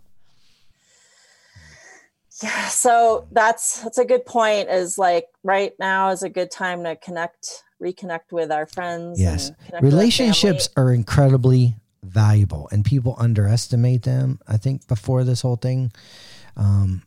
yeah 2.43 2.67
so 2.69 3.27
that's 3.31 3.81
that's 3.81 3.97
a 3.97 4.05
good 4.05 4.25
point 4.25 4.69
is 4.69 4.97
like 4.97 5.25
right 5.43 5.73
now 5.79 6.09
is 6.09 6.23
a 6.23 6.29
good 6.29 6.49
time 6.49 6.83
to 6.83 6.95
connect 6.95 7.63
reconnect 7.81 8.31
with 8.31 8.51
our 8.51 8.65
friends 8.65 9.19
Yes. 9.19 9.49
and 9.49 9.57
connect 9.57 9.83
with 9.83 9.93
our 9.93 9.99
Relationships 9.99 10.69
are 10.77 10.91
incredibly 10.93 11.75
valuable, 12.03 12.67
and 12.71 12.83
people 12.85 13.15
underestimate 13.19 14.03
them. 14.03 14.39
I 14.47 14.57
think 14.57 14.87
before 14.87 15.23
this 15.23 15.41
whole 15.41 15.55
thing, 15.55 15.91
um, 16.55 17.03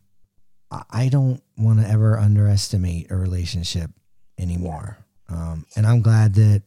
I- 0.91 1.09
don't 1.09 1.41
want 1.57 1.79
to 1.79 1.87
ever 1.87 2.17
underestimate 2.19 3.09
a 3.11 3.15
relationship 3.15 3.91
anymore. 4.37 4.97
Um, 5.29 5.65
and 5.75 5.87
I'm 5.87 6.01
glad 6.01 6.33
that 6.35 6.63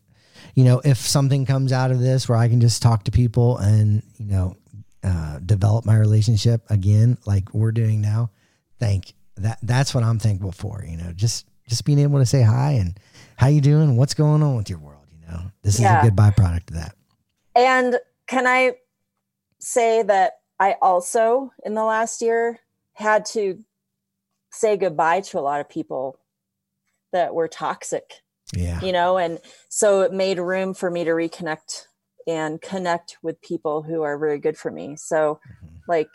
you 0.55 0.65
know 0.65 0.81
if 0.85 0.97
something 0.99 1.45
comes 1.47 1.73
out 1.73 1.91
of 1.91 2.01
this 2.01 2.29
where 2.29 2.39
I 2.39 2.49
can 2.49 2.61
just 2.61 2.81
talk 2.83 3.05
to 3.05 3.11
people 3.11 3.59
and 3.59 4.03
you 4.19 4.27
know 4.27 4.57
uh, 5.03 5.39
develop 5.41 5.85
my 5.85 5.97
relationship 5.97 6.63
again, 6.71 7.19
like 7.27 7.53
we're 7.55 7.73
doing 7.73 8.01
now. 8.01 8.31
Thank 8.79 9.13
that. 9.37 9.59
That's 9.63 9.95
what 9.95 10.05
I'm 10.05 10.19
thankful 10.19 10.53
for. 10.53 10.85
You 10.89 10.97
know, 10.97 11.13
just 11.13 11.47
just 11.69 11.85
being 11.85 11.99
able 11.99 12.19
to 12.19 12.27
say 12.27 12.43
hi 12.43 12.73
and 12.73 12.99
how 13.37 13.49
you 13.49 13.61
doing, 13.61 13.97
what's 13.97 14.15
going 14.15 14.43
on 14.43 14.57
with 14.57 14.71
your 14.71 14.79
world. 14.79 15.05
You 15.13 15.27
know, 15.31 15.43
this 15.63 15.75
is 15.75 15.81
Yeah. 15.83 16.01
a 16.01 16.05
good 16.05 16.17
byproduct 16.17 16.71
of 16.71 16.77
that. 16.77 16.95
And 17.55 17.99
can 18.27 18.47
I 18.47 18.75
say 19.61 20.03
that 20.03 20.35
I 20.59 20.77
also, 20.81 21.53
in 21.65 21.75
the 21.75 21.85
last 21.85 22.23
year, 22.23 22.59
had 22.99 23.25
to 23.25 23.65
say 24.51 24.77
goodbye 24.77 25.20
to 25.20 25.39
a 25.39 25.41
lot 25.41 25.61
of 25.61 25.69
people 25.69 26.19
that 27.12 27.35
were 27.35 27.49
toxic, 27.49 28.23
Yeah. 28.55 28.81
you 28.81 28.93
know, 28.93 29.19
and 29.19 29.39
so 29.69 30.03
it 30.03 30.12
made 30.12 30.39
room 30.39 30.75
for 30.75 30.91
me 30.91 31.05
to 31.05 31.11
reconnect 31.11 31.87
and 32.27 32.61
connect 32.61 33.16
with 33.23 33.41
people 33.41 33.83
who 33.83 34.03
are 34.03 34.19
very 34.19 34.39
good 34.39 34.59
for 34.59 34.70
me. 34.70 34.97
So, 34.97 35.41
mm-hmm. 35.47 35.77
like, 35.87 36.09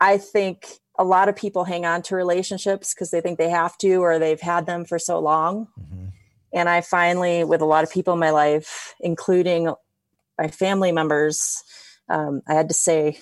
I 0.00 0.18
think 0.18 0.66
a 0.98 1.04
lot 1.04 1.28
of 1.28 1.36
people 1.36 1.64
hang 1.64 1.84
on 1.84 2.02
to 2.02 2.16
relationships 2.16 2.94
because 2.94 3.10
they 3.10 3.20
think 3.20 3.38
they 3.38 3.50
have 3.50 3.76
to 3.78 3.96
or 3.96 4.18
they've 4.18 4.40
had 4.40 4.66
them 4.66 4.84
for 4.84 4.98
so 4.98 5.18
long. 5.18 5.68
Mm-hmm. 5.80 6.06
And 6.52 6.68
I 6.68 6.82
finally, 6.82 7.44
with 7.44 7.60
a 7.60 7.66
lot 7.66 7.82
of 7.82 7.90
people 7.90 8.14
in 8.14 8.20
my 8.20 8.30
life, 8.30 8.94
including 9.00 9.72
my 10.38 10.48
family 10.48 10.92
members, 10.92 11.64
um, 12.08 12.42
I 12.46 12.54
had 12.54 12.68
to 12.68 12.74
say 12.74 13.18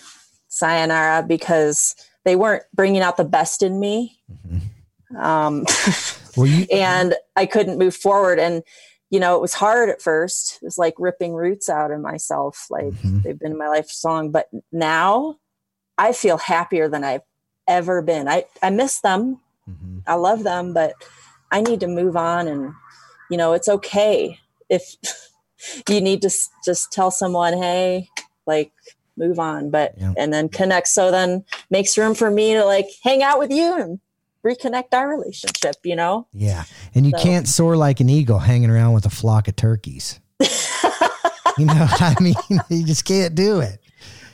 sayonara 0.49 1.24
because 1.27 1.97
they 2.24 2.36
weren't 2.36 2.64
bringing 2.74 3.02
out 3.02 3.16
the 3.16 3.24
best 3.24 3.62
in 3.62 3.78
me. 3.78 4.18
Mm-hmm. 4.32 5.16
Um, 5.16 5.64
well, 6.36 6.46
you- 6.46 6.66
and 6.72 7.14
I 7.36 7.46
couldn't 7.46 7.78
move 7.78 7.94
forward. 7.94 8.38
And, 8.38 8.62
you 9.10 9.20
know, 9.20 9.36
it 9.36 9.40
was 9.40 9.55
hard 9.55 9.90
at 9.90 10.02
first. 10.02 10.59
It 10.62 10.64
was 10.64 10.78
like 10.78 10.94
ripping 10.98 11.34
roots 11.34 11.68
out 11.68 11.90
of 11.90 12.01
myself. 12.01 12.66
Like 12.70 12.86
mm-hmm. 12.86 13.20
they've 13.20 13.38
been 13.38 13.52
in 13.52 13.59
my 13.59 13.68
life 13.68 13.88
so 13.88 14.09
long. 14.09 14.30
But 14.30 14.48
now 14.72 15.36
I 15.96 16.12
feel 16.12 16.38
happier 16.38 16.88
than 16.88 17.05
I've 17.05 17.22
ever 17.68 18.02
been. 18.02 18.28
I, 18.28 18.46
I 18.62 18.70
miss 18.70 19.01
them. 19.01 19.40
Mm-hmm. 19.68 19.98
I 20.06 20.14
love 20.14 20.42
them, 20.42 20.74
but 20.74 20.94
I 21.51 21.60
need 21.60 21.80
to 21.80 21.86
move 21.86 22.16
on. 22.16 22.48
And, 22.48 22.72
you 23.30 23.36
know, 23.36 23.52
it's 23.52 23.68
okay 23.68 24.38
if 24.68 24.96
you 25.88 26.01
need 26.01 26.22
to 26.22 26.30
just 26.64 26.92
tell 26.92 27.10
someone, 27.10 27.55
hey, 27.55 28.09
like, 28.46 28.72
move 29.16 29.39
on, 29.39 29.70
but, 29.70 29.95
yeah. 29.97 30.12
and 30.16 30.32
then 30.32 30.49
connect. 30.49 30.89
So 30.89 31.11
then 31.11 31.45
makes 31.70 31.97
room 31.97 32.15
for 32.15 32.31
me 32.31 32.55
to 32.55 32.65
like 32.65 32.86
hang 33.03 33.23
out 33.23 33.39
with 33.39 33.51
you 33.51 33.74
and 33.81 34.01
reconnect 34.45 34.93
our 34.93 35.09
relationship, 35.09 35.77
you 35.85 35.97
know? 35.97 36.27
Yeah. 36.32 36.65
And 36.95 37.07
you 37.07 37.12
so. 37.16 37.23
can't 37.23 37.49
soar 37.49 37.77
like 37.77 38.01
an 38.01 38.09
eagle 38.09 38.39
hanging 38.39 38.70
around 38.70 38.93
with 38.93 39.07
a 39.07 39.11
flock 39.11 39.49
of 39.49 39.57
turkeys. 39.57 40.20
you 41.59 41.66
know 41.66 41.86
I 41.89 42.15
mean? 42.20 42.35
You 42.69 42.85
just 42.85 43.05
can't 43.05 43.35
do 43.35 43.61
it. 43.61 43.81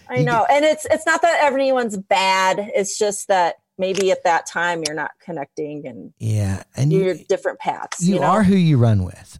I 0.09 0.23
know. 0.23 0.45
And 0.51 0.65
it's 0.65 0.87
it's 0.91 1.07
not 1.07 1.23
that 1.23 1.39
everyone's 1.43 1.97
bad. 1.97 2.59
It's 2.75 2.99
just 2.99 3.29
that 3.29 3.57
maybe 3.79 4.11
at 4.11 4.25
that 4.25 4.45
time 4.45 4.83
you're 4.85 4.97
not 4.97 5.13
connecting 5.25 5.87
and 5.87 6.13
yeah, 6.19 6.65
and 6.77 6.93
you're 6.93 7.15
you, 7.15 7.25
different 7.29 7.61
paths. 7.61 8.05
You, 8.05 8.15
you 8.15 8.21
know? 8.21 8.27
are 8.27 8.43
who 8.43 8.57
you 8.57 8.77
run 8.77 9.05
with. 9.05 9.39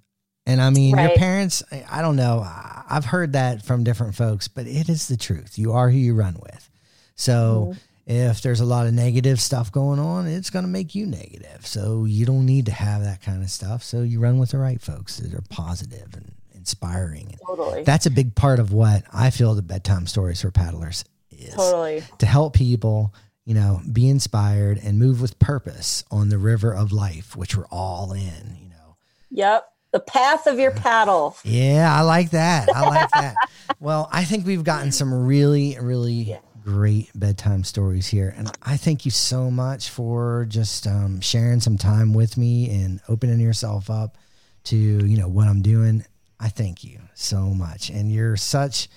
And 0.51 0.61
I 0.61 0.71
mean, 0.71 0.97
right. 0.97 1.11
your 1.11 1.17
parents, 1.17 1.63
I 1.89 2.03
don't 2.03 2.17
know. 2.17 2.45
I've 2.45 3.05
heard 3.05 3.35
that 3.35 3.63
from 3.63 3.85
different 3.85 4.17
folks, 4.17 4.49
but 4.49 4.67
it 4.67 4.89
is 4.89 5.07
the 5.07 5.17
truth. 5.17 5.57
You 5.57 5.75
are 5.75 5.89
who 5.89 5.97
you 5.97 6.13
run 6.13 6.37
with. 6.43 6.69
So 7.15 7.69
mm-hmm. 7.71 8.13
if 8.13 8.43
there's 8.43 8.59
a 8.59 8.65
lot 8.65 8.89
of 8.89 8.93
negative 8.93 9.41
stuff 9.41 9.71
going 9.71 10.01
on, 10.01 10.27
it's 10.27 10.51
going 10.51 10.65
to 10.65 10.69
make 10.69 10.97
you 10.97 11.07
negative. 11.07 11.65
So 11.65 12.05
you 12.05 12.27
don't 12.27 12.47
need 12.47 12.67
to 12.67 12.73
have 12.73 13.05
that 13.05 13.23
kind 13.23 13.45
of 13.45 13.51
stuff. 13.51 13.85
So 13.85 14.03
you 14.03 14.19
run 14.19 14.41
with 14.41 14.51
the 14.51 14.59
right 14.59 14.81
folks 14.81 15.19
that 15.19 15.33
are 15.33 15.45
positive 15.51 16.15
and 16.15 16.33
inspiring. 16.53 17.37
Totally. 17.47 17.85
That's 17.85 18.07
a 18.07 18.11
big 18.11 18.35
part 18.35 18.59
of 18.59 18.73
what 18.73 19.05
I 19.13 19.31
feel 19.31 19.55
the 19.55 19.63
bedtime 19.63 20.09
stories 20.09 20.41
for 20.41 20.51
paddlers 20.51 21.05
is. 21.31 21.55
Totally. 21.55 22.03
To 22.19 22.27
help 22.27 22.55
people, 22.55 23.15
you 23.45 23.55
know, 23.55 23.81
be 23.93 24.09
inspired 24.09 24.81
and 24.83 24.99
move 24.99 25.21
with 25.21 25.39
purpose 25.39 26.03
on 26.11 26.29
the 26.29 26.39
river 26.39 26.75
of 26.75 26.91
life, 26.91 27.37
which 27.37 27.57
we're 27.57 27.69
all 27.71 28.13
in, 28.13 28.57
you 28.61 28.69
know. 28.69 28.97
Yep. 29.31 29.69
The 29.93 30.01
path 30.01 30.47
of 30.47 30.59
your 30.59 30.71
paddle. 30.71 31.37
Yeah, 31.45 31.93
I 31.95 32.03
like 32.03 32.31
that. 32.31 32.69
I 32.75 32.89
like 32.89 33.11
that. 33.15 33.35
well, 33.81 34.09
I 34.13 34.25
think 34.25 34.47
we've 34.47 34.65
gotten 34.65 34.93
some 34.93 35.13
really, 35.27 35.77
really 35.81 36.13
yeah. 36.13 36.39
great 36.63 37.11
bedtime 37.15 37.65
stories 37.65 38.07
here. 38.07 38.33
And 38.37 38.51
I 38.63 38.77
thank 38.77 39.05
you 39.05 39.11
so 39.11 39.51
much 39.51 39.91
for 39.91 40.47
just 40.49 40.87
um, 40.87 41.21
sharing 41.21 41.61
some 41.61 41.77
time 41.77 42.13
with 42.13 42.37
me 42.37 42.71
and 42.71 43.01
opening 43.09 43.41
yourself 43.41 43.91
up 43.91 44.17
to, 44.65 44.77
you 44.77 45.17
know, 45.17 45.29
what 45.29 45.49
I'm 45.49 45.63
doing. 45.63 46.05
I 46.39 46.49
thank 46.49 46.85
you 46.85 47.01
so 47.15 47.41
much. 47.41 47.91
And 47.91 48.13
you're 48.13 48.37
such 48.37 48.89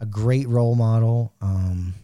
a 0.00 0.06
great 0.06 0.48
role 0.48 0.74
model. 0.74 1.32
Um, 1.40 1.94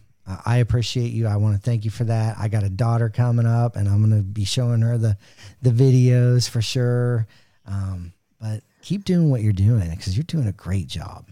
I 0.45 0.57
appreciate 0.57 1.13
you. 1.13 1.27
I 1.27 1.37
want 1.37 1.55
to 1.55 1.61
thank 1.61 1.85
you 1.85 1.91
for 1.91 2.03
that. 2.05 2.37
I 2.37 2.49
got 2.49 2.63
a 2.63 2.69
daughter 2.69 3.09
coming 3.09 3.45
up, 3.45 3.77
and 3.77 3.87
I'm 3.87 3.99
going 3.99 4.21
to 4.21 4.23
be 4.23 4.43
showing 4.43 4.81
her 4.81 4.97
the 4.97 5.17
the 5.61 5.69
videos 5.69 6.49
for 6.49 6.61
sure. 6.61 7.27
Um, 7.65 8.11
but 8.39 8.61
keep 8.81 9.05
doing 9.05 9.29
what 9.29 9.41
you're 9.41 9.53
doing 9.53 9.89
because 9.89 10.17
you're 10.17 10.23
doing 10.23 10.47
a 10.47 10.53
great 10.53 10.87
job. 10.87 11.25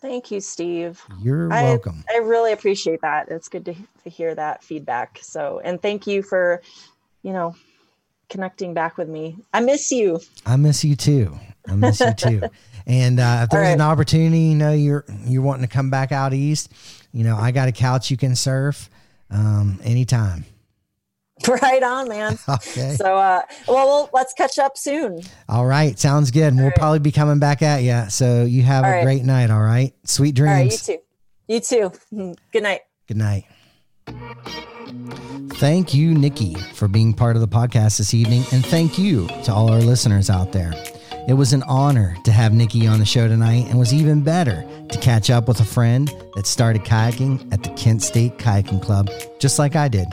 Thank 0.00 0.30
you, 0.30 0.40
Steve. 0.40 1.02
You're 1.20 1.52
I, 1.52 1.62
welcome. 1.62 2.04
I 2.12 2.18
really 2.18 2.52
appreciate 2.52 3.00
that. 3.00 3.28
It's 3.28 3.48
good 3.48 3.64
to 3.64 3.74
to 4.04 4.10
hear 4.10 4.34
that 4.34 4.62
feedback. 4.62 5.18
So, 5.22 5.60
and 5.64 5.80
thank 5.80 6.06
you 6.06 6.22
for, 6.22 6.62
you 7.22 7.32
know, 7.32 7.56
connecting 8.28 8.74
back 8.74 8.98
with 8.98 9.08
me. 9.08 9.36
I 9.52 9.60
miss 9.60 9.90
you. 9.90 10.20
I 10.44 10.56
miss 10.56 10.84
you 10.84 10.96
too. 10.96 11.36
I 11.68 11.74
miss 11.74 12.00
you 12.00 12.14
too. 12.14 12.42
And 12.88 13.18
uh, 13.18 13.40
if 13.42 13.50
there's 13.50 13.64
right. 13.64 13.72
an 13.72 13.80
opportunity, 13.80 14.38
you 14.38 14.54
know, 14.54 14.72
you're 14.72 15.04
you're 15.24 15.42
wanting 15.42 15.66
to 15.66 15.72
come 15.72 15.90
back 15.90 16.12
out 16.12 16.32
east, 16.32 16.72
you 17.10 17.24
know, 17.24 17.36
I 17.36 17.50
got 17.50 17.66
a 17.66 17.72
couch 17.72 18.12
you 18.12 18.16
can 18.16 18.36
surf 18.36 18.88
um, 19.28 19.80
anytime. 19.82 20.44
Right 21.48 21.82
on, 21.82 22.08
man. 22.08 22.38
okay. 22.48 22.94
So, 22.94 23.16
uh, 23.16 23.42
well, 23.68 23.86
well, 23.86 24.10
let's 24.12 24.32
catch 24.32 24.58
up 24.58 24.76
soon. 24.76 25.20
All 25.48 25.66
right, 25.66 25.98
sounds 25.98 26.30
good. 26.30 26.48
And 26.48 26.56
we'll 26.56 26.68
right. 26.68 26.76
probably 26.76 26.98
be 26.98 27.12
coming 27.12 27.38
back 27.38 27.62
at 27.62 27.82
you. 27.82 28.08
So 28.10 28.44
you 28.44 28.62
have 28.62 28.84
all 28.84 28.90
a 28.90 28.94
right. 28.94 29.04
great 29.04 29.22
night. 29.22 29.50
All 29.50 29.60
right, 29.60 29.92
sweet 30.04 30.34
dreams. 30.34 30.50
All 30.50 30.56
right, 30.56 31.00
you 31.48 31.60
too. 31.60 31.92
You 32.16 32.30
too. 32.30 32.34
Good 32.52 32.62
night. 32.62 32.80
Good 33.06 33.18
night. 33.18 33.44
Thank 35.54 35.94
you, 35.94 36.14
Nikki, 36.14 36.54
for 36.54 36.88
being 36.88 37.14
part 37.14 37.36
of 37.36 37.42
the 37.42 37.48
podcast 37.48 37.98
this 37.98 38.14
evening, 38.14 38.44
and 38.52 38.64
thank 38.64 38.98
you 38.98 39.26
to 39.44 39.52
all 39.52 39.70
our 39.70 39.80
listeners 39.80 40.28
out 40.30 40.52
there. 40.52 40.72
It 41.28 41.34
was 41.34 41.52
an 41.52 41.62
honor 41.64 42.16
to 42.24 42.30
have 42.30 42.52
Nikki 42.52 42.86
on 42.86 42.98
the 42.98 43.04
show 43.04 43.26
tonight 43.26 43.66
and 43.68 43.78
was 43.78 43.92
even 43.92 44.22
better 44.22 44.64
to 44.88 44.98
catch 44.98 45.28
up 45.28 45.48
with 45.48 45.58
a 45.60 45.64
friend 45.64 46.12
that 46.36 46.46
started 46.46 46.82
kayaking 46.82 47.52
at 47.52 47.62
the 47.62 47.70
Kent 47.70 48.02
State 48.02 48.38
Kayaking 48.38 48.80
Club, 48.80 49.10
just 49.40 49.58
like 49.58 49.74
I 49.74 49.88
did. 49.88 50.06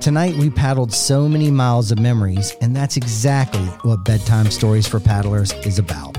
Tonight, 0.00 0.36
we 0.36 0.48
paddled 0.48 0.92
so 0.92 1.28
many 1.28 1.50
miles 1.50 1.90
of 1.90 1.98
memories, 1.98 2.54
and 2.60 2.74
that's 2.74 2.96
exactly 2.96 3.66
what 3.82 4.04
Bedtime 4.04 4.48
Stories 4.48 4.86
for 4.86 5.00
Paddlers 5.00 5.52
is 5.66 5.80
about. 5.80 6.16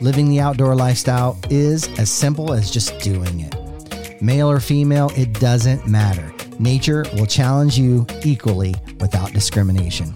Living 0.00 0.28
the 0.28 0.38
outdoor 0.38 0.76
lifestyle 0.76 1.36
is 1.50 1.88
as 1.98 2.10
simple 2.10 2.52
as 2.52 2.70
just 2.70 2.96
doing 3.00 3.40
it. 3.40 4.22
Male 4.22 4.48
or 4.48 4.60
female, 4.60 5.10
it 5.16 5.34
doesn't 5.40 5.86
matter. 5.86 6.32
Nature 6.60 7.04
will 7.14 7.26
challenge 7.26 7.76
you 7.76 8.06
equally 8.24 8.76
without 9.00 9.32
discrimination. 9.32 10.14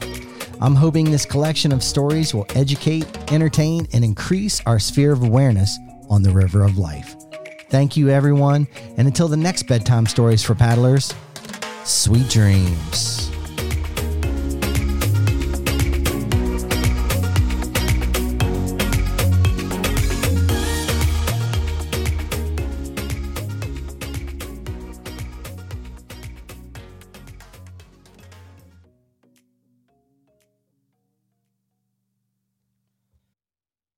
I'm 0.60 0.76
hoping 0.76 1.10
this 1.10 1.26
collection 1.26 1.72
of 1.72 1.82
stories 1.82 2.32
will 2.32 2.46
educate, 2.54 3.04
entertain, 3.32 3.88
and 3.92 4.04
increase 4.04 4.62
our 4.64 4.78
sphere 4.78 5.12
of 5.12 5.24
awareness 5.24 5.76
on 6.08 6.22
the 6.22 6.30
river 6.30 6.62
of 6.62 6.78
life. 6.78 7.16
Thank 7.68 7.96
you, 7.96 8.10
everyone. 8.10 8.68
And 8.96 9.08
until 9.08 9.26
the 9.26 9.36
next 9.36 9.64
bedtime 9.64 10.06
stories 10.06 10.44
for 10.44 10.54
paddlers, 10.54 11.12
sweet 11.84 12.28
dreams. 12.28 13.31